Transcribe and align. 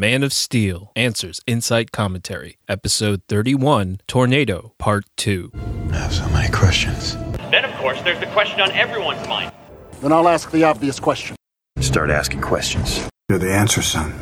Man 0.00 0.22
of 0.22 0.32
Steel 0.32 0.92
Answers 0.96 1.42
Insight 1.46 1.92
Commentary, 1.92 2.56
Episode 2.66 3.20
31 3.28 4.00
Tornado, 4.06 4.72
Part 4.78 5.04
2. 5.18 5.52
I 5.92 5.96
have 5.96 6.14
so 6.14 6.26
many 6.30 6.50
questions. 6.50 7.16
Then, 7.50 7.66
of 7.66 7.74
course, 7.74 8.00
there's 8.00 8.18
the 8.18 8.24
question 8.28 8.62
on 8.62 8.70
everyone's 8.70 9.28
mind. 9.28 9.52
Then 10.00 10.10
I'll 10.10 10.26
ask 10.26 10.50
the 10.52 10.64
obvious 10.64 10.98
question. 10.98 11.36
Start 11.80 12.08
asking 12.08 12.40
questions. 12.40 13.06
You're 13.28 13.40
the 13.40 13.52
answer, 13.52 13.82
son. 13.82 14.14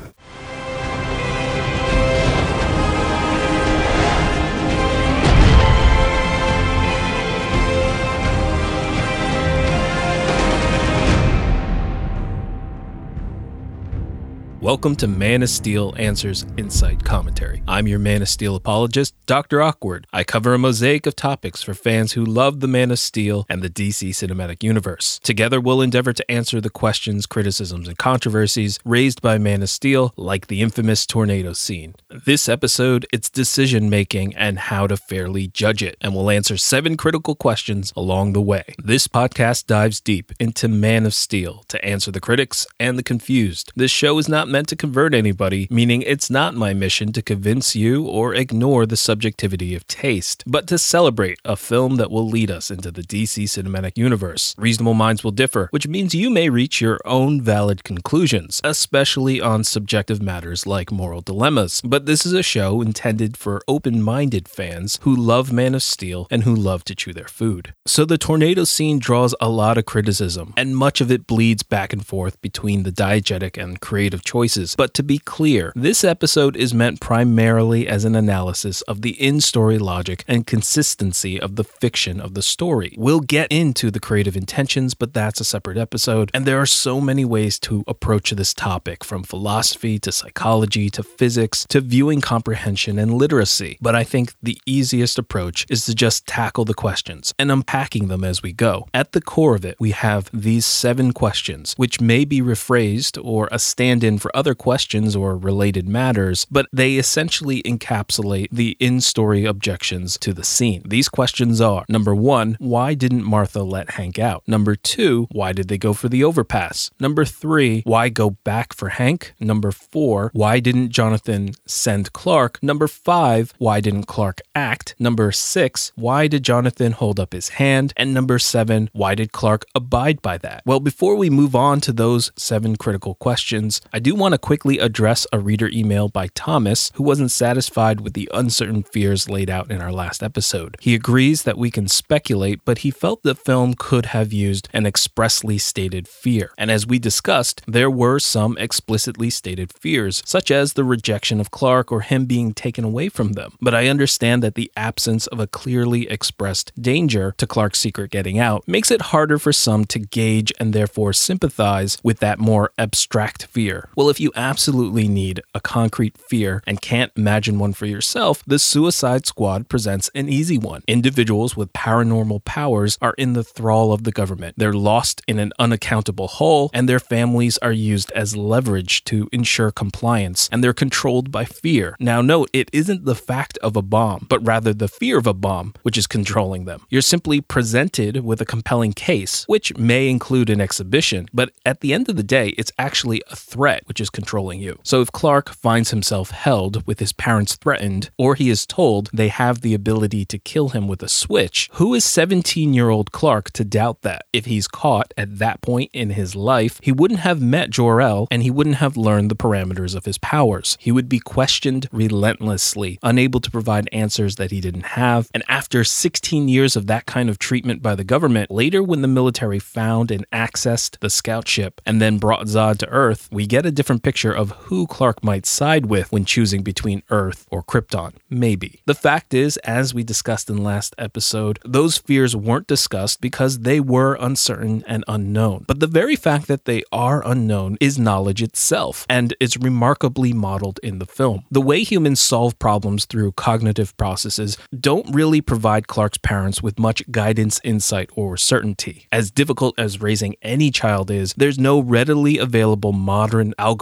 Welcome 14.68 14.96
to 14.96 15.08
Man 15.08 15.42
of 15.42 15.48
Steel 15.48 15.94
Answers 15.96 16.44
Insight 16.58 17.02
Commentary. 17.02 17.62
I'm 17.66 17.88
your 17.88 17.98
Man 17.98 18.20
of 18.20 18.28
Steel 18.28 18.54
apologist, 18.54 19.14
Dr. 19.24 19.62
Awkward. 19.62 20.06
I 20.12 20.24
cover 20.24 20.52
a 20.52 20.58
mosaic 20.58 21.06
of 21.06 21.16
topics 21.16 21.62
for 21.62 21.72
fans 21.72 22.12
who 22.12 22.22
love 22.22 22.60
the 22.60 22.68
Man 22.68 22.90
of 22.90 22.98
Steel 22.98 23.46
and 23.48 23.62
the 23.62 23.70
DC 23.70 24.10
Cinematic 24.10 24.62
Universe. 24.62 25.20
Together, 25.22 25.58
we'll 25.58 25.80
endeavor 25.80 26.12
to 26.12 26.30
answer 26.30 26.60
the 26.60 26.68
questions, 26.68 27.24
criticisms, 27.24 27.88
and 27.88 27.96
controversies 27.96 28.78
raised 28.84 29.22
by 29.22 29.38
Man 29.38 29.62
of 29.62 29.70
Steel, 29.70 30.12
like 30.16 30.48
the 30.48 30.60
infamous 30.60 31.06
tornado 31.06 31.54
scene. 31.54 31.94
This 32.10 32.46
episode, 32.46 33.06
it's 33.10 33.30
decision 33.30 33.88
making 33.88 34.36
and 34.36 34.58
how 34.58 34.86
to 34.86 34.98
fairly 34.98 35.46
judge 35.46 35.82
it, 35.82 35.96
and 36.02 36.14
we'll 36.14 36.28
answer 36.28 36.58
seven 36.58 36.98
critical 36.98 37.34
questions 37.34 37.90
along 37.96 38.34
the 38.34 38.42
way. 38.42 38.74
This 38.76 39.08
podcast 39.08 39.64
dives 39.64 39.98
deep 39.98 40.30
into 40.38 40.68
Man 40.68 41.06
of 41.06 41.14
Steel 41.14 41.64
to 41.68 41.82
answer 41.82 42.10
the 42.10 42.20
critics 42.20 42.66
and 42.78 42.98
the 42.98 43.02
confused. 43.02 43.72
This 43.74 43.90
show 43.90 44.18
is 44.18 44.28
not 44.28 44.46
meant 44.46 44.57
to 44.66 44.76
convert 44.76 45.14
anybody, 45.14 45.68
meaning 45.70 46.02
it's 46.02 46.28
not 46.28 46.54
my 46.54 46.74
mission 46.74 47.12
to 47.12 47.22
convince 47.22 47.76
you 47.76 48.04
or 48.04 48.34
ignore 48.34 48.86
the 48.86 48.96
subjectivity 48.96 49.74
of 49.74 49.86
taste, 49.86 50.42
but 50.46 50.66
to 50.66 50.78
celebrate 50.78 51.38
a 51.44 51.54
film 51.54 51.96
that 51.96 52.10
will 52.10 52.28
lead 52.28 52.50
us 52.50 52.70
into 52.70 52.90
the 52.90 53.02
DC 53.02 53.44
cinematic 53.44 53.96
universe. 53.96 54.54
Reasonable 54.58 54.94
minds 54.94 55.22
will 55.22 55.30
differ, 55.30 55.68
which 55.70 55.86
means 55.86 56.14
you 56.14 56.30
may 56.30 56.48
reach 56.48 56.80
your 56.80 56.98
own 57.04 57.40
valid 57.40 57.84
conclusions, 57.84 58.60
especially 58.64 59.40
on 59.40 59.62
subjective 59.62 60.20
matters 60.20 60.66
like 60.66 60.90
moral 60.90 61.20
dilemmas. 61.20 61.80
But 61.82 62.06
this 62.06 62.26
is 62.26 62.32
a 62.32 62.42
show 62.42 62.82
intended 62.82 63.36
for 63.36 63.62
open 63.68 64.02
minded 64.02 64.48
fans 64.48 64.98
who 65.02 65.14
love 65.14 65.52
Man 65.52 65.74
of 65.74 65.82
Steel 65.82 66.26
and 66.30 66.42
who 66.42 66.54
love 66.54 66.84
to 66.86 66.96
chew 66.96 67.12
their 67.12 67.28
food. 67.28 67.74
So 67.86 68.04
the 68.04 68.18
tornado 68.18 68.64
scene 68.64 68.98
draws 68.98 69.34
a 69.40 69.48
lot 69.48 69.78
of 69.78 69.86
criticism, 69.86 70.54
and 70.56 70.76
much 70.76 71.00
of 71.00 71.12
it 71.12 71.26
bleeds 71.26 71.62
back 71.62 71.92
and 71.92 72.04
forth 72.04 72.40
between 72.40 72.82
the 72.82 72.92
diegetic 72.92 73.62
and 73.62 73.80
creative 73.80 74.24
choices 74.24 74.47
But 74.76 74.94
to 74.94 75.02
be 75.02 75.18
clear, 75.18 75.72
this 75.74 76.04
episode 76.04 76.56
is 76.56 76.72
meant 76.72 77.00
primarily 77.00 77.86
as 77.88 78.04
an 78.04 78.14
analysis 78.14 78.82
of 78.82 79.02
the 79.02 79.20
in 79.20 79.40
story 79.40 79.78
logic 79.78 80.24
and 80.26 80.46
consistency 80.46 81.40
of 81.40 81.56
the 81.56 81.64
fiction 81.64 82.20
of 82.20 82.34
the 82.34 82.42
story. 82.42 82.94
We'll 82.96 83.20
get 83.20 83.50
into 83.50 83.90
the 83.90 84.00
creative 84.00 84.36
intentions, 84.36 84.94
but 84.94 85.12
that's 85.12 85.40
a 85.40 85.44
separate 85.44 85.76
episode. 85.76 86.30
And 86.32 86.46
there 86.46 86.60
are 86.60 86.66
so 86.66 87.00
many 87.00 87.24
ways 87.24 87.58
to 87.60 87.84
approach 87.86 88.30
this 88.30 88.54
topic 88.54 89.04
from 89.04 89.22
philosophy 89.22 89.98
to 90.00 90.12
psychology 90.12 90.90
to 90.90 91.02
physics 91.02 91.66
to 91.68 91.80
viewing 91.80 92.20
comprehension 92.20 92.98
and 92.98 93.14
literacy. 93.14 93.78
But 93.80 93.94
I 93.94 94.04
think 94.04 94.34
the 94.42 94.58
easiest 94.66 95.18
approach 95.18 95.66
is 95.68 95.84
to 95.86 95.94
just 95.94 96.26
tackle 96.26 96.64
the 96.64 96.74
questions 96.74 97.34
and 97.38 97.50
unpacking 97.50 98.08
them 98.08 98.24
as 98.24 98.42
we 98.42 98.52
go. 98.52 98.86
At 98.94 99.12
the 99.12 99.20
core 99.20 99.56
of 99.56 99.64
it, 99.64 99.76
we 99.78 99.90
have 99.90 100.30
these 100.32 100.66
seven 100.66 101.12
questions, 101.12 101.74
which 101.76 102.00
may 102.00 102.24
be 102.24 102.40
rephrased 102.40 103.22
or 103.22 103.48
a 103.50 103.58
stand 103.58 104.04
in 104.04 104.18
for 104.18 104.27
for 104.28 104.36
other 104.36 104.54
questions 104.54 105.16
or 105.16 105.38
related 105.38 105.88
matters, 105.88 106.44
but 106.50 106.66
they 106.70 106.96
essentially 106.96 107.62
encapsulate 107.62 108.48
the 108.52 108.76
in 108.78 109.00
story 109.00 109.46
objections 109.46 110.18
to 110.18 110.34
the 110.34 110.44
scene. 110.44 110.82
These 110.84 111.08
questions 111.08 111.62
are 111.62 111.86
number 111.88 112.14
one, 112.14 112.56
why 112.58 112.92
didn't 112.92 113.24
Martha 113.24 113.62
let 113.62 113.92
Hank 113.92 114.18
out? 114.18 114.42
Number 114.46 114.74
two, 114.74 115.28
why 115.32 115.52
did 115.52 115.68
they 115.68 115.78
go 115.78 115.94
for 115.94 116.10
the 116.10 116.22
overpass? 116.22 116.90
Number 117.00 117.24
three, 117.24 117.82
why 117.86 118.10
go 118.10 118.30
back 118.44 118.74
for 118.74 118.90
Hank? 118.90 119.32
Number 119.40 119.70
four, 119.72 120.30
why 120.34 120.60
didn't 120.60 120.90
Jonathan 120.90 121.52
send 121.66 122.12
Clark? 122.12 122.62
Number 122.62 122.86
five, 122.86 123.54
why 123.56 123.80
didn't 123.80 124.04
Clark 124.04 124.42
act? 124.54 124.94
Number 124.98 125.32
six, 125.32 125.92
why 125.94 126.26
did 126.26 126.42
Jonathan 126.42 126.92
hold 126.92 127.18
up 127.18 127.32
his 127.32 127.50
hand? 127.60 127.94
And 127.96 128.12
number 128.12 128.38
seven, 128.38 128.90
why 128.92 129.14
did 129.14 129.32
Clark 129.32 129.64
abide 129.74 130.20
by 130.20 130.36
that? 130.38 130.64
Well, 130.66 130.80
before 130.80 131.16
we 131.16 131.30
move 131.30 131.54
on 131.54 131.80
to 131.80 131.92
those 131.92 132.30
seven 132.36 132.76
critical 132.76 133.14
questions, 133.14 133.80
I 133.90 134.00
do 134.00 134.17
want 134.18 134.32
to 134.32 134.38
quickly 134.38 134.78
address 134.78 135.26
a 135.32 135.38
reader 135.38 135.68
email 135.72 136.08
by 136.08 136.28
Thomas 136.34 136.90
who 136.94 137.02
wasn't 137.02 137.30
satisfied 137.30 138.00
with 138.00 138.14
the 138.14 138.28
uncertain 138.34 138.82
fears 138.82 139.28
laid 139.28 139.48
out 139.48 139.70
in 139.70 139.80
our 139.80 139.92
last 139.92 140.22
episode. 140.22 140.76
He 140.80 140.94
agrees 140.94 141.44
that 141.44 141.58
we 141.58 141.70
can 141.70 141.88
speculate, 141.88 142.64
but 142.64 142.78
he 142.78 142.90
felt 142.90 143.22
the 143.22 143.34
film 143.34 143.74
could 143.74 144.06
have 144.06 144.32
used 144.32 144.68
an 144.72 144.86
expressly 144.86 145.58
stated 145.58 146.08
fear. 146.08 146.52
And 146.58 146.70
as 146.70 146.86
we 146.86 146.98
discussed, 146.98 147.62
there 147.66 147.90
were 147.90 148.18
some 148.18 148.56
explicitly 148.58 149.30
stated 149.30 149.72
fears, 149.72 150.22
such 150.26 150.50
as 150.50 150.72
the 150.72 150.84
rejection 150.84 151.40
of 151.40 151.50
Clark 151.50 151.92
or 151.92 152.00
him 152.00 152.26
being 152.26 152.52
taken 152.52 152.84
away 152.84 153.08
from 153.08 153.32
them. 153.32 153.56
But 153.60 153.74
I 153.74 153.88
understand 153.88 154.42
that 154.42 154.54
the 154.54 154.72
absence 154.76 155.26
of 155.28 155.40
a 155.40 155.46
clearly 155.46 156.08
expressed 156.10 156.72
danger 156.80 157.34
to 157.38 157.46
Clark's 157.46 157.78
secret 157.78 158.10
getting 158.10 158.38
out 158.38 158.66
makes 158.66 158.90
it 158.90 159.02
harder 159.12 159.38
for 159.38 159.52
some 159.52 159.84
to 159.86 159.98
gauge 159.98 160.52
and 160.58 160.72
therefore 160.72 161.12
sympathize 161.12 161.98
with 162.02 162.18
that 162.20 162.38
more 162.38 162.72
abstract 162.78 163.46
fear. 163.46 163.88
Well, 163.96 164.07
if 164.08 164.20
you 164.20 164.32
absolutely 164.34 165.08
need 165.08 165.42
a 165.54 165.60
concrete 165.60 166.16
fear 166.18 166.62
and 166.66 166.80
can't 166.80 167.12
imagine 167.16 167.58
one 167.58 167.72
for 167.72 167.86
yourself, 167.86 168.42
the 168.46 168.58
Suicide 168.58 169.26
Squad 169.26 169.68
presents 169.68 170.10
an 170.14 170.28
easy 170.28 170.58
one. 170.58 170.82
Individuals 170.86 171.56
with 171.56 171.72
paranormal 171.72 172.44
powers 172.44 172.98
are 173.00 173.14
in 173.18 173.32
the 173.32 173.44
thrall 173.44 173.92
of 173.92 174.04
the 174.04 174.12
government. 174.12 174.54
They're 174.56 174.72
lost 174.72 175.22
in 175.26 175.38
an 175.38 175.52
unaccountable 175.58 176.28
hole, 176.28 176.70
and 176.72 176.88
their 176.88 177.00
families 177.00 177.58
are 177.58 177.72
used 177.72 178.10
as 178.12 178.36
leverage 178.36 179.04
to 179.04 179.28
ensure 179.32 179.70
compliance, 179.70 180.48
and 180.52 180.62
they're 180.62 180.72
controlled 180.72 181.30
by 181.30 181.44
fear. 181.44 181.96
Now, 182.00 182.20
note, 182.20 182.50
it 182.52 182.70
isn't 182.72 183.04
the 183.04 183.14
fact 183.14 183.58
of 183.58 183.76
a 183.76 183.82
bomb, 183.82 184.26
but 184.28 184.44
rather 184.46 184.72
the 184.72 184.88
fear 184.88 185.18
of 185.18 185.26
a 185.26 185.34
bomb 185.34 185.74
which 185.82 185.98
is 185.98 186.06
controlling 186.06 186.64
them. 186.64 186.86
You're 186.90 187.02
simply 187.02 187.40
presented 187.40 188.24
with 188.24 188.40
a 188.40 188.46
compelling 188.46 188.92
case, 188.92 189.44
which 189.46 189.76
may 189.76 190.08
include 190.08 190.50
an 190.50 190.60
exhibition, 190.60 191.28
but 191.32 191.52
at 191.64 191.80
the 191.80 191.92
end 191.92 192.08
of 192.08 192.16
the 192.16 192.22
day, 192.22 192.48
it's 192.58 192.72
actually 192.78 193.22
a 193.30 193.36
threat 193.36 193.82
which 193.86 193.97
is 194.00 194.10
controlling 194.10 194.60
you. 194.60 194.78
So 194.82 195.00
if 195.00 195.12
Clark 195.12 195.50
finds 195.50 195.90
himself 195.90 196.30
held 196.30 196.86
with 196.86 196.98
his 196.98 197.12
parents 197.12 197.56
threatened, 197.56 198.10
or 198.16 198.34
he 198.34 198.50
is 198.50 198.66
told 198.66 199.10
they 199.12 199.28
have 199.28 199.60
the 199.60 199.74
ability 199.74 200.24
to 200.26 200.38
kill 200.38 200.70
him 200.70 200.88
with 200.88 201.02
a 201.02 201.08
switch, 201.08 201.68
who 201.74 201.94
is 201.94 202.04
17 202.04 202.74
year 202.74 202.90
old 202.90 203.12
Clark 203.12 203.50
to 203.52 203.64
doubt 203.64 204.02
that? 204.02 204.26
If 204.32 204.46
he's 204.46 204.68
caught 204.68 205.12
at 205.16 205.38
that 205.38 205.60
point 205.62 205.90
in 205.92 206.10
his 206.10 206.34
life, 206.34 206.78
he 206.82 206.92
wouldn't 206.92 207.20
have 207.20 207.40
met 207.40 207.70
Jor-El 207.70 208.28
and 208.30 208.42
he 208.42 208.50
wouldn't 208.50 208.76
have 208.76 208.96
learned 208.96 209.30
the 209.30 209.36
parameters 209.36 209.94
of 209.94 210.04
his 210.04 210.18
powers. 210.18 210.76
He 210.80 210.92
would 210.92 211.08
be 211.08 211.20
questioned 211.20 211.88
relentlessly, 211.92 212.98
unable 213.02 213.40
to 213.40 213.50
provide 213.50 213.88
answers 213.92 214.36
that 214.36 214.50
he 214.50 214.60
didn't 214.60 214.86
have. 214.86 215.30
And 215.34 215.42
after 215.48 215.84
16 215.84 216.48
years 216.48 216.76
of 216.76 216.86
that 216.86 217.06
kind 217.06 217.28
of 217.28 217.38
treatment 217.38 217.82
by 217.82 217.94
the 217.94 218.04
government, 218.04 218.50
later 218.50 218.82
when 218.82 219.02
the 219.02 219.08
military 219.08 219.58
found 219.58 220.10
and 220.10 220.28
accessed 220.30 220.98
the 221.00 221.10
scout 221.10 221.48
ship 221.48 221.80
and 221.84 222.00
then 222.00 222.18
brought 222.18 222.46
Zod 222.46 222.78
to 222.78 222.88
Earth, 222.88 223.28
we 223.30 223.46
get 223.46 223.66
a 223.66 223.70
different 223.70 223.87
picture 223.96 224.32
of 224.32 224.50
who 224.68 224.86
Clark 224.86 225.24
might 225.24 225.46
side 225.46 225.86
with 225.86 226.12
when 226.12 226.26
choosing 226.26 226.62
between 226.62 227.02
Earth 227.08 227.46
or 227.50 227.62
Krypton. 227.62 228.12
Maybe. 228.28 228.82
The 228.84 228.94
fact 228.94 229.32
is, 229.32 229.56
as 229.58 229.94
we 229.94 230.02
discussed 230.02 230.50
in 230.50 230.62
last 230.62 230.94
episode, 230.98 231.58
those 231.64 231.96
fears 231.96 232.36
weren't 232.36 232.66
discussed 232.66 233.22
because 233.22 233.60
they 233.60 233.80
were 233.80 234.18
uncertain 234.20 234.84
and 234.86 235.04
unknown. 235.08 235.64
But 235.66 235.80
the 235.80 235.86
very 235.86 236.16
fact 236.16 236.46
that 236.48 236.66
they 236.66 236.82
are 236.92 237.26
unknown 237.26 237.78
is 237.80 237.98
knowledge 237.98 238.42
itself, 238.42 239.06
and 239.08 239.32
it's 239.40 239.56
remarkably 239.56 240.34
modeled 240.34 240.78
in 240.82 240.98
the 240.98 241.06
film. 241.06 241.44
The 241.50 241.62
way 241.62 241.82
humans 241.82 242.20
solve 242.20 242.58
problems 242.58 243.06
through 243.06 243.32
cognitive 243.32 243.96
processes 243.96 244.58
don't 244.78 245.14
really 245.14 245.40
provide 245.40 245.86
Clark's 245.86 246.18
parents 246.18 246.62
with 246.62 246.78
much 246.78 247.02
guidance, 247.10 247.60
insight, 247.64 248.10
or 248.14 248.36
certainty. 248.36 249.06
As 249.10 249.30
difficult 249.30 249.78
as 249.78 250.02
raising 250.02 250.36
any 250.42 250.70
child 250.70 251.10
is, 251.10 251.32
there's 251.36 251.58
no 251.58 251.80
readily 251.80 252.36
available 252.36 252.92
modern 252.92 253.54
algorithm 253.58 253.77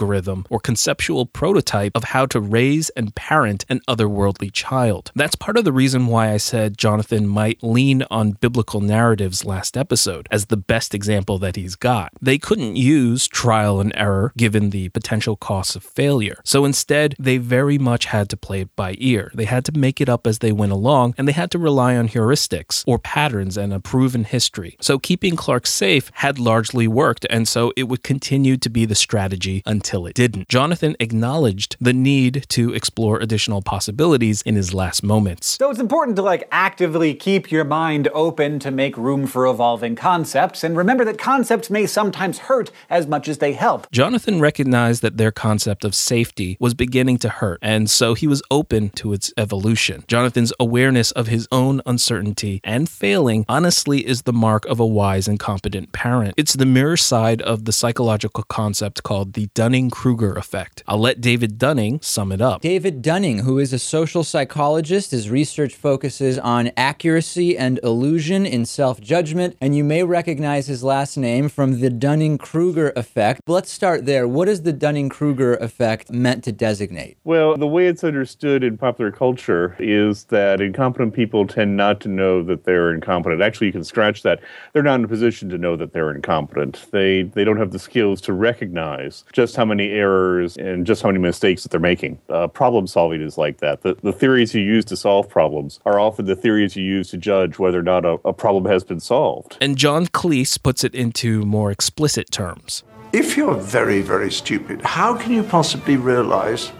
or 0.49 0.59
conceptual 0.59 1.25
prototype 1.25 1.91
of 1.95 2.05
how 2.05 2.25
to 2.27 2.39
raise 2.39 2.89
and 2.91 3.15
parent 3.15 3.65
an 3.69 3.81
otherworldly 3.87 4.51
child. 4.51 5.11
That's 5.15 5.35
part 5.35 5.57
of 5.57 5.65
the 5.65 5.71
reason 5.71 6.07
why 6.07 6.31
I 6.31 6.37
said 6.37 6.77
Jonathan 6.77 7.27
might 7.27 7.63
lean 7.63 8.03
on 8.11 8.31
biblical 8.31 8.81
narratives 8.81 9.45
last 9.45 9.77
episode 9.77 10.27
as 10.31 10.45
the 10.45 10.57
best 10.57 10.93
example 10.93 11.37
that 11.39 11.55
he's 11.55 11.75
got. 11.75 12.11
They 12.21 12.37
couldn't 12.37 12.75
use 12.75 13.27
trial 13.27 13.79
and 13.79 13.91
error 13.95 14.31
given 14.37 14.69
the 14.69 14.89
potential 14.89 15.35
costs 15.35 15.75
of 15.75 15.83
failure. 15.83 16.39
So 16.43 16.65
instead, 16.65 17.15
they 17.17 17.37
very 17.37 17.77
much 17.77 18.05
had 18.05 18.29
to 18.29 18.37
play 18.37 18.61
it 18.61 18.75
by 18.75 18.95
ear. 18.99 19.31
They 19.33 19.45
had 19.45 19.65
to 19.65 19.77
make 19.77 19.99
it 20.01 20.09
up 20.09 20.27
as 20.27 20.39
they 20.39 20.51
went 20.51 20.71
along, 20.71 21.15
and 21.17 21.27
they 21.27 21.31
had 21.31 21.51
to 21.51 21.59
rely 21.59 21.95
on 21.95 22.09
heuristics 22.09 22.83
or 22.85 22.99
patterns 22.99 23.57
and 23.57 23.73
a 23.73 23.79
proven 23.79 24.23
history. 24.23 24.77
So 24.81 24.99
keeping 24.99 25.35
Clark 25.35 25.65
safe 25.65 26.11
had 26.15 26.39
largely 26.39 26.87
worked, 26.87 27.25
and 27.29 27.47
so 27.47 27.71
it 27.75 27.83
would 27.83 28.03
continue 28.03 28.57
to 28.57 28.69
be 28.69 28.85
the 28.85 28.95
strategy 28.95 29.63
until 29.65 29.86
until 29.87 30.05
it 30.05 30.13
didn't. 30.15 30.49
Jonathan 30.49 30.97
acknowledged 30.99 31.77
the 31.79 31.93
need 31.93 32.45
to 32.49 32.73
explore 32.73 33.21
additional 33.21 33.61
possibilities 33.61 34.41
in 34.41 34.53
his 34.53 34.73
last 34.73 35.01
moments. 35.01 35.47
So 35.47 35.69
it's 35.69 35.79
important 35.79 36.17
to 36.17 36.23
like 36.23 36.45
actively 36.51 37.13
keep 37.13 37.49
your 37.49 37.63
mind 37.63 38.09
open 38.13 38.59
to 38.59 38.69
make 38.69 38.97
room 38.97 39.27
for 39.27 39.47
evolving 39.47 39.95
concepts 39.95 40.65
and 40.65 40.75
remember 40.75 41.05
that 41.05 41.17
concepts 41.17 41.69
may 41.69 41.85
sometimes 41.85 42.39
hurt 42.39 42.69
as 42.89 43.07
much 43.07 43.29
as 43.29 43.37
they 43.37 43.53
help. 43.53 43.89
Jonathan 43.89 44.41
recognized 44.41 45.01
that 45.03 45.15
their 45.15 45.31
concept 45.31 45.85
of 45.85 45.95
safety 45.95 46.57
was 46.59 46.73
beginning 46.73 47.17
to 47.19 47.29
hurt, 47.29 47.57
and 47.61 47.89
so 47.89 48.13
he 48.13 48.27
was 48.27 48.43
open 48.51 48.89
to 48.89 49.13
its 49.13 49.31
evolution. 49.37 50.03
Jonathan's 50.09 50.51
awareness 50.59 51.11
of 51.11 51.27
his 51.27 51.47
own 51.49 51.81
uncertainty 51.85 52.59
and 52.65 52.89
failing 52.89 53.45
honestly 53.47 54.05
is 54.05 54.23
the 54.23 54.33
mark 54.33 54.65
of 54.65 54.81
a 54.81 54.85
wise 54.85 55.29
and 55.29 55.39
competent 55.39 55.93
parent. 55.93 56.33
It's 56.35 56.55
the 56.55 56.65
mirror 56.65 56.97
side 56.97 57.41
of 57.41 57.63
the 57.63 57.71
psychological 57.71 58.43
concept 58.43 59.03
called 59.03 59.31
the 59.31 59.47
Dunning 59.53 59.76
Kruger 59.91 60.33
effect. 60.33 60.83
I'll 60.87 60.97
let 60.97 61.21
David 61.21 61.57
Dunning 61.57 61.99
sum 62.01 62.31
it 62.31 62.41
up. 62.41 62.61
David 62.61 63.01
Dunning, 63.01 63.39
who 63.39 63.59
is 63.59 63.71
a 63.71 63.79
social 63.79 64.23
psychologist, 64.23 65.11
his 65.11 65.29
research 65.29 65.75
focuses 65.75 66.39
on 66.39 66.71
accuracy 66.75 67.57
and 67.57 67.79
illusion 67.83 68.45
in 68.45 68.65
self 68.65 68.99
judgment, 68.99 69.55
and 69.61 69.75
you 69.75 69.83
may 69.83 70.03
recognize 70.03 70.65
his 70.65 70.83
last 70.83 71.17
name 71.17 71.47
from 71.49 71.79
the 71.79 71.91
Dunning 71.91 72.37
Kruger 72.37 72.91
effect. 72.95 73.41
But 73.45 73.53
let's 73.53 73.71
start 73.71 74.05
there. 74.05 74.27
What 74.27 74.49
is 74.49 74.63
the 74.63 74.73
Dunning 74.73 75.09
Kruger 75.09 75.53
effect 75.55 76.11
meant 76.11 76.43
to 76.45 76.51
designate? 76.51 77.17
Well, 77.23 77.55
the 77.55 77.67
way 77.67 77.87
it's 77.87 78.03
understood 78.03 78.63
in 78.63 78.77
popular 78.77 79.11
culture 79.11 79.75
is 79.79 80.23
that 80.25 80.59
incompetent 80.61 81.13
people 81.13 81.45
tend 81.45 81.77
not 81.77 81.99
to 82.01 82.09
know 82.09 82.41
that 82.43 82.63
they're 82.63 82.93
incompetent. 82.93 83.41
Actually, 83.41 83.67
you 83.67 83.73
can 83.73 83.83
scratch 83.83 84.23
that. 84.23 84.39
They're 84.73 84.83
not 84.83 84.95
in 84.99 85.05
a 85.05 85.07
position 85.07 85.49
to 85.49 85.57
know 85.57 85.75
that 85.75 85.93
they're 85.93 86.11
incompetent. 86.11 86.87
They 86.91 87.23
they 87.23 87.43
don't 87.43 87.57
have 87.57 87.71
the 87.71 87.79
skills 87.79 88.21
to 88.21 88.33
recognize 88.33 89.23
just 89.33 89.55
how 89.57 89.65
many 89.65 89.89
errors 89.89 90.55
and 90.55 90.85
just 90.85 91.01
how 91.01 91.09
many 91.09 91.19
mistakes 91.19 91.63
that 91.63 91.69
they're 91.69 91.81
making. 91.81 92.19
Uh, 92.29 92.47
problem 92.47 92.87
solving 92.87 93.21
is 93.21 93.37
like 93.37 93.57
that. 93.57 93.81
The, 93.81 93.95
the 94.01 94.13
theories 94.13 94.55
you 94.55 94.61
use 94.61 94.85
to 94.85 94.95
solve 94.95 95.27
problems 95.27 95.81
are 95.85 95.99
often 95.99 96.25
the 96.25 96.35
theories 96.35 96.77
you 96.77 96.85
use 96.85 97.09
to 97.09 97.17
judge 97.17 97.59
whether 97.59 97.79
or 97.79 97.83
not 97.83 98.05
a, 98.05 98.17
a 98.23 98.31
problem 98.31 98.71
has 98.71 98.85
been 98.85 99.01
solved. 99.01 99.57
And 99.59 99.77
John 99.77 100.07
Cleese 100.07 100.61
puts 100.61 100.85
it 100.85 100.95
into 100.95 101.41
more 101.41 101.71
explicit 101.71 102.31
terms. 102.31 102.83
If 103.11 103.35
you're 103.35 103.55
very, 103.55 104.01
very 104.01 104.31
stupid, 104.31 104.81
how 104.81 105.17
can 105.17 105.33
you 105.33 105.43
possibly 105.43 105.97
realize 105.97 106.71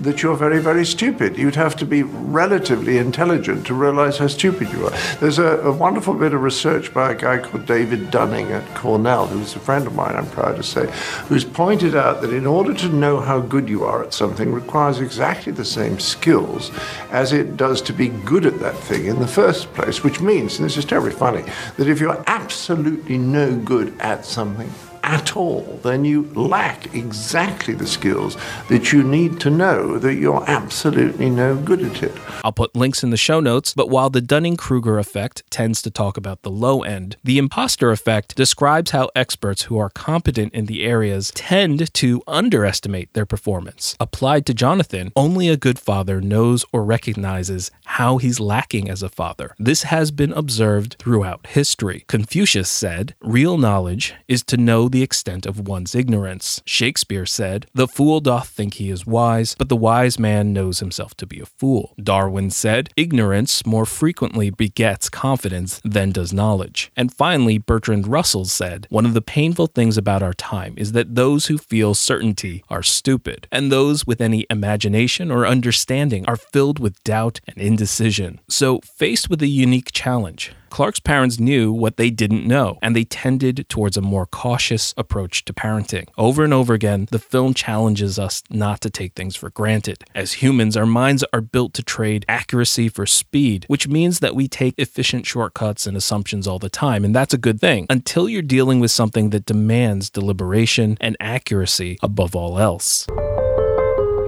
that 0.00 0.22
you're 0.22 0.36
very, 0.36 0.60
very 0.60 0.84
stupid? 0.84 1.36
You'd 1.36 1.54
have 1.54 1.76
to 1.76 1.86
be 1.86 2.02
relatively 2.02 2.98
intelligent 2.98 3.66
to 3.66 3.74
realize 3.74 4.18
how 4.18 4.26
stupid 4.28 4.70
you 4.72 4.86
are. 4.86 4.90
There's 5.20 5.38
a, 5.38 5.58
a 5.58 5.72
wonderful 5.72 6.14
bit 6.14 6.34
of 6.34 6.42
research 6.42 6.92
by 6.92 7.12
a 7.12 7.14
guy 7.14 7.38
called 7.38 7.66
David 7.66 8.10
Dunning 8.10 8.50
at 8.52 8.66
Cornell, 8.74 9.26
who's 9.26 9.54
a 9.54 9.60
friend 9.60 9.86
of 9.86 9.94
mine, 9.94 10.16
I'm 10.16 10.30
proud 10.30 10.56
to 10.56 10.62
say, 10.62 10.90
who's 11.26 11.44
pointed 11.44 11.94
out 11.94 12.22
that 12.22 12.32
in 12.32 12.46
order 12.46 12.74
to 12.74 12.88
know 12.88 13.20
how 13.20 13.40
good 13.40 13.68
you 13.68 13.84
are 13.84 14.02
at 14.02 14.14
something 14.14 14.52
requires 14.52 15.00
exactly 15.00 15.52
the 15.52 15.64
same 15.64 16.00
skills 16.00 16.70
as 17.10 17.32
it 17.32 17.56
does 17.56 17.82
to 17.82 17.92
be 17.92 18.08
good 18.08 18.46
at 18.46 18.58
that 18.60 18.76
thing 18.76 19.06
in 19.06 19.18
the 19.18 19.28
first 19.28 19.72
place, 19.74 20.02
which 20.02 20.20
means, 20.20 20.58
and 20.58 20.64
this 20.64 20.76
is 20.76 20.84
terribly 20.84 21.12
funny, 21.12 21.44
that 21.76 21.88
if 21.88 22.00
you're 22.00 22.22
absolutely 22.26 23.18
no 23.18 23.56
good 23.56 23.98
at 24.00 24.24
something, 24.24 24.70
at 25.02 25.36
all, 25.36 25.80
then 25.82 26.04
you 26.04 26.24
lack 26.34 26.94
exactly 26.94 27.74
the 27.74 27.86
skills 27.86 28.36
that 28.68 28.92
you 28.92 29.02
need 29.02 29.40
to 29.40 29.50
know 29.50 29.98
that 29.98 30.14
you're 30.14 30.44
absolutely 30.48 31.30
no 31.30 31.56
good 31.56 31.82
at 31.82 32.02
it. 32.02 32.12
I'll 32.44 32.52
put 32.52 32.76
links 32.76 33.02
in 33.02 33.10
the 33.10 33.16
show 33.16 33.40
notes, 33.40 33.74
but 33.74 33.88
while 33.88 34.10
the 34.10 34.20
Dunning 34.20 34.56
Kruger 34.56 34.98
effect 34.98 35.42
tends 35.50 35.82
to 35.82 35.90
talk 35.90 36.16
about 36.16 36.42
the 36.42 36.50
low 36.50 36.82
end, 36.82 37.16
the 37.24 37.38
imposter 37.38 37.90
effect 37.90 38.34
describes 38.34 38.90
how 38.90 39.10
experts 39.14 39.62
who 39.62 39.78
are 39.78 39.90
competent 39.90 40.54
in 40.54 40.66
the 40.66 40.84
areas 40.84 41.30
tend 41.34 41.92
to 41.94 42.22
underestimate 42.26 43.12
their 43.14 43.26
performance. 43.26 43.96
Applied 43.98 44.46
to 44.46 44.54
Jonathan, 44.54 45.12
only 45.16 45.48
a 45.48 45.56
good 45.56 45.78
father 45.78 46.20
knows 46.20 46.64
or 46.72 46.84
recognizes 46.84 47.70
how 47.84 48.18
he's 48.18 48.40
lacking 48.40 48.88
as 48.88 49.02
a 49.02 49.08
father. 49.08 49.54
This 49.58 49.84
has 49.84 50.10
been 50.10 50.32
observed 50.32 50.96
throughout 50.98 51.46
history. 51.48 52.04
Confucius 52.08 52.68
said, 52.68 53.14
Real 53.20 53.58
knowledge 53.58 54.14
is 54.28 54.42
to 54.44 54.56
know 54.56 54.88
the 54.92 55.02
extent 55.02 55.46
of 55.46 55.68
one's 55.68 55.94
ignorance. 55.94 56.62
Shakespeare 56.64 57.26
said, 57.26 57.66
The 57.74 57.88
fool 57.88 58.20
doth 58.20 58.48
think 58.48 58.74
he 58.74 58.90
is 58.90 59.06
wise, 59.06 59.54
but 59.58 59.68
the 59.68 59.76
wise 59.76 60.18
man 60.18 60.52
knows 60.52 60.80
himself 60.80 61.14
to 61.16 61.26
be 61.26 61.40
a 61.40 61.46
fool. 61.46 61.94
Darwin 62.02 62.50
said, 62.50 62.90
Ignorance 62.96 63.64
more 63.64 63.86
frequently 63.86 64.50
begets 64.50 65.08
confidence 65.08 65.80
than 65.84 66.12
does 66.12 66.32
knowledge. 66.32 66.90
And 66.96 67.12
finally, 67.12 67.58
Bertrand 67.58 68.06
Russell 68.06 68.44
said, 68.44 68.86
One 68.90 69.06
of 69.06 69.14
the 69.14 69.22
painful 69.22 69.68
things 69.68 69.96
about 69.96 70.22
our 70.22 70.34
time 70.34 70.74
is 70.76 70.92
that 70.92 71.14
those 71.14 71.46
who 71.46 71.58
feel 71.58 71.94
certainty 71.94 72.64
are 72.68 72.82
stupid, 72.82 73.46
and 73.52 73.70
those 73.70 74.06
with 74.06 74.20
any 74.20 74.46
imagination 74.50 75.30
or 75.30 75.46
understanding 75.46 76.24
are 76.26 76.36
filled 76.36 76.78
with 76.78 77.02
doubt 77.04 77.40
and 77.46 77.56
indecision. 77.58 78.40
So, 78.48 78.80
faced 78.80 79.30
with 79.30 79.42
a 79.42 79.46
unique 79.46 79.92
challenge, 79.92 80.52
Clark's 80.70 81.00
parents 81.00 81.38
knew 81.38 81.72
what 81.72 81.96
they 81.96 82.10
didn't 82.10 82.46
know, 82.46 82.78
and 82.80 82.94
they 82.94 83.04
tended 83.04 83.66
towards 83.68 83.96
a 83.96 84.00
more 84.00 84.24
cautious 84.24 84.94
approach 84.96 85.44
to 85.44 85.52
parenting. 85.52 86.08
Over 86.16 86.44
and 86.44 86.54
over 86.54 86.72
again, 86.72 87.08
the 87.10 87.18
film 87.18 87.52
challenges 87.54 88.18
us 88.18 88.42
not 88.48 88.80
to 88.82 88.90
take 88.90 89.14
things 89.14 89.36
for 89.36 89.50
granted. 89.50 90.04
As 90.14 90.34
humans, 90.34 90.76
our 90.76 90.86
minds 90.86 91.24
are 91.32 91.40
built 91.40 91.74
to 91.74 91.82
trade 91.82 92.24
accuracy 92.28 92.88
for 92.88 93.04
speed, 93.04 93.64
which 93.68 93.88
means 93.88 94.20
that 94.20 94.36
we 94.36 94.48
take 94.48 94.74
efficient 94.78 95.26
shortcuts 95.26 95.86
and 95.86 95.96
assumptions 95.96 96.46
all 96.46 96.58
the 96.58 96.70
time, 96.70 97.04
and 97.04 97.14
that's 97.14 97.34
a 97.34 97.38
good 97.38 97.60
thing 97.60 97.86
until 97.90 98.28
you're 98.28 98.42
dealing 98.42 98.80
with 98.80 98.90
something 98.90 99.30
that 99.30 99.46
demands 99.46 100.08
deliberation 100.08 100.96
and 101.00 101.16
accuracy 101.20 101.98
above 102.02 102.36
all 102.36 102.58
else. 102.58 103.06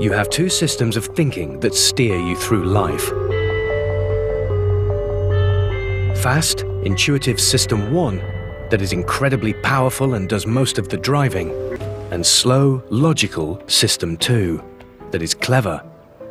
You 0.00 0.10
have 0.10 0.30
two 0.30 0.48
systems 0.48 0.96
of 0.96 1.06
thinking 1.06 1.60
that 1.60 1.76
steer 1.76 2.18
you 2.18 2.34
through 2.34 2.64
life. 2.64 3.12
Fast, 6.22 6.60
intuitive 6.84 7.40
System 7.40 7.92
1 7.92 8.18
that 8.70 8.80
is 8.80 8.92
incredibly 8.92 9.54
powerful 9.54 10.14
and 10.14 10.28
does 10.28 10.46
most 10.46 10.78
of 10.78 10.88
the 10.88 10.96
driving, 10.96 11.50
and 12.12 12.24
slow, 12.24 12.80
logical 12.90 13.60
System 13.66 14.16
2 14.16 14.62
that 15.10 15.20
is 15.20 15.34
clever 15.34 15.82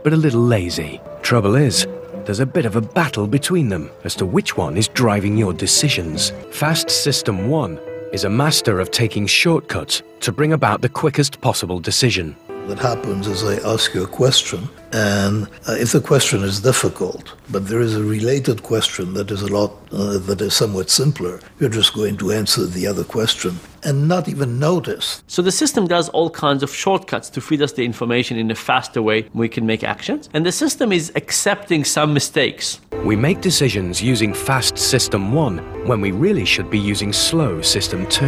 but 0.02 0.14
a 0.14 0.16
little 0.16 0.40
lazy. 0.40 1.02
Trouble 1.24 1.56
is, 1.56 1.86
there's 2.24 2.40
a 2.40 2.46
bit 2.46 2.66
of 2.66 2.78
a 2.78 2.82
battle 2.82 3.28
between 3.28 3.68
them 3.68 3.92
as 4.06 4.16
to 4.16 4.26
which 4.26 4.56
one 4.56 4.78
is 4.78 4.88
driving 4.88 5.36
your 5.36 5.52
decisions. 5.52 6.32
Fast 6.52 6.90
System 6.90 7.50
1 7.50 7.78
is 8.14 8.24
a 8.24 8.30
master 8.30 8.80
of 8.80 8.92
taking 8.92 9.28
shortcuts 9.28 10.04
to 10.22 10.32
bring 10.32 10.54
about 10.54 10.80
the 10.80 10.88
quickest 10.88 11.42
possible 11.42 11.82
decision. 11.82 12.38
What 12.68 12.78
happens 12.78 13.28
is 13.28 13.44
I 13.44 13.56
ask 13.68 13.94
you 13.96 14.04
a 14.04 14.08
question, 14.08 14.70
and 14.94 15.48
uh, 15.68 15.74
if 15.80 15.94
the 15.94 16.00
question 16.00 16.44
is 16.44 16.60
difficult, 16.60 17.34
but 17.50 17.68
there 17.68 17.82
is 17.82 17.96
a 17.96 18.04
related 18.04 18.62
question 18.62 19.16
that 19.16 19.32
is 19.32 19.42
a 19.42 19.48
lot 19.48 19.72
uh, 19.92 20.20
that 20.20 20.40
is 20.42 20.54
somewhat 20.54 20.92
simpler, 20.92 21.40
you're 21.60 21.72
just 21.72 21.96
going 21.96 22.18
to 22.18 22.32
answer 22.32 22.68
the 22.68 22.86
other 22.86 23.04
question 23.04 23.60
and 23.84 24.08
not 24.08 24.30
even 24.30 24.60
notice. 24.60 25.24
So 25.26 25.42
the 25.42 25.52
system 25.52 25.88
does 25.88 26.08
all 26.10 26.30
kinds 26.30 26.62
of 26.62 26.74
shortcuts 26.74 27.32
to 27.32 27.42
feed 27.42 27.64
us 27.64 27.74
the 27.74 27.84
information 27.84 28.38
in 28.38 28.52
a 28.52 28.56
faster 28.56 29.02
way 29.02 29.28
we 29.34 29.50
can 29.50 29.66
make 29.66 29.84
actions, 29.84 30.30
and 30.32 30.46
the 30.46 30.52
system 30.52 30.92
is 30.92 31.12
accepting 31.16 31.84
some 31.84 32.14
mistakes. 32.14 32.80
We 33.04 33.16
make 33.16 33.42
decisions 33.42 34.04
using 34.04 34.36
fast 34.36 34.78
System 34.78 35.34
1 35.34 35.88
when 35.88 36.00
we 36.00 36.12
really 36.12 36.46
should 36.46 36.70
be 36.70 36.80
using 36.80 37.12
slow 37.12 37.62
System 37.64 38.06
2. 38.08 38.26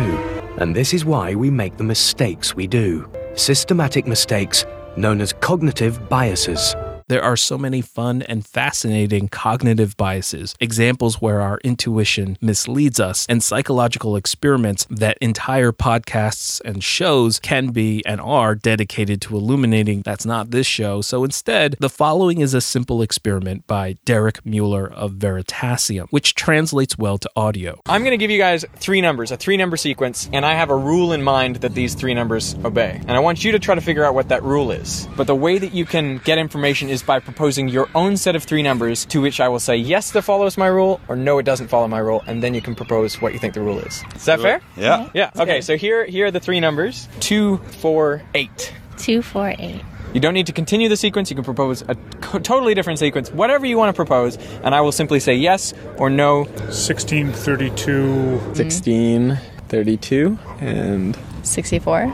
And 0.58 0.76
this 0.76 0.92
is 0.92 1.06
why 1.06 1.36
we 1.36 1.52
make 1.52 1.78
the 1.78 1.84
mistakes 1.84 2.56
we 2.56 2.66
do 2.66 3.08
systematic 3.36 4.06
mistakes 4.08 4.66
known 4.96 5.22
as 5.22 5.34
cognitive 5.34 6.08
biases. 6.10 6.76
There 7.08 7.24
are 7.24 7.38
so 7.38 7.58
many 7.58 7.82
fun 7.82 8.22
and 8.22 8.46
fascinating 8.46 9.28
cognitive 9.28 9.98
biases, 9.98 10.56
examples 10.60 11.22
where 11.22 11.42
our 11.42 11.60
intuition 11.64 12.38
misleads 12.42 13.00
us, 13.00 13.26
and 13.28 13.44
psychological 13.44 14.16
experiments 14.16 14.86
that 14.90 15.18
entire 15.22 15.72
podcasts 15.72 16.62
and 16.62 16.84
shows 16.84 17.40
can 17.40 17.72
be 17.72 18.04
and 18.06 18.22
are 18.22 18.56
dedicated 18.56 19.22
to 19.22 19.36
illuminating. 19.36 20.02
That's 20.02 20.26
not 20.26 20.52
this 20.52 20.68
show. 20.68 21.02
So 21.02 21.24
instead, 21.24 21.76
the 21.80 21.90
following 21.90 22.42
is 22.42 22.54
a 22.54 22.62
simple 22.62 23.02
experiment 23.02 23.68
by 23.68 23.98
Derek 24.06 24.46
Mueller 24.46 24.92
of 24.92 25.14
Veritasium, 25.14 26.08
which 26.10 26.36
translates 26.36 26.98
well 26.98 27.18
to 27.18 27.30
audio. 27.36 27.82
I'm 27.86 28.02
going 28.02 28.12
to 28.12 28.18
give 28.18 28.32
you 28.32 28.38
guys 28.38 28.66
three 28.76 29.02
numbers, 29.02 29.32
a 29.32 29.38
three 29.38 29.58
number 29.58 29.78
sequence, 29.78 30.30
and 30.32 30.46
I 30.46 30.54
have 30.54 30.70
a 30.70 30.76
rule 30.76 31.14
in 31.14 31.24
mind 31.24 31.58
that 31.58 31.74
these 31.74 31.96
three 31.96 32.14
numbers 32.14 32.56
obey. 32.64 33.00
And 33.02 33.12
I 33.12 33.20
want 33.20 33.44
you 33.44 33.52
to 33.52 33.60
try 33.60 33.76
to 33.76 33.82
figure 33.82 34.04
out 34.04 34.16
what 34.16 34.30
that 34.30 34.44
rule 34.44 34.72
is. 34.72 35.08
But 35.16 35.28
the 35.28 35.36
way 35.36 35.58
that 35.58 35.74
you 35.74 35.86
can 35.86 36.20
get 36.20 36.38
information 36.38 36.90
is 36.94 37.04
by 37.04 37.20
proposing 37.20 37.68
your 37.68 37.90
own 37.96 38.16
set 38.16 38.36
of 38.36 38.44
three 38.44 38.62
numbers 38.64 39.04
to 39.06 39.20
which 39.20 39.42
I 39.42 39.50
will 39.50 39.60
say 39.60 39.76
yes, 39.76 40.12
that 40.12 40.22
follows 40.22 40.58
my 40.58 40.68
rule, 40.68 41.02
or 41.10 41.16
no, 41.16 41.40
it 41.40 41.44
doesn't 41.44 41.68
follow 41.68 41.88
my 41.88 42.00
rule, 42.00 42.24
and 42.28 42.42
then 42.42 42.54
you 42.54 42.62
can 42.62 42.76
propose 42.76 43.20
what 43.22 43.34
you 43.34 43.40
think 43.40 43.54
the 43.56 43.62
rule 43.62 43.80
is. 43.80 44.04
Is 44.16 44.26
that 44.26 44.40
fair? 44.40 44.62
Yeah. 44.78 45.10
Yeah. 45.14 45.32
Okay. 45.36 45.60
So 45.62 45.76
here, 45.76 46.06
here 46.06 46.28
are 46.28 46.32
the 46.32 46.40
three 46.40 46.60
numbers: 46.62 47.10
two, 47.20 47.58
four, 47.82 48.22
eight. 48.34 48.74
Two, 48.98 49.22
four, 49.22 49.54
eight. 49.60 49.82
You 50.14 50.20
don't 50.20 50.36
need 50.36 50.46
to 50.46 50.54
continue 50.54 50.88
the 50.90 50.96
sequence. 50.98 51.32
You 51.32 51.36
can 51.36 51.44
propose 51.44 51.82
a 51.82 51.96
co- 52.22 52.38
totally 52.38 52.76
different 52.76 53.00
sequence, 53.00 53.32
whatever 53.32 53.66
you 53.66 53.78
want 53.80 53.90
to 53.90 53.94
propose, 53.96 54.38
and 54.64 54.76
I 54.76 54.82
will 54.82 54.92
simply 54.92 55.20
say 55.20 55.34
yes 55.34 55.74
or 55.98 56.12
no. 56.12 56.44
1632. 56.44 58.38
1632 58.54 60.38
and 60.60 61.18
64. 61.42 62.14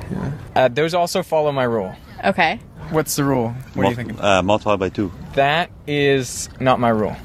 Uh, 0.56 0.68
those 0.70 0.94
also 0.94 1.22
follow 1.24 1.52
my 1.52 1.64
rule. 1.64 1.94
Okay. 2.24 2.60
What's 2.92 3.16
the 3.16 3.24
rule? 3.24 3.50
What 3.74 3.86
are 3.86 3.90
you 3.90 3.96
thinking? 3.96 4.20
Uh, 4.20 4.42
multiply 4.44 4.76
by 4.76 4.90
two. 4.90 5.12
That 5.36 5.70
is 5.88 6.50
not 6.60 6.80
my 6.80 6.90
rule. 6.90 7.16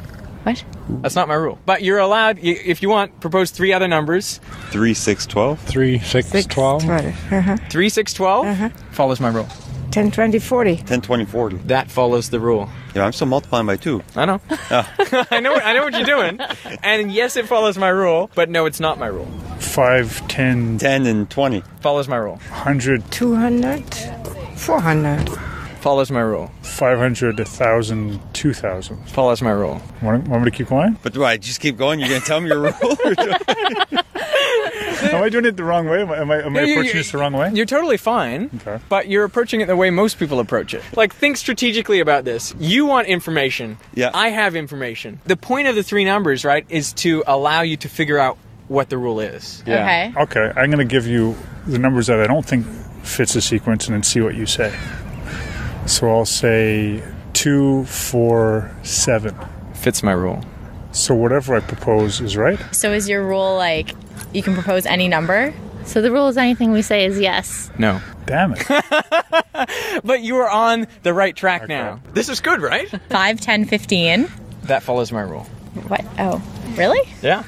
What? 0.45 0.63
That's 1.01 1.15
not 1.17 1.27
my 1.29 1.35
rule. 1.35 1.59
But 1.65 1.83
you're 1.83 1.99
allowed, 1.99 2.37
y- 2.37 2.61
if 2.65 2.83
you 2.83 2.91
want, 2.91 3.19
propose 3.21 3.51
three 3.51 3.73
other 3.73 3.89
numbers. 3.89 4.41
Three, 4.71 4.93
six, 4.93 5.25
twelve. 5.27 5.59
Three, 5.61 5.99
six, 6.01 6.31
twelve. 6.47 6.85
Uh-huh. 6.89 7.57
Three, 7.71 7.89
six, 7.89 8.13
twelve 8.13 8.47
follows 8.93 9.21
my 9.21 9.29
rule. 9.31 9.49
10, 9.91 10.11
20, 10.11 10.41
40. 10.41 10.77
10, 10.79 11.01
20, 11.03 11.25
40. 11.25 11.57
That 11.69 11.89
follows 11.89 12.29
the 12.31 12.41
rule. 12.41 12.69
Yeah, 12.97 13.05
I'm 13.05 13.13
still 13.13 13.29
multiplying 13.29 13.65
by 13.67 13.77
two. 13.77 14.03
I 14.17 14.25
know. 14.25 14.41
I 14.51 15.39
know. 15.41 15.55
I 15.55 15.73
know 15.73 15.85
what 15.85 15.95
you're 15.95 16.03
doing. 16.05 16.41
And 16.83 17.13
yes, 17.13 17.37
it 17.37 17.47
follows 17.47 17.79
my 17.79 17.91
rule. 17.91 18.29
But 18.35 18.51
no, 18.51 18.67
it's 18.67 18.81
not 18.81 18.99
my 18.99 19.07
rule. 19.07 19.27
Five, 19.61 20.27
ten, 20.27 20.79
10 20.79 21.07
and 21.07 21.31
20. 21.31 21.63
Follows 21.81 22.09
my 22.09 22.17
rule. 22.17 22.37
hundred, 22.51 23.09
200, 23.13 23.85
400. 24.57 25.29
Follows 25.85 26.11
my 26.11 26.21
rule. 26.23 26.51
five 26.63 26.97
hundred, 26.97 27.39
a 27.41 27.45
thousand, 27.45 28.19
two 28.33 28.55
thousand. 28.55 28.97
Follows 29.07 29.43
my 29.43 29.51
rule. 29.51 29.83
Want, 30.01 30.27
want 30.29 30.43
me 30.43 30.51
to 30.51 30.57
keep 30.57 30.69
going? 30.69 30.97
But 31.03 31.13
do 31.13 31.23
I 31.23 31.37
just 31.37 31.61
keep 31.61 31.77
going? 31.77 32.01
You're 32.01 32.09
going 32.09 32.23
to 32.23 32.27
tell 32.27 32.41
me 32.41 32.49
your 32.49 32.61
rule? 32.61 32.73
Am 35.13 35.23
I 35.23 35.29
doing 35.29 35.45
it 35.45 35.59
the 35.59 35.65
wrong 35.65 35.87
way? 35.87 36.01
Am 36.01 36.11
I, 36.11 36.17
am 36.17 36.31
I, 36.31 36.43
am 36.43 36.57
I 36.57 36.61
No, 36.61 36.65
you- 36.67 36.73
approaching 36.73 36.87
you- 36.97 37.03
this 37.03 37.13
the 37.13 37.19
wrong 37.19 37.35
way? 37.35 37.51
You're 37.53 37.67
totally 37.67 37.99
fine, 37.99 38.49
Okay. 38.67 38.83
but 38.89 39.09
you're 39.09 39.25
approaching 39.25 39.61
it 39.61 39.67
the 39.67 39.77
way 39.77 39.91
most 39.91 40.19
people 40.19 40.41
approach 40.41 40.73
it. 40.73 40.83
Like, 40.97 41.15
think 41.15 41.37
strategically 41.37 42.01
about 42.01 42.25
this. 42.25 42.55
You 42.59 42.87
want 42.87 43.07
information. 43.07 43.77
Yeah. 43.95 44.11
I 44.15 44.29
have 44.31 44.57
information. 44.57 45.21
The 45.27 45.37
point 45.37 45.69
of 45.69 45.75
the 45.75 45.83
three 45.83 46.05
numbers, 46.07 46.45
right, 46.47 46.65
is 46.71 46.95
to 46.95 47.23
allow 47.27 47.61
you 47.61 47.77
to 47.79 47.89
figure 47.91 48.19
out 48.19 48.39
what 48.69 48.89
the 48.89 48.97
rule 48.97 49.21
is. 49.21 49.61
Okay. 49.63 50.13
Okay, 50.17 50.51
I'm 50.57 50.71
going 50.71 50.79
to 50.79 50.91
give 50.91 51.07
you 51.07 51.37
the 51.67 51.79
numbers 51.79 52.07
that 52.07 52.21
I 52.21 52.27
don't 52.27 52.45
think 52.47 52.65
fits 53.03 53.35
the 53.35 53.43
sequence 53.43 53.87
and 53.87 53.95
then 53.95 54.03
see 54.03 54.23
what 54.23 54.35
you 54.35 54.47
say. 54.47 54.75
So 55.87 56.11
I'll 56.11 56.25
say 56.25 57.03
two, 57.33 57.85
four, 57.85 58.71
seven. 58.83 59.35
Fits 59.75 60.03
my 60.03 60.13
rule. 60.13 60.45
So 60.93 61.15
whatever 61.15 61.55
I 61.55 61.61
propose 61.61 62.21
is 62.21 62.37
right. 62.37 62.59
So 62.73 62.93
is 62.93 63.09
your 63.09 63.23
rule 63.27 63.57
like 63.57 63.95
you 64.33 64.43
can 64.43 64.55
propose 64.55 64.87
any 64.87 65.09
number? 65.09 65.53
So 65.85 66.01
the 66.01 66.11
rule 66.11 66.29
is 66.29 66.39
anything 66.39 66.73
we 66.73 66.83
say 66.83 67.05
is 67.05 67.19
yes. 67.21 67.71
No. 67.79 68.01
Damn 68.27 68.55
it. 68.57 68.67
But 70.05 70.21
you 70.23 70.37
are 70.39 70.51
on 70.51 70.87
the 71.03 71.15
right 71.15 71.35
track 71.35 71.69
now. 71.69 72.01
This 72.13 72.29
is 72.29 72.41
good, 72.41 72.61
right? 72.61 72.89
5, 73.11 73.41
10, 73.41 73.65
15. 73.67 74.29
That 74.65 74.83
follows 74.83 75.13
my 75.13 75.21
rule. 75.21 75.45
What? 75.89 76.05
Oh, 76.19 76.43
really? 76.77 77.01
Yeah. 77.23 77.45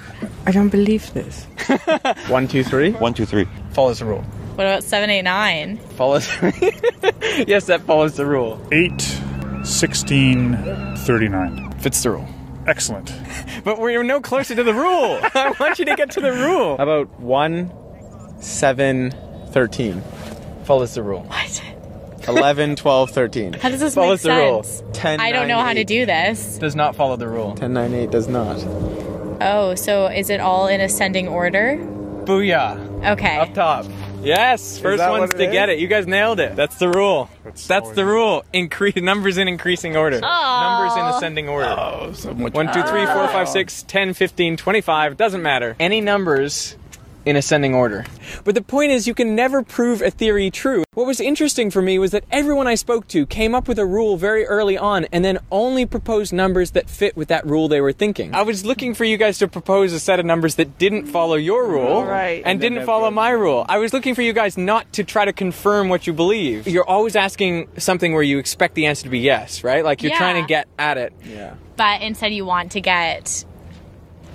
I 0.47 0.53
don't 0.53 0.69
believe 0.69 1.13
this. 1.13 1.45
One, 2.29 2.47
two, 2.49 2.63
three. 2.63 2.93
One, 2.93 3.13
two, 3.15 3.27
three. 3.27 3.49
Follows 3.73 3.99
the 3.99 4.05
rule. 4.07 4.25
What 4.57 4.67
about 4.67 4.85
789? 4.85 5.77
Follows. 5.97 6.27
yes, 7.47 7.67
that 7.67 7.83
follows 7.83 8.17
the 8.17 8.25
rule. 8.25 8.59
8, 8.73 8.91
16, 9.65 10.97
39. 10.97 11.73
Fits 11.79 12.03
the 12.03 12.11
rule. 12.11 12.29
Excellent. 12.67 13.13
But 13.65 13.81
we're 13.81 14.05
no 14.05 14.21
closer 14.21 14.55
to 14.55 14.63
the 14.63 14.73
rule. 14.73 15.19
I 15.35 15.53
want 15.59 15.81
you 15.81 15.87
to 15.87 15.97
get 15.97 16.13
to 16.13 16.21
the 16.21 16.31
rule. 16.31 16.77
How 16.77 16.85
about 16.85 17.19
one, 17.19 17.73
seven, 18.41 19.13
thirteen? 19.51 20.03
Follows 20.63 20.95
the 20.95 21.03
rule. 21.03 21.23
What? 21.25 21.63
11, 22.29 22.77
12, 22.77 23.11
13. 23.11 23.53
How 23.55 23.69
does 23.71 23.81
this 23.81 23.95
follows 23.95 24.25
make 24.25 24.35
the 24.35 24.63
sense? 24.63 24.83
rule. 24.83 24.93
10, 24.93 25.21
I 25.21 25.33
don't 25.33 25.49
9, 25.49 25.49
know 25.49 25.61
how 25.63 25.73
to 25.73 25.83
do 25.85 26.07
this. 26.07 26.59
Does 26.59 26.77
not 26.77 26.95
follow 26.95 27.17
the 27.17 27.29
rule. 27.29 27.55
10, 27.55 27.73
9, 27.73 27.93
8 27.95 28.11
does 28.11 28.29
not. 28.29 28.57
Oh, 29.41 29.75
so 29.75 30.07
is 30.07 30.31
it 30.31 30.41
all 30.41 30.69
in 30.69 30.81
ascending 30.81 31.27
order? 31.29 31.77
Booyah. 32.25 33.13
Okay. 33.13 33.37
Up 33.37 33.53
top. 33.55 33.87
Yes, 34.27 34.79
first 34.79 35.09
ones 35.09 35.33
to 35.35 35.45
it 35.45 35.53
get 35.53 35.69
it. 35.69 35.79
You 35.79 35.87
guys 35.87 36.07
nailed 36.07 36.41
it. 36.41 36.57
That's 36.57 36.77
the 36.77 36.89
rule. 36.89 37.31
That's 37.45 37.67
That's 37.67 37.91
the 37.93 38.05
rule. 38.05 38.45
Increase 38.53 38.97
numbers 38.97 39.39
in 39.39 39.47
increasing 39.47 39.97
order. 39.97 40.21
Numbers 40.21 40.97
in 40.97 41.05
ascending 41.05 41.49
order. 41.49 41.69
Oh, 41.69 42.13
so 42.13 42.35
much. 42.35 42.53
1, 42.53 42.67
2, 42.67 42.83
3, 42.83 43.07
4, 43.07 43.07
5, 43.07 43.49
6, 43.49 43.83
10, 43.85 44.15
15, 44.15 44.57
25. 44.57 45.17
Doesn't 45.17 45.43
matter. 45.43 45.77
Any 45.79 46.01
numbers 46.01 46.77
in 47.27 47.37
ascending 47.37 47.75
order. 47.75 48.07
But 48.45 48.55
the 48.55 48.63
point 48.63 48.93
is, 48.93 49.07
you 49.07 49.13
can 49.15 49.35
never 49.35 49.63
prove 49.63 50.01
a 50.01 50.11
theory 50.11 50.51
true. 50.51 50.85
What 50.95 51.07
was 51.07 51.21
interesting 51.21 51.71
for 51.71 51.83
me 51.83 51.99
was 51.99 52.13
that 52.13 52.25
everyone 52.31 52.67
I 52.69 52.77
spoke 52.77 53.09
to 53.09 53.27
came 53.27 53.55
up 53.55 53.69
with 53.69 53.79
a 53.79 53.85
rule 53.85 54.17
very 54.17 54.47
early 54.47 54.79
on 54.79 55.07
and 55.13 55.25
then 55.25 55.39
only 55.51 55.85
proposed 55.85 56.33
numbers 56.33 56.71
that 56.71 56.89
fit 56.89 57.17
with 57.17 57.29
that 57.29 57.45
rule 57.45 57.69
they 57.69 57.81
were 57.81 57.93
thinking. 57.93 58.35
I 58.35 58.43
was 58.43 58.65
looking 58.65 58.95
for 58.95 59.05
you 59.05 59.17
guys 59.17 59.39
to 59.39 59.49
propose 59.49 59.93
a 59.93 60.01
set 60.01 60.21
of 60.21 60.25
numbers 60.25 60.55
that 60.55 60.79
didn't 60.79 61.07
follow 61.07 61.35
your 61.35 61.67
rule 61.69 62.05
Right. 62.05 62.43
and 62.47 62.61
didn't 62.61 62.87
follow 62.87 63.11
my 63.11 63.31
rule. 63.31 63.67
I 63.69 63.79
was 63.79 63.93
looking 63.93 64.15
for 64.15 64.23
you 64.23 64.33
guys 64.33 64.57
not 64.57 64.91
to 64.95 65.05
try 65.05 65.25
to 65.25 65.33
confirm 65.33 65.89
what 65.89 66.07
you 66.07 66.13
believe. 66.13 66.69
You're 66.69 66.89
always 66.89 67.17
asking 67.17 67.69
something 67.77 68.15
where 68.15 68.23
you 68.23 68.39
expect 68.39 68.75
the 68.77 68.87
answer 68.87 69.03
to 69.03 69.11
be 69.11 69.19
yes, 69.19 69.65
right? 69.65 69.85
Like 69.85 70.03
you're 70.03 70.17
trying 70.17 70.41
to 70.43 70.47
get 70.49 70.69
at 70.79 70.97
it. 70.97 71.13
Yeah. 71.25 71.55
But 71.77 72.01
instead, 72.03 72.33
you 72.33 72.47
want 72.47 72.73
to 72.73 72.81
get 72.81 73.45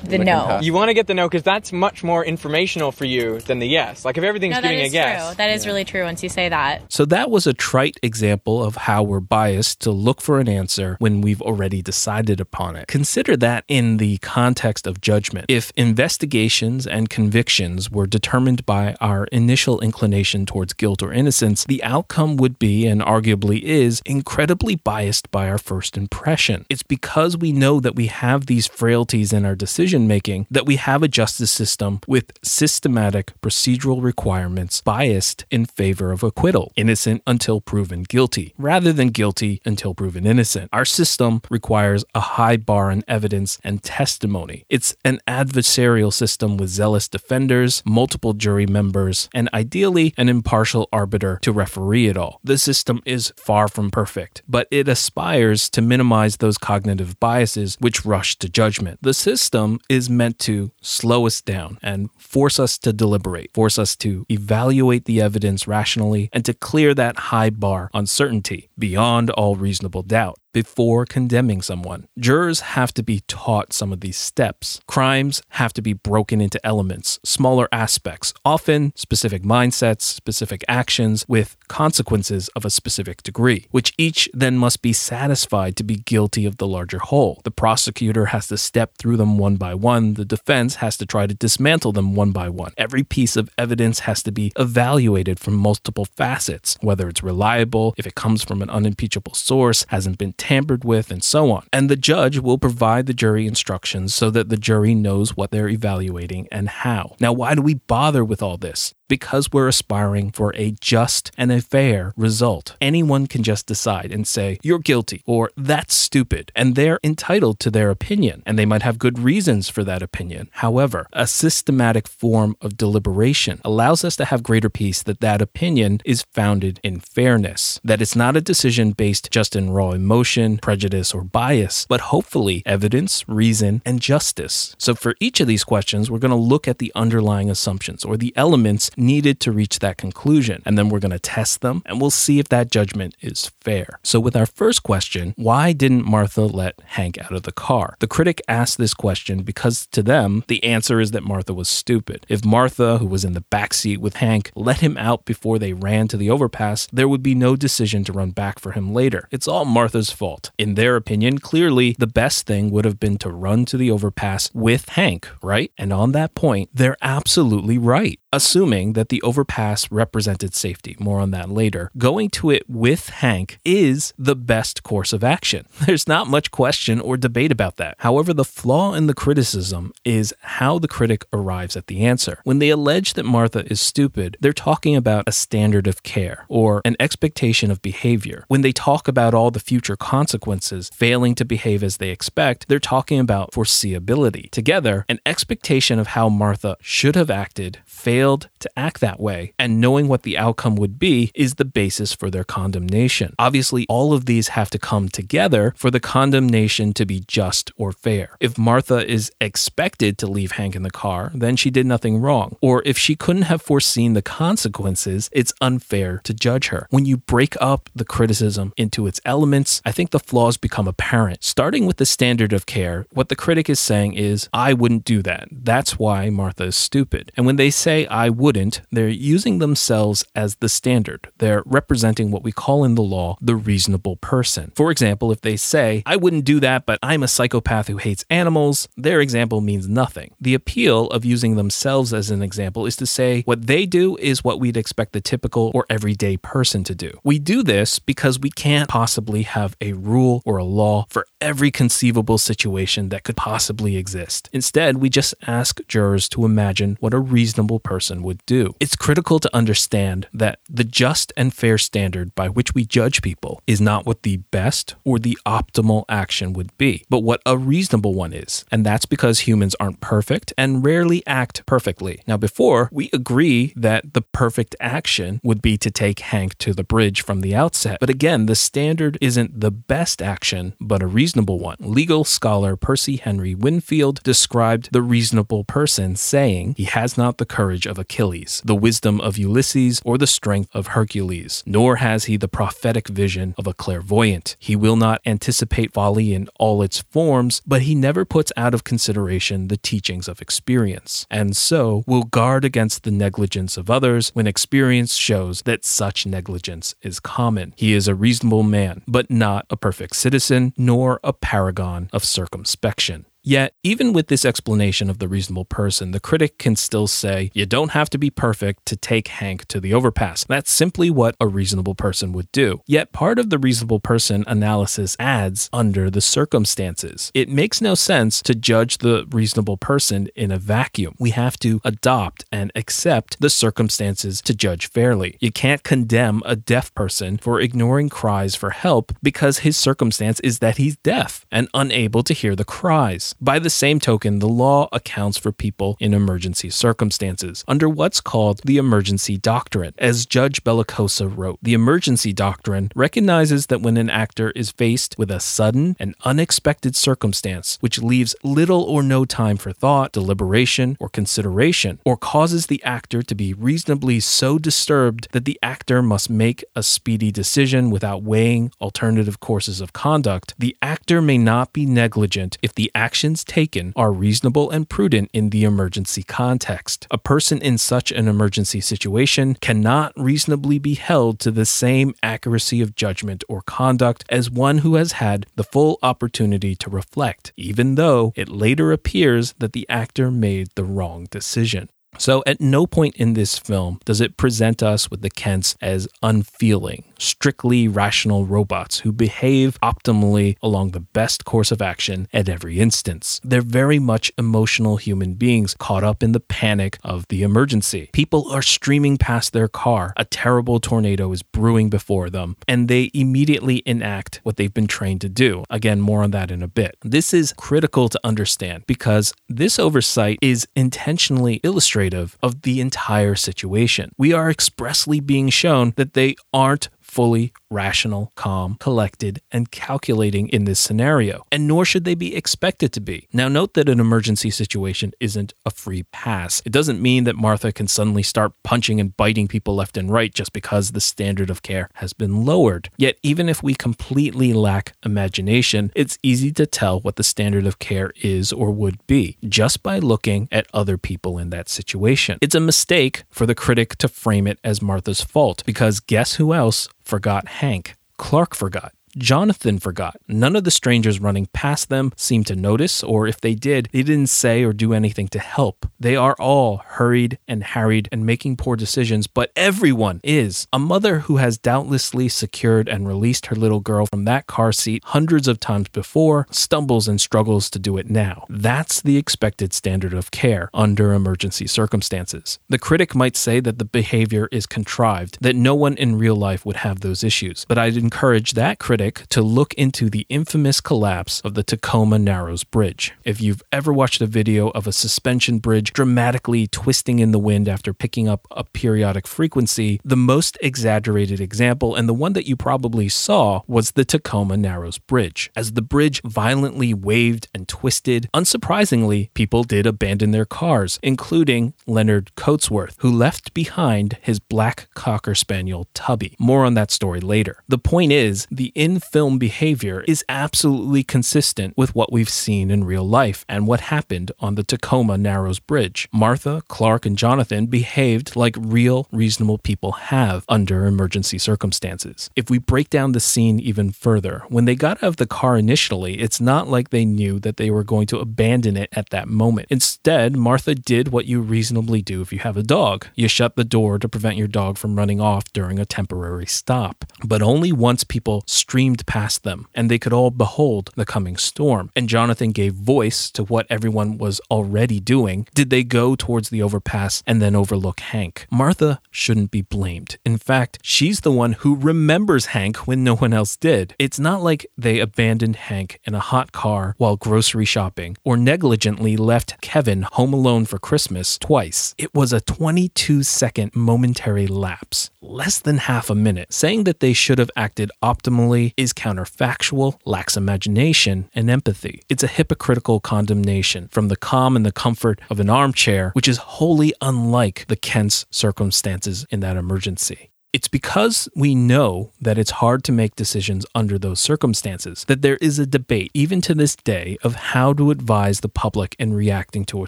the 0.04 0.18
no. 0.18 0.60
You 0.62 0.74
want 0.74 0.90
to 0.90 0.94
get 0.94 1.08
the 1.08 1.14
no 1.14 1.28
because 1.28 1.44
that's 1.44 1.72
much 1.72 2.04
more 2.04 2.26
informational 2.26 2.92
for 2.92 3.06
you 3.06 3.40
than 3.42 3.60
the 3.60 3.68
yes. 3.68 4.06
Like 4.06 4.18
if 4.18 4.24
everything's 4.24 4.56
No, 4.56 4.62
that 4.62 4.70
giving 4.70 4.86
a 4.86 4.90
yes. 4.90 5.28
true. 5.28 5.36
That 5.36 5.50
is 5.52 5.68
really 5.68 5.86
true 5.86 6.04
once 6.04 6.24
you 6.24 6.30
say 6.30 6.50
that. 6.50 6.92
So 6.92 7.06
that 7.06 7.30
was 7.30 7.48
a 7.48 7.54
trite 7.54 7.98
example 8.02 8.64
of 8.64 8.76
how 8.76 9.04
we're 9.04 9.20
biased 9.20 9.82
to 9.82 9.92
look 9.92 10.22
for 10.22 10.40
an 10.40 10.50
answer 10.50 10.96
when 11.00 11.22
we've 11.22 11.42
already 11.42 11.82
decided 11.82 12.40
upon 12.40 12.76
it. 12.76 12.88
Consider 12.88 13.38
that 13.38 13.64
in 13.68 13.98
the 13.98 14.18
context 14.20 14.88
of 14.88 15.02
judgment. 15.02 15.46
If 15.48 15.72
investigations 15.76 16.88
and 16.88 17.10
convictions 17.10 17.92
were 17.92 18.08
determined 18.08 18.66
by 18.66 18.96
our 19.00 19.26
initial 19.26 19.80
inclination 19.82 20.46
towards 20.46 20.74
guilt 20.74 21.04
or 21.04 21.14
innocence, 21.14 21.66
the 21.66 21.84
outcome 21.84 22.38
would 22.38 22.58
be, 22.60 22.86
and 22.88 23.02
arguably 23.02 23.62
is, 23.62 24.02
incredibly 24.06 24.76
biased 24.76 25.30
by 25.32 25.50
our 25.50 25.58
first 25.58 25.98
impression. 25.98 26.66
It's 26.70 26.84
because 26.84 27.38
we 27.38 27.52
know 27.52 27.80
that 27.80 27.96
we 27.96 28.08
have 28.08 28.46
these 28.46 28.68
frailties 28.68 29.34
in 29.34 29.46
our 29.46 29.56
decision 29.56 29.91
making 30.00 30.48
that 30.50 30.66
we 30.66 30.78
have 30.78 31.04
a 31.04 31.08
justice 31.08 31.52
system 31.52 32.00
with 32.08 32.32
systematic 32.44 33.34
procedural 33.42 34.02
requirements 34.02 34.82
biased 34.82 35.46
in 35.52 35.66
favor 35.66 36.12
of 36.12 36.24
acquittal, 36.24 36.72
innocent 36.76 37.22
until 37.28 37.62
proven 37.62 38.04
guilty, 38.04 38.54
rather 38.58 38.94
than 38.94 39.10
guilty 39.10 39.62
until 39.66 39.94
proven 39.94 40.26
innocent. 40.26 40.70
Our 40.74 40.86
system 40.86 41.42
requires 41.50 42.06
a 42.16 42.20
high 42.20 42.58
bar 42.58 42.92
on 42.92 43.04
evidence 43.08 43.60
and 43.64 43.84
testimony. 43.84 44.66
It's 44.70 44.96
an 45.04 45.20
adversarial 45.28 46.14
system 46.14 46.58
with 46.58 46.70
zealous 46.70 47.08
defenders, 47.08 47.84
multiple 47.86 48.34
jury 48.34 48.66
members, 48.66 49.30
and 49.34 49.50
ideally 49.54 50.14
an 50.18 50.30
impartial 50.30 50.88
arbiter 50.94 51.40
to 51.42 51.52
referee 51.52 52.08
it 52.08 52.18
all. 52.18 52.40
The 52.44 52.58
system 52.58 53.02
is 53.06 53.34
far 53.36 53.68
from 53.68 53.92
perfect, 53.92 54.42
but 54.48 54.68
it 54.72 54.88
aspires 54.88 55.70
to 55.72 55.82
minimize 55.82 56.38
those 56.38 56.58
cognitive 56.58 57.20
biases 57.20 57.78
which 57.80 58.06
rush 58.06 58.38
to 58.38 58.50
judgment. 58.50 59.00
The 59.02 59.14
system 59.14 59.80
is 59.90 60.10
meant 60.10 60.40
to 60.40 60.72
slow 60.82 61.26
us 61.26 61.42
down 61.42 61.78
and 61.82 62.10
force 62.18 62.60
us 62.60 62.78
to 62.80 62.94
deliberate, 62.94 63.52
force 63.54 63.78
us 63.78 63.96
to 63.98 64.26
evaluate 64.30 65.06
the 65.06 65.22
evidence 65.22 65.68
rationally, 65.68 66.30
and 66.34 66.46
to 66.46 66.54
clear 66.54 66.94
that 66.94 67.18
high 67.18 67.50
bar 67.50 67.90
on 67.94 68.06
certainty 68.06 68.70
beyond 68.78 69.30
all 69.32 69.56
reasonable 69.56 70.04
doubt 70.04 70.38
before 70.54 71.06
condemning 71.06 71.62
someone. 71.62 72.08
Jurors 72.18 72.62
have 72.62 72.94
to 72.94 73.04
be 73.04 73.22
taught 73.28 73.74
some 73.74 73.92
of 73.92 74.02
these 74.02 74.18
steps. 74.18 74.82
Crimes 74.88 75.42
have 75.50 75.74
to 75.74 75.82
be 75.82 75.94
broken 75.94 76.42
into 76.42 76.66
elements, 76.66 77.20
smaller 77.24 77.68
aspects, 77.72 78.34
often 78.44 78.94
specific 78.96 79.44
mindsets, 79.44 80.02
specific 80.02 80.64
actions 80.68 81.26
with 81.28 81.58
consequences 81.68 82.50
of 82.50 82.66
a 82.66 82.70
specific 82.70 83.24
degree, 83.24 83.68
which 83.72 83.94
each 83.98 84.30
then 84.34 84.58
must 84.58 84.82
be 84.82 84.94
satisfied 84.94 85.76
to 85.76 85.84
be 85.84 85.96
guilty 85.96 86.46
of 86.46 86.58
the 86.58 86.68
larger 86.68 87.00
whole. 87.00 87.42
The 87.44 87.52
prosecutor 87.52 88.28
has 88.28 88.48
to 88.48 88.58
step 88.58 88.98
through 88.98 89.18
them 89.18 89.38
one 89.38 89.56
by 89.56 89.74
one, 89.74 90.16
the 90.16 90.26
defense 90.26 90.76
has 90.76 90.98
to 90.98 91.06
try 91.06 91.28
to 91.28 91.34
dismantle 91.34 91.94
them 91.94 92.16
one 92.16 92.32
by 92.32 92.50
one. 92.50 92.74
Every 92.78 93.04
piece 93.04 93.36
of 93.36 93.50
evidence 93.58 94.00
has 94.00 94.22
to 94.24 94.32
be 94.32 94.52
evaluated 94.58 95.40
from 95.40 95.56
multiple 95.56 96.06
facets, 96.06 96.78
whether 96.82 97.08
it's 97.08 97.24
reliable, 97.24 97.94
if 97.98 98.06
it 98.06 98.16
comes 98.16 98.44
from 98.44 98.62
an 98.62 98.70
unimpeachable 98.70 99.34
source, 99.34 99.86
hasn't 99.90 100.18
been 100.18 100.34
tampered 100.42 100.84
with, 100.84 101.12
and 101.12 101.24
so 101.24 101.52
on. 101.52 101.68
And 101.72 101.88
the 101.88 101.96
judge 101.96 102.40
will 102.40 102.58
provide 102.58 103.06
the 103.06 103.14
jury 103.14 103.46
instructions 103.46 104.16
so 104.16 104.32
that 104.32 104.50
the 104.50 104.58
jury 104.58 104.96
knows 104.96 105.38
what 105.38 105.52
they're 105.52 105.70
evaluating 105.70 106.48
and 106.52 106.68
how. 106.68 107.16
Now, 107.20 107.32
why 107.32 107.54
do 107.54 107.62
we 107.62 107.76
bother 107.76 108.26
with 108.26 108.42
all 108.42 108.58
this? 108.58 108.96
Because 109.12 109.52
we're 109.52 109.68
aspiring 109.68 110.32
for 110.32 110.56
a 110.56 110.72
just 110.80 111.32
and 111.38 111.52
a 111.52 111.60
fair 111.60 112.14
result. 112.16 112.78
Anyone 112.80 113.28
can 113.28 113.44
just 113.44 113.66
decide 113.66 114.10
and 114.10 114.26
say, 114.26 114.58
you're 114.64 114.80
guilty, 114.80 115.22
or 115.26 115.52
that's 115.58 115.94
stupid, 115.94 116.50
and 116.56 116.76
they're 116.76 117.02
entitled 117.04 117.60
to 117.60 117.70
their 117.70 117.90
opinion, 117.90 118.42
and 118.46 118.58
they 118.58 118.66
might 118.66 118.84
have 118.84 118.98
good 118.98 119.20
reasons 119.20 119.68
for 119.68 119.84
that 119.84 120.02
opinion. 120.02 120.50
However, 120.52 121.08
a 121.12 121.28
systematic 121.28 122.08
form 122.08 122.56
of 122.62 122.78
deliberation 122.78 123.60
allows 123.66 124.06
us 124.06 124.16
to 124.16 124.24
have 124.24 124.44
greater 124.44 124.70
peace 124.70 125.04
that 125.04 125.20
that 125.20 125.42
opinion 125.42 126.00
is 126.06 126.24
founded 126.32 126.80
in 126.82 127.02
fairness, 127.02 127.82
that 127.84 128.02
it's 128.02 128.16
not 128.16 128.38
a 128.38 128.42
decision 128.42 128.92
based 128.92 129.30
just 129.30 129.58
in 129.58 129.72
raw 129.72 129.92
emotion, 129.92 130.58
prejudice, 130.58 131.14
or 131.14 131.26
bias, 131.26 131.86
but 131.90 132.00
hopefully 132.16 132.64
evidence, 132.66 133.26
reason, 133.28 133.82
and 133.86 134.00
justice. 134.00 134.74
So 134.80 134.96
for 134.96 135.16
each 135.20 135.42
of 135.42 135.48
these 135.48 135.66
questions, 135.66 136.10
we're 136.10 136.26
going 136.26 136.30
to 136.30 136.38
look 136.54 136.66
at 136.66 136.78
the 136.78 136.94
underlying 136.96 137.50
assumptions 137.50 138.06
or 138.06 138.16
the 138.16 138.34
elements 138.38 138.90
needed 139.02 139.40
to 139.42 139.52
reach 139.52 139.80
that 139.80 139.98
conclusion. 139.98 140.62
And 140.66 140.78
then 140.78 140.90
we're 140.90 141.00
going 141.00 141.12
to 141.12 141.20
test 141.20 141.62
them 141.62 141.82
and 141.86 142.00
we'll 142.00 142.12
see 142.12 142.40
if 142.40 142.48
that 142.50 142.72
judgment 142.72 143.16
is 143.20 143.52
fair. 143.60 144.00
So, 144.04 144.20
with 144.20 144.36
our 144.36 144.46
first 144.46 144.84
question, 144.84 145.34
why 145.36 145.74
didn't 145.74 146.06
Martha 146.06 146.44
let 146.44 146.80
Hank 146.86 147.18
out 147.18 147.34
of 147.34 147.44
the 147.44 147.52
car? 147.52 147.96
The 148.00 148.08
critic 148.08 148.42
asked 148.48 148.78
this 148.78 148.94
question 148.94 149.44
because 149.44 149.88
to 149.88 150.04
them, 150.04 150.44
the 150.48 150.64
answer 150.64 151.02
is 151.02 151.12
that 151.12 151.24
Martha 151.24 151.54
was 151.54 151.68
stupid. 151.68 152.26
If 152.30 152.46
Martha, 152.46 153.00
who 153.00 153.08
was 153.08 153.26
in 153.26 153.34
the 153.34 153.42
back 153.42 153.74
seat 153.74 154.00
with 154.00 154.18
Hank, 154.18 154.52
let 154.56 154.80
him 154.80 154.98
out 154.98 155.26
before 155.26 155.60
they 155.60 155.74
ran 155.74 156.08
to 156.10 156.18
the 156.18 156.30
overpass, 156.30 156.88
there 156.94 157.08
would 157.08 157.24
be 157.24 157.36
no 157.36 157.56
decision 157.56 158.04
to 158.06 158.14
run 158.14 158.32
back 158.32 158.60
for 158.60 158.72
him 158.72 158.94
later. 158.94 159.28
It's 159.32 159.48
all 159.48 159.66
Martha's 159.66 160.12
fault. 160.12 160.52
In 160.58 160.76
their 160.76 160.96
opinion, 160.96 161.40
clearly 161.40 161.96
the 161.98 162.08
best 162.08 162.46
thing 162.46 162.72
would 162.72 162.86
have 162.86 163.00
been 163.00 163.18
to 163.20 163.30
run 163.30 163.66
to 163.66 163.78
the 163.78 163.92
overpass 163.92 164.52
with 164.54 164.90
Hank, 164.90 165.28
right? 165.42 165.72
And 165.78 165.92
on 165.92 166.12
that 166.12 166.36
point, 166.36 166.70
they're 166.74 166.98
absolutely 167.02 167.78
right. 167.78 168.20
Assuming 168.34 168.94
that 168.94 169.10
the 169.10 169.22
overpass 169.24 169.92
represented 169.92 170.56
safety, 170.56 170.96
more 170.98 171.20
on 171.20 171.32
that 171.32 171.50
later, 171.50 171.92
going 171.98 172.30
to 172.30 172.50
it 172.50 172.64
with 172.70 173.10
Hank 173.10 173.60
is 173.66 174.14
the 174.18 174.38
best 174.38 174.84
course 174.84 175.12
of 175.12 175.22
action. 175.22 175.66
There's 175.86 176.08
not 176.08 176.28
much 176.28 176.50
question 176.50 177.02
or 177.02 177.18
debate 177.18 177.52
about 177.52 177.76
that. 177.76 177.96
However, 178.00 178.34
the 178.34 178.46
flaw 178.46 178.94
in 178.94 179.08
the 179.08 179.14
criticism 179.14 179.92
is 180.06 180.34
how 180.44 180.80
the 180.80 180.88
critic 180.88 181.26
arrives 181.34 181.76
at 181.76 181.88
the 181.88 182.06
answer. 182.06 182.40
When 182.46 182.60
they 182.60 182.70
allege 182.70 183.16
that 183.16 183.26
Martha 183.26 183.70
is 183.70 183.82
stupid, 183.82 184.38
they're 184.40 184.54
talking 184.54 184.96
about 184.96 185.28
a 185.28 185.34
standard 185.34 185.86
of 185.86 186.04
care 186.04 186.46
or 186.48 186.82
an 186.86 186.96
expectation 187.02 187.70
of 187.70 187.82
behavior. 187.82 188.46
When 188.48 188.62
they 188.62 188.72
talk 188.72 189.10
about 189.10 189.34
all 189.34 189.52
the 189.52 189.60
future 189.60 189.98
consequences 189.98 190.90
failing 190.94 191.36
to 191.36 191.44
behave 191.44 191.84
as 191.84 191.98
they 191.98 192.12
expect, 192.12 192.70
they're 192.70 192.80
talking 192.80 193.20
about 193.20 193.52
foreseeability. 193.52 194.50
Together, 194.52 195.04
an 195.10 195.20
expectation 195.26 196.00
of 196.00 196.08
how 196.08 196.30
Martha 196.30 196.78
should 196.80 197.18
have 197.18 197.30
acted 197.30 197.80
failed 198.02 198.50
to 198.60 198.70
act 198.76 199.00
that 199.02 199.20
way, 199.20 199.54
and 199.60 199.80
knowing 199.80 200.08
what 200.08 200.24
the 200.24 200.38
outcome 200.38 200.76
would 200.76 200.98
be 200.98 201.32
is 201.36 201.56
the 201.56 201.66
basis 201.66 202.14
for 202.14 202.30
their 202.32 202.44
condemnation. 202.44 203.36
Obviously, 203.38 203.86
all 203.88 204.14
of 204.14 204.26
these 204.26 204.50
have 204.50 204.72
to 204.72 204.80
come 204.80 205.08
together 205.08 205.74
for 205.78 205.92
the 205.92 206.00
condemnation 206.00 206.94
to 206.94 207.06
be 207.06 207.24
just 207.28 207.72
or 207.78 207.92
fair. 207.92 208.38
If 208.40 208.58
Martha 208.58 209.00
is 209.08 209.32
expected 209.40 210.18
to 210.18 210.28
leave 210.28 210.54
Hank 210.54 210.76
in 210.76 210.84
the 210.84 210.98
car, 211.06 211.32
then 211.36 211.56
she 211.56 211.70
did 211.70 211.86
nothing 211.86 212.18
wrong. 212.18 212.58
Or 212.62 212.82
if 212.86 212.98
she 212.98 213.16
couldn't 213.16 213.44
have 213.44 213.62
foreseen 213.62 214.14
the 214.14 214.22
consequences, 214.22 215.30
it's 215.32 215.54
unfair 215.62 216.22
to 216.24 216.34
judge 216.34 216.70
her. 216.70 216.88
When 216.90 217.06
you 217.06 217.18
break 217.18 217.56
up 217.62 217.90
the 217.94 218.06
criticism 218.06 218.74
into 218.78 219.06
its 219.06 219.22
elements, 219.26 219.82
I 219.86 219.92
think 219.92 220.10
the 220.10 220.20
flaws 220.20 220.58
become 220.58 220.88
apparent. 220.88 221.44
Starting 221.44 221.86
with 221.86 221.98
the 221.98 222.06
standard 222.06 222.54
of 222.54 222.66
care, 222.66 223.06
what 223.12 223.30
the 223.30 223.36
critic 223.36 223.70
is 223.70 223.80
saying 223.80 224.16
is, 224.16 224.50
I 224.54 224.74
wouldn't 224.74 225.06
do 225.06 225.22
that. 225.22 225.50
That's 225.52 226.00
why 226.00 226.30
Martha 226.30 226.64
is 226.66 226.76
stupid. 226.76 227.32
And 227.36 227.46
when 227.46 227.58
they 227.58 227.70
say 227.70 227.91
I 227.92 228.30
wouldn't, 228.30 228.82
they're 228.92 229.08
using 229.08 229.60
themselves 229.60 230.26
as 230.36 230.56
the 230.56 230.70
standard. 230.70 231.30
They're 231.38 231.64
representing 231.66 232.32
what 232.32 232.44
we 232.44 232.52
call 232.52 232.84
in 232.84 232.96
the 232.96 233.02
law 233.02 233.38
the 233.42 233.56
reasonable 233.56 234.16
person. 234.18 234.72
For 234.76 234.92
example, 234.92 235.32
if 235.32 235.42
they 235.42 235.58
say, 235.58 236.04
I 236.06 236.16
wouldn't 236.16 236.46
do 236.46 236.60
that, 236.60 236.86
but 236.86 237.00
I'm 237.04 237.24
a 237.24 237.28
psychopath 237.28 237.88
who 237.88 237.98
hates 237.98 238.26
animals, 238.30 238.88
their 238.96 239.22
example 239.22 239.62
means 239.62 239.88
nothing. 239.88 240.34
The 240.40 240.54
appeal 240.54 241.08
of 241.08 241.26
using 241.26 241.56
themselves 241.56 242.14
as 242.14 242.32
an 242.32 242.42
example 242.42 242.86
is 242.86 242.96
to 242.98 243.06
say 243.06 243.42
what 243.44 243.68
they 243.68 243.86
do 243.86 244.16
is 244.18 244.44
what 244.44 244.60
we'd 244.60 244.78
expect 244.78 245.14
the 245.14 245.22
typical 245.22 245.72
or 245.74 245.86
everyday 245.90 246.38
person 246.38 246.84
to 246.86 246.96
do. 246.96 247.20
We 247.24 247.40
do 247.40 247.64
this 247.64 248.00
because 248.00 248.40
we 248.40 248.50
can't 248.50 248.90
possibly 248.90 249.44
have 249.44 249.76
a 249.82 249.94
rule 249.94 250.42
or 250.46 250.58
a 250.58 250.64
law 250.64 251.06
for 251.10 251.26
every 251.42 251.72
conceivable 251.72 252.38
situation 252.38 253.10
that 253.10 253.24
could 253.24 253.36
possibly 253.36 253.98
exist. 253.98 254.50
Instead, 254.54 254.98
we 254.98 255.10
just 255.10 255.34
ask 255.46 255.80
jurors 255.88 256.30
to 256.30 256.46
imagine 256.46 256.98
what 257.00 257.14
a 257.14 257.20
reasonable 257.20 257.80
person 257.84 258.24
would 258.24 258.46
do. 258.46 258.76
It's 258.80 258.96
critical 258.96 259.40
to 259.40 259.56
understand 259.56 260.28
that 260.34 260.60
the 260.70 260.84
just 260.84 261.34
and 261.36 261.54
fair 261.54 261.78
standard 261.78 262.34
by 262.36 262.50
which 262.50 262.74
we 262.74 262.86
judge 262.86 263.22
people 263.22 263.62
is 263.68 263.82
not 263.82 264.06
what 264.06 264.24
the 264.24 264.38
best 264.38 264.96
or 265.04 265.20
the 265.20 265.38
optimal 265.46 266.06
action 266.10 266.54
would 266.54 266.76
be, 266.78 267.06
but 267.10 267.20
what 267.20 267.42
a 267.46 267.58
reasonable 267.58 268.14
one 268.14 268.34
is. 268.34 268.66
And 268.72 268.86
that's 268.86 269.06
because 269.06 269.42
humans 269.42 269.76
aren't 269.80 270.02
perfect 270.02 270.54
and 270.58 270.86
rarely 270.86 271.24
act 271.26 271.66
perfectly. 271.66 272.22
Now, 272.28 272.38
before, 272.38 272.90
we 272.92 273.10
agree 273.14 273.74
that 273.76 274.14
the 274.14 274.22
perfect 274.22 274.76
action 274.80 275.40
would 275.44 275.62
be 275.62 275.78
to 275.78 275.92
take 275.92 276.20
Hank 276.20 276.58
to 276.60 276.74
the 276.74 276.84
bridge 276.84 277.22
from 277.22 277.42
the 277.42 277.56
outset. 277.56 278.00
But 278.00 278.10
again, 278.10 278.46
the 278.46 278.56
standard 278.56 279.18
isn't 279.22 279.60
the 279.60 279.72
best 279.72 280.22
action, 280.22 280.74
but 280.80 281.02
a 281.02 281.08
reasonable 281.08 281.60
one. 281.60 281.78
Legal 281.80 282.24
scholar 282.24 282.76
Percy 282.76 283.18
Henry 283.18 283.56
Winfield 283.56 284.22
described 284.24 284.90
the 284.92 285.02
reasonable 285.02 285.64
person 285.64 286.16
saying, 286.16 286.76
He 286.78 286.84
has 286.86 287.18
not 287.18 287.38
the 287.38 287.46
courage 287.46 287.71
of 287.72 287.98
Achilles, 287.98 288.62
the 288.66 288.76
wisdom 288.76 289.22
of 289.22 289.38
Ulysses, 289.38 290.02
or 290.04 290.18
the 290.18 290.28
strength 290.28 290.70
of 290.74 290.88
Hercules, 290.88 291.64
nor 291.66 291.98
has 291.98 292.26
he 292.26 292.38
the 292.38 292.48
prophetic 292.48 293.08
vision 293.08 293.56
of 293.58 293.68
a 293.68 293.74
clairvoyant. 293.74 294.56
He 294.60 294.76
will 294.76 294.96
not 294.96 295.22
anticipate 295.26 295.94
folly 295.94 296.34
in 296.34 296.50
all 296.60 296.82
its 296.82 297.02
forms, 297.10 297.62
but 297.66 297.84
he 297.84 297.96
never 297.96 298.26
puts 298.26 298.52
out 298.58 298.74
of 298.74 298.84
consideration 298.84 299.68
the 299.68 299.78
teachings 299.78 300.28
of 300.28 300.42
experience, 300.42 301.26
and 301.30 301.56
so 301.56 302.04
will 302.06 302.24
guard 302.24 302.66
against 302.66 303.04
the 303.04 303.12
negligence 303.12 303.78
of 303.78 303.90
others 303.90 304.30
when 304.34 304.48
experience 304.48 305.16
shows 305.16 305.62
that 305.64 305.86
such 305.86 306.26
negligence 306.26 306.96
is 307.02 307.20
common. 307.20 307.74
He 307.78 307.94
is 307.94 308.08
a 308.08 308.16
reasonable 308.16 308.64
man, 308.64 309.04
but 309.08 309.32
not 309.32 309.66
a 309.70 309.78
perfect 309.78 310.16
citizen, 310.16 310.74
nor 310.78 311.20
a 311.24 311.34
paragon 311.34 312.10
of 312.12 312.26
circumspection. 312.26 313.26
Yet, 313.44 313.74
even 313.82 314.14
with 314.14 314.28
this 314.28 314.46
explanation 314.46 315.10
of 315.10 315.18
the 315.18 315.28
reasonable 315.28 315.66
person, 315.66 316.12
the 316.12 316.20
critic 316.20 316.60
can 316.60 316.76
still 316.76 317.08
say, 317.08 317.50
you 317.54 317.66
don't 317.66 317.92
have 317.92 318.10
to 318.12 318.20
be 318.20 318.30
perfect 318.30 318.86
to 318.86 318.96
take 318.96 319.30
Hank 319.30 319.66
to 319.70 319.80
the 319.80 319.94
overpass. 319.94 320.44
That's 320.44 320.72
simply 320.72 321.10
what 321.10 321.36
a 321.40 321.48
reasonable 321.48 321.96
person 321.96 322.34
would 322.34 322.52
do. 322.52 322.82
Yet, 322.86 323.12
part 323.14 323.40
of 323.40 323.50
the 323.50 323.58
reasonable 323.58 324.00
person 324.00 324.44
analysis 324.46 325.16
adds 325.20 325.70
under 325.74 326.12
the 326.12 326.22
circumstances. 326.22 327.32
It 327.34 327.50
makes 327.50 327.82
no 327.82 327.96
sense 327.96 328.44
to 328.44 328.54
judge 328.54 329.00
the 329.00 329.26
reasonable 329.32 329.78
person 329.78 330.28
in 330.36 330.52
a 330.52 330.60
vacuum. 330.60 331.16
We 331.18 331.32
have 331.32 331.58
to 331.60 331.82
adopt 331.84 332.46
and 332.52 332.72
accept 332.76 333.40
the 333.42 333.50
circumstances 333.50 334.42
to 334.44 334.54
judge 334.54 334.88
fairly. 334.88 335.38
You 335.40 335.52
can't 335.52 335.84
condemn 335.84 336.44
a 336.46 336.56
deaf 336.56 336.94
person 336.94 337.38
for 337.38 337.60
ignoring 337.60 338.10
cries 338.10 338.56
for 338.56 338.70
help 338.70 339.14
because 339.24 339.60
his 339.60 339.78
circumstance 339.78 340.40
is 340.42 340.60
that 340.60 340.78
he's 340.78 340.98
deaf 340.98 341.46
and 341.52 341.68
unable 341.74 342.22
to 342.24 342.34
hear 342.34 342.56
the 342.56 342.66
cries. 342.66 343.31
By 343.40 343.60
the 343.60 343.70
same 343.70 344.00
token, 344.00 344.40
the 344.40 344.50
law 344.50 344.90
accounts 344.92 345.38
for 345.38 345.52
people 345.52 345.98
in 346.00 346.14
emergency 346.14 346.70
circumstances 346.70 347.64
under 347.68 347.88
what's 347.88 348.22
called 348.22 348.62
the 348.66 348.78
emergency 348.78 349.38
doctrine. 349.38 349.94
As 349.98 350.26
Judge 350.26 350.64
Bellacosa 350.64 351.28
wrote, 351.28 351.60
the 351.62 351.74
emergency 351.74 352.34
doctrine 352.34 352.90
recognizes 352.96 353.68
that 353.68 353.82
when 353.82 353.98
an 353.98 354.10
actor 354.10 354.52
is 354.52 354.72
faced 354.72 355.18
with 355.18 355.32
a 355.32 355.40
sudden 355.40 355.96
and 356.00 356.16
unexpected 356.24 356.96
circumstance 356.96 357.78
which 357.82 358.02
leaves 358.02 358.36
little 358.44 358.84
or 358.84 359.04
no 359.04 359.26
time 359.26 359.58
for 359.58 359.72
thought, 359.72 360.12
deliberation, 360.12 360.98
or 361.00 361.10
consideration, 361.10 362.00
or 362.06 362.18
causes 362.18 362.68
the 362.68 362.84
actor 362.84 363.22
to 363.22 363.36
be 363.36 363.54
reasonably 363.54 364.20
so 364.20 364.58
disturbed 364.58 365.28
that 365.32 365.46
the 365.46 365.60
actor 365.62 366.02
must 366.02 366.30
make 366.30 366.64
a 366.76 366.84
speedy 366.84 367.32
decision 367.32 367.90
without 367.90 368.24
weighing 368.24 368.72
alternative 368.82 369.40
courses 369.40 369.82
of 369.82 369.94
conduct, 369.94 370.54
the 370.58 370.76
actor 370.82 371.22
may 371.22 371.38
not 371.38 371.74
be 371.74 371.86
negligent 371.86 372.58
if 372.62 372.74
the 372.74 372.92
actions 373.22 373.44
taken 373.44 373.94
are 373.96 374.12
reasonable 374.12 374.72
and 374.72 374.90
prudent 374.90 375.30
in 375.32 375.52
the 375.52 375.64
emergency 375.64 376.24
context. 376.24 377.06
A 377.12 377.20
person 377.20 377.62
in 377.62 377.78
such 377.78 378.12
an 378.12 378.28
emergency 378.28 378.82
situation 378.82 379.54
cannot 379.62 380.12
reasonably 380.18 380.80
be 380.80 380.96
held 380.96 381.40
to 381.42 381.52
the 381.52 381.68
same 381.68 382.16
accuracy 382.24 382.82
of 382.82 382.96
judgment 382.96 383.44
or 383.48 383.62
conduct 383.62 384.24
as 384.30 384.50
one 384.50 384.80
who 384.80 384.96
has 384.96 385.12
had 385.12 385.46
the 385.56 385.64
full 385.64 386.00
opportunity 386.02 386.76
to 386.76 386.90
reflect, 386.90 387.54
even 387.56 387.94
though 387.94 388.34
it 388.36 388.50
later 388.50 388.92
appears 388.92 389.54
that 389.60 389.74
the 389.74 389.88
actor 389.88 390.32
made 390.32 390.70
the 390.74 390.84
wrong 390.84 391.28
decision. 391.30 391.90
So, 392.18 392.44
at 392.48 392.60
no 392.60 392.88
point 392.88 393.16
in 393.18 393.34
this 393.34 393.60
film 393.60 394.00
does 394.04 394.20
it 394.20 394.36
present 394.36 394.82
us 394.82 395.12
with 395.12 395.22
the 395.22 395.30
Kents 395.30 395.76
as 395.80 396.08
unfeeling, 396.24 397.04
strictly 397.22 397.88
rational 397.88 398.46
robots 398.46 399.00
who 399.00 399.12
behave 399.12 399.80
optimally 399.82 400.58
along 400.62 400.92
the 400.92 401.00
best 401.00 401.46
course 401.46 401.72
of 401.72 401.82
action 401.82 402.28
at 402.34 402.50
every 402.50 402.80
instance. 402.80 403.40
They're 403.44 403.62
very 403.62 404.00
much 404.00 404.32
emotional 404.38 404.98
human 404.98 405.36
beings 405.36 405.76
caught 405.78 406.04
up 406.04 406.24
in 406.24 406.32
the 406.32 406.40
panic 406.40 406.98
of 407.04 407.28
the 407.30 407.44
emergency. 407.44 408.10
People 408.12 408.52
are 408.52 408.62
streaming 408.62 409.18
past 409.18 409.54
their 409.54 409.68
car, 409.68 410.14
a 410.18 410.26
terrible 410.26 410.80
tornado 410.80 411.32
is 411.32 411.44
brewing 411.44 411.90
before 411.90 412.30
them, 412.30 412.58
and 412.68 412.88
they 412.88 413.12
immediately 413.14 413.84
enact 413.86 414.40
what 414.44 414.58
they've 414.58 414.74
been 414.74 414.88
trained 414.88 415.22
to 415.22 415.30
do. 415.30 415.64
Again, 415.70 416.02
more 416.02 416.24
on 416.24 416.32
that 416.32 416.52
in 416.52 416.64
a 416.64 416.68
bit. 416.68 416.98
This 417.04 417.34
is 417.34 417.54
critical 417.58 418.10
to 418.10 418.20
understand 418.24 418.86
because 418.88 419.34
this 419.48 419.80
oversight 419.80 420.40
is 420.42 420.68
intentionally 420.76 421.60
illustrative 421.64 422.38
of 422.42 422.62
the 422.64 422.82
entire 422.82 423.36
situation. 423.36 424.12
We 424.18 424.34
are 424.34 424.50
expressly 424.50 425.20
being 425.20 425.50
shown 425.50 425.94
that 425.98 426.14
they 426.14 426.36
aren't 426.54 426.90
fully 427.12 427.52
rational, 427.70 428.32
calm, 428.36 428.78
collected, 428.80 429.42
and 429.52 429.70
calculating 429.70 430.48
in 430.48 430.64
this 430.64 430.80
scenario, 430.80 431.44
and 431.52 431.68
nor 431.68 431.84
should 431.84 432.06
they 432.06 432.16
be 432.16 432.34
expected 432.34 432.94
to 432.94 433.02
be. 433.02 433.28
Now, 433.34 433.50
note 433.50 433.74
that 433.74 433.90
an 433.90 434.00
emergency 434.00 434.50
situation 434.50 435.12
isn't 435.20 435.54
a 435.66 435.72
free 435.72 436.04
pass. 436.14 436.62
It 436.66 436.72
doesn't 436.72 437.02
mean 437.02 437.26
that 437.26 437.36
Martha 437.36 437.74
can 437.74 437.88
suddenly 437.88 438.24
start 438.24 438.54
punching 438.64 439.02
and 439.02 439.16
biting 439.18 439.50
people 439.50 439.76
left 439.76 439.98
and 439.98 440.10
right 440.10 440.34
just 440.34 440.54
because 440.54 440.92
the 440.92 441.02
standard 441.02 441.50
of 441.50 441.62
care 441.62 441.90
has 441.96 442.14
been 442.14 442.46
lowered. 442.46 442.90
Yet, 442.98 443.18
even 443.24 443.50
if 443.50 443.62
we 443.62 443.76
completely 443.76 444.54
lack 444.54 444.94
imagination, 445.04 445.92
it's 445.94 446.18
easy 446.24 446.54
to 446.54 446.66
tell 446.66 447.02
what 447.02 447.18
the 447.18 447.24
standard 447.26 447.66
of 447.66 447.80
care 447.80 448.14
is 448.22 448.54
or 448.54 448.72
would 448.72 449.06
be 449.06 449.38
just 449.50 449.84
by 449.84 450.00
looking 450.00 450.48
at 450.50 450.68
other 450.74 450.98
people 450.98 451.38
in 451.38 451.50
that 451.50 451.68
situation. 451.68 452.38
It's 452.42 452.56
a 452.56 452.62
mistake 452.62 453.24
for 453.30 453.46
the 453.46 453.56
critic 453.56 453.98
to 453.98 454.08
frame 454.08 454.48
it 454.48 454.60
as 454.64 454.82
Martha's 454.82 455.22
fault 455.22 455.64
because 455.66 456.00
guess 456.00 456.36
who 456.36 456.54
else 456.54 456.88
forgot 457.04 457.48
Hank? 457.48 457.96
Clark 458.18 458.56
forgot. 458.56 458.94
Jonathan 459.18 459.80
forgot. 459.80 460.18
None 460.28 460.56
of 460.56 460.64
the 460.64 460.72
strangers 460.72 461.20
running 461.20 461.48
past 461.48 461.90
them 461.90 462.12
seemed 462.16 462.48
to 462.48 462.56
notice, 462.56 463.04
or 463.04 463.28
if 463.28 463.42
they 463.42 463.56
did, 463.56 463.90
they 463.92 464.04
didn't 464.04 464.28
say 464.28 464.64
or 464.64 464.74
do 464.74 464.94
anything 464.94 465.28
to 465.30 465.40
help. 465.40 465.86
They 466.00 466.16
are 466.16 466.36
all 466.40 466.78
hurried 466.78 467.38
and 467.48 467.64
harried 467.64 468.08
and 468.12 468.26
making 468.26 468.58
poor 468.58 468.76
decisions, 468.76 469.28
but 469.28 469.52
everyone 469.56 470.22
is. 470.24 470.68
A 470.72 470.80
mother 470.80 471.20
who 471.20 471.38
has 471.38 471.58
doubtlessly 471.58 472.30
secured 472.30 472.88
and 472.88 473.08
released 473.08 473.48
her 473.48 473.56
little 473.56 473.80
girl 473.80 474.06
from 474.06 474.26
that 474.26 474.48
car 474.48 474.72
seat 474.72 475.04
hundreds 475.08 475.48
of 475.48 475.60
times 475.60 475.90
before 475.90 476.48
stumbles 476.50 477.08
and 477.08 477.20
struggles 477.20 477.70
to 477.72 477.80
do 477.80 477.98
it 477.98 478.10
now. 478.10 478.46
That's 478.50 479.02
the 479.02 479.18
expected 479.18 479.74
standard 479.74 480.14
of 480.14 480.32
care 480.32 480.70
under 480.74 481.14
emergency 481.14 481.68
circumstances. 481.68 482.60
The 482.70 482.80
critic 482.80 483.14
might 483.14 483.36
say 483.36 483.60
that 483.60 483.78
the 483.78 483.86
behavior 483.86 484.48
is 484.52 484.66
contrived, 484.66 485.38
that 485.42 485.56
no 485.56 485.76
one 485.76 485.96
in 485.96 486.18
real 486.18 486.36
life 486.36 486.66
would 486.66 486.78
have 486.78 487.02
those 487.02 487.24
issues, 487.24 487.66
but 487.68 487.78
I'd 487.78 487.98
encourage 487.98 488.54
that 488.54 488.80
critic 488.80 489.01
to 489.10 489.42
look 489.42 489.74
into 489.74 490.10
the 490.10 490.26
infamous 490.30 490.80
collapse 490.80 491.42
of 491.42 491.56
the 491.56 491.64
Tacoma 491.64 492.20
Narrows 492.20 492.64
Bridge. 492.64 493.14
If 493.24 493.42
you've 493.42 493.64
ever 493.72 493.92
watched 493.92 494.22
a 494.22 494.28
video 494.28 494.70
of 494.70 494.86
a 494.86 494.92
suspension 494.92 495.58
bridge 495.58 495.94
dramatically 495.94 496.68
twisting 496.68 497.20
in 497.20 497.32
the 497.32 497.40
wind 497.40 497.68
after 497.68 497.94
picking 497.94 498.28
up 498.28 498.46
a 498.52 498.64
periodic 498.64 499.26
frequency, 499.26 500.00
the 500.04 500.16
most 500.16 500.58
exaggerated 500.62 501.40
example, 501.40 501.96
and 501.96 502.08
the 502.08 502.14
one 502.14 502.34
that 502.34 502.48
you 502.48 502.56
probably 502.56 503.10
saw, 503.10 503.62
was 503.66 503.92
the 503.92 504.06
Tacoma 504.06 504.58
Narrows 504.58 505.00
Bridge. 505.00 505.50
As 505.56 505.72
the 505.74 505.82
bridge 505.82 506.22
violently 506.22 506.94
waved 506.94 507.48
and 507.56 507.68
twisted, 507.68 508.30
unsurprisingly, 508.34 509.34
people 509.34 509.64
did 509.64 509.88
abandon 509.88 510.32
their 510.32 510.46
cars, 510.46 511.00
including 511.02 511.74
Leonard 511.88 512.32
Coatsworth, 512.36 512.96
who 513.00 513.10
left 513.10 513.54
behind 513.54 514.18
his 514.22 514.40
black 514.40 514.90
Cocker 514.94 515.34
Spaniel 515.34 515.88
Tubby. 515.94 516.36
More 516.38 516.66
on 516.66 516.76
that 516.76 516.92
story 516.92 517.20
later. 517.20 517.64
The 517.68 517.78
point 517.78 518.12
is, 518.12 518.48
the 518.52 518.72
in 518.76 518.91
film 519.00 519.38
behavior 519.38 520.02
is 520.08 520.26
absolutely 520.28 521.04
consistent 521.04 521.78
with 521.78 521.96
what 521.96 522.12
we've 522.12 522.30
seen 522.30 522.72
in 522.72 522.84
real 522.84 523.08
life 523.08 523.46
and 523.48 523.68
what 523.68 523.80
happened 523.82 524.32
on 524.40 524.56
the 524.56 524.64
Tacoma 524.64 525.18
Narrows 525.18 525.60
Bridge. 525.60 526.08
Martha, 526.12 526.62
Clark, 526.68 527.06
and 527.06 527.18
Jonathan 527.18 527.68
behaved 527.68 528.36
like 528.36 528.56
real, 528.58 529.08
reasonable 529.12 529.58
people 529.58 529.94
have 529.94 530.46
under 530.50 530.86
emergency 530.86 531.38
circumstances. 531.38 532.30
If 532.36 532.50
we 532.50 532.58
break 532.58 532.90
down 532.90 533.12
the 533.12 533.20
scene 533.20 533.60
even 533.60 533.92
further, 533.92 534.44
when 534.50 534.66
they 534.66 534.76
got 534.76 534.98
out 535.04 535.10
of 535.10 535.18
the 535.18 535.28
car 535.28 535.58
initially, 535.58 536.20
it's 536.20 536.42
not 536.42 536.68
like 536.68 536.90
they 536.90 537.06
knew 537.06 537.40
that 537.40 537.58
they 537.58 537.70
were 537.70 537.84
going 537.84 538.08
to 538.08 538.20
abandon 538.20 538.78
it 538.78 538.90
at 538.94 539.10
that 539.12 539.28
moment. 539.28 539.68
Instead, 539.70 540.36
Martha 540.36 540.76
did 540.76 541.10
what 541.10 541.26
you 541.26 541.42
reasonably 541.42 542.02
do 542.02 542.22
if 542.22 542.34
you 542.34 542.40
have 542.40 542.58
a 542.58 542.64
dog 542.64 543.08
you 543.16 543.28
shut 543.28 543.56
the 543.56 543.64
door 543.64 544.00
to 544.00 544.10
prevent 544.10 544.38
your 544.38 544.48
dog 544.48 544.78
from 544.78 544.96
running 544.96 545.22
off 545.22 545.52
during 545.54 545.80
a 545.80 545.86
temporary 545.86 546.46
stop. 546.46 547.06
But 547.24 547.42
only 547.42 547.72
once 547.72 548.04
people 548.04 548.44
streamed 548.82 549.06
past 549.06 549.44
them, 549.44 549.68
and 549.76 549.92
they 549.92 550.00
could 550.00 550.12
all 550.12 550.32
behold 550.32 550.90
the 550.96 551.06
coming 551.06 551.38
storm. 551.38 551.92
And 551.96 552.10
Jonathan 552.10 552.52
gave 552.52 552.74
voice 552.74 553.30
to 553.32 553.44
what 553.44 553.68
everyone 553.70 554.18
was 554.18 554.42
already 554.50 555.00
doing. 555.00 555.48
Did 555.54 555.70
they 555.70 555.84
go 555.84 556.16
towards 556.16 556.50
the 556.50 556.64
overpass 556.64 557.22
and 557.28 557.40
then 557.40 557.56
overlook 557.56 558.00
Hank? 558.00 558.48
Martha 558.50 559.00
shouldn't 559.12 559.52
be 559.52 559.62
blamed. 559.62 560.18
In 560.26 560.38
fact, 560.38 560.80
she's 560.82 561.20
the 561.20 561.32
one 561.32 561.54
who 561.62 561.76
remembers 561.76 562.58
Hank 562.58 562.88
when 562.88 563.04
no 563.04 563.16
one 563.16 563.34
else 563.34 563.56
did. 563.56 563.94
It's 564.00 564.20
not 564.20 564.42
like 564.42 564.66
they 564.76 564.98
abandoned 565.00 565.58
Hank 565.58 566.00
in 566.04 566.16
a 566.16 566.28
hot 566.32 566.52
car 566.52 566.96
while 566.98 567.18
grocery 567.18 567.66
shopping 567.66 568.18
or 568.24 568.36
negligently 568.36 569.16
left 569.16 569.62
Kevin 569.62 570.08
home 570.14 570.34
alone 570.34 570.66
for 570.66 570.80
Christmas 570.80 571.38
twice. 571.38 571.94
It 572.00 572.16
was 572.16 572.34
a 572.34 572.42
22 572.42 573.22
second 573.22 573.76
momentary 573.76 574.48
lapse, 574.48 575.12
less 575.22 575.60
than 575.60 575.78
half 575.78 576.10
a 576.10 576.16
minute. 576.16 576.52
Saying 576.52 576.86
that 576.86 577.00
they 577.00 577.14
should 577.14 577.38
have 577.38 577.52
acted 577.56 577.92
optimally 578.02 578.71
is 578.78 578.94
counterfactual, 578.94 580.00
lacks 580.06 580.36
imagination, 580.36 581.30
and 581.34 581.50
empathy. 581.50 582.02
It's 582.10 582.24
a 582.24 582.28
hypocritical 582.28 583.00
condemnation 583.00 583.88
from 583.90 584.08
the 584.08 584.16
calm 584.16 584.56
and 584.56 584.66
the 584.66 584.72
comfort 584.72 585.22
of 585.30 585.40
an 585.40 585.50
armchair, 585.50 586.12
which 586.14 586.28
is 586.28 586.38
wholly 586.38 586.94
unlike 587.02 587.66
the 587.68 587.76
Kent's 587.76 588.26
circumstances 588.32 589.26
in 589.30 589.42
that 589.42 589.58
emergency. 589.58 590.31
It's 590.54 590.68
because 590.68 591.30
we 591.34 591.56
know 591.56 592.12
that 592.20 592.38
it's 592.38 592.52
hard 592.52 592.84
to 592.84 592.92
make 592.92 593.16
decisions 593.16 593.66
under 593.74 593.98
those 593.98 594.20
circumstances 594.20 595.06
that 595.06 595.22
there 595.22 595.38
is 595.38 595.60
a 595.60 595.66
debate, 595.66 596.12
even 596.14 596.42
to 596.42 596.54
this 596.54 596.76
day, 596.76 597.18
of 597.24 597.36
how 597.36 597.72
to 597.72 597.90
advise 597.90 598.42
the 598.42 598.50
public 598.50 598.94
in 599.00 599.14
reacting 599.14 599.64
to 599.66 599.82
a 599.82 599.88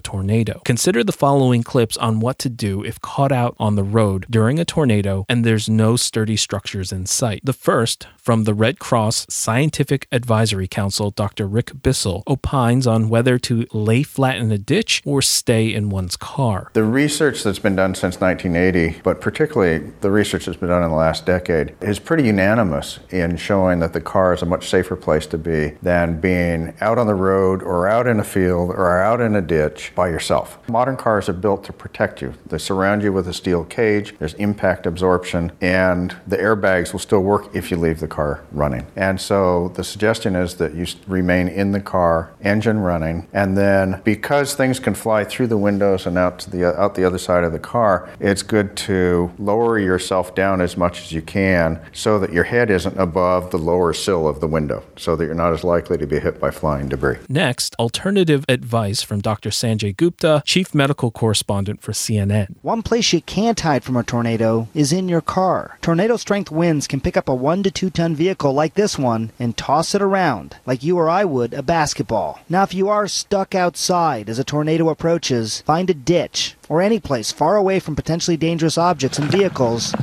tornado. 0.00 0.62
Consider 0.64 1.04
the 1.04 1.12
following 1.12 1.62
clips 1.62 1.98
on 1.98 2.18
what 2.18 2.38
to 2.38 2.48
do 2.48 2.82
if 2.82 2.98
caught 3.02 3.30
out 3.30 3.54
on 3.58 3.74
the 3.74 3.82
road 3.82 4.24
during 4.30 4.58
a 4.58 4.64
tornado 4.64 5.26
and 5.28 5.44
there's 5.44 5.68
no 5.68 5.96
sturdy 5.96 6.36
structures 6.36 6.92
in 6.92 7.04
sight. 7.04 7.42
The 7.44 7.52
first, 7.52 8.06
from 8.16 8.44
the 8.44 8.54
Red 8.54 8.78
Cross 8.78 9.26
Scientific 9.28 10.08
Advisory 10.10 10.66
Council, 10.66 11.10
Dr. 11.10 11.46
Rick 11.46 11.82
Bissell 11.82 12.22
opines 12.26 12.86
on 12.86 13.10
whether 13.10 13.38
to 13.40 13.66
lay 13.74 14.02
flat 14.02 14.38
in 14.38 14.50
a 14.50 14.56
ditch 14.56 15.02
or 15.04 15.20
stay 15.20 15.74
in 15.74 15.90
one's 15.90 16.16
car. 16.16 16.70
The 16.72 16.84
research 16.84 17.42
that's 17.42 17.58
been 17.58 17.76
done 17.76 17.94
since 17.94 18.18
1980, 18.18 19.02
but 19.02 19.20
particularly 19.20 19.92
the 20.00 20.10
research 20.10 20.48
that's 20.54 20.60
been 20.60 20.68
done 20.68 20.84
in 20.84 20.90
the 20.90 20.96
last 20.96 21.26
decade, 21.26 21.74
is 21.80 21.98
pretty 21.98 22.24
unanimous 22.24 23.00
in 23.10 23.36
showing 23.36 23.80
that 23.80 23.92
the 23.92 24.00
car 24.00 24.32
is 24.32 24.42
a 24.42 24.46
much 24.46 24.68
safer 24.68 24.94
place 24.94 25.26
to 25.26 25.36
be 25.36 25.76
than 25.82 26.20
being 26.20 26.74
out 26.80 26.96
on 26.96 27.08
the 27.08 27.14
road 27.14 27.60
or 27.62 27.88
out 27.88 28.06
in 28.06 28.20
a 28.20 28.24
field 28.24 28.70
or 28.70 29.02
out 29.02 29.20
in 29.20 29.34
a 29.34 29.42
ditch 29.42 29.92
by 29.96 30.08
yourself. 30.08 30.58
Modern 30.68 30.96
cars 30.96 31.28
are 31.28 31.32
built 31.32 31.64
to 31.64 31.72
protect 31.72 32.22
you. 32.22 32.34
They 32.46 32.58
surround 32.58 33.02
you 33.02 33.12
with 33.12 33.26
a 33.26 33.34
steel 33.34 33.64
cage, 33.64 34.14
there's 34.18 34.34
impact 34.34 34.86
absorption, 34.86 35.50
and 35.60 36.14
the 36.26 36.36
airbags 36.36 36.92
will 36.92 37.00
still 37.00 37.22
work 37.22 37.54
if 37.54 37.72
you 37.72 37.76
leave 37.76 37.98
the 37.98 38.08
car 38.08 38.44
running. 38.52 38.86
And 38.94 39.20
so 39.20 39.72
the 39.74 39.82
suggestion 39.82 40.36
is 40.36 40.54
that 40.56 40.74
you 40.74 40.86
remain 41.08 41.48
in 41.48 41.72
the 41.72 41.80
car, 41.80 42.32
engine 42.42 42.78
running, 42.78 43.26
and 43.32 43.58
then 43.58 44.00
because 44.04 44.54
things 44.54 44.78
can 44.78 44.94
fly 44.94 45.24
through 45.24 45.48
the 45.48 45.58
windows 45.58 46.06
and 46.06 46.16
out 46.16 46.38
to 46.40 46.50
the 46.50 46.64
out 46.64 46.94
the 46.94 47.04
other 47.04 47.18
side 47.18 47.42
of 47.42 47.52
the 47.52 47.58
car, 47.58 48.08
it's 48.20 48.42
good 48.42 48.76
to 48.76 49.32
lower 49.38 49.78
yourself 49.78 50.34
down 50.34 50.43
as 50.60 50.76
much 50.76 51.00
as 51.00 51.12
you 51.12 51.22
can 51.22 51.80
so 51.92 52.18
that 52.18 52.32
your 52.32 52.44
head 52.44 52.70
isn't 52.70 52.98
above 52.98 53.50
the 53.50 53.58
lower 53.58 53.92
sill 53.92 54.28
of 54.28 54.40
the 54.40 54.46
window 54.46 54.82
so 54.96 55.16
that 55.16 55.24
you're 55.24 55.34
not 55.34 55.52
as 55.52 55.64
likely 55.64 55.98
to 55.98 56.06
be 56.06 56.18
hit 56.20 56.38
by 56.40 56.50
flying 56.50 56.88
debris. 56.88 57.18
Next, 57.28 57.74
alternative 57.78 58.44
advice 58.48 59.02
from 59.02 59.20
Dr. 59.20 59.50
Sanjay 59.50 59.96
Gupta, 59.96 60.42
chief 60.44 60.74
medical 60.74 61.10
correspondent 61.10 61.80
for 61.82 61.92
CNN. 61.92 62.54
One 62.62 62.82
place 62.82 63.12
you 63.12 63.22
can't 63.22 63.58
hide 63.58 63.84
from 63.84 63.96
a 63.96 64.02
tornado 64.02 64.68
is 64.74 64.92
in 64.92 65.08
your 65.08 65.20
car. 65.20 65.78
Tornado 65.80 66.16
strength 66.16 66.50
winds 66.50 66.86
can 66.86 67.00
pick 67.00 67.16
up 67.16 67.28
a 67.28 67.34
1 67.34 67.62
to 67.64 67.70
2 67.70 67.90
ton 67.90 68.14
vehicle 68.14 68.52
like 68.52 68.74
this 68.74 68.98
one 68.98 69.32
and 69.38 69.56
toss 69.56 69.94
it 69.94 70.02
around 70.02 70.56
like 70.66 70.82
you 70.82 70.98
or 70.98 71.08
I 71.08 71.24
would 71.24 71.54
a 71.54 71.62
basketball. 71.62 72.40
Now, 72.48 72.62
if 72.62 72.74
you 72.74 72.88
are 72.88 73.08
stuck 73.08 73.54
outside 73.54 74.28
as 74.28 74.38
a 74.38 74.44
tornado 74.44 74.88
approaches, 74.88 75.62
find 75.62 75.88
a 75.90 75.94
ditch 75.94 76.56
or 76.68 76.82
any 76.82 77.00
place 77.00 77.32
far 77.32 77.56
away 77.56 77.80
from 77.80 77.96
potentially 77.96 78.36
dangerous 78.36 78.78
objects 78.78 79.18
and 79.18 79.30
vehicles 79.30 79.94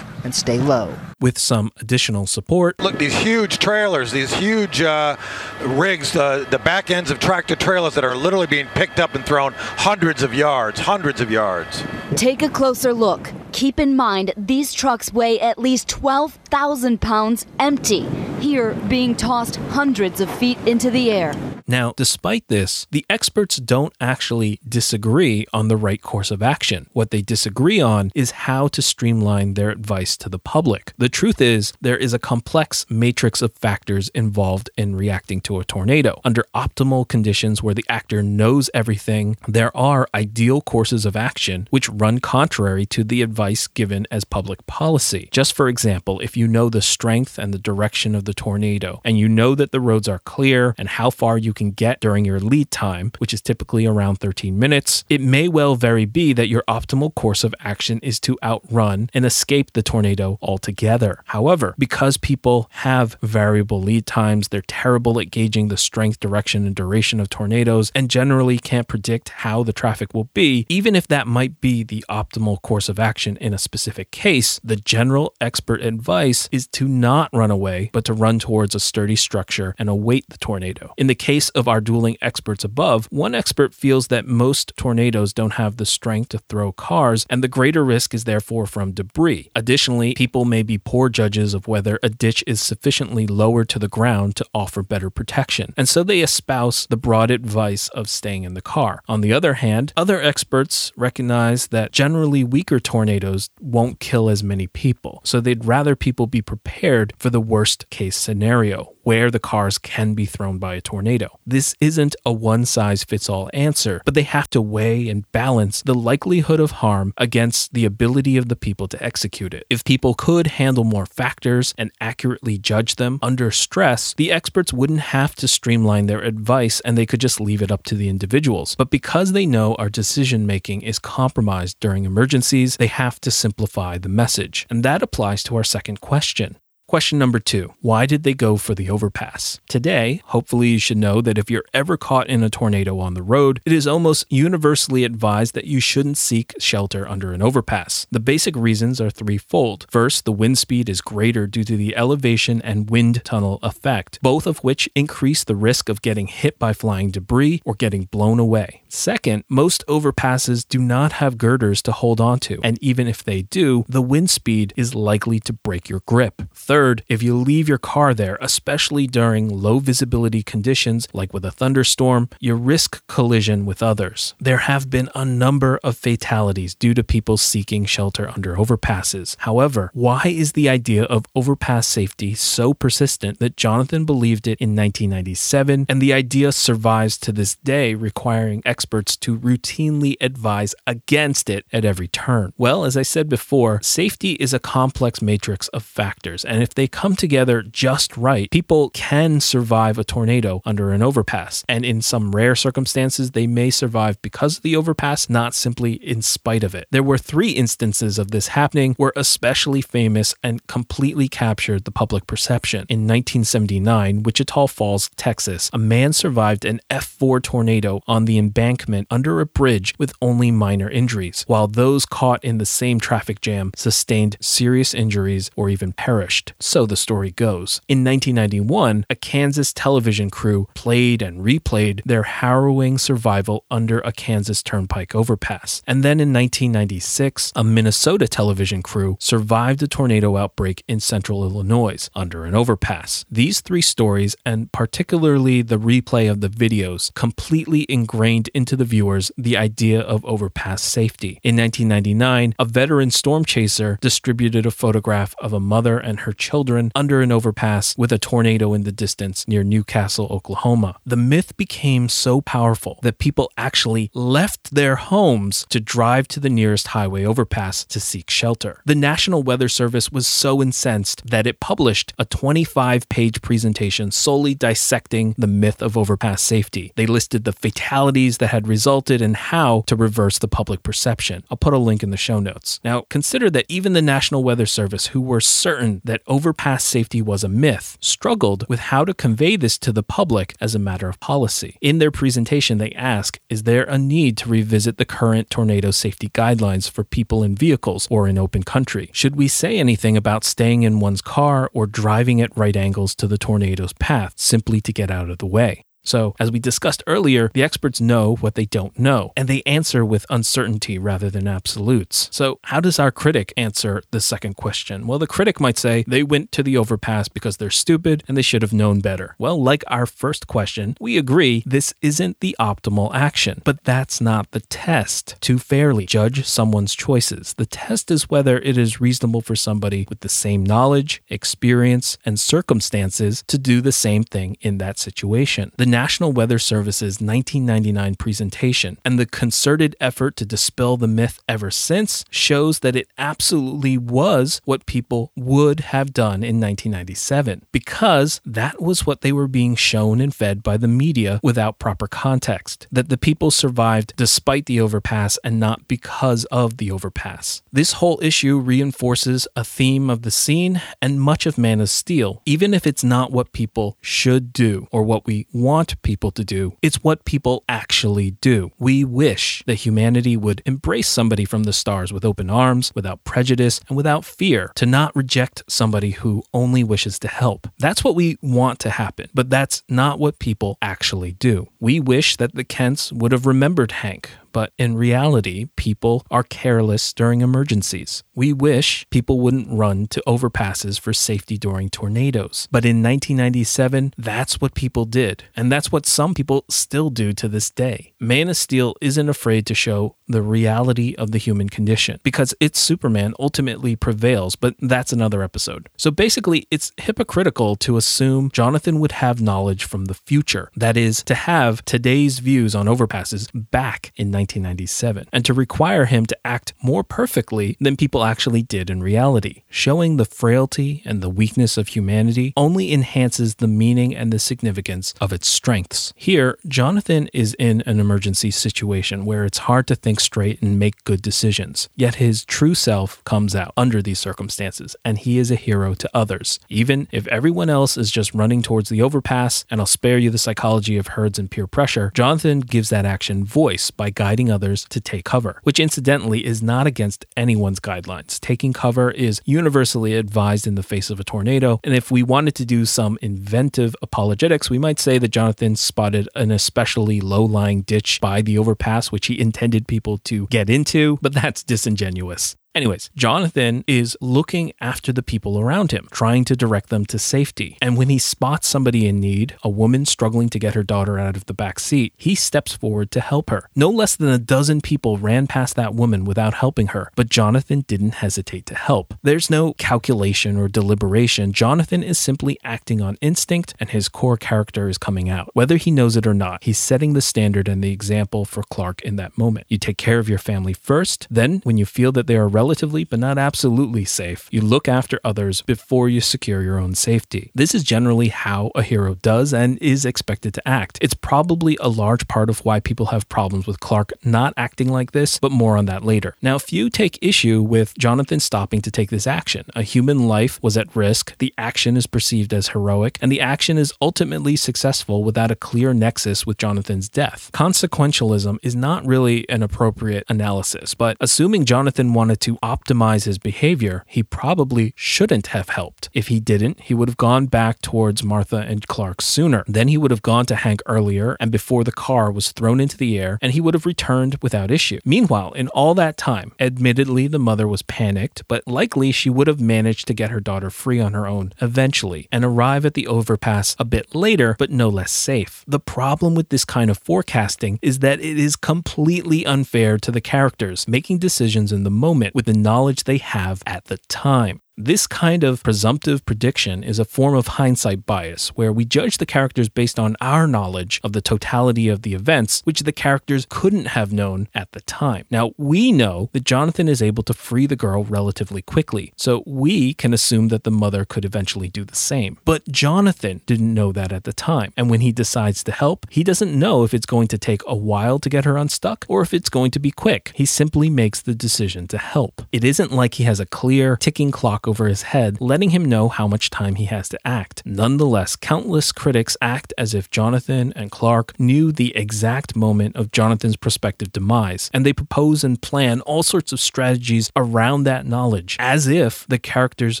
and 0.24 0.34
stay 0.34 0.58
low. 0.58 0.94
With 1.20 1.38
some 1.38 1.70
additional 1.80 2.26
support, 2.26 2.80
Look, 2.80 2.98
these 2.98 3.16
huge 3.16 3.58
trailers, 3.58 4.10
these 4.10 4.34
huge 4.34 4.82
uh, 4.82 5.16
rigs, 5.62 6.16
uh, 6.16 6.44
the 6.50 6.58
back 6.58 6.90
ends 6.90 7.10
of 7.10 7.18
tractor 7.20 7.54
trailers 7.56 7.94
that 7.94 8.04
are 8.04 8.16
literally 8.16 8.46
being 8.46 8.66
picked 8.74 8.98
up 8.98 9.14
and 9.14 9.24
thrown 9.24 9.52
hundreds 9.56 10.22
of 10.22 10.34
yards, 10.34 10.80
hundreds 10.80 11.20
of 11.20 11.30
yards. 11.30 11.84
Take 12.16 12.42
a 12.42 12.48
closer 12.48 12.92
look. 12.92 13.32
Keep 13.52 13.78
in 13.78 13.94
mind, 13.94 14.32
these 14.36 14.72
trucks 14.72 15.12
weigh 15.12 15.38
at 15.38 15.58
least 15.58 15.88
12,000 15.88 17.00
pounds 17.00 17.46
empty, 17.60 18.00
here 18.40 18.74
being 18.88 19.14
tossed 19.14 19.56
hundreds 19.70 20.20
of 20.20 20.28
feet 20.28 20.58
into 20.66 20.90
the 20.90 21.12
air. 21.12 21.34
Now, 21.66 21.94
despite 21.96 22.48
this, 22.48 22.86
the 22.90 23.06
experts 23.08 23.56
don't 23.56 23.94
actually 23.98 24.60
disagree 24.68 25.46
on 25.52 25.68
the 25.68 25.78
right 25.78 26.02
course 26.02 26.30
of 26.30 26.42
action. 26.42 26.88
What 26.92 27.10
they 27.10 27.22
disagree 27.22 27.80
on 27.80 28.10
is 28.14 28.32
how 28.32 28.68
to 28.68 28.82
streamline 28.82 29.54
their 29.54 29.70
advice 29.70 30.13
to 30.18 30.28
the 30.28 30.38
public. 30.38 30.92
The 30.98 31.08
truth 31.08 31.40
is, 31.40 31.72
there 31.80 31.96
is 31.96 32.12
a 32.12 32.18
complex 32.18 32.86
matrix 32.88 33.42
of 33.42 33.54
factors 33.54 34.08
involved 34.10 34.70
in 34.76 34.96
reacting 34.96 35.40
to 35.42 35.58
a 35.58 35.64
tornado. 35.64 36.20
Under 36.24 36.44
optimal 36.54 37.06
conditions 37.06 37.62
where 37.62 37.74
the 37.74 37.84
actor 37.88 38.22
knows 38.22 38.70
everything, 38.72 39.36
there 39.48 39.76
are 39.76 40.08
ideal 40.14 40.60
courses 40.60 41.04
of 41.04 41.16
action 41.16 41.68
which 41.70 41.88
run 41.88 42.18
contrary 42.18 42.86
to 42.86 43.04
the 43.04 43.22
advice 43.22 43.66
given 43.66 44.06
as 44.10 44.24
public 44.24 44.66
policy. 44.66 45.28
Just 45.30 45.54
for 45.54 45.68
example, 45.68 46.20
if 46.20 46.36
you 46.36 46.46
know 46.46 46.68
the 46.68 46.82
strength 46.82 47.38
and 47.38 47.52
the 47.52 47.58
direction 47.58 48.14
of 48.14 48.24
the 48.24 48.34
tornado, 48.34 49.00
and 49.04 49.18
you 49.18 49.28
know 49.28 49.54
that 49.54 49.72
the 49.72 49.80
roads 49.80 50.08
are 50.08 50.20
clear 50.20 50.74
and 50.78 50.88
how 50.88 51.10
far 51.10 51.36
you 51.36 51.52
can 51.52 51.70
get 51.70 52.00
during 52.00 52.24
your 52.24 52.40
lead 52.40 52.70
time, 52.70 53.12
which 53.18 53.34
is 53.34 53.40
typically 53.40 53.86
around 53.86 54.16
13 54.16 54.58
minutes, 54.58 55.04
it 55.08 55.20
may 55.20 55.48
well 55.48 55.74
very 55.74 56.04
be 56.04 56.32
that 56.32 56.48
your 56.48 56.62
optimal 56.68 57.14
course 57.14 57.44
of 57.44 57.54
action 57.60 57.98
is 58.00 58.20
to 58.20 58.38
outrun 58.42 59.10
and 59.12 59.24
escape 59.24 59.72
the 59.72 59.82
tornado 59.82 60.03
altogether. 60.42 61.22
However, 61.26 61.74
because 61.78 62.16
people 62.16 62.68
have 62.70 63.16
variable 63.22 63.80
lead 63.80 64.06
times, 64.06 64.48
they're 64.48 64.62
terrible 64.62 65.18
at 65.18 65.30
gauging 65.30 65.68
the 65.68 65.76
strength, 65.76 66.20
direction, 66.20 66.66
and 66.66 66.74
duration 66.74 67.20
of 67.20 67.30
tornadoes, 67.30 67.90
and 67.94 68.10
generally 68.10 68.58
can't 68.58 68.88
predict 68.88 69.30
how 69.30 69.62
the 69.62 69.72
traffic 69.72 70.12
will 70.12 70.28
be, 70.34 70.66
even 70.68 70.94
if 70.94 71.08
that 71.08 71.26
might 71.26 71.60
be 71.60 71.82
the 71.82 72.04
optimal 72.10 72.60
course 72.62 72.88
of 72.88 72.98
action 72.98 73.36
in 73.38 73.54
a 73.54 73.58
specific 73.58 74.10
case, 74.10 74.60
the 74.62 74.76
general 74.76 75.34
expert 75.40 75.80
advice 75.82 76.48
is 76.52 76.66
to 76.66 76.86
not 76.86 77.30
run 77.32 77.50
away, 77.50 77.90
but 77.92 78.04
to 78.04 78.12
run 78.12 78.38
towards 78.38 78.74
a 78.74 78.80
sturdy 78.80 79.16
structure 79.16 79.74
and 79.78 79.88
await 79.88 80.28
the 80.28 80.38
tornado. 80.38 80.92
In 80.96 81.06
the 81.06 81.14
case 81.14 81.48
of 81.50 81.68
our 81.68 81.80
dueling 81.80 82.16
experts 82.20 82.64
above, 82.64 83.06
one 83.10 83.34
expert 83.34 83.74
feels 83.74 84.08
that 84.08 84.26
most 84.26 84.72
tornadoes 84.76 85.32
don't 85.32 85.54
have 85.54 85.76
the 85.76 85.86
strength 85.86 86.30
to 86.30 86.38
throw 86.38 86.72
cars, 86.72 87.26
and 87.30 87.42
the 87.42 87.48
greater 87.48 87.84
risk 87.84 88.14
is 88.14 88.24
therefore 88.24 88.66
from 88.66 88.92
debris. 88.92 89.50
Additionally, 89.54 89.93
people 90.14 90.44
may 90.44 90.62
be 90.62 90.78
poor 90.78 91.08
judges 91.08 91.54
of 91.54 91.68
whether 91.68 91.98
a 92.02 92.08
ditch 92.08 92.42
is 92.46 92.60
sufficiently 92.60 93.26
lower 93.26 93.64
to 93.64 93.78
the 93.78 93.88
ground 93.88 94.36
to 94.36 94.46
offer 94.54 94.82
better 94.82 95.10
protection, 95.10 95.74
and 95.76 95.88
so 95.88 96.02
they 96.02 96.20
espouse 96.20 96.86
the 96.88 96.96
broad 96.96 97.30
advice 97.30 97.88
of 97.88 98.08
staying 98.08 98.44
in 98.44 98.54
the 98.54 98.62
car. 98.62 99.02
On 99.08 99.20
the 99.20 99.32
other 99.32 99.54
hand, 99.54 99.92
other 99.96 100.20
experts 100.20 100.92
recognize 100.96 101.68
that 101.68 101.92
generally 101.92 102.44
weaker 102.44 102.80
tornadoes 102.80 103.50
won't 103.60 104.00
kill 104.00 104.28
as 104.28 104.42
many 104.42 104.66
people, 104.66 105.20
so 105.24 105.40
they'd 105.40 105.64
rather 105.64 105.96
people 105.96 106.26
be 106.26 106.42
prepared 106.42 107.12
for 107.18 107.30
the 107.30 107.40
worst 107.40 107.88
case 107.90 108.16
scenario 108.16 108.93
where 109.04 109.30
the 109.30 109.38
cars 109.38 109.78
can 109.78 110.14
be 110.14 110.26
thrown 110.26 110.58
by 110.58 110.74
a 110.74 110.80
tornado. 110.80 111.38
This 111.46 111.74
isn't 111.80 112.16
a 112.26 112.32
one 112.32 112.64
size 112.64 113.04
fits 113.04 113.28
all 113.28 113.48
answer, 113.52 114.02
but 114.04 114.14
they 114.14 114.22
have 114.22 114.50
to 114.50 114.60
weigh 114.60 115.08
and 115.08 115.30
balance 115.32 115.82
the 115.82 115.94
likelihood 115.94 116.60
of 116.60 116.72
harm 116.82 117.14
against 117.16 117.74
the 117.74 117.84
ability 117.84 118.36
of 118.36 118.48
the 118.48 118.56
people 118.56 118.88
to 118.88 119.02
execute 119.02 119.54
it. 119.54 119.66
If 119.70 119.84
people 119.84 120.14
could 120.14 120.46
handle 120.46 120.84
more 120.84 121.06
factors 121.06 121.74
and 121.78 121.92
accurately 122.00 122.58
judge 122.58 122.96
them 122.96 123.18
under 123.22 123.50
stress, 123.50 124.14
the 124.14 124.32
experts 124.32 124.72
wouldn't 124.72 125.00
have 125.00 125.34
to 125.36 125.48
streamline 125.48 126.06
their 126.06 126.22
advice 126.22 126.80
and 126.80 126.98
they 126.98 127.06
could 127.06 127.20
just 127.20 127.40
leave 127.40 127.62
it 127.62 127.70
up 127.70 127.84
to 127.84 127.94
the 127.94 128.08
individuals. 128.08 128.74
But 128.74 128.90
because 128.90 129.32
they 129.32 129.46
know 129.46 129.74
our 129.76 129.90
decision 129.90 130.46
making 130.46 130.82
is 130.82 130.98
compromised 130.98 131.78
during 131.80 132.04
emergencies, 132.04 132.76
they 132.76 132.86
have 132.86 133.20
to 133.20 133.30
simplify 133.30 133.98
the 133.98 134.08
message. 134.08 134.66
And 134.70 134.82
that 134.82 135.02
applies 135.02 135.42
to 135.44 135.56
our 135.56 135.64
second 135.64 136.00
question. 136.00 136.58
Question 136.94 137.18
number 137.18 137.40
two 137.40 137.74
Why 137.80 138.06
did 138.06 138.22
they 138.22 138.34
go 138.34 138.56
for 138.56 138.72
the 138.72 138.88
overpass? 138.88 139.58
Today, 139.68 140.22
hopefully, 140.26 140.68
you 140.68 140.78
should 140.78 140.96
know 140.96 141.20
that 141.22 141.38
if 141.38 141.50
you're 141.50 141.64
ever 141.74 141.96
caught 141.96 142.28
in 142.28 142.44
a 142.44 142.48
tornado 142.48 143.00
on 143.00 143.14
the 143.14 143.22
road, 143.24 143.60
it 143.66 143.72
is 143.72 143.88
almost 143.88 144.26
universally 144.30 145.02
advised 145.02 145.54
that 145.54 145.64
you 145.64 145.80
shouldn't 145.80 146.18
seek 146.18 146.54
shelter 146.60 147.08
under 147.08 147.32
an 147.32 147.42
overpass. 147.42 148.06
The 148.12 148.20
basic 148.20 148.54
reasons 148.54 149.00
are 149.00 149.10
threefold. 149.10 149.86
First, 149.90 150.24
the 150.24 150.30
wind 150.30 150.56
speed 150.56 150.88
is 150.88 151.00
greater 151.00 151.48
due 151.48 151.64
to 151.64 151.76
the 151.76 151.96
elevation 151.96 152.62
and 152.62 152.88
wind 152.88 153.24
tunnel 153.24 153.58
effect, 153.64 154.20
both 154.22 154.46
of 154.46 154.58
which 154.58 154.88
increase 154.94 155.42
the 155.42 155.56
risk 155.56 155.88
of 155.88 156.00
getting 156.00 156.28
hit 156.28 156.60
by 156.60 156.72
flying 156.72 157.10
debris 157.10 157.60
or 157.64 157.74
getting 157.74 158.04
blown 158.04 158.38
away. 158.38 158.82
Second, 158.88 159.42
most 159.48 159.84
overpasses 159.88 160.64
do 160.68 160.78
not 160.78 161.14
have 161.14 161.38
girders 161.38 161.82
to 161.82 161.90
hold 161.90 162.20
onto, 162.20 162.60
and 162.62 162.78
even 162.80 163.08
if 163.08 163.24
they 163.24 163.42
do, 163.42 163.84
the 163.88 164.00
wind 164.00 164.30
speed 164.30 164.72
is 164.76 164.94
likely 164.94 165.40
to 165.40 165.52
break 165.52 165.88
your 165.88 166.02
grip. 166.06 166.40
Third, 166.54 166.83
if 167.08 167.22
you 167.22 167.36
leave 167.36 167.68
your 167.68 167.78
car 167.78 168.12
there, 168.14 168.38
especially 168.40 169.06
during 169.06 169.48
low 169.48 169.78
visibility 169.78 170.42
conditions 170.42 171.08
like 171.12 171.32
with 171.32 171.44
a 171.44 171.50
thunderstorm, 171.50 172.28
you 172.40 172.54
risk 172.54 173.06
collision 173.06 173.64
with 173.64 173.82
others. 173.82 174.34
There 174.38 174.58
have 174.58 174.90
been 174.90 175.08
a 175.14 175.24
number 175.24 175.80
of 175.82 175.96
fatalities 175.96 176.74
due 176.74 176.94
to 176.94 177.02
people 177.02 177.36
seeking 177.36 177.84
shelter 177.86 178.28
under 178.28 178.56
overpasses. 178.56 179.36
However, 179.40 179.90
why 179.94 180.22
is 180.26 180.52
the 180.52 180.68
idea 180.68 181.04
of 181.04 181.24
overpass 181.34 181.86
safety 181.86 182.34
so 182.34 182.74
persistent 182.74 183.38
that 183.38 183.56
Jonathan 183.56 184.04
believed 184.04 184.46
it 184.46 184.58
in 184.60 184.76
1997 184.76 185.86
and 185.88 186.02
the 186.02 186.12
idea 186.12 186.52
survives 186.52 187.16
to 187.18 187.32
this 187.32 187.56
day, 187.56 187.94
requiring 187.94 188.62
experts 188.64 189.16
to 189.16 189.38
routinely 189.38 190.16
advise 190.20 190.74
against 190.86 191.48
it 191.48 191.64
at 191.72 191.84
every 191.84 192.08
turn? 192.08 192.52
Well, 192.58 192.84
as 192.84 192.96
I 192.96 193.02
said 193.02 193.28
before, 193.28 193.80
safety 193.82 194.32
is 194.32 194.52
a 194.52 194.58
complex 194.58 195.22
matrix 195.22 195.68
of 195.68 195.82
factors, 195.82 196.44
and 196.44 196.62
if 196.64 196.74
they 196.74 196.88
come 196.88 197.14
together 197.14 197.60
just 197.62 198.16
right, 198.16 198.50
people 198.50 198.88
can 198.90 199.38
survive 199.38 199.98
a 199.98 200.02
tornado 200.02 200.62
under 200.64 200.92
an 200.92 201.02
overpass. 201.02 201.62
And 201.68 201.84
in 201.84 202.00
some 202.00 202.34
rare 202.34 202.56
circumstances, 202.56 203.32
they 203.32 203.46
may 203.46 203.68
survive 203.68 204.20
because 204.22 204.56
of 204.56 204.62
the 204.62 204.74
overpass, 204.74 205.28
not 205.28 205.54
simply 205.54 205.92
in 205.92 206.22
spite 206.22 206.64
of 206.64 206.74
it. 206.74 206.88
There 206.90 207.02
were 207.02 207.18
three 207.18 207.50
instances 207.50 208.18
of 208.18 208.30
this 208.30 208.48
happening 208.48 208.96
were 208.98 209.12
especially 209.14 209.82
famous 209.82 210.34
and 210.42 210.66
completely 210.66 211.28
captured 211.28 211.84
the 211.84 211.90
public 211.90 212.26
perception. 212.26 212.86
In 212.88 213.00
1979, 213.00 214.22
Wichita 214.22 214.66
Falls, 214.66 215.10
Texas, 215.16 215.68
a 215.74 215.78
man 215.78 216.14
survived 216.14 216.64
an 216.64 216.80
F4 216.88 217.42
tornado 217.42 218.00
on 218.06 218.24
the 218.24 218.38
embankment 218.38 219.06
under 219.10 219.40
a 219.40 219.46
bridge 219.46 219.92
with 219.98 220.14
only 220.22 220.50
minor 220.50 220.88
injuries, 220.88 221.44
while 221.46 221.68
those 221.68 222.06
caught 222.06 222.42
in 222.42 222.56
the 222.56 222.64
same 222.64 222.98
traffic 222.98 223.42
jam 223.42 223.70
sustained 223.76 224.38
serious 224.40 224.94
injuries 224.94 225.50
or 225.56 225.68
even 225.68 225.92
perished. 225.92 226.53
So 226.60 226.86
the 226.86 226.96
story 226.96 227.30
goes. 227.30 227.80
In 227.88 228.04
1991, 228.04 229.06
a 229.10 229.14
Kansas 229.14 229.72
television 229.72 230.30
crew 230.30 230.68
played 230.74 231.22
and 231.22 231.40
replayed 231.40 232.02
their 232.04 232.22
harrowing 232.22 232.98
survival 232.98 233.64
under 233.70 234.00
a 234.00 234.12
Kansas 234.12 234.62
turnpike 234.62 235.14
overpass. 235.14 235.82
And 235.86 236.02
then 236.02 236.20
in 236.20 236.32
1996, 236.32 237.52
a 237.56 237.64
Minnesota 237.64 238.28
television 238.28 238.82
crew 238.82 239.16
survived 239.20 239.82
a 239.82 239.88
tornado 239.88 240.36
outbreak 240.36 240.84
in 240.88 241.00
central 241.00 241.44
Illinois 241.44 242.08
under 242.14 242.44
an 242.44 242.54
overpass. 242.54 243.24
These 243.30 243.60
three 243.60 243.82
stories, 243.82 244.36
and 244.44 244.70
particularly 244.72 245.62
the 245.62 245.78
replay 245.78 246.30
of 246.30 246.40
the 246.40 246.48
videos, 246.48 247.12
completely 247.14 247.86
ingrained 247.88 248.48
into 248.54 248.76
the 248.76 248.84
viewers 248.84 249.30
the 249.36 249.56
idea 249.56 250.00
of 250.00 250.24
overpass 250.24 250.82
safety. 250.82 251.40
In 251.42 251.56
1999, 251.56 252.54
a 252.58 252.64
veteran 252.64 253.10
storm 253.10 253.44
chaser 253.44 253.98
distributed 254.00 254.66
a 254.66 254.70
photograph 254.70 255.34
of 255.38 255.52
a 255.52 255.60
mother 255.60 255.98
and 255.98 256.20
her 256.20 256.32
children 256.44 256.92
under 256.94 257.22
an 257.22 257.32
overpass 257.32 257.96
with 257.96 258.12
a 258.12 258.18
tornado 258.18 258.74
in 258.74 258.82
the 258.82 258.92
distance 258.92 259.48
near 259.48 259.64
Newcastle, 259.64 260.28
Oklahoma. 260.30 260.96
The 261.06 261.16
myth 261.16 261.56
became 261.56 262.10
so 262.10 262.42
powerful 262.42 262.98
that 263.02 263.18
people 263.18 263.50
actually 263.56 264.10
left 264.12 264.74
their 264.74 264.96
homes 264.96 265.64
to 265.70 265.80
drive 265.80 266.28
to 266.28 266.40
the 266.40 266.50
nearest 266.50 266.88
highway 266.88 267.24
overpass 267.24 267.86
to 267.86 267.98
seek 267.98 268.28
shelter. 268.28 268.82
The 268.84 268.94
National 268.94 269.42
Weather 269.42 269.70
Service 269.70 270.12
was 270.12 270.26
so 270.26 270.60
incensed 270.60 271.22
that 271.24 271.46
it 271.46 271.60
published 271.60 272.12
a 272.18 272.26
25 272.26 273.08
page 273.08 273.40
presentation 273.40 274.10
solely 274.10 274.54
dissecting 274.54 275.34
the 275.38 275.46
myth 275.46 275.80
of 275.80 275.96
overpass 275.96 276.42
safety. 276.42 276.92
They 276.96 277.06
listed 277.06 277.44
the 277.44 277.52
fatalities 277.52 278.36
that 278.38 278.48
had 278.48 278.68
resulted 278.68 279.22
and 279.22 279.34
how 279.34 279.84
to 279.86 279.96
reverse 279.96 280.38
the 280.38 280.48
public 280.48 280.82
perception. 280.82 281.42
I'll 281.50 281.56
put 281.56 281.72
a 281.72 281.78
link 281.78 282.02
in 282.02 282.10
the 282.10 282.18
show 282.18 282.38
notes. 282.38 282.80
Now, 282.84 283.06
consider 283.08 283.48
that 283.50 283.64
even 283.68 283.94
the 283.94 284.02
National 284.02 284.44
Weather 284.44 284.66
Service, 284.66 285.06
who 285.08 285.22
were 285.22 285.40
certain 285.40 286.02
that 286.04 286.20
overpass 286.34 286.82
safety 286.82 287.22
was 287.22 287.44
a 287.44 287.48
myth, 287.48 287.96
struggled 288.00 288.66
with 288.68 288.80
how 288.90 289.04
to 289.04 289.14
convey 289.14 289.54
this 289.54 289.78
to 289.78 289.92
the 289.92 290.02
public 290.02 290.56
as 290.60 290.74
a 290.74 290.80
matter 290.80 291.08
of 291.08 291.20
policy. 291.20 291.78
In 291.80 291.98
their 291.98 292.10
presentation, 292.10 292.78
they 292.78 292.90
ask 292.90 293.38
Is 293.48 293.62
there 293.62 293.84
a 293.84 293.98
need 293.98 294.36
to 294.38 294.48
revisit 294.48 294.96
the 294.96 295.04
current 295.04 295.48
tornado 295.48 295.92
safety 295.92 296.30
guidelines 296.30 296.90
for 296.90 297.04
people 297.04 297.44
in 297.44 297.54
vehicles 297.54 298.08
or 298.10 298.26
in 298.26 298.36
open 298.36 298.64
country? 298.64 299.10
Should 299.12 299.36
we 299.36 299.46
say 299.46 299.78
anything 299.78 300.16
about 300.16 300.42
staying 300.42 300.82
in 300.82 300.98
one's 300.98 301.22
car 301.22 301.70
or 301.72 301.86
driving 301.86 302.40
at 302.40 302.56
right 302.56 302.76
angles 302.76 303.14
to 303.16 303.28
the 303.28 303.38
tornado's 303.38 303.92
path 303.92 304.34
simply 304.36 304.80
to 304.80 304.92
get 304.92 305.12
out 305.12 305.30
of 305.30 305.38
the 305.38 305.46
way? 305.46 305.84
So, 306.04 306.34
as 306.38 306.50
we 306.50 306.58
discussed 306.58 307.02
earlier, 307.06 307.50
the 307.54 307.62
experts 307.62 308.00
know 308.00 308.36
what 308.36 308.54
they 308.54 308.66
don't 308.66 308.98
know, 308.98 309.32
and 309.36 309.48
they 309.48 309.62
answer 309.64 310.04
with 310.04 310.26
uncertainty 310.30 310.98
rather 310.98 311.30
than 311.30 311.48
absolutes. 311.48 312.28
So, 312.30 312.58
how 312.64 312.80
does 312.80 312.98
our 312.98 313.10
critic 313.10 313.52
answer 313.56 314.02
the 314.10 314.20
second 314.20 314.56
question? 314.56 315.06
Well, 315.06 315.18
the 315.18 315.26
critic 315.26 315.60
might 315.60 315.78
say 315.78 316.04
they 316.06 316.22
went 316.22 316.52
to 316.52 316.62
the 316.62 316.76
overpass 316.76 317.28
because 317.28 317.56
they're 317.56 317.70
stupid 317.70 318.22
and 318.28 318.36
they 318.36 318.42
should 318.42 318.62
have 318.62 318.72
known 318.72 319.00
better. 319.00 319.34
Well, 319.38 319.60
like 319.62 319.82
our 319.88 320.06
first 320.06 320.46
question, 320.46 320.96
we 321.00 321.16
agree 321.16 321.62
this 321.66 321.94
isn't 322.02 322.40
the 322.40 322.54
optimal 322.60 323.14
action, 323.14 323.62
but 323.64 323.82
that's 323.84 324.20
not 324.20 324.50
the 324.50 324.60
test 324.60 325.36
to 325.40 325.58
fairly 325.58 326.06
judge 326.06 326.46
someone's 326.46 326.94
choices. 326.94 327.54
The 327.54 327.66
test 327.66 328.10
is 328.10 328.28
whether 328.28 328.58
it 328.58 328.76
is 328.76 329.00
reasonable 329.00 329.40
for 329.40 329.56
somebody 329.56 330.06
with 330.08 330.20
the 330.20 330.28
same 330.28 330.64
knowledge, 330.64 331.22
experience, 331.28 332.18
and 332.24 332.38
circumstances 332.38 333.42
to 333.46 333.58
do 333.58 333.80
the 333.80 333.92
same 333.92 334.24
thing 334.24 334.56
in 334.60 334.78
that 334.78 334.98
situation. 334.98 335.72
The 335.76 335.86
National 335.94 336.32
Weather 336.32 336.58
Service's 336.58 337.20
1999 337.20 338.16
presentation 338.16 338.98
and 339.04 339.16
the 339.16 339.26
concerted 339.26 339.94
effort 340.00 340.34
to 340.34 340.44
dispel 340.44 340.96
the 340.96 341.06
myth 341.06 341.40
ever 341.48 341.70
since 341.70 342.24
shows 342.30 342.80
that 342.80 342.96
it 342.96 343.06
absolutely 343.16 343.96
was 343.96 344.60
what 344.64 344.86
people 344.86 345.30
would 345.36 345.78
have 345.94 346.12
done 346.12 346.42
in 346.42 346.58
1997 346.58 347.64
because 347.70 348.40
that 348.44 348.82
was 348.82 349.06
what 349.06 349.20
they 349.20 349.30
were 349.30 349.46
being 349.46 349.76
shown 349.76 350.20
and 350.20 350.34
fed 350.34 350.64
by 350.64 350.76
the 350.76 350.88
media 350.88 351.38
without 351.44 351.78
proper 351.78 352.08
context. 352.08 352.88
That 352.90 353.08
the 353.08 353.16
people 353.16 353.52
survived 353.52 354.14
despite 354.16 354.66
the 354.66 354.80
overpass 354.80 355.38
and 355.44 355.60
not 355.60 355.86
because 355.86 356.44
of 356.46 356.78
the 356.78 356.90
overpass. 356.90 357.62
This 357.72 357.92
whole 357.92 358.18
issue 358.20 358.58
reinforces 358.58 359.46
a 359.54 359.62
theme 359.62 360.10
of 360.10 360.22
the 360.22 360.32
scene 360.32 360.82
and 361.00 361.20
much 361.20 361.46
of 361.46 361.56
Man 361.56 361.80
of 361.80 361.88
Steel, 361.88 362.42
even 362.44 362.74
if 362.74 362.84
it's 362.84 363.04
not 363.04 363.30
what 363.30 363.52
people 363.52 363.96
should 364.00 364.52
do 364.52 364.88
or 364.90 365.04
what 365.04 365.24
we 365.24 365.46
want 365.52 365.83
people 366.02 366.30
to 366.32 366.44
do, 366.44 366.76
it's 366.82 367.02
what 367.02 367.24
people 367.24 367.64
actually 367.68 368.32
do. 368.32 368.70
We 368.78 369.04
wish 369.04 369.62
that 369.66 369.76
humanity 369.76 370.36
would 370.36 370.62
embrace 370.66 371.08
somebody 371.08 371.44
from 371.44 371.64
the 371.64 371.72
stars 371.72 372.12
with 372.12 372.24
open 372.24 372.50
arms, 372.50 372.92
without 372.94 373.24
prejudice, 373.24 373.80
and 373.88 373.96
without 373.96 374.24
fear, 374.24 374.72
to 374.76 374.86
not 374.86 375.14
reject 375.14 375.62
somebody 375.68 376.10
who 376.10 376.42
only 376.52 376.84
wishes 376.84 377.18
to 377.20 377.28
help. 377.28 377.68
That's 377.78 378.04
what 378.04 378.14
we 378.14 378.38
want 378.40 378.78
to 378.80 378.90
happen, 378.90 379.28
but 379.34 379.50
that's 379.50 379.82
not 379.88 380.18
what 380.18 380.38
people 380.38 380.78
actually 380.82 381.32
do. 381.32 381.68
We 381.80 382.00
wish 382.00 382.36
that 382.36 382.54
the 382.54 382.64
Kents 382.64 383.12
would 383.12 383.32
have 383.32 383.46
remembered 383.46 383.92
Hank, 383.92 384.30
but 384.54 384.72
in 384.78 384.96
reality, 384.96 385.66
people 385.76 386.24
are 386.30 386.44
careless 386.44 387.12
during 387.12 387.42
emergencies. 387.42 388.22
We 388.34 388.52
wish 388.52 389.04
people 389.10 389.40
wouldn't 389.40 389.68
run 389.68 390.06
to 390.06 390.22
overpasses 390.26 390.98
for 390.98 391.12
safety 391.12 391.58
during 391.58 391.90
tornadoes. 391.90 392.68
But 392.70 392.84
in 392.84 393.02
1997, 393.02 394.14
that's 394.16 394.60
what 394.60 394.74
people 394.74 395.04
did. 395.04 395.44
And 395.56 395.72
that's 395.72 395.90
what 395.90 396.06
some 396.06 396.34
people 396.34 396.64
still 396.70 397.10
do 397.10 397.32
to 397.32 397.48
this 397.48 397.68
day. 397.68 398.13
Man 398.24 398.48
of 398.48 398.56
Steel 398.56 398.94
isn't 399.00 399.28
afraid 399.28 399.66
to 399.66 399.74
show 399.74 400.16
the 400.26 400.42
reality 400.42 401.14
of 401.16 401.32
the 401.32 401.38
human 401.38 401.68
condition 401.68 402.18
because 402.22 402.54
its 402.58 402.78
Superman 402.78 403.34
ultimately 403.38 403.94
prevails, 403.94 404.56
but 404.56 404.74
that's 404.80 405.12
another 405.12 405.42
episode. 405.42 405.88
So 405.98 406.10
basically, 406.10 406.66
it's 406.70 406.92
hypocritical 406.96 407.76
to 407.76 407.96
assume 407.96 408.50
Jonathan 408.50 409.00
would 409.00 409.12
have 409.12 409.42
knowledge 409.42 409.84
from 409.84 410.06
the 410.06 410.14
future. 410.14 410.70
That 410.74 410.96
is, 410.96 411.22
to 411.24 411.34
have 411.34 411.84
today's 411.84 412.38
views 412.38 412.74
on 412.74 412.86
overpasses 412.86 413.48
back 413.52 414.12
in 414.16 414.32
1997 414.32 415.28
and 415.32 415.44
to 415.44 415.52
require 415.52 416.06
him 416.06 416.24
to 416.26 416.38
act 416.46 416.72
more 416.82 417.04
perfectly 417.04 417.76
than 417.80 417.96
people 417.96 418.24
actually 418.24 418.62
did 418.62 418.88
in 418.88 419.02
reality. 419.02 419.64
Showing 419.68 420.16
the 420.16 420.24
frailty 420.24 421.02
and 421.04 421.22
the 421.22 421.28
weakness 421.28 421.76
of 421.76 421.88
humanity 421.88 422.54
only 422.56 422.92
enhances 422.92 423.56
the 423.56 423.68
meaning 423.68 424.16
and 424.16 424.32
the 424.32 424.38
significance 424.38 425.14
of 425.20 425.32
its 425.32 425.48
strengths. 425.48 426.12
Here, 426.16 426.58
Jonathan 426.66 427.28
is 427.34 427.54
in 427.58 427.82
an 427.82 428.00
emergency 428.00 428.13
situation 428.22 429.24
where 429.24 429.44
it's 429.44 429.58
hard 429.58 429.86
to 429.88 429.94
think 429.94 430.20
straight 430.20 430.60
and 430.62 430.78
make 430.78 431.04
good 431.04 431.22
decisions. 431.22 431.88
Yet 431.96 432.16
his 432.16 432.44
true 432.44 432.74
self 432.74 433.22
comes 433.24 433.54
out 433.54 433.72
under 433.76 434.02
these 434.02 434.18
circumstances, 434.18 434.96
and 435.04 435.18
he 435.18 435.38
is 435.38 435.50
a 435.50 435.56
hero 435.56 435.94
to 435.94 436.10
others. 436.14 436.60
Even 436.68 437.08
if 437.12 437.26
everyone 437.28 437.70
else 437.70 437.96
is 437.96 438.10
just 438.10 438.34
running 438.34 438.62
towards 438.62 438.88
the 438.88 439.02
overpass, 439.02 439.64
and 439.70 439.80
I'll 439.80 439.86
spare 439.86 440.18
you 440.18 440.30
the 440.30 440.38
psychology 440.38 440.96
of 440.96 441.08
herds 441.08 441.38
and 441.38 441.50
peer 441.50 441.66
pressure, 441.66 442.12
Jonathan 442.14 442.60
gives 442.60 442.88
that 442.90 443.04
action 443.04 443.44
voice 443.44 443.90
by 443.90 444.10
guiding 444.10 444.50
others 444.50 444.86
to 444.90 445.00
take 445.00 445.24
cover, 445.24 445.60
which 445.62 445.80
incidentally 445.80 446.44
is 446.44 446.62
not 446.62 446.86
against 446.86 447.26
anyone's 447.36 447.80
guidelines. 447.80 448.38
Taking 448.40 448.72
cover 448.72 449.10
is 449.10 449.40
universally 449.44 450.14
advised 450.14 450.66
in 450.66 450.74
the 450.74 450.82
face 450.82 451.10
of 451.10 451.20
a 451.20 451.24
tornado, 451.24 451.80
and 451.84 451.94
if 451.94 452.10
we 452.10 452.22
wanted 452.22 452.54
to 452.56 452.64
do 452.64 452.84
some 452.84 453.18
inventive 453.22 453.96
apologetics, 454.02 454.70
we 454.70 454.78
might 454.78 455.00
say 455.00 455.18
that 455.18 455.28
Jonathan 455.28 455.76
spotted 455.76 456.28
an 456.34 456.50
especially 456.50 457.20
low 457.20 457.44
lying 457.44 457.82
ditch 457.82 458.03
by 458.20 458.42
the 458.42 458.58
overpass, 458.58 459.10
which 459.10 459.26
he 459.26 459.40
intended 459.40 459.86
people 459.86 460.18
to 460.18 460.46
get 460.48 460.70
into, 460.70 461.18
but 461.22 461.32
that's 461.32 461.62
disingenuous. 461.62 462.56
Anyways, 462.74 463.10
Jonathan 463.14 463.84
is 463.86 464.16
looking 464.20 464.72
after 464.80 465.12
the 465.12 465.22
people 465.22 465.60
around 465.60 465.92
him, 465.92 466.08
trying 466.10 466.44
to 466.46 466.56
direct 466.56 466.88
them 466.88 467.06
to 467.06 467.20
safety. 467.20 467.78
And 467.80 467.96
when 467.96 468.08
he 468.08 468.18
spots 468.18 468.66
somebody 468.66 469.06
in 469.06 469.20
need, 469.20 469.54
a 469.62 469.68
woman 469.68 470.04
struggling 470.06 470.48
to 470.48 470.58
get 470.58 470.74
her 470.74 470.82
daughter 470.82 471.16
out 471.16 471.36
of 471.36 471.46
the 471.46 471.54
back 471.54 471.78
seat, 471.78 472.12
he 472.16 472.34
steps 472.34 472.74
forward 472.74 473.12
to 473.12 473.20
help 473.20 473.50
her. 473.50 473.68
No 473.76 473.90
less 473.90 474.16
than 474.16 474.28
a 474.28 474.38
dozen 474.38 474.80
people 474.80 475.18
ran 475.18 475.46
past 475.46 475.76
that 475.76 475.94
woman 475.94 476.24
without 476.24 476.54
helping 476.54 476.88
her, 476.88 477.12
but 477.14 477.28
Jonathan 477.28 477.82
didn't 477.86 478.14
hesitate 478.14 478.66
to 478.66 478.74
help. 478.74 479.14
There's 479.22 479.48
no 479.48 479.74
calculation 479.74 480.56
or 480.56 480.66
deliberation. 480.66 481.52
Jonathan 481.52 482.02
is 482.02 482.18
simply 482.18 482.58
acting 482.64 483.00
on 483.00 483.18
instinct, 483.20 483.74
and 483.78 483.90
his 483.90 484.08
core 484.08 484.36
character 484.36 484.88
is 484.88 484.98
coming 484.98 485.28
out. 485.28 485.48
Whether 485.54 485.76
he 485.76 485.92
knows 485.92 486.16
it 486.16 486.26
or 486.26 486.34
not, 486.34 486.64
he's 486.64 486.78
setting 486.78 487.12
the 487.12 487.20
standard 487.20 487.68
and 487.68 487.84
the 487.84 487.92
example 487.92 488.44
for 488.44 488.64
Clark 488.64 489.00
in 489.02 489.14
that 489.14 489.38
moment. 489.38 489.66
You 489.68 489.78
take 489.78 489.96
care 489.96 490.18
of 490.18 490.28
your 490.28 490.38
family 490.38 490.72
first, 490.72 491.28
then, 491.30 491.60
when 491.62 491.78
you 491.78 491.86
feel 491.86 492.10
that 492.10 492.26
they 492.26 492.36
are 492.36 492.48
relatively 492.64 493.04
but 493.04 493.18
not 493.18 493.36
absolutely 493.36 494.06
safe. 494.06 494.48
You 494.50 494.62
look 494.62 494.88
after 494.88 495.20
others 495.22 495.60
before 495.60 496.08
you 496.08 496.22
secure 496.22 496.62
your 496.62 496.78
own 496.78 496.94
safety. 496.94 497.50
This 497.54 497.74
is 497.74 497.84
generally 497.84 498.28
how 498.28 498.72
a 498.74 498.82
hero 498.82 499.16
does 499.16 499.52
and 499.52 499.76
is 499.82 500.06
expected 500.06 500.54
to 500.54 500.66
act. 500.66 500.98
It's 501.02 501.12
probably 501.12 501.76
a 501.78 501.90
large 501.90 502.26
part 502.26 502.48
of 502.48 502.64
why 502.64 502.80
people 502.80 503.06
have 503.06 503.28
problems 503.28 503.66
with 503.66 503.80
Clark 503.80 504.12
not 504.24 504.54
acting 504.56 504.88
like 504.88 505.12
this, 505.12 505.38
but 505.38 505.52
more 505.52 505.76
on 505.76 505.84
that 505.86 506.04
later. 506.04 506.36
Now, 506.40 506.56
few 506.58 506.88
take 506.88 507.18
issue 507.20 507.60
with 507.60 507.92
Jonathan 507.98 508.40
stopping 508.40 508.80
to 508.80 508.90
take 508.90 509.10
this 509.10 509.26
action. 509.26 509.66
A 509.74 509.82
human 509.82 510.26
life 510.26 510.58
was 510.62 510.78
at 510.78 510.96
risk, 510.96 511.36
the 511.36 511.52
action 511.58 511.98
is 511.98 512.06
perceived 512.06 512.54
as 512.54 512.68
heroic, 512.68 513.18
and 513.20 513.30
the 513.30 513.42
action 513.42 513.76
is 513.76 513.92
ultimately 514.00 514.56
successful 514.56 515.22
without 515.22 515.50
a 515.50 515.56
clear 515.68 515.92
nexus 515.92 516.46
with 516.46 516.56
Jonathan's 516.56 517.10
death. 517.10 517.50
Consequentialism 517.52 518.56
is 518.62 518.74
not 518.74 519.04
really 519.04 519.46
an 519.50 519.62
appropriate 519.62 520.24
analysis, 520.30 520.94
but 520.94 521.18
assuming 521.20 521.66
Jonathan 521.66 522.14
wanted 522.14 522.40
to 522.40 522.53
optimize 522.62 523.24
his 523.24 523.38
behavior, 523.38 524.04
he 524.06 524.22
probably 524.22 524.92
shouldn't 524.96 525.48
have 525.48 525.70
helped. 525.70 526.08
If 526.12 526.28
he 526.28 526.40
didn't, 526.40 526.80
he 526.80 526.94
would 526.94 527.08
have 527.08 527.16
gone 527.16 527.46
back 527.46 527.80
towards 527.80 528.22
Martha 528.22 528.58
and 528.58 528.86
Clark 528.86 529.20
sooner. 529.20 529.64
Then 529.66 529.88
he 529.88 529.98
would 529.98 530.10
have 530.10 530.22
gone 530.22 530.46
to 530.46 530.56
Hank 530.56 530.80
earlier 530.86 531.36
and 531.40 531.50
before 531.50 531.84
the 531.84 531.92
car 531.92 532.30
was 532.30 532.52
thrown 532.52 532.80
into 532.80 532.96
the 532.96 533.18
air, 533.18 533.38
and 533.40 533.52
he 533.52 533.60
would 533.60 533.74
have 533.74 533.86
returned 533.86 534.38
without 534.42 534.70
issue. 534.70 534.98
Meanwhile, 535.04 535.52
in 535.52 535.68
all 535.68 535.94
that 535.94 536.16
time, 536.16 536.52
admittedly, 536.58 537.26
the 537.26 537.38
mother 537.38 537.68
was 537.68 537.82
panicked, 537.82 538.46
but 538.48 538.66
likely 538.66 539.12
she 539.12 539.30
would 539.30 539.46
have 539.46 539.60
managed 539.60 540.06
to 540.08 540.14
get 540.14 540.30
her 540.30 540.40
daughter 540.40 540.70
free 540.70 541.00
on 541.00 541.12
her 541.12 541.26
own 541.26 541.52
eventually 541.60 542.28
and 542.32 542.44
arrive 542.44 542.86
at 542.86 542.94
the 542.94 543.06
overpass 543.06 543.76
a 543.78 543.84
bit 543.84 544.14
later, 544.14 544.56
but 544.58 544.70
no 544.70 544.88
less 544.88 545.12
safe. 545.12 545.64
The 545.66 545.80
problem 545.80 546.34
with 546.34 546.48
this 546.48 546.64
kind 546.64 546.90
of 546.90 546.98
forecasting 546.98 547.78
is 547.82 548.00
that 548.00 548.20
it 548.20 548.38
is 548.38 548.56
completely 548.56 549.44
unfair 549.46 549.98
to 549.98 550.10
the 550.10 550.20
characters 550.20 550.86
making 550.88 551.18
decisions 551.18 551.72
in 551.72 551.84
the 551.84 551.90
moment 551.90 552.34
with 552.44 552.54
the 552.54 552.60
knowledge 552.60 553.04
they 553.04 553.18
have 553.18 553.62
at 553.66 553.84
the 553.86 553.98
time. 554.08 554.60
This 554.76 555.06
kind 555.06 555.44
of 555.44 555.62
presumptive 555.62 556.26
prediction 556.26 556.82
is 556.82 556.98
a 556.98 557.04
form 557.04 557.36
of 557.36 557.46
hindsight 557.46 558.06
bias, 558.06 558.48
where 558.56 558.72
we 558.72 558.84
judge 558.84 559.18
the 559.18 559.24
characters 559.24 559.68
based 559.68 560.00
on 560.00 560.16
our 560.20 560.48
knowledge 560.48 561.00
of 561.04 561.12
the 561.12 561.20
totality 561.20 561.86
of 561.86 562.02
the 562.02 562.12
events, 562.12 562.60
which 562.64 562.80
the 562.80 562.90
characters 562.90 563.46
couldn't 563.48 563.86
have 563.86 564.12
known 564.12 564.48
at 564.52 564.72
the 564.72 564.80
time. 564.80 565.26
Now, 565.30 565.52
we 565.56 565.92
know 565.92 566.28
that 566.32 566.42
Jonathan 566.42 566.88
is 566.88 567.00
able 567.00 567.22
to 567.22 567.32
free 567.32 567.68
the 567.68 567.76
girl 567.76 568.02
relatively 568.02 568.62
quickly, 568.62 569.12
so 569.16 569.44
we 569.46 569.94
can 569.94 570.12
assume 570.12 570.48
that 570.48 570.64
the 570.64 570.72
mother 570.72 571.04
could 571.04 571.24
eventually 571.24 571.68
do 571.68 571.84
the 571.84 571.94
same. 571.94 572.38
But 572.44 572.66
Jonathan 572.66 573.42
didn't 573.46 573.72
know 573.72 573.92
that 573.92 574.10
at 574.10 574.24
the 574.24 574.32
time, 574.32 574.72
and 574.76 574.90
when 574.90 575.02
he 575.02 575.12
decides 575.12 575.62
to 575.64 575.72
help, 575.72 576.04
he 576.10 576.24
doesn't 576.24 576.52
know 576.52 576.82
if 576.82 576.92
it's 576.92 577.06
going 577.06 577.28
to 577.28 577.38
take 577.38 577.62
a 577.68 577.76
while 577.76 578.18
to 578.18 578.28
get 578.28 578.44
her 578.44 578.56
unstuck 578.56 579.06
or 579.08 579.22
if 579.22 579.32
it's 579.32 579.48
going 579.48 579.70
to 579.70 579.78
be 579.78 579.92
quick. 579.92 580.32
He 580.34 580.44
simply 580.44 580.90
makes 580.90 581.22
the 581.22 581.34
decision 581.36 581.86
to 581.86 581.98
help. 581.98 582.42
It 582.50 582.64
isn't 582.64 582.90
like 582.90 583.14
he 583.14 583.24
has 583.24 583.38
a 583.38 583.46
clear 583.46 583.94
ticking 583.94 584.32
clock 584.32 584.63
over 584.66 584.86
his 584.86 585.02
head, 585.02 585.40
letting 585.40 585.70
him 585.70 585.84
know 585.84 586.08
how 586.08 586.26
much 586.26 586.50
time 586.50 586.76
he 586.76 586.86
has 586.86 587.08
to 587.10 587.18
act. 587.26 587.62
Nonetheless, 587.64 588.36
countless 588.36 588.92
critics 588.92 589.36
act 589.42 589.72
as 589.76 589.94
if 589.94 590.10
Jonathan 590.10 590.72
and 590.74 590.90
Clark 590.90 591.38
knew 591.38 591.72
the 591.72 591.94
exact 591.96 592.56
moment 592.56 592.96
of 592.96 593.12
Jonathan's 593.12 593.56
prospective 593.56 594.12
demise, 594.12 594.70
and 594.72 594.86
they 594.86 594.92
propose 594.92 595.44
and 595.44 595.60
plan 595.60 596.00
all 596.02 596.22
sorts 596.22 596.52
of 596.52 596.60
strategies 596.60 597.30
around 597.36 597.84
that 597.84 598.06
knowledge, 598.06 598.56
as 598.58 598.86
if 598.86 599.26
the 599.28 599.38
characters 599.38 600.00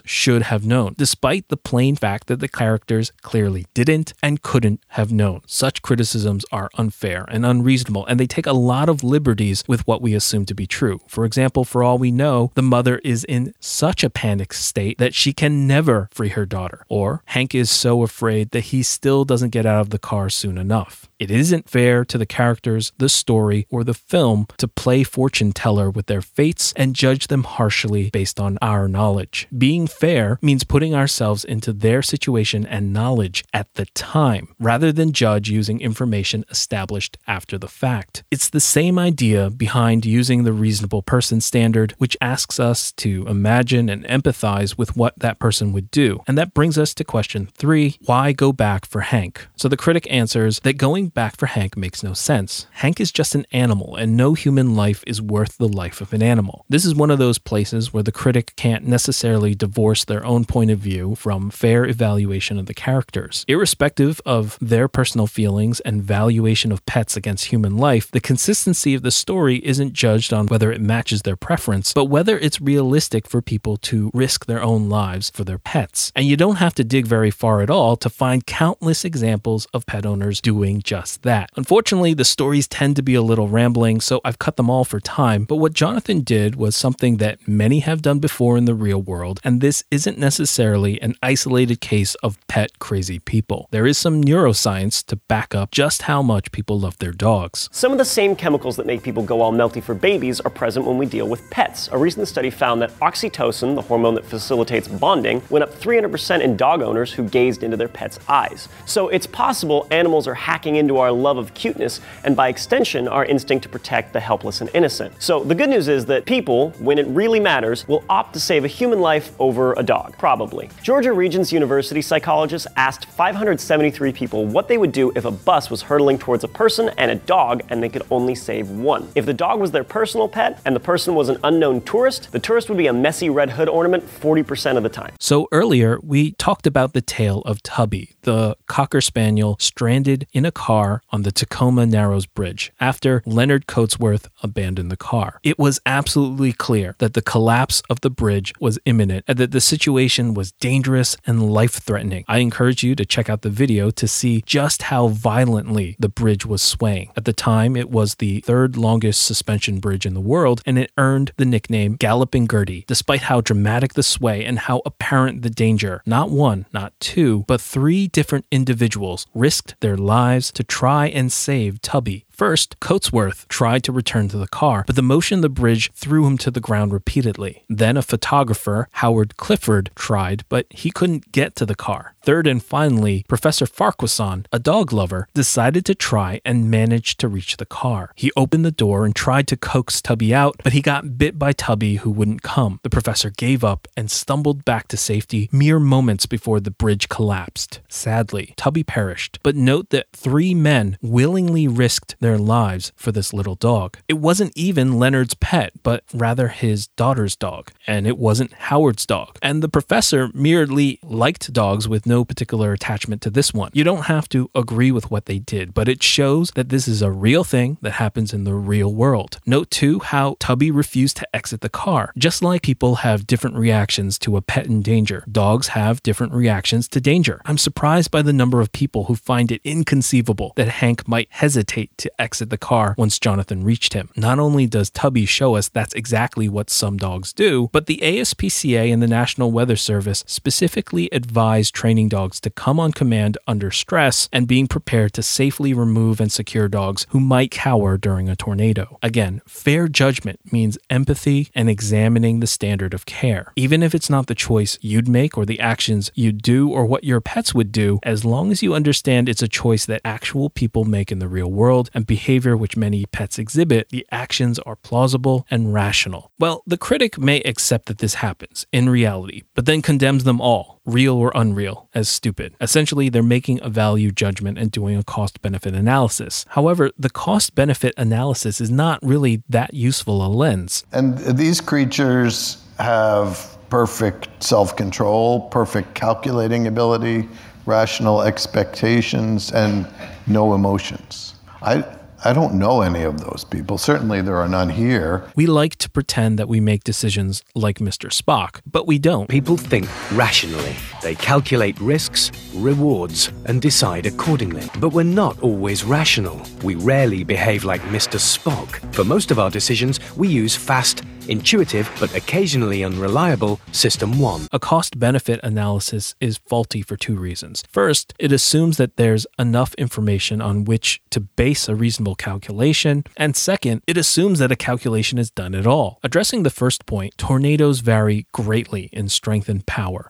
should 0.04 0.42
have 0.44 0.64
known, 0.64 0.94
despite 0.96 1.48
the 1.48 1.56
plain 1.56 1.96
fact 1.96 2.26
that 2.28 2.40
the 2.40 2.48
characters 2.48 3.12
clearly 3.22 3.66
didn't 3.74 4.12
and 4.22 4.42
couldn't 4.42 4.80
have 4.88 5.12
known. 5.12 5.42
Such 5.46 5.82
criticisms 5.82 6.44
are 6.50 6.70
unfair 6.78 7.26
and 7.28 7.44
unreasonable, 7.44 8.06
and 8.06 8.18
they 8.18 8.26
take 8.26 8.46
a 8.46 8.52
lot 8.52 8.88
of 8.88 9.04
liberties 9.04 9.64
with 9.68 9.86
what 9.86 10.00
we 10.00 10.14
assume 10.14 10.46
to 10.46 10.54
be 10.54 10.66
true. 10.66 11.00
For 11.06 11.24
example, 11.24 11.64
for 11.64 11.82
all 11.82 11.98
we 11.98 12.10
know, 12.10 12.50
the 12.54 12.62
mother 12.62 13.00
is 13.04 13.24
in 13.24 13.52
such 13.60 14.02
a 14.02 14.10
panic 14.10 14.53
state 14.54 14.98
that 14.98 15.14
she 15.14 15.32
can 15.32 15.66
never 15.66 16.08
free 16.12 16.30
her 16.30 16.46
daughter, 16.46 16.84
or 16.88 17.22
Hank 17.26 17.54
is 17.54 17.70
so 17.70 18.02
afraid 18.02 18.50
that 18.50 18.64
he 18.64 18.82
still 18.82 19.24
doesn't 19.24 19.50
get 19.50 19.66
out 19.66 19.80
of 19.80 19.90
the 19.90 19.98
car 19.98 20.28
soon 20.30 20.58
enough. 20.58 21.08
It 21.18 21.30
isn't 21.30 21.70
fair 21.70 22.04
to 22.04 22.18
the 22.18 22.26
characters, 22.26 22.92
the 22.98 23.08
story, 23.08 23.66
or 23.70 23.84
the 23.84 23.94
film 23.94 24.46
to 24.58 24.66
play 24.66 25.04
fortune 25.04 25.52
teller 25.52 25.88
with 25.88 26.06
their 26.06 26.20
fates 26.20 26.72
and 26.76 26.94
judge 26.94 27.28
them 27.28 27.44
harshly 27.44 28.10
based 28.10 28.40
on 28.40 28.58
our 28.60 28.88
knowledge. 28.88 29.46
Being 29.56 29.86
fair 29.86 30.38
means 30.42 30.64
putting 30.64 30.94
ourselves 30.94 31.44
into 31.44 31.72
their 31.72 32.02
situation 32.02 32.66
and 32.66 32.92
knowledge 32.92 33.44
at 33.52 33.72
the 33.74 33.86
time, 33.86 34.54
rather 34.58 34.90
than 34.90 35.12
judge 35.12 35.48
using 35.48 35.80
information 35.80 36.44
established 36.50 37.16
after 37.26 37.58
the 37.58 37.68
fact. 37.68 38.24
It's 38.30 38.50
the 38.50 38.60
same 38.60 38.98
idea 38.98 39.50
behind 39.50 40.04
using 40.04 40.42
the 40.42 40.52
reasonable 40.52 41.02
person 41.02 41.40
standard, 41.40 41.94
which 41.98 42.16
asks 42.20 42.58
us 42.58 42.90
to 42.92 43.24
imagine 43.28 43.88
and 43.88 44.04
empathize 44.06 44.76
with 44.76 44.96
what 44.96 45.18
that 45.18 45.38
person 45.38 45.72
would 45.72 45.90
do. 45.90 46.20
And 46.26 46.36
that 46.38 46.54
brings 46.54 46.76
us 46.76 46.92
to 46.94 47.04
question 47.04 47.48
three 47.56 47.98
why 48.04 48.32
go 48.32 48.52
back 48.52 48.84
for 48.84 49.02
Hank? 49.02 49.46
So 49.56 49.68
the 49.68 49.76
critic 49.76 50.06
answers 50.10 50.60
that 50.60 50.74
going 50.74 51.03
back 51.08 51.36
for 51.36 51.46
Hank 51.46 51.76
makes 51.76 52.02
no 52.02 52.12
sense. 52.12 52.66
Hank 52.72 53.00
is 53.00 53.12
just 53.12 53.34
an 53.34 53.46
animal, 53.52 53.96
and 53.96 54.16
no 54.16 54.34
human 54.34 54.74
life 54.74 55.04
is 55.06 55.20
worth 55.20 55.58
the 55.58 55.68
life 55.68 56.00
of 56.00 56.12
an 56.12 56.22
animal. 56.22 56.64
This 56.68 56.84
is 56.84 56.94
one 56.94 57.10
of 57.10 57.18
those 57.18 57.38
places 57.38 57.92
where 57.92 58.02
the 58.02 58.12
critic 58.12 58.54
can't 58.56 58.86
necessarily 58.86 59.54
divorce 59.54 60.04
their 60.04 60.24
own 60.24 60.44
point 60.44 60.70
of 60.70 60.78
view 60.78 61.14
from 61.14 61.50
fair 61.50 61.84
evaluation 61.84 62.58
of 62.58 62.66
the 62.66 62.74
characters. 62.74 63.44
Irrespective 63.48 64.20
of 64.24 64.58
their 64.60 64.88
personal 64.88 65.26
feelings 65.26 65.80
and 65.80 66.02
valuation 66.02 66.72
of 66.72 66.84
pets 66.86 67.16
against 67.16 67.46
human 67.46 67.76
life, 67.76 68.10
the 68.10 68.20
consistency 68.20 68.94
of 68.94 69.02
the 69.02 69.10
story 69.10 69.56
isn't 69.64 69.92
judged 69.92 70.32
on 70.32 70.46
whether 70.46 70.72
it 70.72 70.80
matches 70.80 71.22
their 71.22 71.36
preference, 71.36 71.92
but 71.92 72.06
whether 72.06 72.38
it's 72.38 72.60
realistic 72.60 73.28
for 73.28 73.42
people 73.42 73.76
to 73.76 74.10
risk 74.14 74.46
their 74.46 74.62
own 74.62 74.88
lives 74.88 75.30
for 75.30 75.44
their 75.44 75.58
pets. 75.58 76.12
And 76.14 76.26
you 76.26 76.36
don't 76.36 76.56
have 76.56 76.74
to 76.76 76.84
dig 76.84 77.06
very 77.06 77.30
far 77.30 77.60
at 77.60 77.70
all 77.70 77.96
to 77.96 78.08
find 78.08 78.46
countless 78.46 79.04
examples 79.04 79.66
of 79.74 79.86
pet 79.86 80.06
owners 80.06 80.40
doing 80.40 80.80
just 80.82 80.93
that. 81.22 81.50
Unfortunately, 81.56 82.14
the 82.14 82.24
stories 82.24 82.68
tend 82.68 82.96
to 82.96 83.02
be 83.02 83.14
a 83.14 83.22
little 83.22 83.48
rambling, 83.48 84.00
so 84.00 84.20
I've 84.24 84.38
cut 84.38 84.56
them 84.56 84.70
all 84.70 84.84
for 84.84 85.00
time. 85.00 85.44
But 85.44 85.56
what 85.56 85.72
Jonathan 85.72 86.20
did 86.20 86.56
was 86.56 86.76
something 86.76 87.16
that 87.18 87.46
many 87.48 87.80
have 87.80 88.02
done 88.02 88.18
before 88.18 88.56
in 88.56 88.64
the 88.64 88.74
real 88.74 89.00
world, 89.00 89.40
and 89.42 89.60
this 89.60 89.84
isn't 89.90 90.18
necessarily 90.18 91.00
an 91.00 91.14
isolated 91.22 91.80
case 91.80 92.14
of 92.16 92.38
pet 92.46 92.78
crazy 92.78 93.18
people. 93.18 93.68
There 93.70 93.86
is 93.86 93.98
some 93.98 94.22
neuroscience 94.22 95.04
to 95.06 95.16
back 95.16 95.54
up 95.54 95.70
just 95.70 96.02
how 96.02 96.22
much 96.22 96.52
people 96.52 96.78
love 96.78 96.98
their 96.98 97.12
dogs. 97.12 97.68
Some 97.72 97.92
of 97.92 97.98
the 97.98 98.04
same 98.04 98.36
chemicals 98.36 98.76
that 98.76 98.86
make 98.86 99.02
people 99.02 99.22
go 99.22 99.40
all 99.40 99.52
melty 99.52 99.82
for 99.82 99.94
babies 99.94 100.40
are 100.40 100.50
present 100.50 100.86
when 100.86 100.98
we 100.98 101.06
deal 101.06 101.28
with 101.28 101.48
pets. 101.50 101.88
A 101.92 101.98
recent 101.98 102.28
study 102.28 102.50
found 102.50 102.82
that 102.82 102.90
oxytocin, 103.00 103.74
the 103.74 103.82
hormone 103.82 104.14
that 104.16 104.24
facilitates 104.24 104.88
bonding, 104.88 105.42
went 105.48 105.62
up 105.62 105.72
300% 105.72 106.42
in 106.42 106.56
dog 106.56 106.82
owners 106.82 107.12
who 107.12 107.26
gazed 107.28 107.62
into 107.62 107.76
their 107.76 107.88
pets' 107.88 108.18
eyes. 108.28 108.68
So 108.84 109.08
it's 109.08 109.26
possible 109.26 109.86
animals 109.90 110.28
are 110.28 110.34
hacking 110.34 110.76
into 110.76 110.83
our 110.90 111.12
love 111.12 111.38
of 111.38 111.54
cuteness 111.54 112.00
and 112.24 112.36
by 112.36 112.48
extension 112.48 113.08
our 113.08 113.24
instinct 113.24 113.62
to 113.64 113.68
protect 113.68 114.12
the 114.12 114.20
helpless 114.20 114.60
and 114.60 114.70
innocent. 114.74 115.14
So 115.22 115.42
the 115.42 115.54
good 115.54 115.70
news 115.70 115.88
is 115.88 116.06
that 116.06 116.24
people, 116.24 116.70
when 116.78 116.98
it 116.98 117.06
really 117.08 117.40
matters, 117.40 117.86
will 117.88 118.04
opt 118.08 118.32
to 118.34 118.40
save 118.40 118.64
a 118.64 118.68
human 118.68 119.00
life 119.00 119.32
over 119.38 119.72
a 119.74 119.82
dog, 119.82 120.16
probably. 120.18 120.70
Georgia 120.82 121.12
Regents 121.12 121.52
University 121.52 122.02
psychologists 122.02 122.68
asked 122.76 123.06
573 123.06 124.12
people 124.12 124.46
what 124.46 124.68
they 124.68 124.78
would 124.78 124.92
do 124.92 125.12
if 125.14 125.24
a 125.24 125.30
bus 125.30 125.70
was 125.70 125.82
hurtling 125.82 126.18
towards 126.18 126.44
a 126.44 126.48
person 126.48 126.90
and 126.98 127.10
a 127.10 127.16
dog 127.16 127.62
and 127.68 127.82
they 127.82 127.88
could 127.88 128.02
only 128.10 128.34
save 128.34 128.70
one. 128.70 129.08
If 129.14 129.26
the 129.26 129.34
dog 129.34 129.60
was 129.60 129.70
their 129.70 129.84
personal 129.84 130.28
pet 130.28 130.60
and 130.64 130.74
the 130.74 130.80
person 130.80 131.14
was 131.14 131.28
an 131.28 131.38
unknown 131.44 131.80
tourist, 131.82 132.32
the 132.32 132.38
tourist 132.38 132.68
would 132.68 132.78
be 132.78 132.86
a 132.86 132.92
messy 132.92 133.30
red 133.30 133.50
hood 133.50 133.68
ornament 133.68 134.04
40% 134.06 134.76
of 134.76 134.82
the 134.82 134.88
time. 134.88 135.14
So 135.20 135.48
earlier, 135.52 135.98
we 136.02 136.32
talked 136.32 136.66
about 136.66 136.92
the 136.92 137.02
tale 137.02 137.40
of 137.42 137.62
Tubby, 137.62 138.13
the 138.24 138.56
Cocker 138.66 139.00
Spaniel 139.00 139.56
stranded 139.60 140.26
in 140.32 140.44
a 140.44 140.52
car 140.52 141.02
on 141.10 141.22
the 141.22 141.32
Tacoma 141.32 141.86
Narrows 141.86 142.26
Bridge 142.26 142.72
after 142.80 143.22
Leonard 143.24 143.66
Coatsworth 143.66 144.28
abandoned 144.42 144.90
the 144.90 144.96
car. 144.96 145.40
It 145.42 145.58
was 145.58 145.80
absolutely 145.86 146.52
clear 146.52 146.96
that 146.98 147.14
the 147.14 147.22
collapse 147.22 147.82
of 147.88 148.00
the 148.00 148.10
bridge 148.10 148.52
was 148.60 148.78
imminent 148.84 149.24
and 149.28 149.38
that 149.38 149.52
the 149.52 149.60
situation 149.60 150.34
was 150.34 150.52
dangerous 150.52 151.16
and 151.26 151.50
life 151.50 151.74
threatening. 151.74 152.24
I 152.28 152.38
encourage 152.38 152.82
you 152.82 152.94
to 152.96 153.04
check 153.04 153.30
out 153.30 153.42
the 153.42 153.50
video 153.50 153.90
to 153.90 154.08
see 154.08 154.42
just 154.46 154.82
how 154.82 155.08
violently 155.08 155.96
the 155.98 156.08
bridge 156.08 156.44
was 156.44 156.62
swaying. 156.62 157.12
At 157.16 157.24
the 157.24 157.32
time, 157.32 157.76
it 157.76 157.90
was 157.90 158.16
the 158.16 158.40
third 158.40 158.76
longest 158.76 159.22
suspension 159.22 159.78
bridge 159.78 160.06
in 160.06 160.14
the 160.14 160.20
world, 160.20 160.62
and 160.66 160.78
it 160.78 160.90
earned 160.98 161.32
the 161.36 161.44
nickname 161.44 161.94
Galloping 161.96 162.48
Gertie, 162.48 162.84
despite 162.86 163.22
how 163.22 163.40
dramatic 163.40 163.94
the 163.94 164.02
sway 164.02 164.44
and 164.44 164.58
how 164.58 164.82
apparent 164.84 165.42
the 165.42 165.50
danger. 165.50 166.02
Not 166.06 166.30
one, 166.30 166.66
not 166.72 166.98
two, 167.00 167.44
but 167.46 167.60
three 167.60 168.08
different 168.14 168.46
individuals 168.52 169.26
risked 169.34 169.74
their 169.80 169.96
lives 169.96 170.52
to 170.52 170.62
try 170.62 171.08
and 171.08 171.32
save 171.32 171.82
Tubby. 171.82 172.24
First, 172.34 172.80
Coatsworth 172.80 173.46
tried 173.46 173.84
to 173.84 173.92
return 173.92 174.28
to 174.28 174.38
the 174.38 174.48
car, 174.48 174.82
but 174.88 174.96
the 174.96 175.02
motion 175.02 175.38
of 175.38 175.42
the 175.42 175.48
bridge 175.48 175.92
threw 175.94 176.26
him 176.26 176.36
to 176.38 176.50
the 176.50 176.60
ground 176.60 176.92
repeatedly. 176.92 177.62
Then 177.68 177.96
a 177.96 178.02
photographer, 178.02 178.88
Howard 178.94 179.36
Clifford, 179.36 179.90
tried, 179.94 180.44
but 180.48 180.66
he 180.68 180.90
couldn't 180.90 181.30
get 181.30 181.54
to 181.56 181.64
the 181.64 181.76
car. 181.76 182.16
Third 182.22 182.48
and 182.48 182.60
finally, 182.62 183.24
Professor 183.28 183.66
Farquharson, 183.66 184.46
a 184.50 184.58
dog 184.58 184.92
lover, 184.92 185.28
decided 185.34 185.84
to 185.84 185.94
try 185.94 186.40
and 186.44 186.70
managed 186.70 187.20
to 187.20 187.28
reach 187.28 187.58
the 187.58 187.66
car. 187.66 188.12
He 188.16 188.32
opened 188.36 188.64
the 188.64 188.72
door 188.72 189.04
and 189.04 189.14
tried 189.14 189.46
to 189.48 189.56
coax 189.56 190.02
Tubby 190.02 190.34
out, 190.34 190.56
but 190.64 190.72
he 190.72 190.80
got 190.80 191.18
bit 191.18 191.38
by 191.38 191.52
Tubby 191.52 191.96
who 191.96 192.10
wouldn't 192.10 192.42
come. 192.42 192.80
The 192.82 192.90
professor 192.90 193.30
gave 193.30 193.62
up 193.62 193.86
and 193.96 194.10
stumbled 194.10 194.64
back 194.64 194.88
to 194.88 194.96
safety 194.96 195.48
mere 195.52 195.78
moments 195.78 196.26
before 196.26 196.58
the 196.60 196.70
bridge 196.70 197.08
collapsed. 197.08 197.80
Sadly, 197.88 198.54
Tubby 198.56 198.82
perished, 198.82 199.38
but 199.42 199.54
note 199.54 199.90
that 199.90 200.10
three 200.12 200.54
men 200.54 200.98
willingly 201.02 201.68
risked 201.68 202.16
their 202.24 202.38
lives 202.38 202.90
for 202.96 203.12
this 203.12 203.34
little 203.34 203.54
dog. 203.54 203.98
It 204.08 204.14
wasn't 204.14 204.56
even 204.56 204.98
Leonard's 204.98 205.34
pet, 205.34 205.72
but 205.82 206.04
rather 206.14 206.48
his 206.48 206.86
daughter's 206.86 207.36
dog, 207.36 207.70
and 207.86 208.06
it 208.06 208.16
wasn't 208.16 208.54
Howard's 208.54 209.04
dog. 209.04 209.38
And 209.42 209.62
the 209.62 209.68
professor 209.68 210.30
merely 210.32 210.98
liked 211.02 211.52
dogs 211.52 211.86
with 211.86 212.06
no 212.06 212.24
particular 212.24 212.72
attachment 212.72 213.20
to 213.22 213.30
this 213.30 213.52
one. 213.52 213.70
You 213.74 213.84
don't 213.84 214.06
have 214.06 214.26
to 214.30 214.50
agree 214.54 214.90
with 214.90 215.10
what 215.10 215.26
they 215.26 215.38
did, 215.38 215.74
but 215.74 215.86
it 215.86 216.02
shows 216.02 216.50
that 216.52 216.70
this 216.70 216.88
is 216.88 217.02
a 217.02 217.10
real 217.10 217.44
thing 217.44 217.76
that 217.82 217.92
happens 217.92 218.32
in 218.32 218.44
the 218.44 218.54
real 218.54 218.94
world. 218.94 219.38
Note 219.44 219.70
too 219.70 219.98
how 219.98 220.36
Tubby 220.40 220.70
refused 220.70 221.18
to 221.18 221.36
exit 221.36 221.60
the 221.60 221.68
car. 221.68 222.12
Just 222.16 222.42
like 222.42 222.62
people 222.62 222.96
have 222.96 223.26
different 223.26 223.56
reactions 223.56 224.18
to 224.20 224.38
a 224.38 224.42
pet 224.42 224.66
in 224.66 224.80
danger, 224.80 225.24
dogs 225.30 225.68
have 225.68 226.02
different 226.02 226.32
reactions 226.32 226.88
to 226.88 227.02
danger. 227.02 227.42
I'm 227.44 227.58
surprised 227.58 228.10
by 228.10 228.22
the 228.22 228.32
number 228.32 228.62
of 228.62 228.72
people 228.72 229.04
who 229.04 229.14
find 229.14 229.52
it 229.52 229.60
inconceivable 229.62 230.54
that 230.56 230.68
Hank 230.68 231.06
might 231.06 231.28
hesitate 231.30 231.90
to 231.98 232.10
exit 232.18 232.50
the 232.50 232.58
car 232.58 232.94
once 232.98 233.18
Jonathan 233.18 233.64
reached 233.64 233.92
him. 233.92 234.10
Not 234.16 234.38
only 234.38 234.66
does 234.66 234.90
Tubby 234.90 235.26
show 235.26 235.56
us 235.56 235.68
that's 235.68 235.94
exactly 235.94 236.48
what 236.48 236.70
some 236.70 236.96
dogs 236.96 237.32
do, 237.32 237.68
but 237.72 237.86
the 237.86 237.98
ASPCA 238.02 238.92
and 238.92 239.02
the 239.02 239.06
National 239.06 239.52
Weather 239.52 239.76
Service 239.76 240.24
specifically 240.26 241.08
advise 241.12 241.70
training 241.70 242.08
dogs 242.08 242.40
to 242.40 242.50
come 242.50 242.78
on 242.80 242.92
command 242.92 243.38
under 243.46 243.70
stress 243.70 244.28
and 244.32 244.48
being 244.48 244.66
prepared 244.66 245.12
to 245.14 245.22
safely 245.22 245.72
remove 245.72 246.20
and 246.20 246.30
secure 246.32 246.68
dogs 246.68 247.06
who 247.10 247.20
might 247.20 247.50
cower 247.50 247.96
during 247.96 248.28
a 248.28 248.36
tornado. 248.36 248.98
Again, 249.02 249.40
fair 249.46 249.88
judgment 249.88 250.40
means 250.52 250.78
empathy 250.90 251.48
and 251.54 251.68
examining 251.68 252.40
the 252.40 252.46
standard 252.46 252.94
of 252.94 253.06
care. 253.06 253.52
Even 253.56 253.82
if 253.82 253.94
it's 253.94 254.10
not 254.10 254.26
the 254.26 254.34
choice 254.34 254.78
you'd 254.80 255.08
make 255.08 255.36
or 255.36 255.44
the 255.44 255.60
actions 255.60 256.10
you'd 256.14 256.42
do 256.42 256.68
or 256.70 256.84
what 256.86 257.04
your 257.04 257.20
pets 257.20 257.54
would 257.54 257.72
do, 257.72 257.98
as 258.02 258.24
long 258.24 258.50
as 258.50 258.62
you 258.62 258.74
understand 258.74 259.28
it's 259.28 259.42
a 259.42 259.48
choice 259.48 259.86
that 259.86 260.00
actual 260.04 260.50
people 260.50 260.84
make 260.84 261.10
in 261.10 261.18
the 261.18 261.28
real 261.28 261.50
world 261.50 261.90
and 261.94 262.03
behavior 262.04 262.56
which 262.56 262.76
many 262.76 263.06
pets 263.06 263.38
exhibit, 263.38 263.88
the 263.88 264.06
actions 264.10 264.58
are 264.60 264.76
plausible 264.76 265.46
and 265.50 265.72
rational. 265.72 266.30
Well, 266.38 266.62
the 266.66 266.76
critic 266.76 267.18
may 267.18 267.40
accept 267.40 267.86
that 267.86 267.98
this 267.98 268.14
happens 268.14 268.66
in 268.72 268.88
reality, 268.88 269.42
but 269.54 269.66
then 269.66 269.82
condemns 269.82 270.24
them 270.24 270.40
all, 270.40 270.80
real 270.84 271.16
or 271.16 271.32
unreal, 271.34 271.88
as 271.94 272.08
stupid. 272.08 272.54
Essentially, 272.60 273.08
they're 273.08 273.22
making 273.22 273.60
a 273.62 273.68
value 273.68 274.10
judgment 274.10 274.58
and 274.58 274.70
doing 274.70 274.96
a 274.96 275.04
cost 275.04 275.42
benefit 275.42 275.74
analysis. 275.74 276.44
However, 276.50 276.90
the 276.98 277.10
cost 277.10 277.54
benefit 277.54 277.94
analysis 277.96 278.60
is 278.60 278.70
not 278.70 278.98
really 279.02 279.42
that 279.48 279.74
useful 279.74 280.24
a 280.24 280.28
lens. 280.28 280.84
And 280.92 281.18
these 281.18 281.60
creatures 281.60 282.62
have 282.78 283.56
perfect 283.70 284.28
self 284.42 284.76
control, 284.76 285.48
perfect 285.48 285.94
calculating 285.94 286.66
ability, 286.66 287.28
rational 287.66 288.22
expectations, 288.22 289.52
and 289.52 289.88
no 290.26 290.54
emotions. 290.54 291.33
I, 291.64 291.82
I 292.22 292.34
don't 292.34 292.54
know 292.54 292.82
any 292.82 293.02
of 293.04 293.20
those 293.20 293.44
people. 293.48 293.78
Certainly, 293.78 294.20
there 294.20 294.36
are 294.36 294.48
none 294.48 294.68
here. 294.68 295.24
We 295.34 295.46
like 295.46 295.76
to 295.76 295.88
pretend 295.88 296.38
that 296.38 296.46
we 296.46 296.60
make 296.60 296.84
decisions 296.84 297.42
like 297.54 297.78
Mr. 297.78 298.10
Spock, 298.12 298.60
but 298.70 298.86
we 298.86 298.98
don't. 298.98 299.30
People 299.30 299.56
think 299.56 299.88
rationally. 300.12 300.76
They 301.02 301.14
calculate 301.14 301.80
risks, 301.80 302.30
rewards, 302.54 303.32
and 303.46 303.62
decide 303.62 304.04
accordingly. 304.04 304.68
But 304.78 304.90
we're 304.90 305.04
not 305.04 305.40
always 305.40 305.84
rational. 305.84 306.42
We 306.62 306.74
rarely 306.74 307.24
behave 307.24 307.64
like 307.64 307.80
Mr. 307.82 308.18
Spock. 308.18 308.94
For 308.94 309.04
most 309.04 309.30
of 309.30 309.38
our 309.38 309.50
decisions, 309.50 310.00
we 310.18 310.28
use 310.28 310.54
fast, 310.54 311.02
intuitive, 311.28 311.90
but 312.00 312.14
occasionally 312.14 312.84
unreliable 312.84 313.60
System 313.72 314.18
1. 314.18 314.48
A 314.52 314.58
cost 314.58 314.98
benefit 314.98 315.40
analysis 315.42 316.14
is 316.20 316.38
faulty 316.38 316.82
for 316.82 316.96
two 316.96 317.16
reasons. 317.16 317.64
First, 317.70 318.14
it 318.18 318.32
assumes 318.32 318.76
that 318.76 318.96
there's 318.96 319.26
enough 319.38 319.74
information 319.74 320.40
on 320.40 320.64
which 320.64 321.00
to 321.10 321.20
base 321.20 321.68
a 321.68 321.74
reasonable 321.74 322.14
calculation, 322.14 323.04
and 323.16 323.36
second, 323.36 323.82
it 323.86 323.96
assumes 323.96 324.38
that 324.38 324.52
a 324.52 324.56
calculation 324.56 325.18
is 325.18 325.30
done 325.30 325.54
at 325.54 325.66
all. 325.66 325.98
Addressing 326.02 326.42
the 326.42 326.50
first 326.50 326.86
point, 326.86 327.16
tornadoes 327.18 327.80
vary 327.80 328.26
greatly 328.32 328.90
in 328.92 329.08
strength 329.08 329.48
and 329.48 329.64
power. 329.66 330.08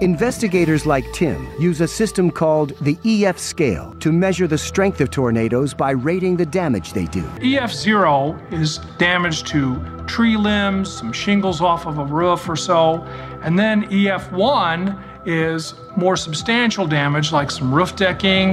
Investigators 0.00 0.86
like 0.86 1.04
Tim 1.12 1.48
use 1.58 1.80
a 1.80 1.88
system 1.88 2.30
called 2.30 2.72
the 2.82 2.96
EF 3.04 3.36
scale 3.36 3.96
to 3.98 4.12
measure 4.12 4.46
the 4.46 4.56
strength 4.56 5.00
of 5.00 5.10
tornadoes 5.10 5.74
by 5.74 5.90
rating 5.90 6.36
the 6.36 6.46
damage 6.46 6.92
they 6.92 7.06
do. 7.06 7.22
EF0 7.40 8.52
is 8.52 8.78
damage 8.98 9.42
to 9.44 9.82
tree 10.06 10.36
limbs, 10.36 10.92
some 10.92 11.12
shingles 11.12 11.60
off 11.60 11.84
of 11.84 11.98
a 11.98 12.04
roof 12.04 12.48
or 12.48 12.54
so, 12.54 13.02
and 13.42 13.58
then 13.58 13.88
EF1 13.90 15.26
is 15.26 15.74
more 15.96 16.16
substantial 16.16 16.86
damage 16.86 17.32
like 17.32 17.50
some 17.50 17.74
roof 17.74 17.96
decking. 17.96 18.50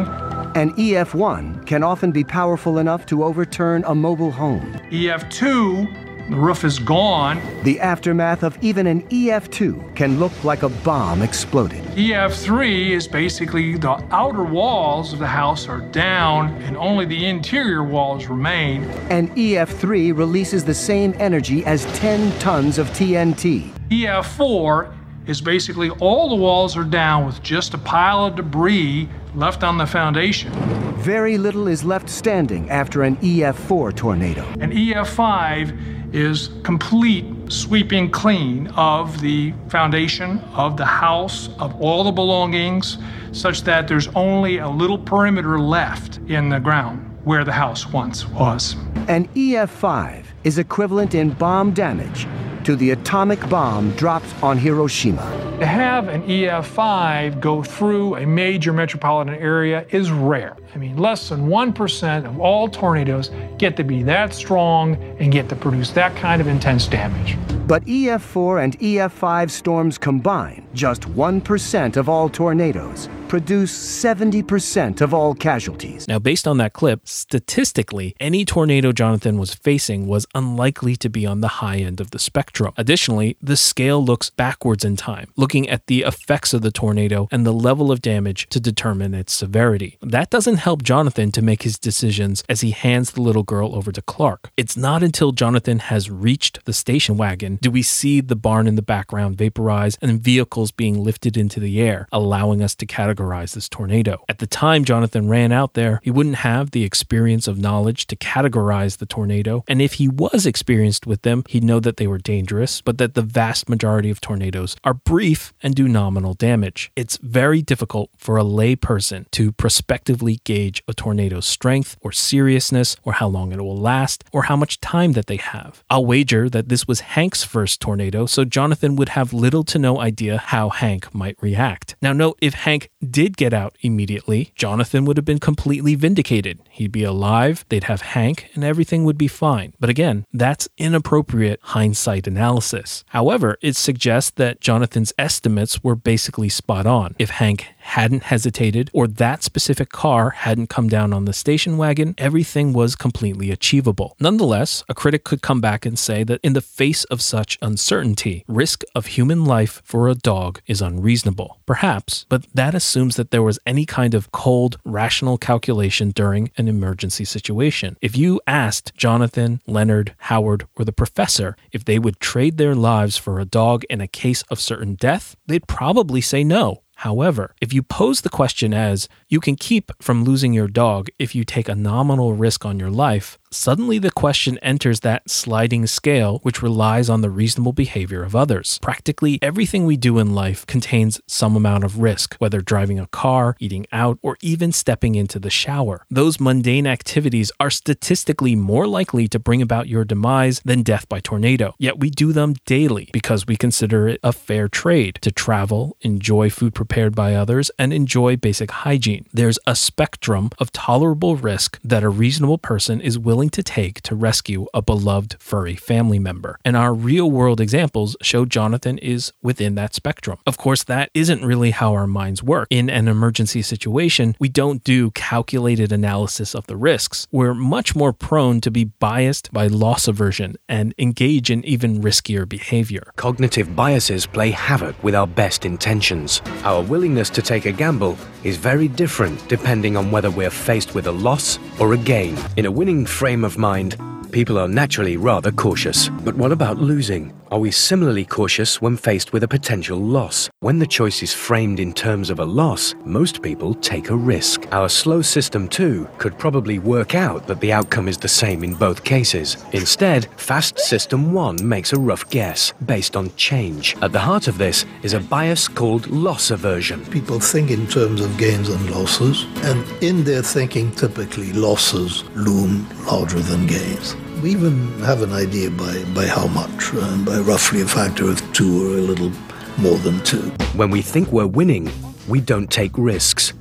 And 0.55 0.75
EF1 0.77 1.67
can 1.67 1.83
often 1.83 2.11
be 2.11 2.23
powerful 2.23 2.79
enough 2.79 3.05
to 3.07 3.23
overturn 3.23 3.83
a 3.85 3.93
mobile 3.93 4.31
home. 4.31 4.73
EF2 4.89 6.04
the 6.29 6.35
roof 6.35 6.63
is 6.63 6.79
gone. 6.79 7.39
The 7.63 7.79
aftermath 7.79 8.41
of 8.41 8.57
even 8.61 8.87
an 8.87 9.03
EF2 9.09 9.95
can 9.95 10.19
look 10.19 10.43
like 10.43 10.63
a 10.63 10.69
bomb 10.69 11.21
exploded. 11.21 11.83
EF3 11.95 12.89
is 12.89 13.07
basically 13.07 13.77
the 13.77 14.03
outer 14.11 14.43
walls 14.43 15.13
of 15.13 15.19
the 15.19 15.27
house 15.27 15.67
are 15.67 15.81
down 15.81 16.49
and 16.63 16.75
only 16.77 17.05
the 17.05 17.25
interior 17.25 17.83
walls 17.83 18.25
remain. 18.25 18.83
And 19.09 19.29
EF3 19.35 20.17
releases 20.17 20.65
the 20.65 20.73
same 20.73 21.13
energy 21.19 21.63
as 21.65 21.85
10 21.97 22.37
tons 22.39 22.79
of 22.79 22.89
TNT. 22.89 23.69
EF4 23.89 24.95
is 25.27 25.41
basically 25.41 25.89
all 25.91 26.29
the 26.29 26.35
walls 26.35 26.75
are 26.75 26.83
down 26.83 27.25
with 27.25 27.41
just 27.43 27.73
a 27.73 27.77
pile 27.77 28.25
of 28.25 28.35
debris 28.35 29.07
left 29.35 29.63
on 29.63 29.77
the 29.77 29.85
foundation. 29.85 30.51
Very 30.97 31.37
little 31.37 31.67
is 31.67 31.83
left 31.83 32.09
standing 32.09 32.69
after 32.71 33.03
an 33.03 33.17
EF4 33.17 33.95
tornado. 33.95 34.43
An 34.59 34.71
EF5 34.71 36.04
is 36.15 36.49
complete 36.63 37.25
sweeping 37.49 38.09
clean 38.09 38.67
of 38.75 39.19
the 39.19 39.53
foundation 39.67 40.39
of 40.53 40.77
the 40.77 40.85
house, 40.85 41.49
of 41.59 41.75
all 41.81 42.05
the 42.05 42.11
belongings, 42.11 42.97
such 43.33 43.63
that 43.63 43.87
there's 43.87 44.07
only 44.15 44.59
a 44.59 44.69
little 44.69 44.97
perimeter 44.97 45.59
left 45.59 46.17
in 46.29 46.47
the 46.47 46.59
ground 46.59 47.01
where 47.25 47.43
the 47.43 47.51
house 47.51 47.87
once 47.91 48.27
was. 48.29 48.75
An 49.09 49.27
EF5 49.35 50.23
is 50.45 50.57
equivalent 50.57 51.13
in 51.13 51.31
bomb 51.31 51.71
damage 51.73 52.27
to 52.65 52.75
the 52.75 52.91
atomic 52.91 53.47
bomb 53.47 53.91
dropped 53.91 54.27
on 54.43 54.57
Hiroshima. 54.57 55.21
To 55.59 55.65
have 55.65 56.07
an 56.07 56.23
EF5 56.23 57.39
go 57.39 57.63
through 57.63 58.15
a 58.17 58.25
major 58.25 58.73
metropolitan 58.73 59.35
area 59.35 59.85
is 59.89 60.11
rare. 60.11 60.57
I 60.73 60.77
mean, 60.77 60.97
less 60.97 61.29
than 61.29 61.47
1% 61.47 62.25
of 62.25 62.39
all 62.39 62.67
tornadoes 62.67 63.31
get 63.57 63.77
to 63.77 63.83
be 63.83 64.03
that 64.03 64.33
strong 64.33 64.95
and 65.19 65.31
get 65.31 65.47
to 65.49 65.55
produce 65.55 65.91
that 65.91 66.15
kind 66.15 66.41
of 66.41 66.47
intense 66.47 66.87
damage. 66.87 67.37
But 67.67 67.85
EF4 67.85 68.63
and 68.63 68.79
EF5 68.79 69.49
storms 69.49 69.97
combine, 69.97 70.64
just 70.75 71.03
1% 71.03 71.97
of 71.97 72.09
all 72.09 72.29
tornadoes 72.29 73.09
produce 73.27 73.73
70% 74.03 75.01
of 75.01 75.13
all 75.13 75.33
casualties. 75.33 76.07
Now, 76.07 76.19
based 76.19 76.47
on 76.47 76.57
that 76.59 76.73
clip, 76.73 77.07
statistically, 77.07 78.15
any 78.19 78.45
tornado 78.45 78.91
Jonathan 78.91 79.39
was 79.39 79.53
facing 79.53 80.07
was 80.07 80.27
unlikely 80.35 80.95
to 80.97 81.09
be 81.09 81.25
on 81.25 81.41
the 81.41 81.47
high 81.47 81.77
end 81.77 81.99
of 81.99 82.11
the 82.11 82.19
spectrum. 82.19 82.73
Additionally, 82.77 83.35
the 83.41 83.57
scale 83.57 84.03
looks 84.03 84.29
backwards 84.29 84.85
in 84.85 84.95
time, 84.95 85.31
looking 85.35 85.67
at 85.67 85.87
the 85.87 86.03
effects 86.03 86.53
of 86.53 86.61
the 86.61 86.71
tornado 86.71 87.27
and 87.31 87.45
the 87.45 87.51
level 87.51 87.91
of 87.91 88.01
damage 88.01 88.47
to 88.49 88.59
determine 88.59 89.15
its 89.15 89.33
severity. 89.33 89.97
That 90.01 90.29
doesn't 90.29 90.57
help 90.57 90.83
Jonathan 90.83 91.31
to 91.31 91.41
make 91.41 91.63
his 91.63 91.79
decisions 91.79 92.43
as 92.47 92.61
he 92.61 92.71
hands 92.71 93.11
the 93.11 93.21
little 93.21 93.43
girl 93.43 93.75
over 93.75 93.91
to 93.91 94.01
Clark. 94.03 94.51
It's 94.55 94.77
not 94.77 95.01
until 95.01 95.31
Jonathan 95.31 95.79
has 95.79 96.11
reached 96.11 96.63
the 96.65 96.73
station 96.73 97.17
wagon 97.17 97.57
do 97.61 97.71
we 97.71 97.81
see 97.81 98.21
the 98.21 98.35
barn 98.35 98.67
in 98.67 98.75
the 98.75 98.81
background 98.81 99.37
vaporize 99.37 99.97
and 100.01 100.21
vehicles 100.21 100.64
being 100.71 101.03
lifted 101.03 101.37
into 101.37 101.59
the 101.59 101.81
air, 101.81 102.07
allowing 102.11 102.61
us 102.61 102.75
to 102.75 102.85
categorize 102.85 103.53
this 103.53 103.69
tornado. 103.69 104.23
At 104.29 104.39
the 104.39 104.47
time 104.47 104.85
Jonathan 104.85 105.27
ran 105.27 105.51
out 105.51 105.73
there, 105.73 105.99
he 106.03 106.11
wouldn't 106.11 106.37
have 106.37 106.71
the 106.71 106.83
experience 106.83 107.47
of 107.47 107.57
knowledge 107.57 108.07
to 108.07 108.15
categorize 108.15 108.97
the 108.97 109.05
tornado, 109.05 109.63
and 109.67 109.81
if 109.81 109.93
he 109.93 110.07
was 110.07 110.45
experienced 110.45 111.05
with 111.07 111.21
them, 111.23 111.43
he'd 111.49 111.63
know 111.63 111.79
that 111.79 111.97
they 111.97 112.07
were 112.07 112.17
dangerous, 112.17 112.81
but 112.81 112.97
that 112.97 113.13
the 113.13 113.21
vast 113.21 113.69
majority 113.69 114.09
of 114.09 114.21
tornadoes 114.21 114.75
are 114.83 114.93
brief 114.93 115.53
and 115.61 115.75
do 115.75 115.87
nominal 115.87 116.33
damage. 116.33 116.91
It's 116.95 117.17
very 117.17 117.61
difficult 117.61 118.09
for 118.17 118.37
a 118.37 118.43
lay 118.43 118.75
person 118.75 119.27
to 119.31 119.51
prospectively 119.51 120.39
gauge 120.43 120.83
a 120.87 120.93
tornado's 120.93 121.45
strength 121.45 121.97
or 122.01 122.11
seriousness 122.11 122.95
or 123.03 123.13
how 123.13 123.27
long 123.27 123.51
it 123.51 123.61
will 123.61 123.77
last 123.77 124.23
or 124.31 124.43
how 124.43 124.55
much 124.55 124.81
time 124.81 125.13
that 125.13 125.27
they 125.27 125.37
have. 125.37 125.83
I'll 125.89 126.05
wager 126.05 126.49
that 126.49 126.69
this 126.69 126.87
was 126.87 127.01
Hank's 127.01 127.43
first 127.43 127.79
tornado, 127.79 128.25
so 128.25 128.45
Jonathan 128.45 128.95
would 128.95 129.09
have 129.09 129.33
little 129.33 129.63
to 129.65 129.79
no 129.79 129.99
idea 129.99 130.37
how 130.55 130.69
Hank 130.69 131.13
might 131.13 131.35
react. 131.41 131.97
Now, 132.01 132.13
note 132.13 132.37
if 132.39 132.53
Hank 132.53 132.89
did 133.05 133.35
get 133.35 133.53
out 133.53 133.75
immediately, 133.81 134.53
Jonathan 134.55 135.03
would 135.03 135.17
have 135.17 135.25
been 135.25 135.37
completely 135.37 135.95
vindicated. 135.95 136.61
He'd 136.69 136.93
be 136.93 137.03
alive, 137.03 137.65
they'd 137.67 137.83
have 137.91 138.13
Hank, 138.15 138.49
and 138.53 138.63
everything 138.63 139.03
would 139.03 139.17
be 139.17 139.27
fine. 139.27 139.73
But 139.81 139.89
again, 139.89 140.23
that's 140.31 140.69
inappropriate 140.77 141.59
hindsight 141.61 142.25
analysis. 142.25 143.03
However, 143.07 143.57
it 143.61 143.75
suggests 143.75 144.31
that 144.37 144.61
Jonathan's 144.61 145.11
estimates 145.19 145.83
were 145.83 145.97
basically 145.97 146.47
spot 146.47 146.85
on. 146.85 147.15
If 147.19 147.31
Hank 147.31 147.74
hadn't 147.85 148.23
hesitated 148.23 148.89
or 148.93 149.07
that 149.07 149.43
specific 149.43 149.89
car 149.89 150.31
hadn't 150.31 150.69
come 150.69 150.89
down 150.89 151.13
on 151.13 151.25
the 151.25 151.33
station 151.33 151.77
wagon, 151.77 152.15
everything 152.17 152.73
was 152.73 152.95
completely 152.95 153.51
achievable. 153.51 154.15
Nonetheless, 154.19 154.83
a 154.89 154.93
critic 154.93 155.23
could 155.23 155.41
come 155.41 155.61
back 155.61 155.85
and 155.85 155.97
say 155.97 156.23
that 156.23 156.41
in 156.43 156.53
the 156.53 156.61
face 156.61 157.03
of 157.05 157.21
such 157.21 157.57
uncertainty, 157.61 158.43
risk 158.47 158.83
of 158.95 159.05
human 159.05 159.45
life 159.45 159.81
for 159.85 160.09
a 160.09 160.15
dog 160.15 160.61
is 160.65 160.81
unreasonable. 160.81 161.59
Perhaps, 161.65 162.25
but 162.27 162.47
that 162.53 162.73
assumes 162.73 163.15
that 163.15 163.31
there 163.31 163.43
was 163.43 163.59
any 163.65 163.85
kind 163.85 164.13
of 164.13 164.31
cold, 164.31 164.77
rational 164.83 165.37
calculation 165.37 166.09
during 166.09 166.51
an 166.57 166.67
emergency 166.67 167.23
situation. 167.23 167.97
If 168.01 168.17
you 168.17 168.41
asked 168.47 168.95
Jonathan, 168.95 169.61
Leonard, 169.67 170.15
Howard, 170.29 170.67
or 170.75 170.85
the 170.85 170.91
professor 170.91 171.55
if 171.71 171.85
they 171.85 171.99
would 171.99 172.19
trade 172.19 172.57
their 172.57 172.75
lives 172.75 173.15
for 173.15 173.39
a 173.39 173.45
dog 173.45 173.83
in 173.89 174.01
a 174.01 174.07
case 174.07 174.41
of 174.49 174.59
certain 174.59 174.95
death, 174.95 175.35
they'd 175.45 175.67
probably 175.67 176.21
say 176.21 176.43
no. 176.43 176.81
However, 176.95 177.53
if 177.61 177.73
you 177.73 177.83
pose 177.83 178.21
the 178.21 178.29
question 178.29 178.73
as 178.73 179.07
you 179.27 179.39
can 179.39 179.55
keep 179.55 179.91
from 180.01 180.23
losing 180.23 180.53
your 180.53 180.67
dog 180.67 181.09
if 181.19 181.35
you 181.35 181.43
take 181.43 181.69
a 181.69 181.75
nominal 181.75 182.33
risk 182.33 182.65
on 182.65 182.79
your 182.79 182.89
life, 182.89 183.37
suddenly 183.55 183.97
the 183.97 184.11
question 184.11 184.57
enters 184.59 184.99
that 184.99 185.29
sliding 185.29 185.87
scale 185.87 186.39
which 186.43 186.61
relies 186.61 187.09
on 187.09 187.21
the 187.21 187.29
reasonable 187.29 187.73
behavior 187.73 188.23
of 188.23 188.35
others. 188.35 188.79
Practically 188.81 189.39
everything 189.41 189.85
we 189.85 189.97
do 189.97 190.19
in 190.19 190.35
life 190.35 190.67
contains 190.67 191.21
some 191.27 191.55
amount 191.55 191.83
of 191.83 191.99
risk, 191.99 192.35
whether 192.35 192.61
driving 192.61 192.99
a 192.99 193.07
car, 193.07 193.55
eating 193.59 193.85
out, 193.91 194.19
or 194.21 194.37
even 194.41 194.71
stepping 194.71 195.15
into 195.15 195.39
the 195.39 195.49
shower. 195.49 196.05
Those 196.09 196.39
mundane 196.39 196.85
activities 196.85 197.51
are 197.59 197.69
statistically 197.69 198.55
more 198.55 198.87
likely 198.87 199.27
to 199.29 199.39
bring 199.39 199.61
about 199.61 199.87
your 199.87 200.03
demise 200.03 200.61
than 200.65 200.83
death 200.83 201.07
by 201.07 201.19
tornado. 201.21 201.73
Yet 201.79 201.99
we 201.99 202.09
do 202.09 202.33
them 202.33 202.55
daily 202.65 203.09
because 203.13 203.47
we 203.47 203.55
consider 203.55 204.07
it 204.09 204.19
a 204.23 204.33
fair 204.33 204.67
trade 204.67 205.19
to 205.21 205.31
travel, 205.31 205.95
enjoy 206.01 206.49
food 206.49 206.75
prepared 206.75 207.15
by 207.15 207.33
others, 207.33 207.71
and 207.79 207.93
enjoy 207.93 208.35
basic 208.35 208.71
hygiene. 208.71 209.25
There's 209.33 209.59
a 209.65 209.75
spectrum 209.75 210.49
of 210.59 210.71
tolerable 210.71 211.35
risk 211.35 211.79
that 211.83 212.03
a 212.03 212.09
reasonable 212.09 212.57
person 212.57 212.99
is 212.99 213.17
willing 213.17 213.44
willing 213.45 213.49
to 213.51 213.63
take 213.63 214.01
to 214.01 214.15
rescue 214.15 214.65
a 214.73 214.81
beloved 214.81 215.35
furry 215.39 215.75
family 215.75 216.19
member. 216.19 216.57
And 216.65 216.75
our 216.75 216.93
real 216.93 217.29
world 217.29 217.61
examples 217.61 218.17
show 218.21 218.45
Jonathan 218.45 218.97
is 218.97 219.33
within 219.43 219.75
that 219.75 219.93
spectrum. 219.93 220.39
Of 220.47 220.57
course, 220.57 220.83
that 220.85 221.09
isn't 221.13 221.45
really 221.45 221.71
how 221.71 221.93
our 221.93 222.07
minds 222.07 222.41
work. 222.41 222.67
In 222.71 222.89
an 222.89 223.07
emergency 223.07 223.61
situation, 223.61 224.35
we 224.39 224.49
don't 224.49 224.83
do 224.83 225.11
calculated 225.11 225.91
analysis 225.91 226.55
of 226.55 226.65
the 226.65 226.75
risks. 226.75 227.27
We're 227.31 227.53
much 227.53 227.95
more 227.95 228.13
prone 228.13 228.61
to 228.61 228.71
be 228.71 228.85
biased 228.85 229.51
by 229.51 229.67
loss 229.67 230.07
aversion 230.07 230.55
and 230.67 230.93
engage 230.97 231.51
in 231.51 231.63
even 231.65 232.01
riskier 232.01 232.47
behavior. 232.47 233.11
Cognitive 233.15 233.75
biases 233.75 234.25
play 234.25 234.51
havoc 234.51 234.95
with 235.03 235.15
our 235.15 235.27
best 235.27 235.65
intentions. 235.65 236.41
Our 236.63 236.81
willingness 236.81 237.29
to 237.31 237.41
take 237.41 237.65
a 237.65 237.71
gamble 237.71 238.17
is 238.43 238.57
very 238.57 238.87
different 238.87 239.37
depending 239.49 239.97
on 239.97 240.11
whether 240.11 240.31
we're 240.31 240.57
faced 240.69 240.95
with 240.95 241.07
a 241.07 241.11
loss 241.11 241.59
or 241.79 241.93
a 241.93 241.97
gain. 241.97 242.35
In 242.57 242.65
a 242.65 242.71
winning 242.71 243.05
frame 243.25 243.43
of 243.43 243.57
mind, 243.57 243.97
people 244.35 244.59
are 244.59 244.67
naturally 244.67 245.15
rather 245.15 245.49
cautious. 245.49 246.09
But 246.09 246.35
what 246.35 246.51
about 246.51 246.77
losing? 246.77 247.33
Are 247.51 247.59
we 247.59 247.71
similarly 247.71 248.25
cautious 248.25 248.81
when 248.81 248.97
faced 248.97 249.31
with 249.31 249.43
a 249.43 249.47
potential 249.47 249.97
loss? 249.97 250.49
When 250.59 250.77
the 250.77 250.85
choice 250.85 251.23
is 251.23 251.33
framed 251.33 251.79
in 251.79 251.93
terms 251.93 252.29
of 252.29 252.39
a 252.39 252.43
loss, 252.43 252.93
most 253.05 253.41
people 253.41 253.73
take 253.75 254.09
a 254.09 254.15
risk. 254.15 254.67
Our 254.73 254.89
slow 254.89 255.21
system 255.21 255.69
2 255.69 256.09
could 256.17 256.37
probably 256.37 256.79
work 256.79 257.15
out 257.15 257.47
that 257.47 257.61
the 257.61 257.71
outcome 257.71 258.09
is 258.09 258.17
the 258.17 258.27
same 258.27 258.65
in 258.65 258.73
both 258.73 259.05
cases. 259.05 259.55
Instead, 259.71 260.27
fast 260.35 260.79
system 260.79 261.31
1 261.31 261.65
makes 261.65 261.93
a 261.93 261.99
rough 261.99 262.29
guess 262.29 262.73
based 262.85 263.15
on 263.15 263.33
change. 263.37 263.95
At 264.01 264.11
the 264.11 264.19
heart 264.19 264.49
of 264.49 264.57
this 264.57 264.85
is 265.01 265.13
a 265.13 265.21
bias 265.21 265.69
called 265.69 266.07
loss 266.07 266.51
aversion. 266.51 267.05
People 267.05 267.39
think 267.39 267.71
in 267.71 267.87
terms 267.87 268.19
of 268.19 268.37
gains 268.37 268.67
and 268.67 268.89
losses, 268.91 269.45
and 269.63 269.85
in 270.03 270.25
their 270.25 270.41
thinking, 270.41 270.91
typically 270.91 271.53
losses 271.53 272.25
loom 272.35 272.85
larger 273.05 273.39
than 273.39 273.65
gains. 273.65 274.17
We 274.45 274.51
even 274.51 274.99
have 274.99 275.23
an 275.23 275.33
idea 275.33 275.71
by, 275.71 276.03
by 276.13 276.27
how 276.27 276.45
much, 276.45 276.93
uh, 276.93 277.17
by 277.25 277.39
roughly 277.39 277.81
a 277.81 277.87
factor 277.87 278.29
of 278.29 278.39
two 278.53 278.93
or 278.93 278.99
a 278.99 279.01
little 279.01 279.31
more 279.79 279.97
than 279.97 280.23
two. 280.23 280.51
When 280.77 280.91
we 280.91 281.01
think 281.01 281.31
we're 281.31 281.47
winning, 281.47 281.89
we 282.27 282.41
don't 282.41 282.69
take 282.69 282.91
risks. 282.95 283.53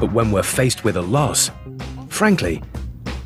But 0.00 0.12
when 0.12 0.32
we're 0.32 0.42
faced 0.42 0.84
with 0.84 0.98
a 0.98 1.00
loss, 1.00 1.50
frankly, 2.10 2.62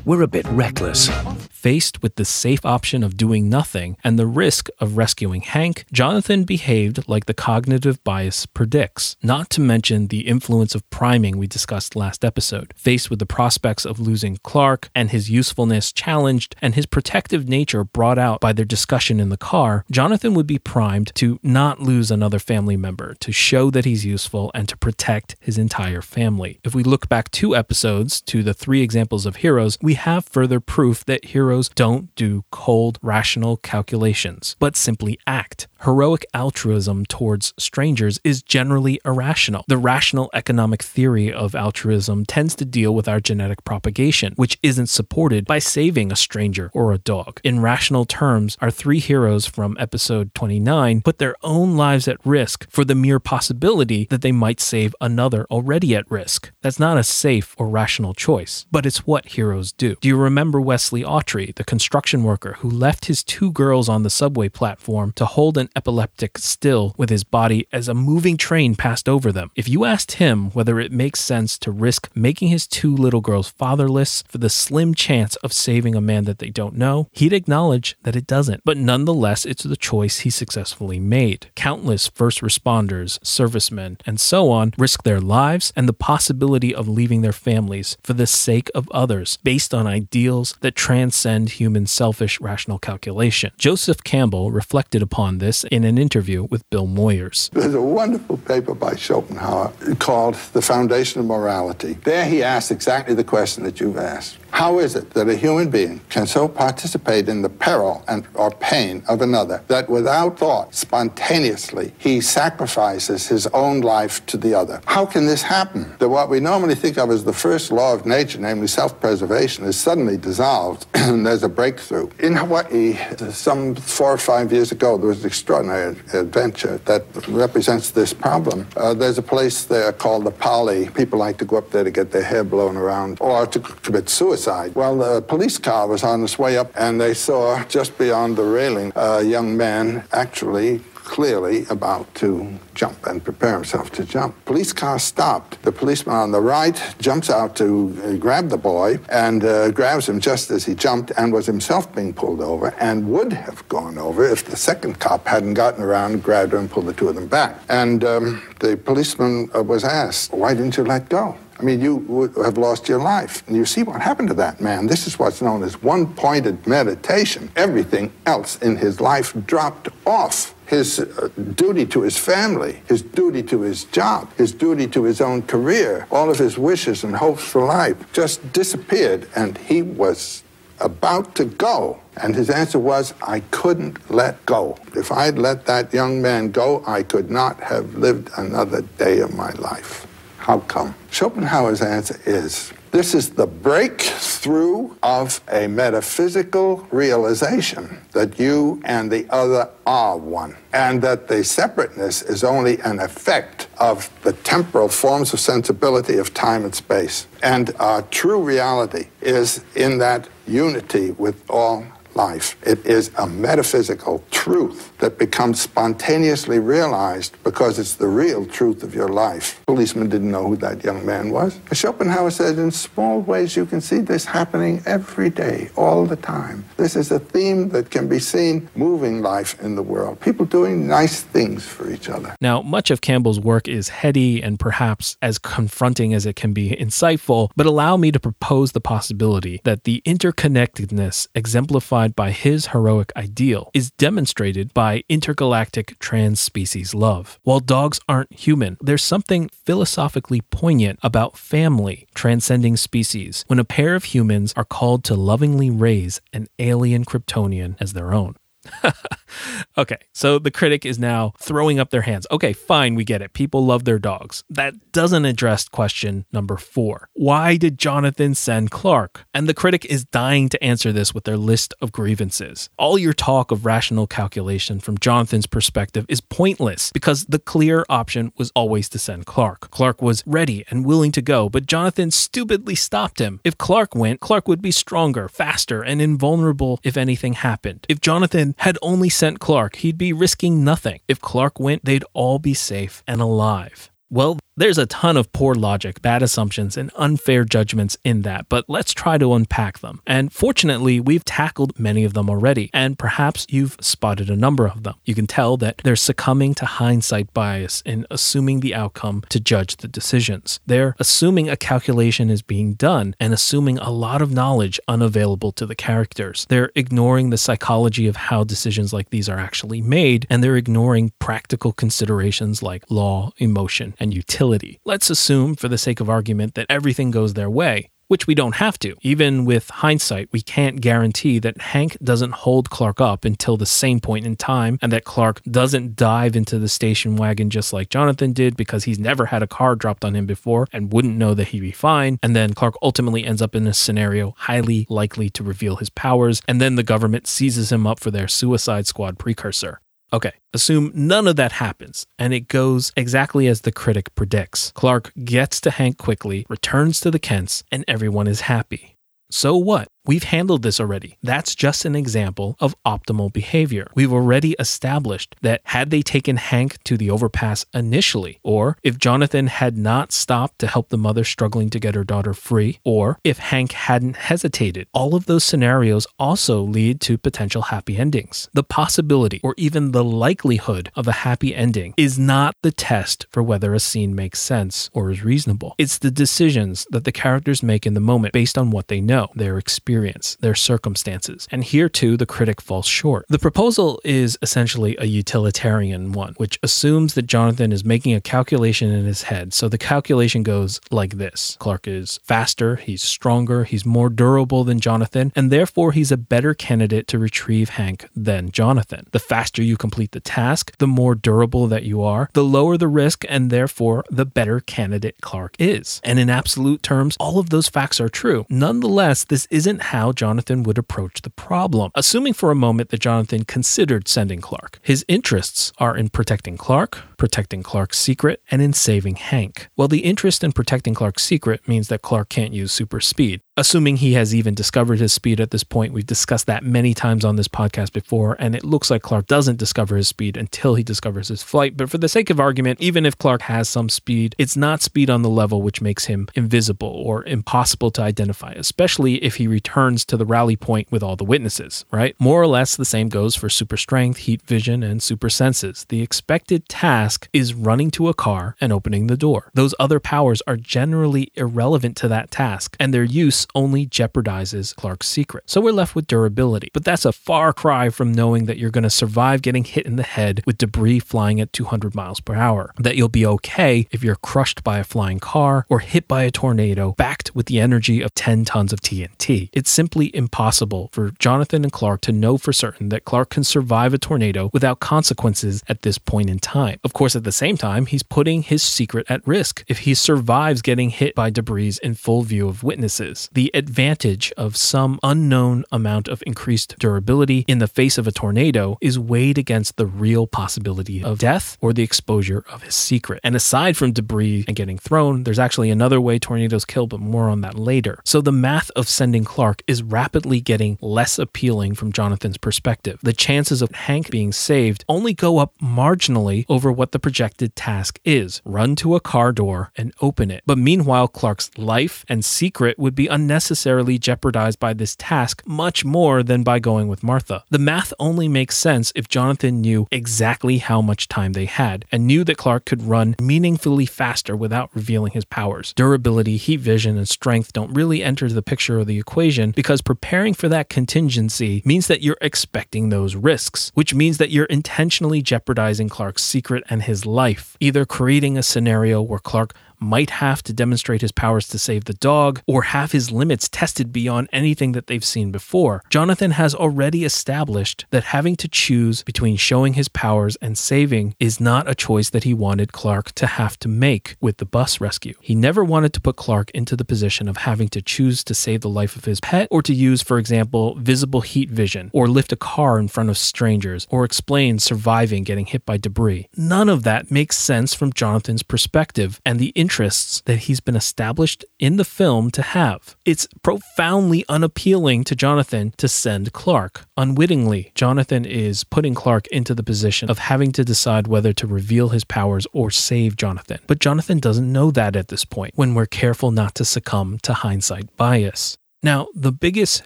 we're 0.05 0.21
a 0.21 0.29
bit 0.29 0.45
reckless. 0.51 1.09
Faced 1.57 2.03
with 2.03 2.17
the 2.17 2.23
safe 2.23 2.63
option 2.63 3.03
of 3.03 3.17
doing 3.17 3.49
nothing 3.49 3.97
and 4.03 4.19
the 4.19 4.27
risk 4.27 4.69
of 4.79 4.95
rescuing 4.95 5.41
Hank, 5.41 5.85
Jonathan 5.91 6.43
behaved 6.43 7.09
like 7.09 7.25
the 7.25 7.33
cognitive 7.33 8.01
bias 8.03 8.45
predicts, 8.45 9.15
not 9.23 9.49
to 9.49 9.59
mention 9.59 10.07
the 10.07 10.27
influence 10.27 10.75
of 10.75 10.87
priming 10.91 11.35
we 11.35 11.47
discussed 11.47 11.95
last 11.95 12.23
episode. 12.23 12.75
Faced 12.77 13.09
with 13.09 13.17
the 13.17 13.25
prospects 13.25 13.87
of 13.87 13.99
losing 13.99 14.37
Clark 14.43 14.91
and 14.93 15.09
his 15.09 15.31
usefulness 15.31 15.91
challenged 15.91 16.55
and 16.61 16.75
his 16.75 16.85
protective 16.85 17.49
nature 17.49 17.83
brought 17.83 18.19
out 18.19 18.39
by 18.39 18.53
their 18.53 18.63
discussion 18.63 19.19
in 19.19 19.29
the 19.29 19.35
car, 19.35 19.83
Jonathan 19.89 20.35
would 20.35 20.47
be 20.47 20.59
primed 20.59 21.11
to 21.15 21.39
not 21.41 21.81
lose 21.81 22.11
another 22.11 22.37
family 22.37 22.77
member, 22.77 23.15
to 23.15 23.31
show 23.31 23.71
that 23.71 23.83
he's 23.83 24.05
useful, 24.05 24.51
and 24.53 24.69
to 24.69 24.77
protect 24.77 25.35
his 25.39 25.57
entire 25.57 26.03
family. 26.03 26.59
If 26.63 26.75
we 26.75 26.83
look 26.83 27.09
back 27.09 27.31
two 27.31 27.55
episodes 27.55 28.21
to 28.21 28.43
the 28.43 28.53
three 28.53 28.83
examples 28.83 29.25
of 29.25 29.37
heroes, 29.37 29.75
we 29.81 29.95
have 29.95 30.23
further 30.23 30.59
proof 30.59 31.03
that 31.05 31.25
heroes 31.25 31.47
don't 31.63 32.13
do 32.15 32.45
cold, 32.51 32.99
rational 33.01 33.57
calculations, 33.57 34.55
but 34.59 34.75
simply 34.75 35.19
act. 35.25 35.67
Heroic 35.83 36.25
altruism 36.33 37.05
towards 37.05 37.53
strangers 37.57 38.19
is 38.23 38.41
generally 38.41 38.99
irrational. 39.05 39.63
The 39.67 39.77
rational 39.77 40.29
economic 40.33 40.81
theory 40.81 41.31
of 41.31 41.53
altruism 41.53 42.25
tends 42.25 42.55
to 42.55 42.65
deal 42.65 42.95
with 42.95 43.07
our 43.07 43.19
genetic 43.19 43.63
propagation, 43.63 44.33
which 44.37 44.57
isn't 44.63 44.87
supported 44.87 45.45
by 45.45 45.59
saving 45.59 46.11
a 46.11 46.15
stranger 46.15 46.71
or 46.73 46.91
a 46.91 46.97
dog. 46.97 47.39
In 47.43 47.61
rational 47.61 48.05
terms, 48.05 48.57
our 48.59 48.71
three 48.71 48.99
heroes 48.99 49.45
from 49.45 49.77
episode 49.79 50.33
29 50.33 51.01
put 51.01 51.19
their 51.19 51.35
own 51.43 51.77
lives 51.77 52.07
at 52.07 52.25
risk 52.25 52.67
for 52.69 52.83
the 52.83 52.95
mere 52.95 53.19
possibility 53.19 54.07
that 54.09 54.21
they 54.21 54.31
might 54.31 54.59
save 54.59 54.95
another 54.99 55.45
already 55.51 55.95
at 55.95 56.09
risk. 56.09 56.51
That's 56.61 56.79
not 56.79 56.97
a 56.97 57.03
safe 57.03 57.55
or 57.57 57.67
rational 57.67 58.13
choice, 58.13 58.65
but 58.71 58.85
it's 58.85 59.05
what 59.05 59.27
heroes 59.29 59.71
do. 59.71 59.95
Do 60.01 60.07
you 60.07 60.17
remember 60.17 60.59
Wesley 60.59 61.03
Autrey, 61.03 61.36
the 61.45 61.63
construction 61.63 62.23
worker 62.23 62.53
who 62.59 62.69
left 62.69 63.05
his 63.05 63.23
two 63.23 63.51
girls 63.51 63.87
on 63.87 64.03
the 64.03 64.09
subway 64.09 64.49
platform 64.49 65.13
to 65.13 65.25
hold 65.25 65.57
an 65.57 65.69
epileptic 65.75 66.37
still 66.37 66.95
with 66.97 67.09
his 67.09 67.23
body 67.23 67.67
as 67.71 67.87
a 67.87 67.93
moving 67.93 68.37
train 68.37 68.75
passed 68.75 69.07
over 69.07 69.31
them? 69.31 69.51
If 69.55 69.69
you 69.69 69.85
asked 69.85 70.13
him 70.13 70.49
whether 70.51 70.79
it 70.79 70.91
makes 70.91 71.19
sense 71.19 71.57
to 71.59 71.71
risk 71.71 72.09
making 72.15 72.47
his 72.47 72.65
two 72.67 72.95
little 72.95 73.21
girls 73.21 73.49
fatherless 73.49 74.23
for 74.27 74.39
the 74.39 74.49
slim 74.49 74.95
chance 74.95 75.35
of 75.37 75.53
saving 75.53 75.95
a 75.95 76.01
man 76.01 76.23
that 76.23 76.39
they 76.39 76.49
don't 76.49 76.75
know, 76.75 77.07
he'd 77.11 77.33
acknowledge 77.33 77.95
that 78.01 78.15
it 78.15 78.25
doesn't. 78.25 78.61
But 78.65 78.77
nonetheless, 78.77 79.45
it's 79.45 79.63
the 79.63 79.77
choice 79.77 80.19
he 80.19 80.29
successfully 80.29 80.99
made. 80.99 81.51
Countless 81.55 82.07
first 82.07 82.41
responders, 82.41 83.19
servicemen, 83.23 83.97
and 84.05 84.19
so 84.19 84.49
on 84.49 84.73
risk 84.77 85.03
their 85.03 85.21
lives 85.21 85.71
and 85.75 85.87
the 85.87 85.93
possibility 85.93 86.73
of 86.73 86.87
leaving 86.87 87.21
their 87.21 87.31
families 87.33 87.97
for 88.01 88.13
the 88.13 88.27
sake 88.27 88.69
of 88.73 88.89
others 88.91 89.37
based 89.43 89.73
on 89.73 89.85
ideals 89.85 90.55
that 90.61 90.75
transcend 90.75 91.26
human 91.35 91.85
selfish 91.85 92.39
rational 92.39 92.79
calculation. 92.79 93.51
Joseph 93.57 94.03
Campbell 94.03 94.51
reflected 94.51 95.01
upon 95.01 95.39
this 95.39 95.63
in 95.65 95.83
an 95.83 95.97
interview 95.97 96.43
with 96.43 96.67
Bill 96.69 96.87
Moyers. 96.87 97.49
There's 97.51 97.73
a 97.73 97.81
wonderful 97.81 98.37
paper 98.37 98.73
by 98.73 98.95
Schopenhauer 98.95 99.73
called 99.99 100.35
The 100.53 100.61
Foundation 100.61 101.19
of 101.19 101.27
Morality. 101.27 101.93
There 102.03 102.25
he 102.25 102.43
asks 102.43 102.71
exactly 102.71 103.13
the 103.13 103.23
question 103.23 103.63
that 103.65 103.79
you've 103.79 103.97
asked. 103.97 104.37
How 104.51 104.79
is 104.79 104.95
it 104.95 105.11
that 105.11 105.29
a 105.29 105.35
human 105.35 105.69
being 105.69 106.01
can 106.09 106.25
so 106.25 106.47
participate 106.47 107.29
in 107.29 107.41
the 107.41 107.49
peril 107.49 108.03
and 108.07 108.27
or 108.33 108.49
pain 108.49 109.03
of 109.07 109.21
another 109.21 109.61
that 109.67 109.87
without 109.87 110.39
thought, 110.39 110.73
spontaneously, 110.73 111.93
he 111.99 112.21
sacrifices 112.21 113.27
his 113.27 113.45
own 113.47 113.81
life 113.81 114.25
to 114.27 114.37
the 114.37 114.55
other? 114.55 114.81
How 114.85 115.05
can 115.05 115.27
this 115.27 115.43
happen? 115.43 115.93
That 115.99 116.09
what 116.09 116.29
we 116.29 116.39
normally 116.39 116.73
think 116.73 116.97
of 116.97 117.11
as 117.11 117.23
the 117.23 117.33
first 117.33 117.71
law 117.71 117.93
of 117.93 118.05
nature, 118.05 118.39
namely 118.39 118.67
self-preservation, 118.67 119.65
is 119.65 119.79
suddenly 119.79 120.17
dissolved 120.17 120.87
there's 121.23 121.43
a 121.43 121.49
breakthrough. 121.49 122.09
In 122.19 122.35
Hawaii, 122.35 122.97
some 123.31 123.75
four 123.75 124.13
or 124.13 124.17
five 124.17 124.51
years 124.51 124.71
ago, 124.71 124.97
there 124.97 125.07
was 125.07 125.21
an 125.21 125.27
extraordinary 125.27 125.95
adventure 126.13 126.77
that 126.85 127.05
represents 127.27 127.91
this 127.91 128.13
problem. 128.13 128.67
Uh, 128.75 128.93
there's 128.93 129.17
a 129.17 129.21
place 129.21 129.65
there 129.65 129.91
called 129.91 130.25
the 130.25 130.31
Pali. 130.31 130.89
People 130.89 131.19
like 131.19 131.37
to 131.37 131.45
go 131.45 131.57
up 131.57 131.71
there 131.71 131.83
to 131.83 131.91
get 131.91 132.11
their 132.11 132.23
hair 132.23 132.43
blown 132.43 132.77
around 132.77 133.17
or 133.21 133.45
to 133.47 133.59
commit 133.59 134.09
suicide. 134.09 134.73
Well, 134.75 134.97
the 134.97 135.21
police 135.21 135.57
car 135.57 135.87
was 135.87 136.03
on 136.03 136.23
its 136.23 136.37
way 136.39 136.57
up, 136.57 136.71
and 136.75 136.99
they 136.99 137.13
saw 137.13 137.63
just 137.65 137.97
beyond 137.97 138.35
the 138.35 138.43
railing 138.43 138.91
a 138.95 139.23
young 139.23 139.57
man 139.57 140.03
actually 140.11 140.81
clearly 141.07 141.65
about 141.69 142.13
to 142.15 142.59
jump 142.75 143.07
and 143.07 143.23
prepare 143.23 143.53
himself 143.53 143.91
to 143.93 144.03
jump. 144.03 144.35
Police 144.45 144.73
car 144.73 144.99
stopped. 144.99 145.61
The 145.63 145.71
policeman 145.71 146.15
on 146.15 146.31
the 146.31 146.41
right 146.41 146.77
jumps 146.99 147.29
out 147.29 147.55
to 147.55 147.97
uh, 148.03 148.13
grab 148.17 148.49
the 148.49 148.57
boy 148.57 148.99
and 149.09 149.43
uh, 149.43 149.71
grabs 149.71 150.07
him 150.09 150.19
just 150.19 150.51
as 150.51 150.65
he 150.65 150.75
jumped 150.75 151.11
and 151.17 151.33
was 151.33 151.45
himself 151.45 151.83
being 151.95 152.13
pulled 152.13 152.41
over 152.41 152.75
and 152.79 153.09
would 153.09 153.33
have 153.33 153.67
gone 153.69 153.97
over 153.97 154.27
if 154.27 154.45
the 154.45 154.57
second 154.57 154.99
cop 154.99 155.25
hadn't 155.25 155.55
gotten 155.55 155.81
around, 155.81 156.21
grabbed 156.21 156.53
him, 156.53 156.59
and 156.59 156.69
pulled 156.69 156.85
the 156.85 156.93
two 156.93 157.07
of 157.07 157.15
them 157.15 157.27
back. 157.27 157.57
And 157.69 158.03
um, 158.03 158.43
the 158.59 158.77
policeman 158.77 159.49
uh, 159.55 159.63
was 159.63 159.83
asked, 159.83 160.33
Why 160.33 160.53
didn't 160.53 160.75
you 160.77 160.83
let 160.83 161.09
go? 161.09 161.35
I 161.59 161.63
mean, 161.63 161.81
you 161.81 161.95
would 161.95 162.35
have 162.35 162.57
lost 162.57 162.87
your 162.87 162.99
life. 162.99 163.47
And 163.47 163.55
you 163.55 163.65
see 163.65 163.81
what 163.81 164.01
happened 164.01 164.27
to 164.27 164.35
that 164.35 164.61
man. 164.61 164.85
This 164.85 165.07
is 165.07 165.17
what's 165.17 165.41
known 165.41 165.63
as 165.63 165.81
one 165.81 166.13
pointed 166.13 166.67
meditation. 166.67 167.49
Everything 167.55 168.11
else 168.25 168.57
in 168.61 168.75
his 168.75 169.01
life 169.01 169.33
dropped 169.47 169.89
off. 170.05 170.53
His 170.67 170.99
uh, 170.99 171.29
duty 171.55 171.85
to 171.87 172.01
his 172.01 172.17
family, 172.17 172.81
his 172.87 173.01
duty 173.01 173.41
to 173.43 173.61
his 173.61 173.85
job, 173.85 174.33
his 174.35 174.51
duty 174.51 174.87
to 174.87 175.03
his 175.03 175.21
own 175.21 175.41
career, 175.43 176.05
all 176.11 176.29
of 176.29 176.37
his 176.37 176.57
wishes 176.57 177.03
and 177.03 177.15
hopes 177.15 177.43
for 177.43 177.63
life 177.63 177.97
just 178.13 178.53
disappeared. 178.53 179.27
And 179.35 179.57
he 179.57 179.81
was 179.81 180.43
about 180.79 181.35
to 181.35 181.45
go. 181.45 181.99
And 182.21 182.35
his 182.35 182.49
answer 182.49 182.79
was, 182.79 183.13
I 183.21 183.39
couldn't 183.51 184.11
let 184.11 184.45
go. 184.45 184.77
If 184.95 185.11
I'd 185.11 185.37
let 185.37 185.65
that 185.65 185.93
young 185.93 186.21
man 186.21 186.51
go, 186.51 186.83
I 186.85 187.03
could 187.03 187.31
not 187.31 187.59
have 187.61 187.95
lived 187.95 188.29
another 188.37 188.81
day 188.81 189.19
of 189.19 189.33
my 189.33 189.51
life. 189.53 190.05
How 190.37 190.59
come? 190.59 190.95
Schopenhauer's 191.11 191.81
answer 191.81 192.19
is 192.25 192.71
this 192.91 193.13
is 193.13 193.31
the 193.31 193.47
breakthrough 193.47 194.95
of 195.03 195.41
a 195.51 195.67
metaphysical 195.67 196.87
realization 196.91 198.01
that 198.13 198.39
you 198.39 198.81
and 198.85 199.11
the 199.11 199.27
other 199.29 199.69
are 199.85 200.17
one, 200.17 200.55
and 200.73 201.01
that 201.01 201.27
the 201.27 201.43
separateness 201.43 202.21
is 202.21 202.43
only 202.43 202.79
an 202.81 202.99
effect 202.99 203.67
of 203.77 204.09
the 204.23 204.33
temporal 204.33 204.89
forms 204.89 205.33
of 205.33 205.39
sensibility 205.39 206.17
of 206.17 206.33
time 206.33 206.63
and 206.63 206.73
space. 206.73 207.27
And 207.43 207.73
our 207.79 208.01
true 208.03 208.41
reality 208.41 209.07
is 209.21 209.63
in 209.75 209.97
that 209.99 210.27
unity 210.47 211.11
with 211.11 211.43
all 211.49 211.85
life. 212.15 212.57
It 212.63 212.85
is 212.85 213.11
a 213.17 213.27
metaphysical 213.27 214.23
truth 214.31 214.96
that 214.99 215.17
becomes 215.17 215.61
spontaneously 215.61 216.59
realized 216.59 217.35
because 217.43 217.79
it's 217.79 217.95
the 217.95 218.07
real 218.07 218.45
truth 218.45 218.83
of 218.83 218.95
your 218.95 219.09
life. 219.09 219.61
Policeman 219.67 220.09
didn't 220.09 220.31
know 220.31 220.47
who 220.47 220.57
that 220.57 220.83
young 220.83 221.05
man 221.05 221.31
was. 221.31 221.59
Schopenhauer 221.71 222.31
said, 222.31 222.57
in 222.57 222.71
small 222.71 223.21
ways, 223.21 223.55
you 223.55 223.65
can 223.65 223.81
see 223.81 223.99
this 223.99 224.25
happening 224.25 224.81
every 224.85 225.29
day, 225.29 225.69
all 225.75 226.05
the 226.05 226.15
time. 226.15 226.65
This 226.77 226.95
is 226.95 227.11
a 227.11 227.19
theme 227.19 227.69
that 227.69 227.91
can 227.91 228.07
be 228.07 228.19
seen 228.19 228.69
moving 228.75 229.21
life 229.21 229.61
in 229.61 229.75
the 229.75 229.83
world. 229.83 230.19
People 230.19 230.45
doing 230.45 230.87
nice 230.87 231.21
things 231.21 231.65
for 231.65 231.91
each 231.91 232.09
other. 232.09 232.35
Now, 232.41 232.61
much 232.61 232.91
of 232.91 233.01
Campbell's 233.01 233.39
work 233.39 233.67
is 233.67 233.89
heady 233.89 234.41
and 234.41 234.59
perhaps 234.59 235.17
as 235.21 235.37
confronting 235.37 236.13
as 236.13 236.25
it 236.25 236.35
can 236.35 236.53
be 236.53 236.71
insightful, 236.71 237.49
but 237.55 237.65
allow 237.65 237.97
me 237.97 238.11
to 238.11 238.19
propose 238.19 238.71
the 238.71 238.81
possibility 238.81 239.61
that 239.63 239.83
the 239.83 240.01
interconnectedness 240.05 241.27
exemplified 241.35 242.15
by 242.15 242.31
his 242.31 242.67
heroic 242.67 243.11
ideal 243.15 243.69
is 243.73 243.91
demonstrated 243.91 244.73
by 244.73 244.86
intergalactic 245.09 245.99
trans 245.99 246.39
species 246.39 246.93
love. 246.93 247.39
While 247.43 247.59
dogs 247.59 247.99
aren't 248.07 248.33
human, 248.33 248.77
there's 248.81 249.03
something 249.03 249.49
philosophically 249.49 250.41
poignant 250.41 250.99
about 251.03 251.37
family 251.37 252.07
transcending 252.13 252.77
species 252.77 253.43
when 253.47 253.59
a 253.59 253.63
pair 253.63 253.95
of 253.95 254.05
humans 254.05 254.53
are 254.55 254.65
called 254.65 255.03
to 255.05 255.15
lovingly 255.15 255.69
raise 255.69 256.21
an 256.33 256.47
alien 256.59 257.05
Kryptonian 257.05 257.75
as 257.79 257.93
their 257.93 258.13
own. 258.13 258.35
okay, 259.77 259.97
so 260.13 260.39
the 260.39 260.51
critic 260.51 260.85
is 260.85 260.99
now 260.99 261.33
throwing 261.37 261.79
up 261.79 261.89
their 261.89 262.01
hands. 262.01 262.27
Okay, 262.31 262.53
fine, 262.53 262.95
we 262.95 263.03
get 263.03 263.21
it. 263.21 263.33
People 263.33 263.65
love 263.65 263.85
their 263.85 263.99
dogs. 263.99 264.43
That 264.49 264.91
doesn't 264.91 265.25
address 265.25 265.67
question 265.69 266.25
number 266.31 266.57
four. 266.57 267.09
Why 267.13 267.57
did 267.57 267.77
Jonathan 267.77 268.35
send 268.35 268.71
Clark? 268.71 269.25
And 269.33 269.47
the 269.47 269.53
critic 269.53 269.85
is 269.85 270.05
dying 270.05 270.49
to 270.49 270.63
answer 270.63 270.91
this 270.91 271.13
with 271.13 271.23
their 271.23 271.37
list 271.37 271.73
of 271.81 271.91
grievances. 271.91 272.69
All 272.77 272.97
your 272.97 273.13
talk 273.13 273.51
of 273.51 273.65
rational 273.65 274.07
calculation 274.07 274.79
from 274.79 274.97
Jonathan's 274.97 275.47
perspective 275.47 276.05
is 276.09 276.21
pointless 276.21 276.91
because 276.91 277.25
the 277.25 277.39
clear 277.39 277.85
option 277.89 278.31
was 278.37 278.51
always 278.55 278.89
to 278.89 278.99
send 278.99 279.25
Clark. 279.25 279.71
Clark 279.71 280.01
was 280.01 280.23
ready 280.25 280.65
and 280.69 280.85
willing 280.85 281.11
to 281.11 281.21
go, 281.21 281.49
but 281.49 281.65
Jonathan 281.65 282.11
stupidly 282.11 282.75
stopped 282.75 283.19
him. 283.19 283.39
If 283.43 283.57
Clark 283.57 283.95
went, 283.95 284.19
Clark 284.19 284.47
would 284.47 284.61
be 284.61 284.71
stronger, 284.71 285.27
faster, 285.27 285.81
and 285.83 286.01
invulnerable 286.01 286.79
if 286.83 286.97
anything 286.97 287.33
happened. 287.33 287.85
If 287.89 288.01
Jonathan 288.01 288.55
had 288.57 288.77
only 288.81 289.09
sent 289.09 289.39
Clark, 289.39 289.77
he'd 289.77 289.97
be 289.97 290.13
risking 290.13 290.63
nothing. 290.63 290.99
If 291.07 291.21
Clark 291.21 291.59
went, 291.59 291.85
they'd 291.85 292.05
all 292.13 292.39
be 292.39 292.53
safe 292.53 293.03
and 293.07 293.21
alive. 293.21 293.89
Well, 294.09 294.39
there's 294.59 294.79
a 294.79 294.87
ton 294.87 295.17
of 295.17 295.31
poor 295.33 295.53
logic, 295.53 296.01
bad 296.01 296.23
assumptions, 296.23 296.77
and 296.77 296.89
unfair 296.95 297.43
judgments 297.43 297.95
in 298.03 298.23
that, 298.23 298.49
but 298.49 298.65
let's 298.67 298.91
try 298.91 299.19
to 299.19 299.35
unpack 299.35 299.79
them. 299.79 300.01
And 300.07 300.33
fortunately, 300.33 300.99
we've 300.99 301.23
tackled 301.23 301.77
many 301.79 302.03
of 302.03 302.15
them 302.15 302.27
already, 302.27 302.71
and 302.73 302.97
perhaps 302.97 303.45
you've 303.49 303.77
spotted 303.81 304.31
a 304.31 304.35
number 304.35 304.67
of 304.67 304.81
them. 304.81 304.95
You 305.05 305.13
can 305.13 305.27
tell 305.27 305.57
that 305.57 305.81
they're 305.83 305.95
succumbing 305.95 306.55
to 306.55 306.65
hindsight 306.65 307.35
bias 307.35 307.83
in 307.85 308.07
assuming 308.09 308.61
the 308.61 308.73
outcome 308.73 309.23
to 309.29 309.39
judge 309.39 309.77
the 309.77 309.87
decisions. 309.87 310.59
They're 310.65 310.95
assuming 310.97 311.49
a 311.49 311.55
calculation 311.55 312.31
is 312.31 312.41
being 312.41 312.73
done 312.73 313.15
and 313.19 313.35
assuming 313.35 313.77
a 313.77 313.91
lot 313.91 314.23
of 314.23 314.31
knowledge 314.31 314.79
unavailable 314.87 315.51
to 315.51 315.67
the 315.67 315.75
characters. 315.75 316.47
They're 316.49 316.71
ignoring 316.73 317.29
the 317.29 317.37
psychology 317.37 318.07
of 318.07 318.15
how 318.15 318.43
decisions 318.43 318.91
like 318.91 319.11
these 319.11 319.29
are 319.29 319.37
actually 319.37 319.81
made, 319.81 320.25
and 320.31 320.43
they're 320.43 320.57
ignoring 320.57 321.11
practical 321.19 321.73
considerations 321.73 322.63
like 322.63 322.89
law, 322.89 323.33
emotion, 323.37 323.93
and 323.99 324.13
utility 324.13 324.67
Let's 324.85 325.09
assume, 325.09 325.55
for 325.55 325.67
the 325.67 325.77
sake 325.77 325.99
of 325.99 326.09
argument, 326.09 326.55
that 326.55 326.67
everything 326.69 327.11
goes 327.11 327.33
their 327.33 327.49
way. 327.49 327.89
Which 328.07 328.25
we 328.25 328.35
don't 328.35 328.55
have 328.55 328.79
to. 328.79 328.95
Even 329.01 329.43
with 329.43 329.69
hindsight, 329.69 330.29
we 330.31 330.39
can't 330.39 330.79
guarantee 330.79 331.39
that 331.39 331.59
Hank 331.59 331.97
doesn't 332.01 332.31
hold 332.31 332.69
Clark 332.69 333.01
up 333.01 333.25
until 333.25 333.57
the 333.57 333.65
same 333.65 333.99
point 333.99 334.25
in 334.25 334.37
time 334.37 334.79
and 334.81 334.93
that 334.93 335.03
Clark 335.03 335.41
doesn't 335.43 335.97
dive 335.97 336.37
into 336.37 336.57
the 336.57 336.69
station 336.69 337.17
wagon 337.17 337.49
just 337.49 337.73
like 337.73 337.89
Jonathan 337.89 338.31
did 338.31 338.55
because 338.55 338.85
he's 338.85 338.97
never 338.97 339.25
had 339.25 339.43
a 339.43 339.47
car 339.47 339.75
dropped 339.75 340.05
on 340.05 340.15
him 340.15 340.25
before 340.25 340.69
and 340.71 340.93
wouldn't 340.93 341.17
know 341.17 341.33
that 341.33 341.49
he'd 341.49 341.59
be 341.59 341.71
fine. 341.71 342.17
And 342.23 342.33
then 342.33 342.53
Clark 342.53 342.75
ultimately 342.81 343.25
ends 343.25 343.41
up 343.41 343.55
in 343.55 343.67
a 343.67 343.73
scenario 343.73 344.33
highly 344.37 344.87
likely 344.89 345.29
to 345.31 345.43
reveal 345.43 345.75
his 345.75 345.89
powers, 345.89 346.41
and 346.47 346.61
then 346.61 346.75
the 346.75 346.83
government 346.83 347.27
seizes 347.27 347.73
him 347.73 347.85
up 347.85 347.99
for 347.99 348.09
their 348.09 348.29
Suicide 348.29 348.87
Squad 348.87 349.19
precursor. 349.19 349.81
Okay, 350.13 350.31
assume 350.53 350.91
none 350.93 351.27
of 351.27 351.35
that 351.35 351.53
happens, 351.53 352.05
and 352.17 352.33
it 352.33 352.47
goes 352.47 352.93
exactly 352.95 353.47
as 353.47 353.61
the 353.61 353.73
critic 353.73 354.15
predicts. 354.15 354.71
Clark 354.73 355.11
gets 355.25 355.59
to 355.61 355.71
Hank 355.71 355.97
quickly, 355.97 356.45
returns 356.47 357.01
to 357.01 357.11
the 357.11 357.19
Kents, 357.19 357.63
and 357.71 357.83
everyone 357.87 358.27
is 358.27 358.41
happy. 358.41 358.95
So 359.29 359.57
what? 359.57 359.89
We've 360.07 360.23
handled 360.23 360.61
this 360.61 360.79
already. 360.79 361.17
That's 361.21 361.53
just 361.53 361.83
an 361.83 361.93
example 361.93 362.55
of 362.61 362.81
optimal 362.85 363.33
behavior. 363.33 363.87
We've 363.93 364.13
already 364.13 364.55
established 364.57 365.35
that 365.41 365.59
had 365.65 365.89
they 365.89 366.01
taken 366.01 366.37
Hank 366.37 366.81
to 366.85 366.95
the 366.95 367.11
overpass 367.11 367.65
initially, 367.73 368.39
or 368.41 368.77
if 368.83 368.97
Jonathan 368.97 369.47
had 369.47 369.77
not 369.77 370.13
stopped 370.13 370.59
to 370.59 370.67
help 370.67 370.87
the 370.87 370.97
mother 370.97 371.25
struggling 371.25 371.69
to 371.71 371.79
get 371.79 371.93
her 371.93 372.05
daughter 372.05 372.33
free, 372.33 372.79
or 372.85 373.19
if 373.25 373.39
Hank 373.39 373.73
hadn't 373.73 374.15
hesitated, 374.15 374.87
all 374.93 375.13
of 375.13 375.25
those 375.25 375.43
scenarios 375.43 376.07
also 376.17 376.61
lead 376.61 377.01
to 377.01 377.17
potential 377.17 377.63
happy 377.63 377.97
endings. 377.97 378.47
The 378.53 378.63
possibility 378.63 379.41
or 379.43 379.55
even 379.57 379.91
the 379.91 380.05
likelihood 380.05 380.89
of 380.95 381.09
a 381.09 381.27
happy 381.27 381.53
ending 381.53 381.93
is 381.97 382.17
not 382.17 382.55
the 382.63 382.71
test 382.71 383.27
for 383.29 383.43
whether 383.43 383.73
a 383.73 383.79
scene 383.81 384.15
makes 384.15 384.39
sense 384.39 384.89
or 384.93 385.11
is 385.11 385.25
reasonable. 385.25 385.75
It's 385.77 385.97
the 385.97 386.11
decisions 386.11 386.87
that 386.91 387.03
the 387.03 387.11
characters 387.11 387.61
make 387.61 387.85
in 387.85 387.93
the 387.93 387.99
moment 387.99 388.31
based 388.31 388.57
on 388.57 388.71
what 388.71 388.87
they 388.87 389.01
know, 389.01 389.27
their 389.35 389.57
experience 389.57 389.96
experience, 389.97 390.37
their 390.41 390.53
circumstances. 390.55 391.47
And 391.51 391.63
here 391.63 391.89
too, 391.89 392.17
the 392.17 392.25
critic 392.25 392.61
falls 392.61 392.85
short. 392.85 393.25
The 393.29 393.39
proposal 393.39 393.99
is 394.03 394.37
essentially 394.43 394.95
a 394.99 395.05
utilitarian 395.05 396.11
one, 396.11 396.35
which 396.37 396.59
assumes 396.61 397.15
that 397.15 397.25
Jonathan 397.25 397.71
is 397.71 397.83
making 397.83 398.13
a 398.13 398.21
calculation 398.21 398.91
in 398.91 399.05
his 399.05 399.23
head. 399.23 399.53
So 399.53 399.67
the 399.67 399.77
calculation 399.77 400.43
goes 400.43 400.79
like 400.91 401.17
this 401.17 401.57
Clark 401.59 401.87
is 401.87 402.19
faster, 402.23 402.75
he's 402.75 403.01
stronger, 403.01 403.63
he's 403.63 403.85
more 403.85 404.09
durable 404.09 404.63
than 404.63 404.79
Jonathan, 404.79 405.31
and 405.35 405.51
therefore 405.51 405.93
he's 405.93 406.11
a 406.11 406.17
better 406.17 406.53
candidate 406.53 407.07
to 407.07 407.17
retrieve 407.17 407.69
Hank 407.69 408.07
than 408.15 408.51
Jonathan. 408.51 409.07
The 409.11 409.19
faster 409.19 409.63
you 409.63 409.77
complete 409.77 410.11
the 410.11 410.19
task, 410.19 410.77
the 410.77 410.87
more 410.87 411.15
durable 411.15 411.65
that 411.67 411.83
you 411.83 412.03
are, 412.03 412.29
the 412.33 412.43
lower 412.43 412.77
the 412.77 412.87
risk, 412.87 413.25
and 413.27 413.49
therefore 413.49 414.03
the 414.11 414.25
better 414.25 414.59
candidate 414.59 415.21
Clark 415.21 415.55
is. 415.57 416.01
And 416.03 416.19
in 416.19 416.29
absolute 416.29 416.83
terms, 416.83 417.17
all 417.19 417.39
of 417.39 417.49
those 417.49 417.67
facts 417.67 417.99
are 417.99 418.09
true. 418.09 418.45
Nonetheless, 418.47 419.23
this 419.23 419.47
isn't 419.49 419.86
how 419.87 420.11
Jonathan 420.11 420.63
would 420.63 420.77
approach 420.77 421.21
the 421.21 421.29
problem, 421.29 421.91
assuming 421.95 422.33
for 422.33 422.51
a 422.51 422.55
moment 422.55 422.89
that 422.89 422.99
Jonathan 422.99 423.45
considered 423.45 424.07
sending 424.07 424.41
Clark. 424.41 424.79
His 424.81 425.05
interests 425.07 425.71
are 425.77 425.95
in 425.95 426.09
protecting 426.09 426.57
Clark, 426.57 427.03
protecting 427.17 427.63
Clark's 427.63 427.97
secret, 427.97 428.41
and 428.49 428.61
in 428.61 428.73
saving 428.73 429.15
Hank. 429.15 429.67
Well, 429.75 429.87
the 429.87 430.05
interest 430.05 430.43
in 430.43 430.51
protecting 430.51 430.93
Clark's 430.93 431.23
secret 431.23 431.67
means 431.67 431.87
that 431.87 432.01
Clark 432.01 432.29
can't 432.29 432.53
use 432.53 432.71
super 432.71 433.01
speed. 433.01 433.41
Assuming 433.59 433.97
he 433.97 434.13
has 434.13 434.35
even 434.35 434.53
discovered 434.53 434.99
his 434.99 435.13
speed 435.13 435.39
at 435.39 435.49
this 435.49 435.63
point, 435.63 435.91
we've 435.91 436.05
discussed 436.05 436.45
that 436.45 436.63
many 436.63 436.93
times 436.93 437.25
on 437.25 437.37
this 437.37 437.47
podcast 437.47 437.91
before, 437.91 438.35
and 438.37 438.53
it 438.53 438.63
looks 438.63 438.91
like 438.91 439.01
Clark 439.01 439.25
doesn't 439.25 439.57
discover 439.57 439.97
his 439.97 440.07
speed 440.07 440.37
until 440.37 440.75
he 440.75 440.83
discovers 440.83 441.29
his 441.29 441.41
flight. 441.41 441.75
But 441.75 441.89
for 441.89 441.97
the 441.97 442.07
sake 442.07 442.29
of 442.29 442.39
argument, 442.39 442.79
even 442.79 443.03
if 443.03 443.17
Clark 443.17 443.41
has 443.43 443.67
some 443.67 443.89
speed, 443.89 444.35
it's 444.37 444.55
not 444.55 444.83
speed 444.83 445.09
on 445.09 445.23
the 445.23 445.29
level 445.29 445.63
which 445.63 445.81
makes 445.81 446.05
him 446.05 446.27
invisible 446.35 446.87
or 446.87 447.23
impossible 447.23 447.89
to 447.91 448.01
identify, 448.03 448.51
especially 448.51 449.15
if 449.23 449.37
he 449.37 449.47
returns 449.47 450.05
to 450.05 450.17
the 450.17 450.25
rally 450.25 450.55
point 450.55 450.91
with 450.91 451.01
all 451.01 451.15
the 451.15 451.23
witnesses, 451.23 451.83
right? 451.89 452.15
More 452.19 452.39
or 452.39 452.47
less 452.47 452.75
the 452.75 452.85
same 452.85 453.09
goes 453.09 453.35
for 453.35 453.49
super 453.49 453.77
strength, 453.77 454.19
heat 454.19 454.43
vision, 454.43 454.83
and 454.83 455.01
super 455.01 455.31
senses. 455.31 455.87
The 455.89 456.03
expected 456.03 456.69
task 456.69 457.06
is 457.33 457.53
running 457.53 457.91
to 457.91 458.09
a 458.09 458.13
car 458.13 458.55
and 458.59 458.73
opening 458.73 459.07
the 459.07 459.17
door. 459.17 459.51
Those 459.53 459.73
other 459.79 459.99
powers 459.99 460.41
are 460.47 460.57
generally 460.57 461.31
irrelevant 461.35 461.95
to 461.97 462.07
that 462.07 462.31
task, 462.31 462.75
and 462.79 462.93
their 462.93 463.03
use 463.03 463.47
only 463.55 463.85
jeopardizes 463.85 464.75
Clark's 464.75 465.07
secret. 465.07 465.43
So 465.47 465.61
we're 465.61 465.71
left 465.71 465.95
with 465.95 466.07
durability. 466.07 466.69
But 466.73 466.83
that's 466.83 467.05
a 467.05 467.11
far 467.11 467.53
cry 467.53 467.89
from 467.89 468.13
knowing 468.13 468.45
that 468.45 468.57
you're 468.57 468.71
going 468.71 468.83
to 468.83 468.89
survive 468.89 469.41
getting 469.41 469.63
hit 469.63 469.85
in 469.85 469.95
the 469.95 470.03
head 470.03 470.41
with 470.45 470.57
debris 470.57 470.99
flying 470.99 471.39
at 471.39 471.53
200 471.53 471.95
miles 471.95 472.19
per 472.19 472.35
hour, 472.35 472.73
that 472.77 472.95
you'll 472.95 473.09
be 473.09 473.25
okay 473.25 473.87
if 473.91 474.03
you're 474.03 474.15
crushed 474.15 474.63
by 474.63 474.79
a 474.79 474.83
flying 474.83 475.19
car 475.19 475.65
or 475.69 475.79
hit 475.79 476.07
by 476.07 476.23
a 476.23 476.31
tornado 476.31 476.93
backed 476.97 477.35
with 477.35 477.45
the 477.45 477.59
energy 477.59 478.01
of 478.01 478.13
10 478.15 478.45
tons 478.45 478.73
of 478.73 478.81
TNT. 478.81 479.49
It's 479.53 479.69
simply 479.69 480.15
impossible 480.15 480.89
for 480.91 481.11
Jonathan 481.19 481.63
and 481.63 481.71
Clark 481.71 482.01
to 482.01 482.11
know 482.11 482.37
for 482.37 482.53
certain 482.53 482.89
that 482.89 483.05
Clark 483.05 483.29
can 483.29 483.43
survive 483.43 483.93
a 483.93 483.97
tornado 483.97 484.49
without 484.53 484.79
consequences 484.79 485.63
at 485.67 485.81
this 485.81 485.97
point 485.97 486.29
in 486.29 486.39
time. 486.39 486.79
Of 486.83 486.93
course, 486.97 487.15
at 487.15 487.23
the 487.23 487.31
same 487.31 487.55
time, 487.57 487.85
he's 487.85 488.01
putting 488.01 488.41
his 488.41 488.63
secret 488.63 489.05
at 489.07 489.25
risk 489.25 489.63
if 489.67 489.79
he 489.79 489.93
survives 489.93 490.63
getting 490.63 490.89
hit 490.89 491.13
by 491.13 491.29
debris 491.29 491.77
in 491.83 491.93
full 491.93 492.23
view 492.23 492.47
of 492.47 492.63
witnesses. 492.63 493.29
The 493.33 493.51
advantage 493.53 494.33
of 494.35 494.57
some 494.57 494.99
unknown 495.03 495.63
amount 495.71 496.07
of 496.07 496.23
increased 496.25 496.75
durability 496.79 497.45
in 497.47 497.59
the 497.59 497.67
face 497.67 497.99
of 497.99 498.07
a 498.07 498.11
tornado 498.11 498.77
is 498.81 498.97
weighed 498.97 499.37
against 499.37 499.77
the 499.77 499.85
real 499.85 500.25
possibility 500.25 501.03
of 501.03 501.19
death 501.19 501.55
or 501.61 501.71
the 501.71 501.83
exposure 501.83 502.43
of 502.49 502.63
his 502.63 502.73
secret. 502.73 503.19
And 503.23 503.35
aside 503.35 503.77
from 503.77 503.91
debris 503.91 504.45
and 504.47 504.55
getting 504.55 504.79
thrown, 504.79 505.23
there's 505.23 505.37
actually 505.37 505.69
another 505.69 506.01
way 506.01 506.17
tornadoes 506.17 506.65
kill, 506.65 506.87
but 506.87 506.99
more 506.99 507.29
on 507.29 507.41
that 507.41 507.59
later. 507.59 507.99
So 508.05 508.21
the 508.21 508.31
math 508.31 508.71
of 508.71 508.89
sending 508.89 509.23
Clark 509.23 509.61
is 509.67 509.83
rapidly 509.83 510.41
getting 510.41 510.79
less 510.81 511.19
appealing 511.19 511.75
from 511.75 511.91
Jonathan's 511.91 512.37
perspective. 512.37 512.99
The 513.03 513.13
chances 513.13 513.61
of 513.61 513.69
Hank 513.71 514.09
being 514.09 514.31
saved 514.31 514.83
only 514.89 515.13
go 515.13 515.37
up 515.37 515.53
marginally 515.61 516.45
over 516.49 516.71
what 516.71 516.86
the 516.91 516.99
projected 516.99 517.55
task 517.55 517.99
is 518.03 518.41
run 518.45 518.75
to 518.77 518.95
a 518.95 518.99
car 518.99 519.31
door 519.31 519.71
and 519.75 519.93
open 520.01 520.31
it. 520.31 520.43
But 520.45 520.57
meanwhile, 520.57 521.07
Clark's 521.07 521.51
life 521.57 522.05
and 522.07 522.23
secret 522.23 522.77
would 522.79 522.95
be 522.95 523.07
unnecessarily 523.07 523.97
jeopardized 523.97 524.59
by 524.59 524.73
this 524.73 524.95
task 524.95 525.43
much 525.45 525.83
more 525.85 526.23
than 526.23 526.43
by 526.43 526.59
going 526.59 526.87
with 526.87 527.03
Martha. 527.03 527.43
The 527.49 527.59
math 527.59 527.93
only 527.99 528.27
makes 528.27 528.57
sense 528.57 528.91
if 528.95 529.07
Jonathan 529.07 529.61
knew 529.61 529.87
exactly 529.91 530.57
how 530.57 530.81
much 530.81 531.07
time 531.07 531.33
they 531.33 531.45
had 531.45 531.85
and 531.91 532.07
knew 532.07 532.23
that 532.23 532.37
Clark 532.37 532.65
could 532.65 532.83
run 532.83 533.15
meaningfully 533.19 533.85
faster 533.85 534.35
without 534.35 534.69
revealing 534.73 535.13
his 535.13 535.25
powers. 535.25 535.73
Durability, 535.75 536.37
heat 536.37 536.59
vision, 536.59 536.97
and 536.97 537.07
strength 537.07 537.53
don't 537.53 537.73
really 537.73 538.03
enter 538.03 538.27
the 538.29 538.41
picture 538.41 538.79
or 538.79 538.85
the 538.85 538.99
equation 538.99 539.51
because 539.51 539.81
preparing 539.81 540.33
for 540.33 540.49
that 540.49 540.69
contingency 540.69 541.61
means 541.65 541.87
that 541.87 542.01
you're 542.01 542.17
expecting 542.21 542.89
those 542.89 543.15
risks, 543.15 543.71
which 543.73 543.93
means 543.93 544.17
that 544.17 544.31
you're 544.31 544.45
intentionally 544.45 545.21
jeopardizing 545.21 545.89
Clark's 545.89 546.23
secret 546.23 546.63
and 546.69 546.76
his 546.81 547.05
life, 547.05 547.57
either 547.59 547.85
creating 547.85 548.37
a 548.37 548.43
scenario 548.43 549.01
where 549.01 549.19
Clark 549.19 549.53
might 549.79 550.09
have 550.09 550.43
to 550.43 550.53
demonstrate 550.53 551.01
his 551.01 551.11
powers 551.11 551.47
to 551.49 551.59
save 551.59 551.85
the 551.85 551.93
dog 551.93 552.41
or 552.47 552.63
have 552.63 552.91
his 552.91 553.11
limits 553.11 553.49
tested 553.49 553.91
beyond 553.91 554.29
anything 554.31 554.71
that 554.73 554.87
they've 554.87 555.03
seen 555.03 555.31
before. 555.31 555.83
Jonathan 555.89 556.31
has 556.31 556.55
already 556.55 557.03
established 557.03 557.85
that 557.91 558.05
having 558.05 558.35
to 558.35 558.47
choose 558.47 559.03
between 559.03 559.37
showing 559.37 559.73
his 559.73 559.87
powers 559.87 560.35
and 560.37 560.57
saving 560.57 561.15
is 561.19 561.39
not 561.39 561.69
a 561.69 561.75
choice 561.75 562.09
that 562.09 562.23
he 562.23 562.33
wanted 562.33 562.71
Clark 562.71 563.11
to 563.13 563.27
have 563.27 563.57
to 563.59 563.67
make 563.67 564.15
with 564.19 564.37
the 564.37 564.45
bus 564.45 564.81
rescue. 564.81 565.13
He 565.21 565.35
never 565.35 565.63
wanted 565.63 565.93
to 565.93 566.01
put 566.01 566.15
Clark 566.15 566.51
into 566.51 566.75
the 566.75 566.85
position 566.85 567.27
of 567.27 567.37
having 567.37 567.69
to 567.69 567.81
choose 567.81 568.23
to 568.23 568.33
save 568.33 568.61
the 568.61 568.69
life 568.69 568.95
of 568.95 569.05
his 569.05 569.19
pet 569.19 569.47
or 569.51 569.61
to 569.61 569.73
use, 569.73 570.01
for 570.01 570.17
example, 570.17 570.75
visible 570.75 571.21
heat 571.21 571.49
vision 571.49 571.89
or 571.93 572.07
lift 572.07 572.31
a 572.31 572.35
car 572.35 572.79
in 572.79 572.87
front 572.87 573.09
of 573.09 573.17
strangers 573.17 573.87
or 573.89 574.03
explain 574.03 574.59
surviving 574.59 575.23
getting 575.23 575.45
hit 575.45 575.65
by 575.65 575.77
debris. 575.77 576.27
None 576.35 576.69
of 576.69 576.83
that 576.83 577.11
makes 577.11 577.37
sense 577.37 577.73
from 577.73 577.93
Jonathan's 577.93 578.43
perspective 578.43 579.21
and 579.25 579.39
the 579.39 579.49
interests 579.67 580.21
that 580.21 580.43
he's 580.45 580.61
been 580.61 580.77
established 580.77 581.43
in 581.59 581.75
the 581.75 581.83
film 581.83 582.31
to 582.31 582.41
have. 582.41 582.95
It's 583.03 583.27
profoundly 583.43 584.23
unappealing 584.29 585.03
to 585.03 585.13
Jonathan 585.13 585.73
to 585.75 585.89
send 585.89 586.31
Clark. 586.31 586.85
Unwittingly, 586.95 587.73
Jonathan 587.75 588.23
is 588.23 588.63
putting 588.63 588.95
Clark 588.95 589.27
into 589.27 589.53
the 589.53 589.63
position 589.71 590.09
of 590.09 590.19
having 590.19 590.53
to 590.53 590.63
decide 590.63 591.07
whether 591.07 591.33
to 591.33 591.45
reveal 591.45 591.89
his 591.89 592.05
powers 592.05 592.47
or 592.53 592.71
save 592.71 593.17
Jonathan. 593.17 593.59
But 593.67 593.79
Jonathan 593.79 594.19
doesn't 594.19 594.53
know 594.57 594.71
that 594.71 594.95
at 594.95 595.09
this 595.09 595.25
point 595.25 595.51
when 595.57 595.73
we're 595.73 595.97
careful 596.03 596.31
not 596.31 596.55
to 596.55 596.63
succumb 596.63 597.19
to 597.23 597.33
hindsight 597.33 597.97
bias. 597.97 598.57
Now, 598.83 599.07
the 599.15 599.31
biggest 599.31 599.83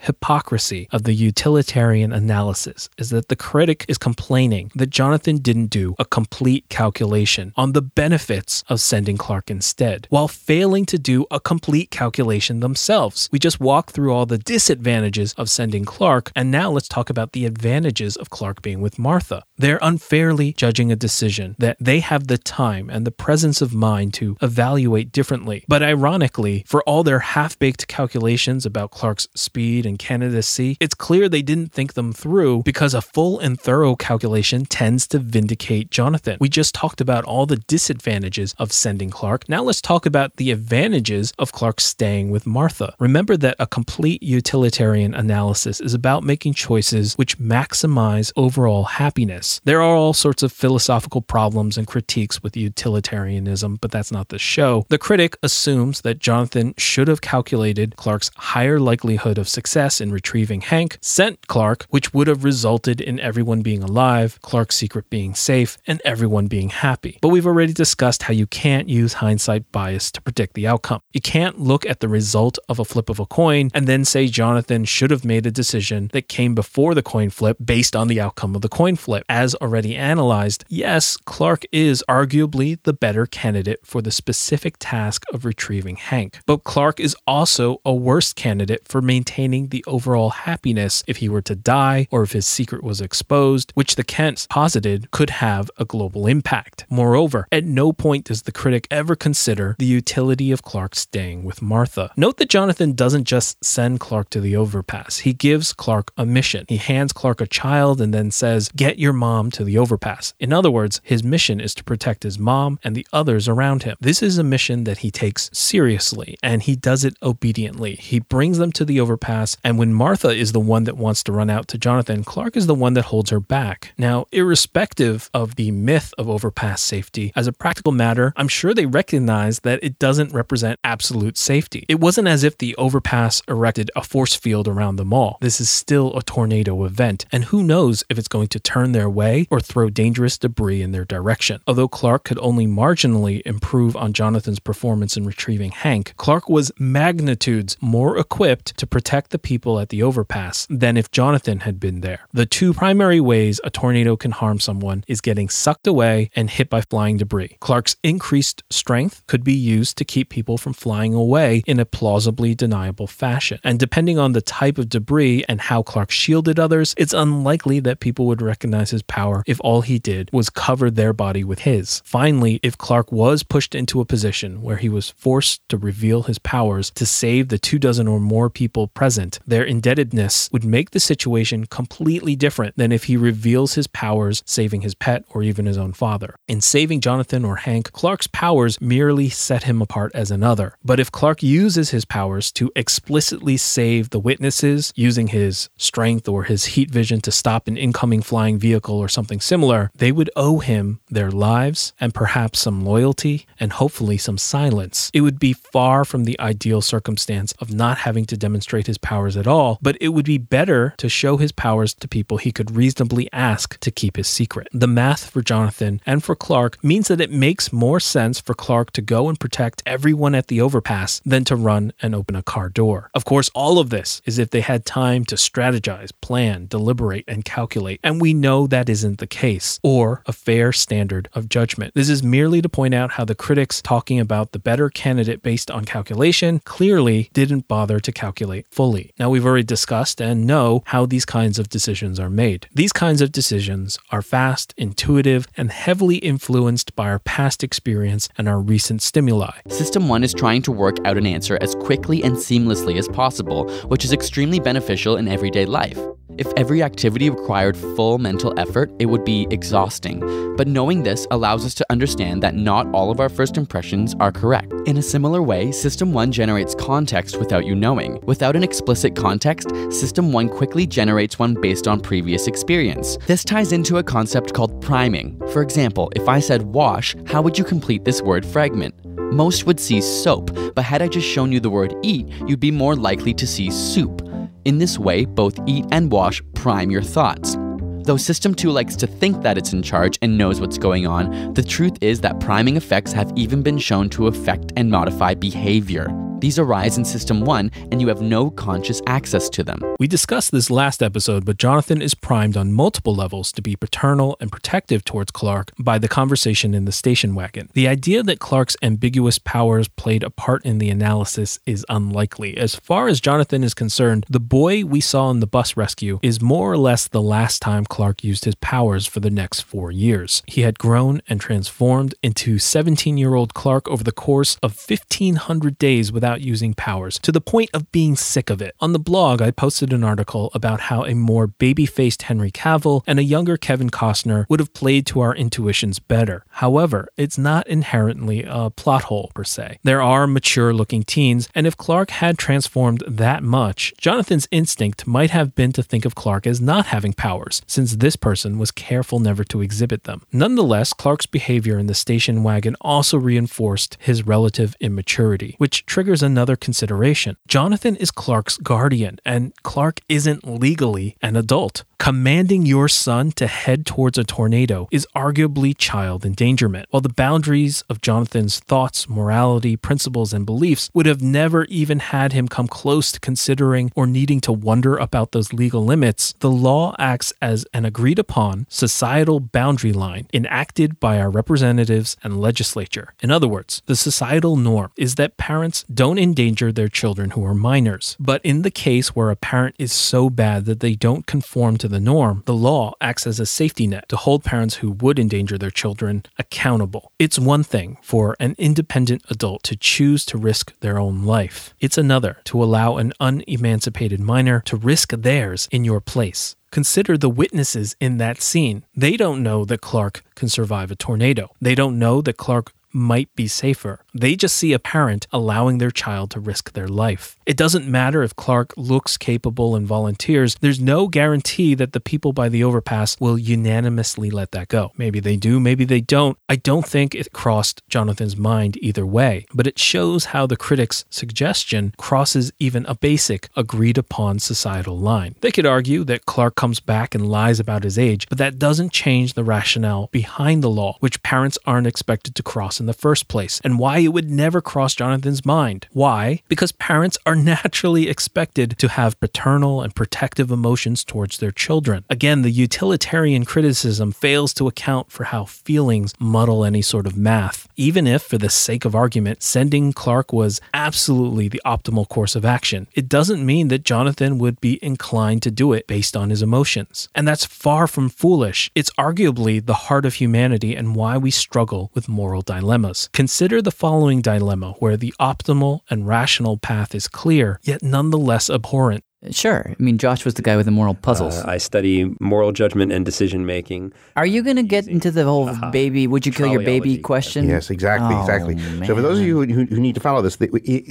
hypocrisy 0.00 0.88
of 0.90 1.04
the 1.04 1.12
utilitarian 1.12 2.12
analysis 2.12 2.88
is 2.98 3.10
that 3.10 3.28
the 3.28 3.36
critic 3.36 3.84
is 3.88 3.98
complaining 3.98 4.72
that 4.74 4.90
Jonathan 4.90 5.36
didn't 5.36 5.68
do 5.68 5.94
a 5.98 6.04
complete 6.04 6.68
calculation 6.68 7.52
on 7.56 7.72
the 7.72 7.82
benefits 7.82 8.64
of 8.68 8.80
sending 8.80 9.16
Clark 9.16 9.48
instead, 9.48 10.08
while 10.10 10.26
failing 10.26 10.84
to 10.86 10.98
do 10.98 11.24
a 11.30 11.38
complete 11.38 11.92
calculation 11.92 12.58
themselves. 12.58 13.28
We 13.30 13.38
just 13.38 13.60
walked 13.60 13.90
through 13.90 14.12
all 14.12 14.26
the 14.26 14.38
disadvantages 14.38 15.34
of 15.34 15.48
sending 15.48 15.84
Clark, 15.84 16.32
and 16.34 16.50
now 16.50 16.72
let's 16.72 16.88
talk 16.88 17.10
about 17.10 17.32
the 17.32 17.46
advantages 17.46 18.16
of 18.16 18.30
Clark 18.30 18.60
being 18.60 18.80
with 18.80 18.98
Martha. 18.98 19.44
They're 19.56 19.78
unfairly 19.82 20.52
judging 20.54 20.90
a 20.90 20.96
decision 20.96 21.54
that 21.58 21.76
they 21.78 22.00
have 22.00 22.26
the 22.26 22.38
time 22.38 22.90
and 22.90 23.06
the 23.06 23.12
presence 23.12 23.62
of 23.62 23.72
mind 23.72 24.14
to 24.14 24.36
evaluate 24.42 25.12
differently. 25.12 25.64
But 25.68 25.82
ironically, 25.82 26.64
for 26.66 26.82
all 26.82 27.04
their 27.04 27.20
half 27.20 27.56
baked 27.56 27.86
calculations 27.86 28.66
about 28.66 28.79
Clark's 28.86 29.28
speed 29.34 29.86
and 29.86 29.98
candidacy, 29.98 30.76
it's 30.80 30.94
clear 30.94 31.28
they 31.28 31.42
didn't 31.42 31.72
think 31.72 31.94
them 31.94 32.12
through 32.12 32.62
because 32.62 32.94
a 32.94 33.02
full 33.02 33.38
and 33.38 33.60
thorough 33.60 33.96
calculation 33.96 34.64
tends 34.64 35.06
to 35.08 35.18
vindicate 35.18 35.90
Jonathan. 35.90 36.38
We 36.40 36.48
just 36.48 36.74
talked 36.74 37.00
about 37.00 37.24
all 37.24 37.46
the 37.46 37.56
disadvantages 37.56 38.54
of 38.58 38.72
sending 38.72 39.10
Clark. 39.10 39.48
Now 39.48 39.62
let's 39.62 39.80
talk 39.80 40.06
about 40.06 40.36
the 40.36 40.50
advantages 40.50 41.32
of 41.38 41.52
Clark 41.52 41.80
staying 41.80 42.30
with 42.30 42.46
Martha. 42.46 42.94
Remember 42.98 43.36
that 43.36 43.56
a 43.58 43.66
complete 43.66 44.22
utilitarian 44.22 45.14
analysis 45.14 45.80
is 45.80 45.94
about 45.94 46.22
making 46.22 46.54
choices 46.54 47.14
which 47.14 47.38
maximize 47.38 48.32
overall 48.36 48.84
happiness. 48.84 49.60
There 49.64 49.80
are 49.82 49.96
all 49.96 50.12
sorts 50.12 50.42
of 50.42 50.52
philosophical 50.52 51.22
problems 51.22 51.76
and 51.76 51.86
critiques 51.86 52.42
with 52.42 52.56
utilitarianism, 52.56 53.78
but 53.80 53.90
that's 53.90 54.12
not 54.12 54.28
the 54.28 54.38
show. 54.38 54.86
The 54.88 54.98
critic 54.98 55.36
assumes 55.42 56.02
that 56.02 56.18
Jonathan 56.18 56.74
should 56.78 57.08
have 57.08 57.20
calculated 57.20 57.96
Clark's 57.96 58.30
higher 58.36 58.69
likelihood 58.78 59.38
of 59.38 59.48
success 59.48 60.00
in 60.00 60.12
retrieving 60.12 60.60
Hank, 60.60 60.98
sent 61.00 61.48
Clark, 61.48 61.86
which 61.90 62.14
would 62.14 62.26
have 62.28 62.44
resulted 62.44 63.00
in 63.00 63.18
everyone 63.18 63.62
being 63.62 63.82
alive, 63.82 64.38
Clark's 64.42 64.76
secret 64.76 65.10
being 65.10 65.34
safe, 65.34 65.78
and 65.86 66.00
everyone 66.04 66.46
being 66.46 66.68
happy. 66.68 67.18
But 67.22 67.28
we've 67.30 67.46
already 67.46 67.72
discussed 67.72 68.24
how 68.24 68.34
you 68.34 68.46
can't 68.46 68.88
use 68.88 69.14
hindsight 69.14 69.72
bias 69.72 70.12
to 70.12 70.22
predict 70.22 70.54
the 70.54 70.66
outcome. 70.66 71.00
You 71.12 71.20
can't 71.20 71.58
look 71.58 71.84
at 71.86 72.00
the 72.00 72.08
result 72.08 72.58
of 72.68 72.78
a 72.78 72.84
flip 72.84 73.08
of 73.08 73.18
a 73.18 73.26
coin 73.26 73.70
and 73.74 73.86
then 73.86 74.04
say 74.04 74.28
Jonathan 74.28 74.84
should 74.84 75.10
have 75.10 75.24
made 75.24 75.46
a 75.46 75.50
decision 75.50 76.10
that 76.12 76.28
came 76.28 76.54
before 76.54 76.94
the 76.94 77.02
coin 77.02 77.30
flip 77.30 77.56
based 77.64 77.96
on 77.96 78.08
the 78.08 78.20
outcome 78.20 78.54
of 78.54 78.60
the 78.60 78.68
coin 78.68 78.96
flip. 78.96 79.24
As 79.28 79.54
already 79.56 79.96
analyzed, 79.96 80.64
yes, 80.68 81.16
Clark 81.16 81.64
is 81.72 82.04
arguably 82.08 82.78
the 82.82 82.92
better 82.92 83.26
candidate 83.26 83.80
for 83.84 84.02
the 84.02 84.10
specific 84.10 84.76
task 84.78 85.24
of 85.32 85.44
retrieving 85.44 85.96
Hank. 85.96 86.40
But 86.46 86.64
Clark 86.64 87.00
is 87.00 87.16
also 87.26 87.80
a 87.84 87.94
worse 87.94 88.32
candidate 88.32 88.59
for 88.84 89.00
maintaining 89.00 89.68
the 89.68 89.84
overall 89.86 90.30
happiness 90.30 91.02
if 91.06 91.18
he 91.18 91.28
were 91.28 91.42
to 91.42 91.54
die 91.54 92.06
or 92.10 92.22
if 92.22 92.32
his 92.32 92.46
secret 92.46 92.82
was 92.82 93.00
exposed, 93.00 93.72
which 93.74 93.94
the 93.94 94.04
Kents 94.04 94.46
posited 94.48 95.10
could 95.10 95.30
have 95.30 95.70
a 95.78 95.84
global 95.84 96.26
impact. 96.26 96.84
Moreover, 96.90 97.46
at 97.52 97.64
no 97.64 97.92
point 97.92 98.26
does 98.26 98.42
the 98.42 98.52
critic 98.52 98.86
ever 98.90 99.14
consider 99.16 99.76
the 99.78 99.86
utility 99.86 100.50
of 100.52 100.62
Clark 100.62 100.94
staying 100.94 101.44
with 101.44 101.62
Martha. 101.62 102.12
Note 102.16 102.36
that 102.38 102.48
Jonathan 102.48 102.92
doesn't 102.92 103.24
just 103.24 103.64
send 103.64 104.00
Clark 104.00 104.30
to 104.30 104.40
the 104.40 104.56
overpass, 104.56 105.18
he 105.18 105.32
gives 105.32 105.72
Clark 105.72 106.12
a 106.16 106.26
mission. 106.26 106.64
He 106.68 106.76
hands 106.76 107.12
Clark 107.12 107.40
a 107.40 107.46
child 107.46 108.00
and 108.00 108.12
then 108.12 108.30
says, 108.30 108.70
Get 108.74 108.98
your 108.98 109.12
mom 109.12 109.50
to 109.52 109.64
the 109.64 109.78
overpass. 109.78 110.34
In 110.38 110.52
other 110.52 110.70
words, 110.70 111.00
his 111.04 111.22
mission 111.22 111.60
is 111.60 111.74
to 111.74 111.84
protect 111.84 112.22
his 112.22 112.38
mom 112.38 112.78
and 112.82 112.94
the 112.94 113.06
others 113.12 113.48
around 113.48 113.84
him. 113.84 113.96
This 114.00 114.22
is 114.22 114.38
a 114.38 114.44
mission 114.44 114.84
that 114.84 114.98
he 114.98 115.10
takes 115.10 115.50
seriously 115.52 116.36
and 116.42 116.62
he 116.62 116.76
does 116.76 117.04
it 117.04 117.14
obediently. 117.22 117.94
He 117.96 118.20
brings 118.20 118.49
them 118.58 118.72
to 118.72 118.84
the 118.84 119.00
overpass, 119.00 119.56
and 119.62 119.78
when 119.78 119.94
Martha 119.94 120.30
is 120.30 120.52
the 120.52 120.60
one 120.60 120.84
that 120.84 120.96
wants 120.96 121.22
to 121.24 121.32
run 121.32 121.50
out 121.50 121.68
to 121.68 121.78
Jonathan, 121.78 122.24
Clark 122.24 122.56
is 122.56 122.66
the 122.66 122.74
one 122.74 122.94
that 122.94 123.06
holds 123.06 123.30
her 123.30 123.40
back. 123.40 123.92
Now, 123.96 124.26
irrespective 124.32 125.30
of 125.32 125.54
the 125.54 125.70
myth 125.70 126.12
of 126.18 126.28
overpass 126.28 126.82
safety, 126.82 127.32
as 127.36 127.46
a 127.46 127.52
practical 127.52 127.92
matter, 127.92 128.32
I'm 128.36 128.48
sure 128.48 128.74
they 128.74 128.86
recognize 128.86 129.60
that 129.60 129.80
it 129.82 129.98
doesn't 129.98 130.32
represent 130.32 130.78
absolute 130.82 131.38
safety. 131.38 131.84
It 131.88 132.00
wasn't 132.00 132.28
as 132.28 132.42
if 132.42 132.58
the 132.58 132.74
overpass 132.76 133.42
erected 133.48 133.90
a 133.94 134.02
force 134.02 134.34
field 134.34 134.66
around 134.66 134.96
the 134.96 135.04
mall. 135.04 135.38
This 135.40 135.60
is 135.60 135.70
still 135.70 136.16
a 136.16 136.22
tornado 136.22 136.84
event, 136.84 137.26
and 137.30 137.44
who 137.44 137.62
knows 137.62 138.02
if 138.10 138.18
it's 138.18 138.28
going 138.28 138.48
to 138.48 138.60
turn 138.60 138.92
their 138.92 139.08
way 139.08 139.46
or 139.50 139.60
throw 139.60 139.90
dangerous 139.90 140.36
debris 140.38 140.82
in 140.82 140.92
their 140.92 141.04
direction. 141.04 141.60
Although 141.66 141.88
Clark 141.88 142.24
could 142.24 142.38
only 142.40 142.66
marginally 142.66 143.42
improve 143.44 143.96
on 143.96 144.12
Jonathan's 144.12 144.58
performance 144.58 145.16
in 145.16 145.24
retrieving 145.24 145.70
Hank, 145.70 146.14
Clark 146.16 146.48
was 146.48 146.72
magnitudes 146.78 147.76
more 147.80 148.18
equipped 148.18 148.39
to 148.40 148.86
protect 148.86 149.32
the 149.32 149.38
people 149.38 149.78
at 149.78 149.90
the 149.90 150.02
overpass 150.02 150.66
than 150.70 150.96
if 150.96 151.10
Jonathan 151.10 151.60
had 151.60 151.78
been 151.78 152.00
there. 152.00 152.20
The 152.32 152.46
two 152.46 152.72
primary 152.72 153.20
ways 153.20 153.60
a 153.64 153.68
tornado 153.68 154.16
can 154.16 154.30
harm 154.30 154.58
someone 154.60 155.04
is 155.06 155.20
getting 155.20 155.50
sucked 155.50 155.86
away 155.86 156.30
and 156.34 156.48
hit 156.48 156.70
by 156.70 156.80
flying 156.80 157.18
debris. 157.18 157.58
Clark's 157.60 157.96
increased 158.02 158.62
strength 158.70 159.22
could 159.26 159.44
be 159.44 159.52
used 159.52 159.98
to 159.98 160.06
keep 160.06 160.30
people 160.30 160.56
from 160.56 160.72
flying 160.72 161.12
away 161.12 161.62
in 161.66 161.78
a 161.78 161.84
plausibly 161.84 162.54
deniable 162.54 163.06
fashion. 163.06 163.60
And 163.62 163.78
depending 163.78 164.18
on 164.18 164.32
the 164.32 164.40
type 164.40 164.78
of 164.78 164.88
debris 164.88 165.44
and 165.46 165.60
how 165.60 165.82
Clark 165.82 166.10
shielded 166.10 166.58
others, 166.58 166.94
it's 166.96 167.12
unlikely 167.12 167.80
that 167.80 168.00
people 168.00 168.24
would 168.24 168.40
recognize 168.40 168.90
his 168.90 169.02
power 169.02 169.42
if 169.46 169.60
all 169.62 169.82
he 169.82 169.98
did 169.98 170.30
was 170.32 170.48
cover 170.48 170.90
their 170.90 171.12
body 171.12 171.44
with 171.44 171.58
his. 171.58 172.00
Finally, 172.06 172.58
if 172.62 172.78
Clark 172.78 173.12
was 173.12 173.42
pushed 173.42 173.74
into 173.74 174.00
a 174.00 174.06
position 174.06 174.62
where 174.62 174.78
he 174.78 174.88
was 174.88 175.10
forced 175.10 175.60
to 175.68 175.76
reveal 175.76 176.22
his 176.22 176.38
powers 176.38 176.90
to 176.92 177.04
save 177.04 177.48
the 177.48 177.58
two 177.58 177.78
dozen 177.78 178.08
or 178.08 178.18
more 178.18 178.29
people 178.50 178.86
present, 178.88 179.38
their 179.46 179.64
indebtedness 179.64 180.48
would 180.52 180.64
make 180.64 180.90
the 180.90 181.00
situation 181.00 181.66
completely 181.66 182.36
different 182.36 182.76
than 182.76 182.92
if 182.92 183.04
he 183.04 183.16
reveals 183.16 183.74
his 183.74 183.86
powers 183.86 184.42
saving 184.46 184.82
his 184.82 184.94
pet 184.94 185.24
or 185.30 185.42
even 185.42 185.66
his 185.66 185.78
own 185.78 185.92
father. 185.92 186.36
In 186.46 186.60
saving 186.60 187.00
Jonathan 187.00 187.44
or 187.44 187.56
Hank, 187.56 187.90
Clark's 187.92 188.28
powers 188.28 188.80
merely 188.80 189.28
set 189.28 189.64
him 189.64 189.82
apart 189.82 190.12
as 190.14 190.30
another. 190.30 190.76
But 190.84 191.00
if 191.00 191.10
Clark 191.10 191.42
uses 191.42 191.90
his 191.90 192.04
powers 192.04 192.52
to 192.52 192.70
explicitly 192.76 193.56
save 193.56 194.10
the 194.10 194.20
witnesses, 194.20 194.92
using 194.94 195.28
his 195.28 195.68
strength 195.76 196.28
or 196.28 196.44
his 196.44 196.66
heat 196.66 196.90
vision 196.90 197.20
to 197.22 197.32
stop 197.32 197.66
an 197.66 197.76
incoming 197.76 198.22
flying 198.22 198.58
vehicle 198.58 198.98
or 198.98 199.08
something 199.08 199.40
similar, 199.40 199.90
they 199.94 200.12
would 200.12 200.30
owe 200.36 200.58
him 200.58 201.00
their 201.08 201.30
lives 201.30 201.92
and 202.00 202.14
perhaps 202.14 202.60
some 202.60 202.84
loyalty 202.84 203.46
and 203.58 203.72
hopefully 203.72 204.18
some 204.18 204.38
silence. 204.38 205.10
It 205.12 205.22
would 205.22 205.38
be 205.38 205.52
far 205.52 206.04
from 206.04 206.24
the 206.24 206.38
ideal 206.38 206.80
circumstance 206.80 207.52
of 207.58 207.72
not 207.72 207.98
having 207.98 208.19
to 208.26 208.36
demonstrate 208.36 208.86
his 208.86 208.98
powers 208.98 209.36
at 209.36 209.46
all, 209.46 209.78
but 209.82 209.96
it 210.00 210.08
would 210.08 210.24
be 210.24 210.38
better 210.38 210.94
to 210.98 211.08
show 211.08 211.36
his 211.36 211.52
powers 211.52 211.94
to 211.94 212.08
people 212.08 212.38
he 212.38 212.52
could 212.52 212.76
reasonably 212.76 213.28
ask 213.32 213.78
to 213.80 213.90
keep 213.90 214.16
his 214.16 214.28
secret. 214.28 214.68
The 214.72 214.86
math 214.86 215.30
for 215.30 215.42
Jonathan 215.42 216.00
and 216.06 216.22
for 216.22 216.34
Clark 216.34 216.82
means 216.82 217.08
that 217.08 217.20
it 217.20 217.30
makes 217.30 217.72
more 217.72 218.00
sense 218.00 218.40
for 218.40 218.54
Clark 218.54 218.92
to 218.92 219.02
go 219.02 219.28
and 219.28 219.38
protect 219.38 219.82
everyone 219.86 220.34
at 220.34 220.48
the 220.48 220.60
overpass 220.60 221.20
than 221.24 221.44
to 221.44 221.56
run 221.56 221.92
and 222.02 222.14
open 222.14 222.36
a 222.36 222.42
car 222.42 222.68
door. 222.68 223.10
Of 223.14 223.24
course, 223.24 223.50
all 223.54 223.78
of 223.78 223.90
this 223.90 224.22
is 224.24 224.38
if 224.38 224.50
they 224.50 224.60
had 224.60 224.84
time 224.84 225.24
to 225.26 225.34
strategize, 225.34 226.10
plan, 226.20 226.66
deliberate, 226.66 227.24
and 227.26 227.44
calculate, 227.44 228.00
and 228.02 228.20
we 228.20 228.34
know 228.34 228.66
that 228.66 228.88
isn't 228.88 229.18
the 229.18 229.26
case, 229.26 229.78
or 229.82 230.22
a 230.26 230.32
fair 230.32 230.72
standard 230.72 231.28
of 231.34 231.48
judgment. 231.48 231.94
This 231.94 232.08
is 232.08 232.22
merely 232.22 232.62
to 232.62 232.68
point 232.68 232.94
out 232.94 233.12
how 233.12 233.24
the 233.24 233.34
critics 233.34 233.82
talking 233.82 234.20
about 234.20 234.52
the 234.52 234.58
better 234.58 234.90
candidate 234.90 235.42
based 235.42 235.70
on 235.70 235.84
calculation 235.84 236.60
clearly 236.60 237.30
didn't 237.32 237.68
bother 237.68 238.00
to 238.00 238.09
calculate 238.12 238.66
fully. 238.70 239.12
Now, 239.18 239.30
we've 239.30 239.46
already 239.46 239.64
discussed 239.64 240.20
and 240.20 240.46
know 240.46 240.82
how 240.86 241.06
these 241.06 241.24
kinds 241.24 241.58
of 241.58 241.68
decisions 241.68 242.18
are 242.18 242.30
made. 242.30 242.68
These 242.74 242.92
kinds 242.92 243.20
of 243.20 243.32
decisions 243.32 243.98
are 244.10 244.22
fast, 244.22 244.74
intuitive, 244.76 245.46
and 245.56 245.70
heavily 245.70 246.16
influenced 246.16 246.94
by 246.96 247.08
our 247.08 247.18
past 247.20 247.62
experience 247.62 248.28
and 248.36 248.48
our 248.48 248.60
recent 248.60 249.02
stimuli. 249.02 249.52
System 249.68 250.08
1 250.08 250.24
is 250.24 250.34
trying 250.34 250.62
to 250.62 250.72
work 250.72 250.96
out 251.04 251.18
an 251.18 251.26
answer 251.26 251.58
as 251.60 251.74
quickly 251.74 252.22
and 252.22 252.36
seamlessly 252.36 252.96
as 252.96 253.08
possible, 253.08 253.70
which 253.86 254.04
is 254.04 254.12
extremely 254.12 254.60
beneficial 254.60 255.16
in 255.16 255.28
everyday 255.28 255.66
life. 255.66 255.98
If 256.40 256.50
every 256.56 256.82
activity 256.82 257.28
required 257.28 257.76
full 257.76 258.16
mental 258.16 258.58
effort, 258.58 258.90
it 258.98 259.04
would 259.04 259.26
be 259.26 259.46
exhausting. 259.50 260.20
But 260.56 260.68
knowing 260.68 261.02
this 261.02 261.26
allows 261.30 261.66
us 261.66 261.74
to 261.74 261.86
understand 261.90 262.42
that 262.42 262.54
not 262.54 262.86
all 262.94 263.10
of 263.10 263.20
our 263.20 263.28
first 263.28 263.58
impressions 263.58 264.14
are 264.20 264.32
correct. 264.32 264.72
In 264.86 264.96
a 264.96 265.02
similar 265.02 265.42
way, 265.42 265.70
System 265.70 266.14
1 266.14 266.32
generates 266.32 266.74
context 266.74 267.38
without 267.38 267.66
you 267.66 267.74
knowing. 267.74 268.18
Without 268.22 268.56
an 268.56 268.64
explicit 268.64 269.14
context, 269.14 269.68
System 269.90 270.32
1 270.32 270.48
quickly 270.48 270.86
generates 270.86 271.38
one 271.38 271.52
based 271.52 271.86
on 271.86 272.00
previous 272.00 272.46
experience. 272.46 273.18
This 273.26 273.44
ties 273.44 273.72
into 273.72 273.98
a 273.98 274.02
concept 274.02 274.54
called 274.54 274.80
priming. 274.80 275.38
For 275.52 275.60
example, 275.60 276.10
if 276.16 276.26
I 276.26 276.40
said 276.40 276.62
wash, 276.62 277.14
how 277.26 277.42
would 277.42 277.58
you 277.58 277.64
complete 277.64 278.06
this 278.06 278.22
word 278.22 278.46
fragment? 278.46 278.94
Most 279.30 279.66
would 279.66 279.78
see 279.78 280.00
soap, 280.00 280.54
but 280.74 280.84
had 280.84 281.02
I 281.02 281.08
just 281.08 281.28
shown 281.28 281.52
you 281.52 281.60
the 281.60 281.68
word 281.68 281.94
eat, 282.02 282.28
you'd 282.46 282.60
be 282.60 282.70
more 282.70 282.96
likely 282.96 283.34
to 283.34 283.46
see 283.46 283.70
soup. 283.70 284.29
In 284.64 284.78
this 284.78 284.98
way, 284.98 285.24
both 285.24 285.58
eat 285.66 285.86
and 285.90 286.12
wash 286.12 286.42
prime 286.54 286.90
your 286.90 287.02
thoughts. 287.02 287.56
Though 288.04 288.18
System 288.18 288.54
2 288.54 288.70
likes 288.70 288.94
to 288.96 289.06
think 289.06 289.42
that 289.42 289.56
it's 289.56 289.72
in 289.72 289.82
charge 289.82 290.18
and 290.20 290.36
knows 290.36 290.60
what's 290.60 290.78
going 290.78 291.06
on, 291.06 291.54
the 291.54 291.62
truth 291.62 291.96
is 292.00 292.20
that 292.20 292.40
priming 292.40 292.76
effects 292.76 293.12
have 293.12 293.32
even 293.36 293.62
been 293.62 293.78
shown 293.78 294.10
to 294.10 294.26
affect 294.26 294.72
and 294.76 294.90
modify 294.90 295.34
behavior. 295.34 296.08
These 296.40 296.58
arise 296.58 296.96
in 296.96 297.04
System 297.04 297.42
1, 297.42 297.70
and 297.92 298.00
you 298.00 298.08
have 298.08 298.22
no 298.22 298.50
conscious 298.50 299.02
access 299.06 299.50
to 299.50 299.62
them. 299.62 299.80
We 299.98 300.06
discussed 300.06 300.52
this 300.52 300.70
last 300.70 301.02
episode, 301.02 301.44
but 301.44 301.58
Jonathan 301.58 302.00
is 302.00 302.14
primed 302.14 302.56
on 302.56 302.72
multiple 302.72 303.14
levels 303.14 303.52
to 303.52 303.62
be 303.62 303.76
paternal 303.76 304.38
and 304.40 304.50
protective 304.50 305.04
towards 305.04 305.32
Clark 305.32 305.72
by 305.78 305.98
the 305.98 306.08
conversation 306.08 306.72
in 306.72 306.86
the 306.86 306.92
station 306.92 307.34
wagon. 307.34 307.68
The 307.74 307.86
idea 307.86 308.22
that 308.22 308.38
Clark's 308.38 308.76
ambiguous 308.80 309.38
powers 309.38 309.88
played 309.88 310.22
a 310.22 310.30
part 310.30 310.64
in 310.64 310.78
the 310.78 310.88
analysis 310.88 311.58
is 311.66 311.84
unlikely. 311.90 312.56
As 312.56 312.74
far 312.74 313.08
as 313.08 313.20
Jonathan 313.20 313.62
is 313.62 313.74
concerned, 313.74 314.24
the 314.30 314.40
boy 314.40 314.84
we 314.84 315.02
saw 315.02 315.30
in 315.30 315.40
the 315.40 315.46
bus 315.46 315.76
rescue 315.76 316.20
is 316.22 316.40
more 316.40 316.72
or 316.72 316.78
less 316.78 317.06
the 317.06 317.20
last 317.20 317.60
time 317.60 317.84
Clark 317.84 318.24
used 318.24 318.46
his 318.46 318.54
powers 318.54 319.06
for 319.06 319.20
the 319.20 319.30
next 319.30 319.60
four 319.60 319.90
years. 319.90 320.42
He 320.46 320.62
had 320.62 320.78
grown 320.78 321.20
and 321.28 321.38
transformed 321.38 322.14
into 322.22 322.58
17 322.58 323.18
year 323.18 323.34
old 323.34 323.52
Clark 323.52 323.88
over 323.88 324.02
the 324.02 324.12
course 324.12 324.56
of 324.62 324.76
1,500 324.88 325.76
days 325.76 326.10
without 326.10 326.29
using 326.38 326.74
powers, 326.74 327.18
to 327.20 327.32
the 327.32 327.40
point 327.40 327.70
of 327.74 327.90
being 327.92 328.14
sick 328.16 328.50
of 328.50 328.62
it. 328.62 328.74
On 328.80 328.92
the 328.92 328.98
blog, 328.98 329.42
I 329.42 329.50
posted 329.50 329.92
an 329.92 330.04
article 330.04 330.50
about 330.54 330.82
how 330.82 331.04
a 331.04 331.14
more 331.14 331.46
baby 331.46 331.86
faced 331.86 332.22
Henry 332.22 332.50
Cavill 332.50 333.02
and 333.06 333.18
a 333.18 333.24
younger 333.24 333.56
Kevin 333.56 333.90
Costner 333.90 334.44
would 334.48 334.60
have 334.60 334.74
played 334.74 335.06
to 335.06 335.20
our 335.20 335.34
intuitions 335.34 335.98
better. 335.98 336.44
However, 336.50 337.08
it's 337.16 337.38
not 337.38 337.66
inherently 337.66 338.44
a 338.46 338.70
plot 338.70 339.04
hole 339.04 339.30
per 339.34 339.44
se. 339.44 339.78
There 339.82 340.02
are 340.02 340.26
mature 340.26 340.72
looking 340.72 341.02
teens, 341.02 341.48
and 341.54 341.66
if 341.66 341.76
Clark 341.76 342.10
had 342.10 342.38
transformed 342.38 343.02
that 343.06 343.42
much, 343.42 343.94
Jonathan's 343.98 344.48
instinct 344.50 345.06
might 345.06 345.30
have 345.30 345.54
been 345.54 345.72
to 345.72 345.82
think 345.82 346.04
of 346.04 346.14
Clark 346.14 346.46
as 346.46 346.60
not 346.60 346.86
having 346.86 347.12
powers, 347.12 347.62
since 347.66 347.96
this 347.96 348.16
person 348.16 348.58
was 348.58 348.70
careful 348.70 349.18
never 349.18 349.44
to 349.44 349.62
exhibit 349.62 350.04
them. 350.04 350.22
Nonetheless, 350.32 350.92
Clark's 350.92 351.26
behavior 351.26 351.78
in 351.78 351.86
the 351.86 351.94
station 351.94 352.42
wagon 352.42 352.76
also 352.80 353.16
reinforced 353.16 353.96
his 354.00 354.26
relative 354.26 354.76
immaturity, 354.80 355.54
which 355.58 355.86
triggers 355.86 356.19
another 356.22 356.56
consideration. 356.56 357.36
Jonathan 357.46 357.96
is 357.96 358.10
Clark's 358.10 358.56
guardian, 358.58 359.18
and 359.24 359.52
Clark 359.62 360.00
isn't 360.08 360.46
legally 360.46 361.16
an 361.22 361.36
adult. 361.36 361.84
Commanding 361.98 362.64
your 362.64 362.88
son 362.88 363.30
to 363.32 363.46
head 363.46 363.84
towards 363.84 364.16
a 364.16 364.24
tornado 364.24 364.88
is 364.90 365.06
arguably 365.14 365.76
child 365.76 366.24
endangerment. 366.24 366.86
While 366.88 367.02
the 367.02 367.10
boundaries 367.10 367.82
of 367.90 368.00
Jonathan's 368.00 368.58
thoughts, 368.58 369.06
morality, 369.06 369.76
principles, 369.76 370.32
and 370.32 370.46
beliefs 370.46 370.88
would 370.94 371.04
have 371.04 371.20
never 371.20 371.64
even 371.64 371.98
had 371.98 372.32
him 372.32 372.48
come 372.48 372.68
close 372.68 373.12
to 373.12 373.20
considering 373.20 373.92
or 373.94 374.06
needing 374.06 374.40
to 374.40 374.50
wonder 374.50 374.96
about 374.96 375.32
those 375.32 375.52
legal 375.52 375.84
limits, 375.84 376.32
the 376.40 376.50
law 376.50 376.94
acts 376.98 377.34
as 377.42 377.66
an 377.74 377.84
agreed 377.84 378.18
upon 378.18 378.66
societal 378.70 379.38
boundary 379.38 379.92
line 379.92 380.26
enacted 380.32 380.98
by 381.00 381.20
our 381.20 381.28
representatives 381.28 382.16
and 382.22 382.40
legislature. 382.40 383.12
In 383.20 383.30
other 383.30 383.46
words, 383.46 383.82
the 383.84 383.94
societal 383.94 384.56
norm 384.56 384.90
is 384.96 385.16
that 385.16 385.36
parents 385.36 385.84
don't 385.92 386.09
endanger 386.18 386.72
their 386.72 386.88
children 386.88 387.30
who 387.30 387.44
are 387.44 387.54
minors. 387.54 388.16
But 388.18 388.40
in 388.44 388.62
the 388.62 388.70
case 388.70 389.14
where 389.14 389.30
a 389.30 389.36
parent 389.36 389.76
is 389.78 389.92
so 389.92 390.30
bad 390.30 390.64
that 390.64 390.80
they 390.80 390.94
don't 390.94 391.26
conform 391.26 391.76
to 391.78 391.88
the 391.88 392.00
norm, 392.00 392.42
the 392.46 392.54
law 392.54 392.94
acts 393.00 393.26
as 393.26 393.40
a 393.40 393.46
safety 393.46 393.86
net 393.86 394.08
to 394.08 394.16
hold 394.16 394.44
parents 394.44 394.76
who 394.76 394.90
would 394.92 395.18
endanger 395.18 395.58
their 395.58 395.70
children 395.70 396.24
accountable. 396.38 397.12
It's 397.18 397.38
one 397.38 397.62
thing 397.62 397.98
for 398.02 398.36
an 398.40 398.54
independent 398.58 399.22
adult 399.30 399.62
to 399.64 399.76
choose 399.76 400.24
to 400.26 400.38
risk 400.38 400.78
their 400.80 400.98
own 400.98 401.24
life, 401.24 401.74
it's 401.80 401.98
another 401.98 402.38
to 402.44 402.62
allow 402.62 402.96
an 402.96 403.12
unemancipated 403.20 404.20
minor 404.20 404.60
to 404.66 404.76
risk 404.76 405.12
theirs 405.12 405.68
in 405.70 405.84
your 405.84 406.00
place. 406.00 406.56
Consider 406.70 407.18
the 407.18 407.28
witnesses 407.28 407.96
in 408.00 408.18
that 408.18 408.40
scene. 408.40 408.84
They 408.96 409.16
don't 409.16 409.42
know 409.42 409.64
that 409.64 409.80
Clark 409.80 410.22
can 410.36 410.48
survive 410.48 410.90
a 410.90 410.96
tornado. 410.96 411.50
They 411.60 411.74
don't 411.74 411.98
know 411.98 412.20
that 412.22 412.36
Clark 412.36 412.72
might 412.92 413.34
be 413.34 413.48
safer. 413.48 414.04
They 414.14 414.36
just 414.36 414.56
see 414.56 414.72
a 414.72 414.78
parent 414.78 415.26
allowing 415.32 415.78
their 415.78 415.90
child 415.90 416.30
to 416.32 416.40
risk 416.40 416.72
their 416.72 416.88
life. 416.88 417.36
It 417.46 417.56
doesn't 417.56 417.86
matter 417.86 418.22
if 418.22 418.36
Clark 418.36 418.72
looks 418.76 419.16
capable 419.16 419.76
and 419.76 419.86
volunteers, 419.86 420.56
there's 420.60 420.80
no 420.80 421.08
guarantee 421.08 421.74
that 421.74 421.92
the 421.92 422.00
people 422.00 422.32
by 422.32 422.48
the 422.48 422.64
overpass 422.64 423.18
will 423.20 423.38
unanimously 423.38 424.30
let 424.30 424.52
that 424.52 424.68
go. 424.68 424.92
Maybe 424.96 425.20
they 425.20 425.36
do, 425.36 425.60
maybe 425.60 425.84
they 425.84 426.00
don't. 426.00 426.36
I 426.48 426.56
don't 426.56 426.86
think 426.86 427.14
it 427.14 427.32
crossed 427.32 427.82
Jonathan's 427.88 428.36
mind 428.36 428.76
either 428.80 429.06
way, 429.06 429.46
but 429.54 429.66
it 429.66 429.78
shows 429.78 430.26
how 430.26 430.46
the 430.46 430.56
critics' 430.56 431.04
suggestion 431.10 431.94
crosses 431.96 432.52
even 432.58 432.84
a 432.86 432.94
basic 432.94 433.48
agreed 433.56 433.98
upon 433.98 434.38
societal 434.38 434.98
line. 434.98 435.34
They 435.40 435.52
could 435.52 435.66
argue 435.66 436.04
that 436.04 436.26
Clark 436.26 436.56
comes 436.56 436.80
back 436.80 437.14
and 437.14 437.30
lies 437.30 437.60
about 437.60 437.84
his 437.84 437.98
age, 437.98 438.28
but 438.28 438.38
that 438.38 438.58
doesn't 438.58 438.92
change 438.92 439.34
the 439.34 439.44
rationale 439.44 440.08
behind 440.12 440.62
the 440.62 440.70
law, 440.70 440.96
which 441.00 441.22
parents 441.22 441.58
aren't 441.66 441.86
expected 441.86 442.34
to 442.34 442.42
cross 442.42 442.80
in 442.80 442.86
the 442.86 442.92
first 442.92 443.28
place, 443.28 443.60
and 443.64 443.78
why 443.78 443.99
it 444.04 444.12
would 444.12 444.30
never 444.30 444.60
cross 444.60 444.94
Jonathan's 444.94 445.44
mind. 445.44 445.86
Why? 445.92 446.42
Because 446.48 446.72
parents 446.72 447.18
are 447.26 447.36
naturally 447.54 448.08
expected 448.08 448.76
to 448.78 448.88
have 448.88 449.20
paternal 449.20 449.82
and 449.82 449.94
protective 449.94 450.50
emotions 450.50 451.04
towards 451.04 451.38
their 451.38 451.50
children. 451.50 452.04
Again, 452.08 452.42
the 452.42 452.50
utilitarian 452.50 453.44
criticism 453.44 454.12
fails 454.12 454.52
to 454.54 454.68
account 454.68 455.10
for 455.10 455.24
how 455.24 455.44
feelings 455.44 456.14
muddle 456.18 456.64
any 456.64 456.82
sort 456.82 457.06
of 457.06 457.16
math. 457.16 457.68
Even 457.76 458.06
if, 458.06 458.22
for 458.22 458.38
the 458.38 458.50
sake 458.50 458.84
of 458.84 458.94
argument, 458.94 459.42
sending 459.42 459.92
Clark 459.92 460.32
was 460.32 460.60
absolutely 460.74 461.48
the 461.48 461.62
optimal 461.64 462.08
course 462.08 462.36
of 462.36 462.44
action, 462.44 462.86
it 462.94 463.08
doesn't 463.08 463.44
mean 463.44 463.68
that 463.68 463.84
Jonathan 463.84 464.38
would 464.38 464.60
be 464.60 464.78
inclined 464.82 465.42
to 465.42 465.50
do 465.50 465.72
it 465.72 465.86
based 465.86 466.16
on 466.16 466.30
his 466.30 466.42
emotions. 466.42 467.08
And 467.14 467.26
that's 467.26 467.44
far 467.44 467.86
from 467.86 468.08
foolish. 468.08 468.70
It's 468.74 468.90
arguably 468.92 469.64
the 469.64 469.74
heart 469.88 470.04
of 470.04 470.14
humanity 470.14 470.74
and 470.76 470.96
why 470.96 471.16
we 471.16 471.30
struggle 471.30 471.90
with 471.94 472.08
moral 472.08 472.42
dilemmas. 472.42 473.08
Consider 473.12 473.60
the 473.60 473.70
following 473.70 473.89
dilemma 473.90 474.74
where 474.78 474.96
the 474.96 475.12
optimal 475.20 475.80
and 475.90 476.06
rational 476.06 476.56
path 476.56 476.94
is 476.94 477.08
clear, 477.08 477.58
yet 477.62 477.82
nonetheless 477.82 478.48
abhorrent. 478.48 479.04
Sure. 479.30 479.66
I 479.78 479.82
mean, 479.82 479.98
Josh 479.98 480.24
was 480.24 480.32
the 480.34 480.42
guy 480.42 480.56
with 480.56 480.64
the 480.64 480.72
moral 480.72 480.94
puzzles. 480.94 481.36
Uh, 481.36 481.44
I 481.46 481.58
study 481.58 482.14
moral 482.20 482.52
judgment 482.52 482.90
and 482.90 483.04
decision 483.04 483.44
making. 483.44 483.92
Are 484.16 484.24
you 484.24 484.42
going 484.42 484.56
to 484.56 484.62
get 484.62 484.88
into 484.88 485.10
the 485.10 485.24
whole 485.24 485.54
baby, 485.70 486.06
would 486.06 486.24
you 486.24 486.32
kill 486.32 486.46
your 486.46 486.62
baby 486.62 486.96
question? 486.96 487.46
Yes, 487.46 487.68
exactly, 487.68 488.14
Oh, 488.14 488.20
exactly. 488.20 488.58
So 488.86 488.94
for 488.94 489.02
those 489.02 489.18
of 489.18 489.26
you 489.26 489.42
who, 489.42 489.64
who 489.66 489.78
need 489.78 489.94
to 489.94 490.00
follow 490.00 490.22
this, 490.22 490.36
the, 490.36 490.46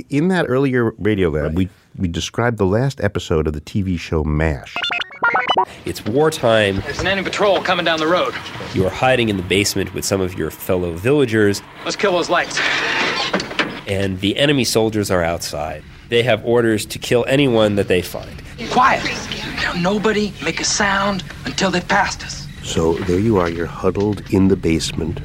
in 0.09 0.27
that 0.27 0.45
earlier 0.47 0.91
Radiolab, 0.91 1.55
we 1.55 1.69
we 1.97 2.07
described 2.07 2.59
the 2.59 2.67
last 2.67 3.01
episode 3.01 3.47
of 3.47 3.53
the 3.53 3.61
TV 3.61 3.99
show 3.99 4.23
MASH. 4.23 4.75
It's 5.85 6.03
wartime. 6.05 6.81
There's 6.81 6.99
an 6.99 7.07
enemy 7.07 7.25
patrol 7.29 7.61
coming 7.61 7.85
down 7.85 7.99
the 7.99 8.07
road. 8.07 8.33
You 8.73 8.85
are 8.85 8.89
hiding 8.91 9.29
in 9.29 9.37
the 9.37 9.43
basement 9.43 9.93
with 9.93 10.05
some 10.05 10.21
of 10.21 10.37
your 10.37 10.51
fellow 10.51 10.93
villagers, 10.93 11.61
Let's 11.85 11.95
kill 11.95 12.11
those 12.13 12.29
lights. 12.29 12.59
and 13.87 14.19
the 14.19 14.37
enemy 14.37 14.63
soldiers 14.63 15.09
are 15.11 15.23
outside. 15.23 15.83
They 16.09 16.23
have 16.23 16.43
orders 16.45 16.85
to 16.87 16.99
kill 16.99 17.25
anyone 17.27 17.75
that 17.75 17.87
they 17.87 18.01
find. 18.01 18.41
Quiet. 18.71 19.03
Now 19.61 19.73
nobody 19.73 20.33
make 20.43 20.59
a 20.59 20.63
sound 20.65 21.23
until 21.45 21.71
they've 21.71 21.87
passed 21.87 22.23
us. 22.23 22.47
So 22.63 22.93
there 22.93 23.19
you 23.19 23.37
are, 23.37 23.49
you're 23.49 23.65
huddled 23.65 24.21
in 24.31 24.47
the 24.47 24.55
basement. 24.55 25.19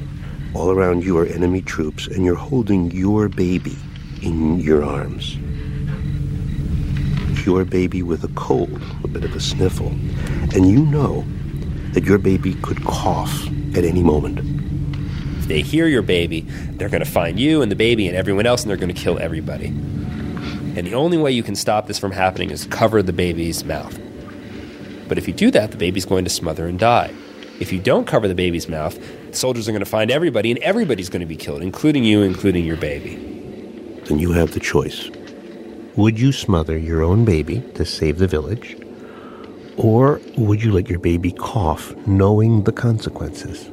All 0.53 0.71
around 0.71 1.03
you 1.03 1.17
are 1.17 1.25
enemy 1.25 1.61
troops, 1.61 2.07
and 2.07 2.23
you're 2.23 2.35
holding 2.35 2.91
your 2.91 3.27
baby 3.29 3.75
in 4.21 4.59
your 4.59 4.83
arms. 4.83 5.37
Your 7.45 7.63
baby 7.63 8.01
with 8.01 8.23
a 8.23 8.27
cold, 8.29 8.81
a 9.03 9.07
bit 9.07 9.23
of 9.23 9.35
a 9.35 9.39
sniffle. 9.39 9.89
And 10.55 10.67
you 10.67 10.83
know 10.83 11.23
that 11.91 12.03
your 12.03 12.17
baby 12.17 12.55
could 12.55 12.83
cough 12.83 13.45
at 13.77 13.83
any 13.83 14.01
moment. 14.01 14.39
If 15.37 15.47
they 15.47 15.61
hear 15.61 15.87
your 15.87 16.01
baby, 16.01 16.41
they're 16.41 16.89
going 16.89 17.03
to 17.03 17.09
find 17.09 17.39
you 17.39 17.61
and 17.61 17.71
the 17.71 17.75
baby 17.75 18.07
and 18.07 18.17
everyone 18.17 18.47
else, 18.47 18.63
and 18.63 18.69
they're 18.71 18.77
going 18.77 18.93
to 18.93 18.99
kill 18.99 19.19
everybody. 19.19 19.67
And 19.67 20.87
the 20.87 20.95
only 20.95 21.19
way 21.19 21.31
you 21.31 21.43
can 21.43 21.55
stop 21.55 21.85
this 21.85 21.99
from 21.99 22.11
happening 22.11 22.49
is 22.49 22.65
cover 22.65 23.03
the 23.03 23.13
baby's 23.13 23.63
mouth. 23.63 23.95
But 25.07 25.19
if 25.19 25.27
you 25.27 25.33
do 25.33 25.51
that, 25.51 25.69
the 25.69 25.77
baby's 25.77 26.05
going 26.05 26.23
to 26.23 26.31
smother 26.31 26.65
and 26.65 26.79
die. 26.79 27.13
If 27.59 27.71
you 27.71 27.79
don't 27.79 28.07
cover 28.07 28.27
the 28.27 28.33
baby's 28.33 28.67
mouth, 28.67 28.97
the 29.29 29.37
soldiers 29.37 29.69
are 29.69 29.71
going 29.71 29.83
to 29.83 29.89
find 29.89 30.09
everybody, 30.09 30.49
and 30.49 30.59
everybody's 30.61 31.09
going 31.09 31.21
to 31.21 31.27
be 31.27 31.37
killed, 31.37 31.61
including 31.61 32.03
you, 32.03 32.23
including 32.23 32.65
your 32.65 32.77
baby. 32.77 33.17
Then 34.05 34.17
you 34.17 34.31
have 34.31 34.53
the 34.53 34.59
choice. 34.59 35.11
Would 35.97 36.19
you 36.19 36.33
smother 36.33 36.77
your 36.77 37.03
own 37.03 37.23
baby 37.23 37.61
to 37.75 37.85
save 37.85 38.17
the 38.17 38.27
village? 38.27 38.75
Or 39.77 40.19
would 40.37 40.61
you 40.61 40.73
let 40.73 40.89
your 40.89 40.99
baby 40.99 41.31
cough 41.31 41.95
knowing 42.05 42.63
the 42.63 42.73
consequences? 42.73 43.69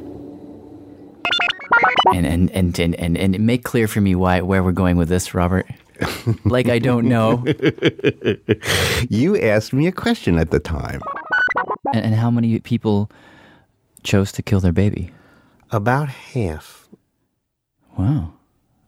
And 2.15 2.27
and, 2.27 2.51
and, 2.53 2.79
and, 2.79 2.95
and 2.97 3.17
and 3.17 3.41
make 3.41 3.65
clear 3.65 3.89
for 3.89 4.01
me 4.01 4.15
why 4.15 4.41
where 4.41 4.63
we're 4.63 4.73
going 4.73 4.97
with 4.97 5.09
this, 5.09 5.35
Robert. 5.35 5.67
like 6.45 6.69
I 6.69 6.79
don't 6.79 7.07
know. 7.07 7.45
you 9.09 9.37
asked 9.41 9.73
me 9.73 9.87
a 9.87 9.93
question 9.93 10.39
at 10.39 10.51
the 10.51 10.61
time. 10.61 11.01
And, 11.93 12.07
and 12.07 12.15
how 12.15 12.31
many 12.31 12.59
people 12.61 13.11
chose 14.03 14.31
to 14.33 14.43
kill 14.43 14.61
their 14.61 14.73
baby? 14.73 15.11
About 15.71 16.09
half. 16.09 16.89
Wow, 17.97 18.35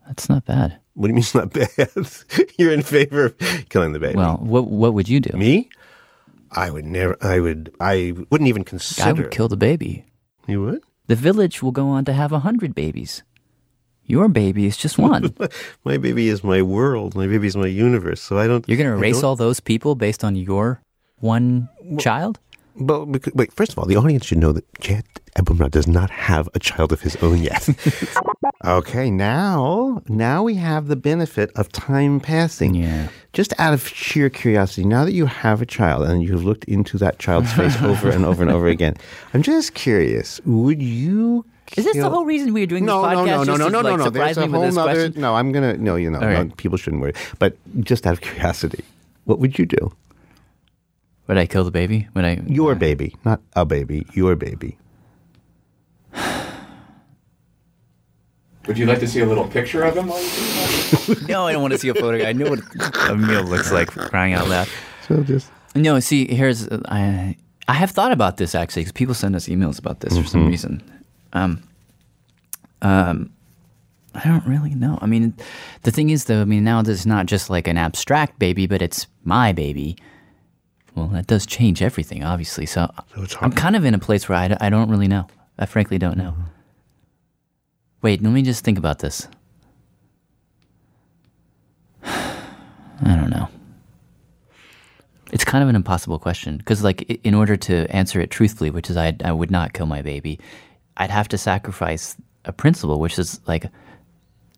that's 0.07 0.29
not 0.29 0.45
bad. 0.45 0.79
What 0.95 1.09
do 1.09 1.11
you 1.11 1.15
mean 1.15 1.23
it's 1.23 1.35
not 1.35 1.53
bad? 1.53 2.49
You're 2.59 2.73
in 2.73 2.83
favor 2.83 3.27
of 3.27 3.69
killing 3.69 3.93
the 3.93 3.99
baby. 3.99 4.17
Well, 4.17 4.39
what 4.41 4.69
what 4.69 4.95
would 4.95 5.09
you 5.09 5.21
do? 5.21 5.37
Me? 5.37 5.69
I 6.53 6.71
would 6.71 6.85
never. 6.85 7.17
I 7.21 7.41
would. 7.41 7.75
I 7.81 8.15
wouldn't 8.31 8.49
even 8.49 8.65
consider. 8.65 9.09
I 9.09 9.13
would 9.13 9.31
kill 9.31 9.49
the 9.49 9.57
baby. 9.57 10.05
You 10.47 10.63
would? 10.63 10.83
The 11.07 11.17
village 11.17 11.63
will 11.63 11.73
go 11.73 11.89
on 11.89 12.05
to 12.05 12.13
have 12.13 12.33
a 12.33 12.39
hundred 12.41 12.75
babies. 12.75 13.23
Your 14.07 14.29
baby 14.29 14.67
is 14.67 14.77
just 14.77 14.99
one. 15.11 15.35
my 15.85 15.99
baby 15.99 16.29
is 16.29 16.45
my 16.45 16.63
world. 16.63 17.15
My 17.17 17.27
baby 17.27 17.49
is 17.49 17.57
my 17.57 17.67
universe. 17.67 18.21
So 18.21 18.39
I 18.39 18.47
don't. 18.47 18.67
You're 18.69 18.79
going 18.79 18.91
to 18.91 18.97
erase 18.97 19.23
all 19.23 19.37
those 19.37 19.59
people 19.61 19.97
based 19.97 20.23
on 20.23 20.37
your 20.37 20.81
one 21.19 21.69
child? 21.99 22.39
Well, 22.77 23.07
because, 23.07 23.33
wait. 23.35 23.53
First 23.53 23.73
of 23.73 23.79
all, 23.79 23.87
the 23.87 23.97
audience 23.97 24.27
should 24.27 24.39
know 24.39 24.53
that 24.53 24.65
Jad 24.81 25.05
Abumrad 25.37 25.71
does 25.71 25.87
not 25.87 26.11
have 26.11 26.49
a 26.55 26.59
child 26.59 26.93
of 26.93 27.01
his 27.01 27.17
own 27.17 27.39
yet. 27.39 27.69
okay, 28.65 29.11
now, 29.11 30.03
now 30.09 30.43
we 30.43 30.55
have 30.57 30.89
the 30.89 30.97
benefit 30.97 31.51
of 31.57 31.71
time 31.71 32.21
passing. 32.21 32.75
Yeah. 32.75 33.09
Just 33.33 33.53
out 33.59 33.75
of 33.75 33.87
sheer 33.87 34.31
curiosity, 34.31 34.85
now 34.85 35.05
that 35.05 35.13
you 35.13 35.27
have 35.27 35.63
a 35.63 35.67
child 35.67 36.09
and 36.09 36.23
you've 36.23 36.45
looked 36.45 36.65
into 36.65 36.99
that 36.99 37.19
child's 37.19 37.53
face 37.53 37.77
over 37.83 38.11
and 38.11 38.25
over 38.25 38.43
and 38.43 38.51
over 38.51 38.69
again, 38.69 38.97
I'm 39.33 39.43
just 39.43 39.75
curious. 39.75 40.41
Would 40.45 40.83
you? 40.83 41.45
Is 41.77 41.85
this 41.85 41.97
the 41.97 42.11
whole 42.11 42.25
reason 42.25 42.53
we 42.53 42.63
are 42.63 42.67
doing 42.67 42.85
no, 42.85 43.03
this 43.03 43.19
podcast? 43.19 43.27
No, 43.27 43.37
no, 43.37 43.45
Just 43.45 43.59
no, 43.59 43.69
no, 43.69 43.69
no, 43.69 43.89
like, 43.89 43.99
no, 43.99 44.05
no. 44.05 44.11
There's 44.11 44.37
a 44.37 44.47
whole 44.47 44.63
this 44.63 44.75
nother. 44.75 44.93
question? 44.93 45.21
No, 45.21 45.35
I'm 45.35 45.51
gonna. 45.51 45.77
No, 45.77 45.97
you 45.97 46.11
know, 46.11 46.21
All 46.21 46.27
right. 46.27 46.47
no, 46.49 46.55
people 46.57 46.77
shouldn't 46.77 47.03
worry. 47.03 47.15
But 47.39 47.57
just 47.81 48.07
out 48.07 48.13
of 48.13 48.21
curiosity, 48.21 48.85
what 49.25 49.39
would 49.39 49.59
you 49.59 49.67
do? 49.67 49.93
Would 51.27 51.39
I 51.39 51.47
kill 51.47 51.65
the 51.65 51.71
baby? 51.71 52.09
Would 52.15 52.25
I? 52.25 52.43
Your 52.47 52.75
baby, 52.75 53.17
not 53.25 53.41
a 53.55 53.65
baby. 53.65 54.07
Your 54.13 54.37
baby. 54.37 54.77
Would 58.67 58.79
you 58.79 58.87
like 58.87 59.01
to 59.01 59.07
see 59.09 59.21
a 59.21 59.27
little 59.27 59.47
picture 59.47 59.83
of 59.85 59.97
him 59.97 60.07
while 60.07 60.23
you 60.23 60.29
do 60.29 61.15
that? 61.15 61.29
no, 61.29 61.47
I 61.47 61.53
don't 61.53 61.61
want 61.61 61.73
to 61.73 61.79
see 61.79 61.89
a 61.91 61.95
photo. 61.95 62.25
I 62.27 62.33
know 62.33 62.49
what 62.51 62.61
a 63.11 63.15
meal 63.17 63.43
looks 63.45 63.71
like. 63.71 63.89
Crying 63.89 64.33
out 64.33 64.49
loud. 64.49 64.69
So 65.07 65.23
just 65.23 65.51
no. 65.75 66.01
See, 66.01 66.27
here's 66.35 66.67
I. 66.89 67.37
I 67.67 67.73
have 67.75 67.91
thought 67.91 68.13
about 68.13 68.37
this 68.39 68.55
actually 68.55 68.83
because 68.83 68.93
people 68.93 69.15
send 69.15 69.35
us 69.37 69.49
emails 69.49 69.79
about 69.79 70.01
this 70.01 70.17
for 70.19 70.25
some 70.27 70.45
Mhm. 70.47 70.49
reason. 70.49 70.83
Um. 71.35 71.63
Um. 72.83 73.31
I 74.15 74.23
don't 74.29 74.47
really 74.47 74.75
know. 74.75 74.99
I 75.03 75.07
mean, 75.07 75.35
the 75.83 75.91
thing 75.91 76.09
is, 76.11 76.27
though, 76.27 76.41
I 76.43 76.45
mean, 76.45 76.63
now 76.65 76.83
there's 76.83 77.05
not 77.05 77.27
just 77.27 77.51
like 77.51 77.67
an 77.67 77.77
abstract 77.77 78.39
baby, 78.39 78.67
but 78.67 78.81
it's 78.81 79.07
my 79.25 79.53
baby. 79.53 79.97
Well, 80.95 81.09
that 81.09 81.27
does 81.27 81.47
change 81.47 81.83
everything, 81.83 82.23
obviously. 82.23 82.67
So, 82.67 82.91
I'm 83.41 83.53
kind 83.53 83.77
of 83.77 83.85
in 83.85 83.95
a 83.95 83.99
place 83.99 84.29
where 84.29 84.39
I, 84.39 84.57
I 84.61 84.71
don't 84.71 84.91
really 84.91 85.09
know. 85.09 85.27
I 85.59 85.67
frankly 85.67 85.99
don't 85.99 86.17
know. 86.17 86.31
Mm-hmm. 86.31 86.43
Wait, 88.03 88.23
let 88.23 88.33
me 88.33 88.43
just 88.43 88.65
think 88.65 88.79
about 88.79 89.01
this. 89.01 89.27
I 92.05 92.37
don't 93.03 93.31
know. 93.31 93.49
It's 95.33 95.45
kind 95.45 95.63
of 95.63 95.69
an 95.69 95.75
impossible 95.75 96.19
question 96.19 96.59
because, 96.59 96.85
like, 96.85 97.03
in 97.25 97.35
order 97.35 97.57
to 97.57 97.87
answer 97.91 98.21
it 98.21 98.31
truthfully, 98.31 98.71
which 98.71 98.89
is 98.89 98.97
I, 98.97 99.17
I 99.25 99.33
would 99.33 99.51
not 99.51 99.73
kill 99.73 99.87
my 99.87 100.03
baby, 100.03 100.39
I'd 100.97 101.11
have 101.11 101.29
to 101.29 101.39
sacrifice 101.39 102.17
a 102.45 102.53
principle, 102.53 103.01
which 103.01 103.19
is 103.19 103.41
like 103.47 103.67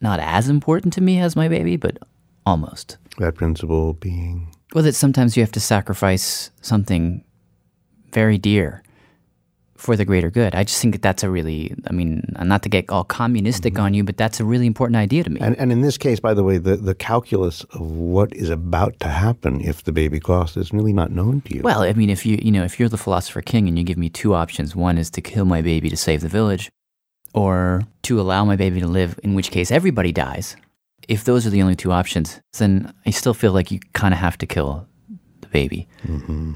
not 0.00 0.20
as 0.20 0.48
important 0.48 0.92
to 0.94 1.00
me 1.00 1.20
as 1.20 1.36
my 1.36 1.48
baby, 1.48 1.76
but 1.76 1.98
almost. 2.44 2.98
That 3.18 3.36
principle 3.36 3.94
being 3.94 4.54
Well, 4.76 4.84
that 4.84 4.94
sometimes 4.94 5.38
you 5.38 5.42
have 5.42 5.52
to 5.52 5.60
sacrifice 5.60 6.50
something 6.60 7.24
very 8.12 8.36
dear 8.36 8.82
for 9.74 9.96
the 9.96 10.04
greater 10.04 10.30
good. 10.30 10.54
I 10.54 10.64
just 10.64 10.82
think 10.82 10.92
that 10.92 11.00
that's 11.00 11.22
a 11.22 11.30
really, 11.30 11.74
I 11.86 11.94
mean, 11.94 12.22
not 12.38 12.62
to 12.64 12.68
get 12.68 12.90
all 12.90 13.02
communistic 13.02 13.72
mm-hmm. 13.72 13.84
on 13.84 13.94
you, 13.94 14.04
but 14.04 14.18
that's 14.18 14.38
a 14.38 14.44
really 14.44 14.66
important 14.66 14.96
idea 14.96 15.24
to 15.24 15.30
me. 15.30 15.40
And, 15.40 15.56
and 15.56 15.72
in 15.72 15.80
this 15.80 15.96
case, 15.96 16.20
by 16.20 16.34
the 16.34 16.44
way, 16.44 16.58
the, 16.58 16.76
the 16.76 16.94
calculus 16.94 17.64
of 17.70 17.80
what 17.90 18.36
is 18.36 18.50
about 18.50 19.00
to 19.00 19.08
happen 19.08 19.62
if 19.62 19.84
the 19.84 19.92
baby 19.92 20.20
coughs 20.20 20.58
is 20.58 20.74
really 20.74 20.92
not 20.92 21.10
known 21.10 21.40
to 21.46 21.54
you. 21.54 21.62
Well, 21.62 21.80
I 21.80 21.94
mean, 21.94 22.10
if 22.10 22.26
you 22.26 22.38
you 22.42 22.52
know 22.52 22.64
if 22.64 22.78
you're 22.78 22.90
the 22.90 22.98
philosopher 22.98 23.40
king 23.40 23.68
and 23.68 23.78
you 23.78 23.84
give 23.84 23.96
me 23.96 24.10
two 24.10 24.34
options, 24.34 24.76
one 24.76 24.98
is 24.98 25.08
to 25.12 25.22
kill 25.22 25.46
my 25.46 25.62
baby 25.62 25.88
to 25.88 25.96
save 25.96 26.20
the 26.20 26.28
village, 26.28 26.70
or 27.32 27.80
to 28.02 28.20
allow 28.20 28.44
my 28.44 28.56
baby 28.56 28.80
to 28.80 28.86
live, 28.86 29.18
in 29.22 29.34
which 29.34 29.50
case 29.50 29.70
everybody 29.70 30.12
dies. 30.12 30.54
If 31.08 31.24
those 31.24 31.46
are 31.46 31.50
the 31.50 31.62
only 31.62 31.76
two 31.76 31.92
options, 31.92 32.40
then 32.58 32.92
I 33.04 33.10
still 33.10 33.34
feel 33.34 33.52
like 33.52 33.70
you 33.70 33.80
kind 33.92 34.12
of 34.12 34.18
have 34.20 34.38
to 34.38 34.46
kill 34.46 34.86
the 35.40 35.48
baby. 35.48 35.86
Mm-hmm. 36.04 36.52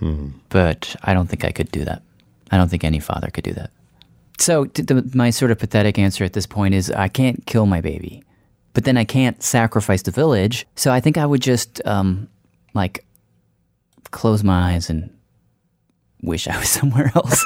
Hmm. 0.00 0.28
But 0.48 0.94
I 1.02 1.14
don't 1.14 1.26
think 1.26 1.44
I 1.44 1.52
could 1.52 1.70
do 1.70 1.84
that. 1.84 2.02
I 2.50 2.56
don't 2.56 2.68
think 2.68 2.84
any 2.84 3.00
father 3.00 3.28
could 3.30 3.44
do 3.44 3.54
that. 3.54 3.70
So 4.38 4.66
the, 4.66 5.10
my 5.14 5.30
sort 5.30 5.50
of 5.50 5.58
pathetic 5.58 5.98
answer 5.98 6.24
at 6.24 6.32
this 6.32 6.46
point 6.46 6.74
is 6.74 6.90
I 6.90 7.08
can't 7.08 7.44
kill 7.46 7.66
my 7.66 7.80
baby, 7.80 8.22
but 8.72 8.84
then 8.84 8.96
I 8.96 9.04
can't 9.04 9.42
sacrifice 9.42 10.02
the 10.02 10.12
village. 10.12 10.66
So 10.76 10.92
I 10.92 11.00
think 11.00 11.18
I 11.18 11.26
would 11.26 11.42
just 11.42 11.84
um, 11.84 12.28
like 12.74 13.04
close 14.10 14.44
my 14.44 14.74
eyes 14.74 14.88
and 14.88 15.10
wish 16.22 16.48
I 16.48 16.58
was 16.58 16.68
somewhere 16.78 17.12
else. 17.14 17.44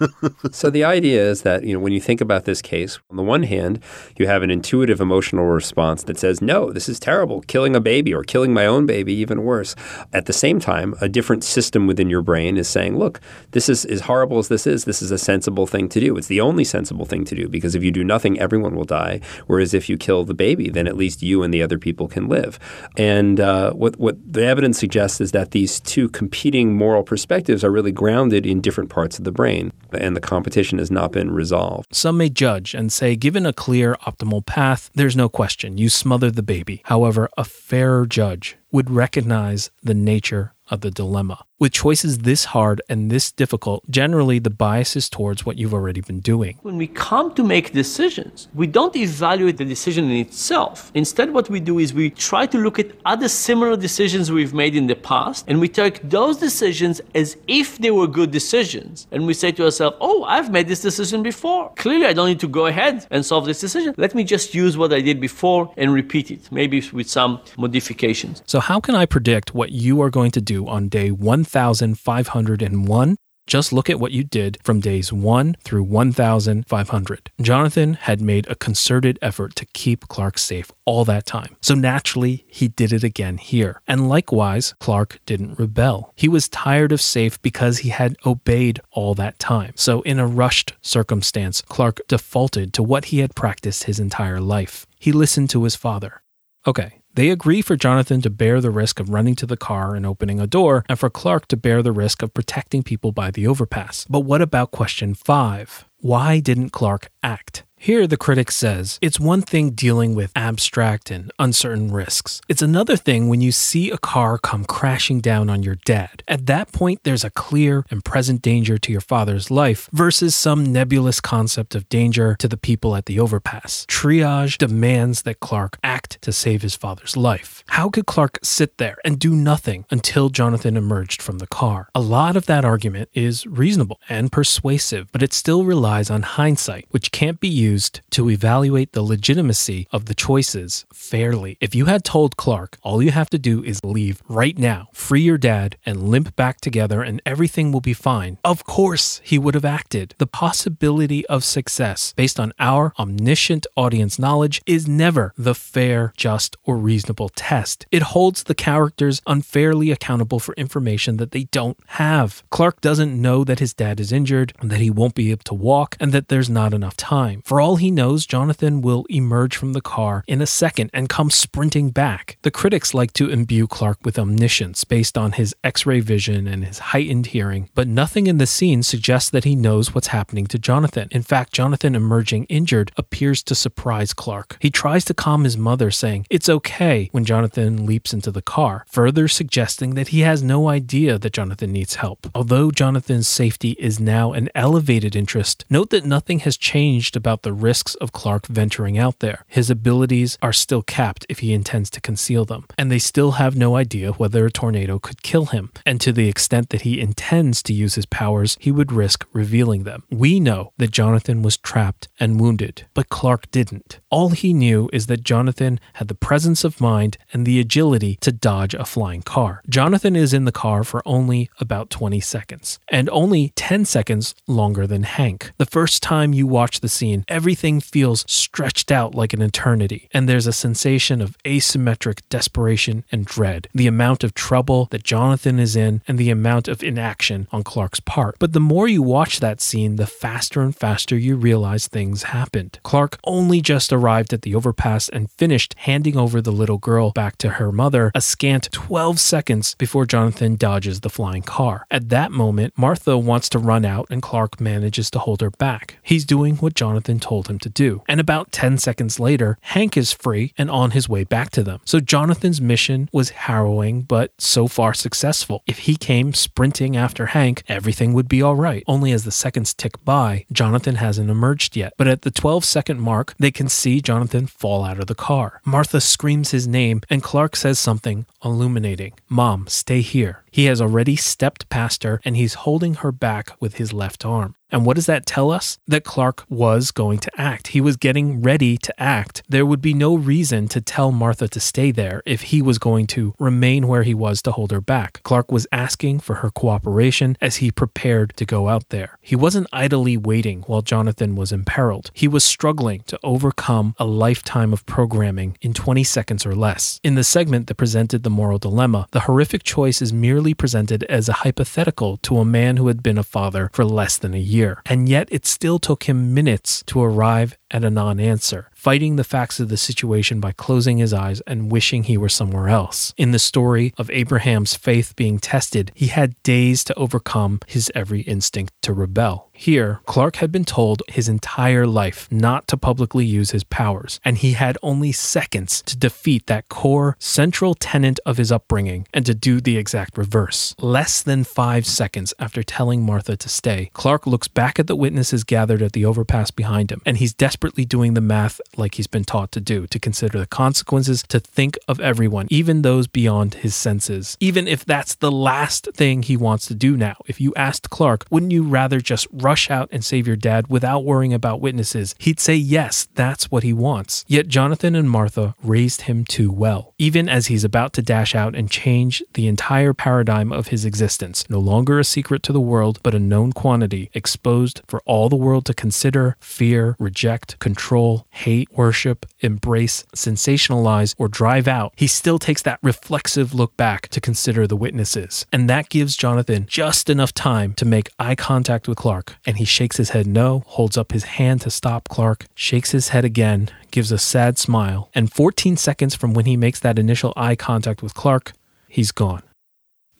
so 0.50 0.70
the 0.70 0.84
idea 0.84 1.22
is 1.22 1.42
that 1.42 1.64
you 1.64 1.74
know 1.74 1.80
when 1.80 1.92
you 1.92 2.00
think 2.00 2.20
about 2.20 2.44
this 2.44 2.62
case, 2.62 2.98
on 3.10 3.16
the 3.16 3.22
one 3.22 3.44
hand, 3.44 3.80
you 4.16 4.26
have 4.26 4.42
an 4.42 4.50
intuitive 4.50 5.00
emotional 5.00 5.44
response 5.46 6.02
that 6.04 6.18
says, 6.18 6.40
"No, 6.40 6.72
this 6.72 6.88
is 6.88 6.98
terrible. 6.98 7.42
Killing 7.42 7.76
a 7.76 7.80
baby 7.80 8.14
or 8.14 8.22
killing 8.22 8.52
my 8.52 8.66
own 8.66 8.86
baby, 8.86 9.14
even 9.14 9.42
worse." 9.42 9.74
At 10.12 10.26
the 10.26 10.32
same 10.32 10.60
time, 10.60 10.94
a 11.00 11.08
different 11.08 11.44
system 11.44 11.86
within 11.86 12.10
your 12.10 12.22
brain 12.22 12.56
is 12.56 12.68
saying, 12.68 12.98
"Look, 12.98 13.20
this 13.52 13.68
is 13.68 13.84
as 13.84 14.02
horrible 14.02 14.38
as 14.38 14.48
this 14.48 14.66
is. 14.66 14.84
This 14.84 15.02
is 15.02 15.10
a 15.10 15.18
sensible 15.18 15.66
thing 15.66 15.88
to 15.90 16.00
do. 16.00 16.16
It's 16.16 16.28
the 16.28 16.40
only 16.40 16.64
sensible 16.64 17.04
thing 17.04 17.24
to 17.24 17.34
do 17.34 17.48
because 17.48 17.74
if 17.74 17.82
you 17.82 17.90
do 17.90 18.04
nothing, 18.04 18.38
everyone 18.38 18.74
will 18.74 18.84
die. 18.84 19.20
Whereas 19.46 19.74
if 19.74 19.88
you 19.88 19.96
kill 19.96 20.24
the 20.24 20.34
baby, 20.34 20.70
then 20.70 20.86
at 20.86 20.96
least 20.96 21.22
you 21.22 21.42
and 21.42 21.52
the 21.52 21.62
other 21.62 21.78
people 21.78 22.08
can 22.08 22.28
live." 22.28 22.58
And 22.96 23.40
uh, 23.40 23.72
what 23.72 23.98
what 23.98 24.16
the 24.26 24.44
evidence 24.44 24.78
suggests 24.78 25.20
is 25.20 25.32
that 25.32 25.50
these 25.50 25.80
two 25.80 26.08
competing 26.08 26.74
moral 26.74 27.02
perspectives 27.02 27.64
are 27.64 27.70
really 27.70 27.92
grounded 28.06 28.46
in 28.46 28.60
different 28.60 28.88
parts 28.88 29.18
of 29.18 29.24
the 29.24 29.32
brain, 29.32 29.72
and 29.90 30.14
the 30.14 30.20
competition 30.20 30.78
has 30.78 30.92
not 30.92 31.10
been 31.10 31.32
resolved. 31.32 31.92
Some 31.92 32.18
may 32.18 32.28
judge 32.28 32.72
and 32.72 32.92
say, 32.92 33.16
given 33.16 33.44
a 33.44 33.52
clear, 33.52 33.96
optimal 34.06 34.46
path, 34.46 34.90
there's 34.94 35.16
no 35.16 35.28
question 35.28 35.76
you 35.76 35.88
smother 35.88 36.30
the 36.30 36.40
baby. 36.40 36.82
However, 36.84 37.28
a 37.36 37.42
fairer 37.42 38.06
judge 38.06 38.56
would 38.70 38.92
recognize 38.92 39.72
the 39.82 39.92
nature 39.92 40.54
of 40.70 40.82
the 40.82 40.90
dilemma. 40.92 41.44
With 41.58 41.72
choices 41.72 42.18
this 42.18 42.44
hard 42.44 42.82
and 42.86 43.10
this 43.10 43.32
difficult, 43.32 43.90
generally 43.90 44.38
the 44.38 44.50
bias 44.50 44.94
is 44.94 45.08
towards 45.08 45.46
what 45.46 45.56
you've 45.56 45.72
already 45.72 46.02
been 46.02 46.20
doing. 46.20 46.58
When 46.60 46.76
we 46.76 46.86
come 46.86 47.32
to 47.34 47.42
make 47.42 47.72
decisions, 47.72 48.48
we 48.52 48.66
don't 48.66 48.94
evaluate 48.94 49.56
the 49.56 49.64
decision 49.64 50.10
in 50.10 50.18
itself. 50.18 50.90
Instead, 50.92 51.32
what 51.32 51.48
we 51.48 51.60
do 51.60 51.78
is 51.78 51.94
we 51.94 52.10
try 52.10 52.44
to 52.44 52.58
look 52.58 52.78
at 52.78 52.88
other 53.06 53.26
similar 53.26 53.74
decisions 53.74 54.30
we've 54.30 54.52
made 54.52 54.76
in 54.76 54.86
the 54.86 54.96
past, 54.96 55.46
and 55.48 55.58
we 55.58 55.66
take 55.66 56.06
those 56.10 56.36
decisions 56.36 57.00
as 57.14 57.38
if 57.48 57.78
they 57.78 57.90
were 57.90 58.06
good 58.06 58.32
decisions. 58.32 59.06
And 59.10 59.26
we 59.26 59.32
say 59.32 59.50
to 59.52 59.64
ourselves, 59.64 59.96
oh, 60.02 60.24
I've 60.24 60.50
made 60.50 60.68
this 60.68 60.82
decision 60.82 61.22
before. 61.22 61.72
Clearly, 61.76 62.04
I 62.04 62.12
don't 62.12 62.28
need 62.28 62.40
to 62.40 62.48
go 62.48 62.66
ahead 62.66 63.06
and 63.10 63.24
solve 63.24 63.46
this 63.46 63.60
decision. 63.60 63.94
Let 63.96 64.14
me 64.14 64.24
just 64.24 64.54
use 64.54 64.76
what 64.76 64.92
I 64.92 65.00
did 65.00 65.22
before 65.22 65.72
and 65.78 65.90
repeat 65.94 66.30
it, 66.30 66.52
maybe 66.52 66.86
with 66.92 67.08
some 67.08 67.40
modifications. 67.56 68.42
So, 68.44 68.60
how 68.60 68.78
can 68.78 68.94
I 68.94 69.06
predict 69.06 69.54
what 69.54 69.72
you 69.72 70.02
are 70.02 70.10
going 70.10 70.32
to 70.32 70.42
do 70.42 70.68
on 70.68 70.90
day 70.90 71.10
1501? 71.46 73.16
Just 73.46 73.72
look 73.72 73.88
at 73.88 74.00
what 74.00 74.10
you 74.10 74.24
did 74.24 74.58
from 74.64 74.80
days 74.80 75.12
1 75.12 75.56
through 75.62 75.84
1500. 75.84 77.30
Jonathan 77.40 77.94
had 77.94 78.20
made 78.20 78.44
a 78.48 78.56
concerted 78.56 79.20
effort 79.22 79.54
to 79.54 79.66
keep 79.66 80.08
Clark 80.08 80.36
safe 80.36 80.72
all 80.84 81.04
that 81.04 81.26
time. 81.26 81.56
So 81.62 81.74
naturally, 81.74 82.44
he 82.48 82.66
did 82.66 82.92
it 82.92 83.04
again 83.04 83.38
here. 83.38 83.80
And 83.86 84.08
likewise, 84.08 84.74
Clark 84.80 85.20
didn't 85.26 85.60
rebel. 85.60 86.12
He 86.16 86.26
was 86.26 86.48
tired 86.48 86.90
of 86.90 87.00
safe 87.00 87.40
because 87.40 87.78
he 87.78 87.90
had 87.90 88.16
obeyed 88.26 88.80
all 88.90 89.14
that 89.14 89.38
time. 89.38 89.74
So 89.76 90.00
in 90.02 90.18
a 90.18 90.26
rushed 90.26 90.72
circumstance, 90.82 91.62
Clark 91.62 92.00
defaulted 92.08 92.72
to 92.72 92.82
what 92.82 93.06
he 93.06 93.20
had 93.20 93.36
practiced 93.36 93.84
his 93.84 94.00
entire 94.00 94.40
life. 94.40 94.88
He 94.98 95.12
listened 95.12 95.50
to 95.50 95.62
his 95.62 95.76
father. 95.76 96.20
Okay, 96.66 96.98
they 97.16 97.30
agree 97.30 97.60
for 97.60 97.76
Jonathan 97.76 98.22
to 98.22 98.30
bear 98.30 98.60
the 98.60 98.70
risk 98.70 99.00
of 99.00 99.10
running 99.10 99.34
to 99.36 99.46
the 99.46 99.56
car 99.56 99.94
and 99.94 100.06
opening 100.06 100.38
a 100.38 100.46
door, 100.46 100.84
and 100.88 100.98
for 100.98 101.10
Clark 101.10 101.48
to 101.48 101.56
bear 101.56 101.82
the 101.82 101.92
risk 101.92 102.22
of 102.22 102.32
protecting 102.32 102.82
people 102.82 103.10
by 103.10 103.30
the 103.30 103.46
overpass. 103.46 104.06
But 104.08 104.20
what 104.20 104.40
about 104.40 104.70
question 104.70 105.14
five? 105.14 105.84
Why 105.98 106.38
didn't 106.40 106.70
Clark 106.70 107.10
act? 107.22 107.65
Here, 107.86 108.08
the 108.08 108.16
critic 108.16 108.50
says 108.50 108.98
it's 109.00 109.20
one 109.20 109.42
thing 109.42 109.70
dealing 109.70 110.16
with 110.16 110.32
abstract 110.34 111.08
and 111.08 111.30
uncertain 111.38 111.92
risks. 111.92 112.40
It's 112.48 112.60
another 112.60 112.96
thing 112.96 113.28
when 113.28 113.40
you 113.40 113.52
see 113.52 113.92
a 113.92 113.96
car 113.96 114.38
come 114.38 114.64
crashing 114.64 115.20
down 115.20 115.48
on 115.48 115.62
your 115.62 115.76
dad. 115.84 116.24
At 116.26 116.46
that 116.46 116.72
point, 116.72 117.04
there's 117.04 117.22
a 117.22 117.30
clear 117.30 117.84
and 117.88 118.04
present 118.04 118.42
danger 118.42 118.76
to 118.76 118.90
your 118.90 119.00
father's 119.00 119.52
life 119.52 119.88
versus 119.92 120.34
some 120.34 120.72
nebulous 120.72 121.20
concept 121.20 121.76
of 121.76 121.88
danger 121.88 122.34
to 122.40 122.48
the 122.48 122.56
people 122.56 122.96
at 122.96 123.06
the 123.06 123.20
overpass. 123.20 123.86
Triage 123.86 124.58
demands 124.58 125.22
that 125.22 125.38
Clark 125.38 125.78
act 125.84 126.20
to 126.22 126.32
save 126.32 126.62
his 126.62 126.74
father's 126.74 127.16
life. 127.16 127.62
How 127.68 127.88
could 127.88 128.06
Clark 128.06 128.40
sit 128.42 128.78
there 128.78 128.96
and 129.04 129.16
do 129.16 129.32
nothing 129.32 129.84
until 129.92 130.28
Jonathan 130.28 130.76
emerged 130.76 131.22
from 131.22 131.38
the 131.38 131.46
car? 131.46 131.88
A 131.94 132.00
lot 132.00 132.36
of 132.36 132.46
that 132.46 132.64
argument 132.64 133.10
is 133.14 133.46
reasonable 133.46 134.00
and 134.08 134.32
persuasive, 134.32 135.06
but 135.12 135.22
it 135.22 135.32
still 135.32 135.64
relies 135.64 136.10
on 136.10 136.22
hindsight, 136.22 136.86
which 136.90 137.12
can't 137.12 137.38
be 137.38 137.46
used 137.46 137.75
to 138.10 138.30
evaluate 138.30 138.92
the 138.92 139.02
legitimacy 139.02 139.86
of 139.92 140.06
the 140.06 140.14
choices 140.14 140.86
fairly. 140.92 141.58
If 141.60 141.74
you 141.74 141.84
had 141.86 142.04
told 142.04 142.36
Clark, 142.36 142.78
all 142.82 143.02
you 143.02 143.10
have 143.10 143.30
to 143.30 143.38
do 143.38 143.62
is 143.62 143.84
leave 143.84 144.22
right 144.28 144.56
now, 144.56 144.88
free 144.92 145.20
your 145.20 145.38
dad, 145.38 145.76
and 145.84 146.08
limp 146.08 146.34
back 146.36 146.60
together, 146.60 147.02
and 147.02 147.20
everything 147.26 147.72
will 147.72 147.80
be 147.80 147.92
fine, 147.92 148.38
of 148.44 148.64
course 148.64 149.20
he 149.24 149.38
would 149.38 149.54
have 149.54 149.64
acted. 149.64 150.14
The 150.18 150.26
possibility 150.26 151.26
of 151.26 151.44
success 151.44 152.14
based 152.16 152.40
on 152.40 152.52
our 152.58 152.92
omniscient 152.98 153.66
audience 153.76 154.18
knowledge 154.18 154.62
is 154.66 154.88
never 154.88 155.34
the 155.36 155.54
fair, 155.54 156.12
just, 156.16 156.56
or 156.64 156.76
reasonable 156.76 157.28
test. 157.28 157.86
It 157.90 158.02
holds 158.02 158.44
the 158.44 158.54
characters 158.54 159.20
unfairly 159.26 159.90
accountable 159.90 160.40
for 160.40 160.54
information 160.54 161.18
that 161.18 161.32
they 161.32 161.44
don't 161.44 161.78
have. 161.86 162.42
Clark 162.50 162.80
doesn't 162.80 163.20
know 163.20 163.44
that 163.44 163.58
his 163.58 163.74
dad 163.74 164.00
is 164.00 164.12
injured, 164.12 164.52
that 164.62 164.80
he 164.80 164.90
won't 164.90 165.14
be 165.14 165.30
able 165.30 165.44
to 165.44 165.54
walk, 165.54 165.96
and 166.00 166.12
that 166.12 166.28
there's 166.28 166.50
not 166.50 166.72
enough 166.72 166.96
time. 166.96 167.42
For 167.44 167.55
all 167.60 167.76
he 167.76 167.90
knows, 167.90 168.26
Jonathan 168.26 168.80
will 168.80 169.04
emerge 169.08 169.56
from 169.56 169.72
the 169.72 169.80
car 169.80 170.24
in 170.26 170.40
a 170.40 170.46
second 170.46 170.90
and 170.92 171.08
come 171.08 171.30
sprinting 171.30 171.90
back. 171.90 172.38
The 172.42 172.50
critics 172.50 172.94
like 172.94 173.12
to 173.14 173.30
imbue 173.30 173.66
Clark 173.66 173.98
with 174.04 174.18
omniscience 174.18 174.84
based 174.84 175.16
on 175.16 175.32
his 175.32 175.54
x 175.64 175.86
ray 175.86 176.00
vision 176.00 176.46
and 176.46 176.64
his 176.64 176.78
heightened 176.78 177.26
hearing, 177.26 177.68
but 177.74 177.88
nothing 177.88 178.26
in 178.26 178.38
the 178.38 178.46
scene 178.46 178.82
suggests 178.82 179.30
that 179.30 179.44
he 179.44 179.54
knows 179.54 179.94
what's 179.94 180.08
happening 180.08 180.46
to 180.48 180.58
Jonathan. 180.58 181.08
In 181.10 181.22
fact, 181.22 181.52
Jonathan 181.52 181.94
emerging 181.94 182.44
injured 182.44 182.92
appears 182.96 183.42
to 183.44 183.54
surprise 183.54 184.12
Clark. 184.12 184.56
He 184.60 184.70
tries 184.70 185.04
to 185.06 185.14
calm 185.14 185.44
his 185.44 185.56
mother, 185.56 185.90
saying, 185.90 186.26
It's 186.30 186.48
okay, 186.48 187.08
when 187.12 187.24
Jonathan 187.24 187.86
leaps 187.86 188.12
into 188.12 188.30
the 188.30 188.42
car, 188.42 188.84
further 188.88 189.28
suggesting 189.28 189.94
that 189.94 190.08
he 190.08 190.20
has 190.20 190.42
no 190.42 190.68
idea 190.68 191.18
that 191.18 191.32
Jonathan 191.32 191.72
needs 191.72 191.96
help. 191.96 192.30
Although 192.34 192.70
Jonathan's 192.70 193.28
safety 193.28 193.76
is 193.78 194.00
now 194.00 194.32
an 194.32 194.48
elevated 194.54 195.16
interest, 195.16 195.64
note 195.70 195.90
that 195.90 196.04
nothing 196.04 196.40
has 196.40 196.56
changed 196.56 197.16
about 197.16 197.42
the 197.46 197.52
risks 197.52 197.94
of 198.00 198.10
Clark 198.10 198.48
venturing 198.48 198.98
out 198.98 199.20
there. 199.20 199.44
His 199.46 199.70
abilities 199.70 200.36
are 200.42 200.52
still 200.52 200.82
capped 200.82 201.24
if 201.28 201.38
he 201.38 201.52
intends 201.52 201.88
to 201.90 202.00
conceal 202.00 202.44
them, 202.44 202.66
and 202.76 202.90
they 202.90 202.98
still 202.98 203.32
have 203.42 203.54
no 203.54 203.76
idea 203.76 204.10
whether 204.10 204.44
a 204.44 204.50
tornado 204.50 204.98
could 204.98 205.22
kill 205.22 205.46
him. 205.46 205.70
And 205.86 206.00
to 206.00 206.10
the 206.10 206.28
extent 206.28 206.70
that 206.70 206.80
he 206.80 207.00
intends 207.00 207.62
to 207.62 207.72
use 207.72 207.94
his 207.94 208.04
powers, 208.04 208.56
he 208.58 208.72
would 208.72 208.90
risk 208.90 209.24
revealing 209.32 209.84
them. 209.84 210.02
We 210.10 210.40
know 210.40 210.72
that 210.78 210.90
Jonathan 210.90 211.42
was 211.42 211.56
trapped 211.56 212.08
and 212.18 212.40
wounded, 212.40 212.86
but 212.94 213.10
Clark 213.10 213.48
didn't. 213.52 214.00
All 214.10 214.30
he 214.30 214.52
knew 214.52 214.90
is 214.92 215.06
that 215.06 215.22
Jonathan 215.22 215.78
had 215.92 216.08
the 216.08 216.16
presence 216.16 216.64
of 216.64 216.80
mind 216.80 217.16
and 217.32 217.46
the 217.46 217.60
agility 217.60 218.18
to 218.22 218.32
dodge 218.32 218.74
a 218.74 218.84
flying 218.84 219.22
car. 219.22 219.62
Jonathan 219.68 220.16
is 220.16 220.34
in 220.34 220.46
the 220.46 220.50
car 220.50 220.82
for 220.82 221.00
only 221.06 221.48
about 221.60 221.90
20 221.90 222.18
seconds, 222.18 222.80
and 222.88 223.08
only 223.10 223.52
10 223.54 223.84
seconds 223.84 224.34
longer 224.48 224.84
than 224.84 225.04
Hank. 225.04 225.52
The 225.58 225.64
first 225.66 226.02
time 226.02 226.32
you 226.32 226.48
watch 226.48 226.80
the 226.80 226.88
scene, 226.88 227.24
everything 227.36 227.80
feels 227.80 228.24
stretched 228.26 228.90
out 228.90 229.14
like 229.14 229.34
an 229.34 229.42
eternity, 229.42 230.08
and 230.10 230.26
there's 230.26 230.46
a 230.46 230.54
sensation 230.54 231.20
of 231.20 231.36
asymmetric 231.44 232.22
desperation 232.30 233.04
and 233.12 233.26
dread. 233.26 233.68
The 233.74 233.86
amount 233.86 234.24
of 234.24 234.32
trouble 234.32 234.88
that 234.90 235.04
Jonathan 235.04 235.58
is 235.58 235.76
in, 235.76 236.00
and 236.08 236.16
the 236.16 236.30
amount 236.30 236.66
of 236.66 236.82
inaction 236.82 237.46
on 237.52 237.62
Clark's 237.62 238.00
part. 238.00 238.36
But 238.38 238.54
the 238.54 238.68
more 238.72 238.88
you 238.88 239.02
watch 239.02 239.40
that 239.40 239.60
scene, 239.60 239.96
the 239.96 240.06
faster 240.06 240.62
and 240.62 240.74
faster 240.74 241.14
you 241.14 241.36
realize 241.36 241.88
things 241.88 242.22
happened. 242.22 242.80
Clark 242.82 243.18
only 243.24 243.60
just 243.60 243.92
arrived 243.92 244.32
at 244.32 244.40
the 244.40 244.54
overpass 244.54 245.10
and 245.10 245.30
finished 245.32 245.74
handing 245.80 246.16
over 246.16 246.40
the 246.40 246.50
little 246.50 246.78
girl 246.78 247.10
back 247.10 247.36
to 247.36 247.50
her 247.50 247.70
mother 247.70 248.10
a 248.14 248.22
scant 248.22 248.72
12 248.72 249.20
seconds 249.20 249.74
before 249.74 250.06
Jonathan 250.06 250.56
dodges 250.56 251.00
the 251.00 251.10
flying 251.10 251.42
car. 251.42 251.86
At 251.90 252.08
that 252.08 252.32
moment, 252.32 252.72
Martha 252.78 253.18
wants 253.18 253.50
to 253.50 253.58
run 253.58 253.84
out, 253.84 254.06
and 254.08 254.22
Clark 254.22 254.58
manages 254.58 255.10
to 255.10 255.18
hold 255.18 255.42
her 255.42 255.50
back. 255.50 255.98
He's 256.02 256.24
doing 256.24 256.56
what 256.56 256.72
Jonathan 256.72 257.20
told 257.26 257.48
him 257.48 257.58
to 257.58 257.68
do. 257.68 258.02
And 258.06 258.20
about 258.20 258.52
10 258.52 258.78
seconds 258.78 259.18
later, 259.18 259.58
Hank 259.74 259.96
is 259.96 260.12
free 260.12 260.54
and 260.56 260.70
on 260.70 260.92
his 260.92 261.08
way 261.08 261.24
back 261.24 261.50
to 261.50 261.64
them. 261.64 261.80
So 261.84 261.98
Jonathan's 261.98 262.60
mission 262.60 263.08
was 263.12 263.30
harrowing, 263.46 264.02
but 264.02 264.30
so 264.38 264.68
far 264.68 264.94
successful. 264.94 265.64
If 265.66 265.78
he 265.80 265.96
came 265.96 266.34
sprinting 266.34 266.96
after 266.96 267.26
Hank, 267.26 267.64
everything 267.68 268.12
would 268.12 268.28
be 268.28 268.42
all 268.42 268.54
right. 268.54 268.84
Only 268.86 269.10
as 269.10 269.24
the 269.24 269.32
seconds 269.32 269.74
tick 269.74 270.04
by, 270.04 270.46
Jonathan 270.52 270.96
hasn't 270.96 271.28
emerged 271.28 271.76
yet. 271.76 271.94
But 271.96 272.06
at 272.06 272.22
the 272.22 272.30
12 272.30 272.64
second 272.64 273.00
mark, 273.00 273.34
they 273.38 273.50
can 273.50 273.68
see 273.68 274.00
Jonathan 274.00 274.46
fall 274.46 274.84
out 274.84 275.00
of 275.00 275.08
the 275.08 275.16
car. 275.16 275.60
Martha 275.64 276.00
screams 276.00 276.52
his 276.52 276.68
name, 276.68 277.00
and 277.10 277.24
Clark 277.24 277.56
says 277.56 277.80
something 277.80 278.26
illuminating 278.44 279.14
Mom, 279.28 279.66
stay 279.66 280.00
here. 280.00 280.44
He 280.52 280.66
has 280.66 280.80
already 280.80 281.16
stepped 281.16 281.68
past 281.68 282.04
her 282.04 282.20
and 282.24 282.36
he's 282.36 282.54
holding 282.64 282.94
her 282.94 283.12
back 283.12 283.50
with 283.60 283.74
his 283.74 283.92
left 283.92 284.24
arm. 284.24 284.54
And 284.70 284.84
what 284.84 284.96
does 284.96 285.06
that 285.06 285.26
tell 285.26 285.50
us? 285.50 285.78
That 285.86 286.04
Clark 286.04 286.44
was 286.48 286.90
going 286.90 287.18
to 287.20 287.40
act. 287.40 287.68
He 287.68 287.80
was 287.80 287.96
getting 287.96 288.42
ready 288.42 288.76
to 288.78 289.00
act. 289.00 289.42
There 289.48 289.64
would 289.64 289.80
be 289.80 289.94
no 289.94 290.16
reason 290.16 290.66
to 290.68 290.80
tell 290.80 291.12
Martha 291.12 291.46
to 291.48 291.60
stay 291.60 291.92
there 291.92 292.22
if 292.26 292.42
he 292.42 292.60
was 292.60 292.78
going 292.78 293.06
to 293.08 293.34
remain 293.38 293.86
where 293.86 294.02
he 294.02 294.14
was 294.14 294.42
to 294.42 294.52
hold 294.52 294.72
her 294.72 294.80
back. 294.80 295.20
Clark 295.22 295.52
was 295.52 295.68
asking 295.70 296.20
for 296.20 296.36
her 296.36 296.50
cooperation 296.50 297.36
as 297.40 297.56
he 297.56 297.70
prepared 297.70 298.36
to 298.36 298.44
go 298.44 298.68
out 298.68 298.88
there. 298.88 299.18
He 299.20 299.36
wasn't 299.36 299.68
idly 299.72 300.16
waiting 300.16 300.62
while 300.62 300.82
Jonathan 300.82 301.36
was 301.36 301.52
imperiled. 301.52 302.10
He 302.12 302.26
was 302.26 302.44
struggling 302.44 303.02
to 303.06 303.20
overcome 303.22 303.94
a 303.98 304.04
lifetime 304.04 304.72
of 304.72 304.84
programming 304.86 305.56
in 305.60 305.74
20 305.74 306.02
seconds 306.02 306.44
or 306.44 306.54
less. 306.56 307.00
In 307.04 307.14
the 307.14 307.24
segment 307.24 307.68
that 307.68 307.76
presented 307.76 308.24
the 308.24 308.30
moral 308.30 308.58
dilemma, 308.58 309.06
the 309.12 309.20
horrific 309.20 309.62
choice 309.62 310.02
is 310.02 310.12
merely 310.12 310.54
presented 310.54 311.04
as 311.04 311.28
a 311.28 311.40
hypothetical 311.44 312.16
to 312.18 312.38
a 312.38 312.44
man 312.44 312.78
who 312.78 312.88
had 312.88 313.02
been 313.02 313.18
a 313.18 313.22
father 313.22 313.70
for 313.72 313.84
less 313.84 314.18
than 314.18 314.34
a 314.34 314.38
year. 314.38 314.55
And 314.86 315.08
yet 315.08 315.28
it 315.30 315.46
still 315.46 315.78
took 315.78 316.04
him 316.04 316.34
minutes 316.34 316.82
to 316.86 317.02
arrive 317.02 317.56
at 317.70 317.84
a 317.84 317.90
non 317.90 318.20
answer, 318.20 318.70
fighting 318.74 319.16
the 319.16 319.24
facts 319.24 319.60
of 319.60 319.68
the 319.68 319.76
situation 319.76 320.40
by 320.40 320.52
closing 320.52 320.98
his 320.98 321.12
eyes 321.12 321.40
and 321.46 321.70
wishing 321.70 322.04
he 322.04 322.16
were 322.16 322.28
somewhere 322.28 322.68
else. 322.68 323.12
In 323.16 323.32
the 323.32 323.38
story 323.38 323.92
of 323.96 324.10
Abraham's 324.10 324.74
faith 324.74 325.14
being 325.16 325.38
tested, 325.38 325.90
he 325.94 326.08
had 326.08 326.40
days 326.42 326.84
to 326.84 326.94
overcome 326.94 327.60
his 327.66 327.90
every 327.94 328.20
instinct 328.22 328.72
to 328.82 328.92
rebel. 328.92 329.50
Here, 329.52 330.00
Clark 330.04 330.36
had 330.36 330.52
been 330.52 330.66
told 330.66 331.02
his 331.08 331.28
entire 331.28 331.86
life 331.86 332.28
not 332.30 332.68
to 332.68 332.76
publicly 332.76 333.24
use 333.24 333.52
his 333.52 333.64
powers, 333.64 334.20
and 334.22 334.36
he 334.36 334.52
had 334.52 334.76
only 334.82 335.12
seconds 335.12 335.82
to 335.86 335.96
defeat 335.96 336.46
that 336.46 336.68
core, 336.68 337.16
central 337.18 337.74
tenet 337.74 338.20
of 338.26 338.36
his 338.36 338.52
upbringing 338.52 339.08
and 339.14 339.24
to 339.24 339.34
do 339.34 339.62
the 339.62 339.78
exact 339.78 340.18
reverse. 340.18 340.74
Less 340.78 341.22
than 341.22 341.42
five 341.42 341.86
seconds 341.86 342.34
after 342.38 342.62
telling 342.62 343.02
Martha 343.02 343.36
to 343.36 343.48
stay, 343.48 343.90
Clark 343.94 344.26
looks 344.26 344.46
back 344.46 344.78
at 344.78 344.88
the 344.88 344.96
witnesses 344.96 345.42
gathered 345.42 345.80
at 345.80 345.92
the 345.92 346.04
overpass 346.04 346.50
behind 346.50 346.92
him, 346.92 347.00
and 347.06 347.16
he's 347.16 347.32
desperately 347.56 347.86
doing 347.86 348.12
the 348.12 348.20
math 348.20 348.60
like 348.76 348.96
he's 348.96 349.06
been 349.06 349.24
taught 349.24 349.50
to 349.50 349.62
do 349.62 349.86
to 349.86 349.98
consider 349.98 350.38
the 350.38 350.46
consequences, 350.46 351.22
to 351.22 351.40
think 351.40 351.78
of 351.88 351.98
everyone, 352.00 352.46
even 352.50 352.82
those 352.82 353.06
beyond 353.06 353.54
his 353.54 353.74
senses. 353.74 354.36
Even 354.40 354.68
if 354.68 354.84
that's 354.84 355.14
the 355.14 355.32
last 355.32 355.88
thing 355.94 356.22
he 356.22 356.36
wants 356.36 356.66
to 356.66 356.74
do 356.74 356.98
now. 356.98 357.16
If 357.24 357.40
you 357.40 357.54
asked 357.56 357.88
Clark, 357.88 358.26
wouldn't 358.30 358.52
you 358.52 358.62
rather 358.62 359.00
just 359.00 359.26
rush 359.32 359.70
out 359.70 359.88
and 359.90 360.04
save 360.04 360.26
your 360.26 360.36
dad 360.36 360.66
without 360.68 361.02
worrying 361.02 361.32
about 361.32 361.62
witnesses, 361.62 362.14
he'd 362.18 362.38
say 362.38 362.54
yes, 362.54 363.08
that's 363.14 363.50
what 363.50 363.62
he 363.62 363.72
wants. 363.72 364.26
Yet 364.28 364.48
Jonathan 364.48 364.94
and 364.94 365.08
Martha 365.08 365.54
raised 365.62 366.02
him 366.02 366.26
too 366.26 366.52
well. 366.52 366.92
Even 366.98 367.26
as 367.26 367.46
he's 367.46 367.64
about 367.64 367.94
to 367.94 368.02
dash 368.02 368.34
out 368.34 368.54
and 368.54 368.70
change 368.70 369.22
the 369.32 369.48
entire 369.48 369.94
paradigm 369.94 370.52
of 370.52 370.66
his 370.66 370.84
existence, 370.84 371.48
no 371.48 371.58
longer 371.58 371.98
a 371.98 372.04
secret 372.04 372.42
to 372.42 372.52
the 372.52 372.60
world, 372.60 372.98
but 373.02 373.14
a 373.14 373.18
known 373.18 373.54
quantity, 373.54 374.10
exposed 374.12 374.82
for 374.86 375.00
all 375.06 375.30
the 375.30 375.36
world 375.36 375.64
to 375.64 375.72
consider, 375.72 376.36
fear, 376.38 376.96
reject, 376.98 377.45
control, 377.60 378.26
hate, 378.30 378.68
worship, 378.72 379.26
embrace, 379.40 380.04
sensationalize, 380.14 381.14
or 381.18 381.28
drive 381.28 381.68
out, 381.68 381.92
he 381.96 382.06
still 382.06 382.38
takes 382.38 382.62
that 382.62 382.78
reflexive 382.82 383.54
look 383.54 383.76
back 383.76 384.08
to 384.08 384.20
consider 384.20 384.66
the 384.66 384.76
witnesses. 384.76 385.46
And 385.52 385.70
that 385.70 385.88
gives 385.88 386.16
Jonathan 386.16 386.66
just 386.68 387.08
enough 387.08 387.32
time 387.32 387.72
to 387.74 387.84
make 387.84 388.10
eye 388.18 388.34
contact 388.34 388.88
with 388.88 388.98
Clark. 388.98 389.36
And 389.46 389.56
he 389.58 389.64
shakes 389.64 389.96
his 389.96 390.10
head 390.10 390.26
no, 390.26 390.64
holds 390.66 390.96
up 390.98 391.12
his 391.12 391.24
hand 391.24 391.60
to 391.62 391.70
stop 391.70 392.08
Clark, 392.08 392.46
shakes 392.54 392.90
his 392.90 393.08
head 393.08 393.24
again, 393.24 393.70
gives 393.90 394.12
a 394.12 394.18
sad 394.18 394.58
smile, 394.58 395.08
and 395.14 395.32
14 395.32 395.76
seconds 395.76 396.14
from 396.14 396.34
when 396.34 396.46
he 396.46 396.56
makes 396.56 396.80
that 396.80 396.98
initial 396.98 397.32
eye 397.36 397.56
contact 397.56 398.02
with 398.02 398.14
Clark, 398.14 398.52
he's 398.88 399.12
gone. 399.12 399.42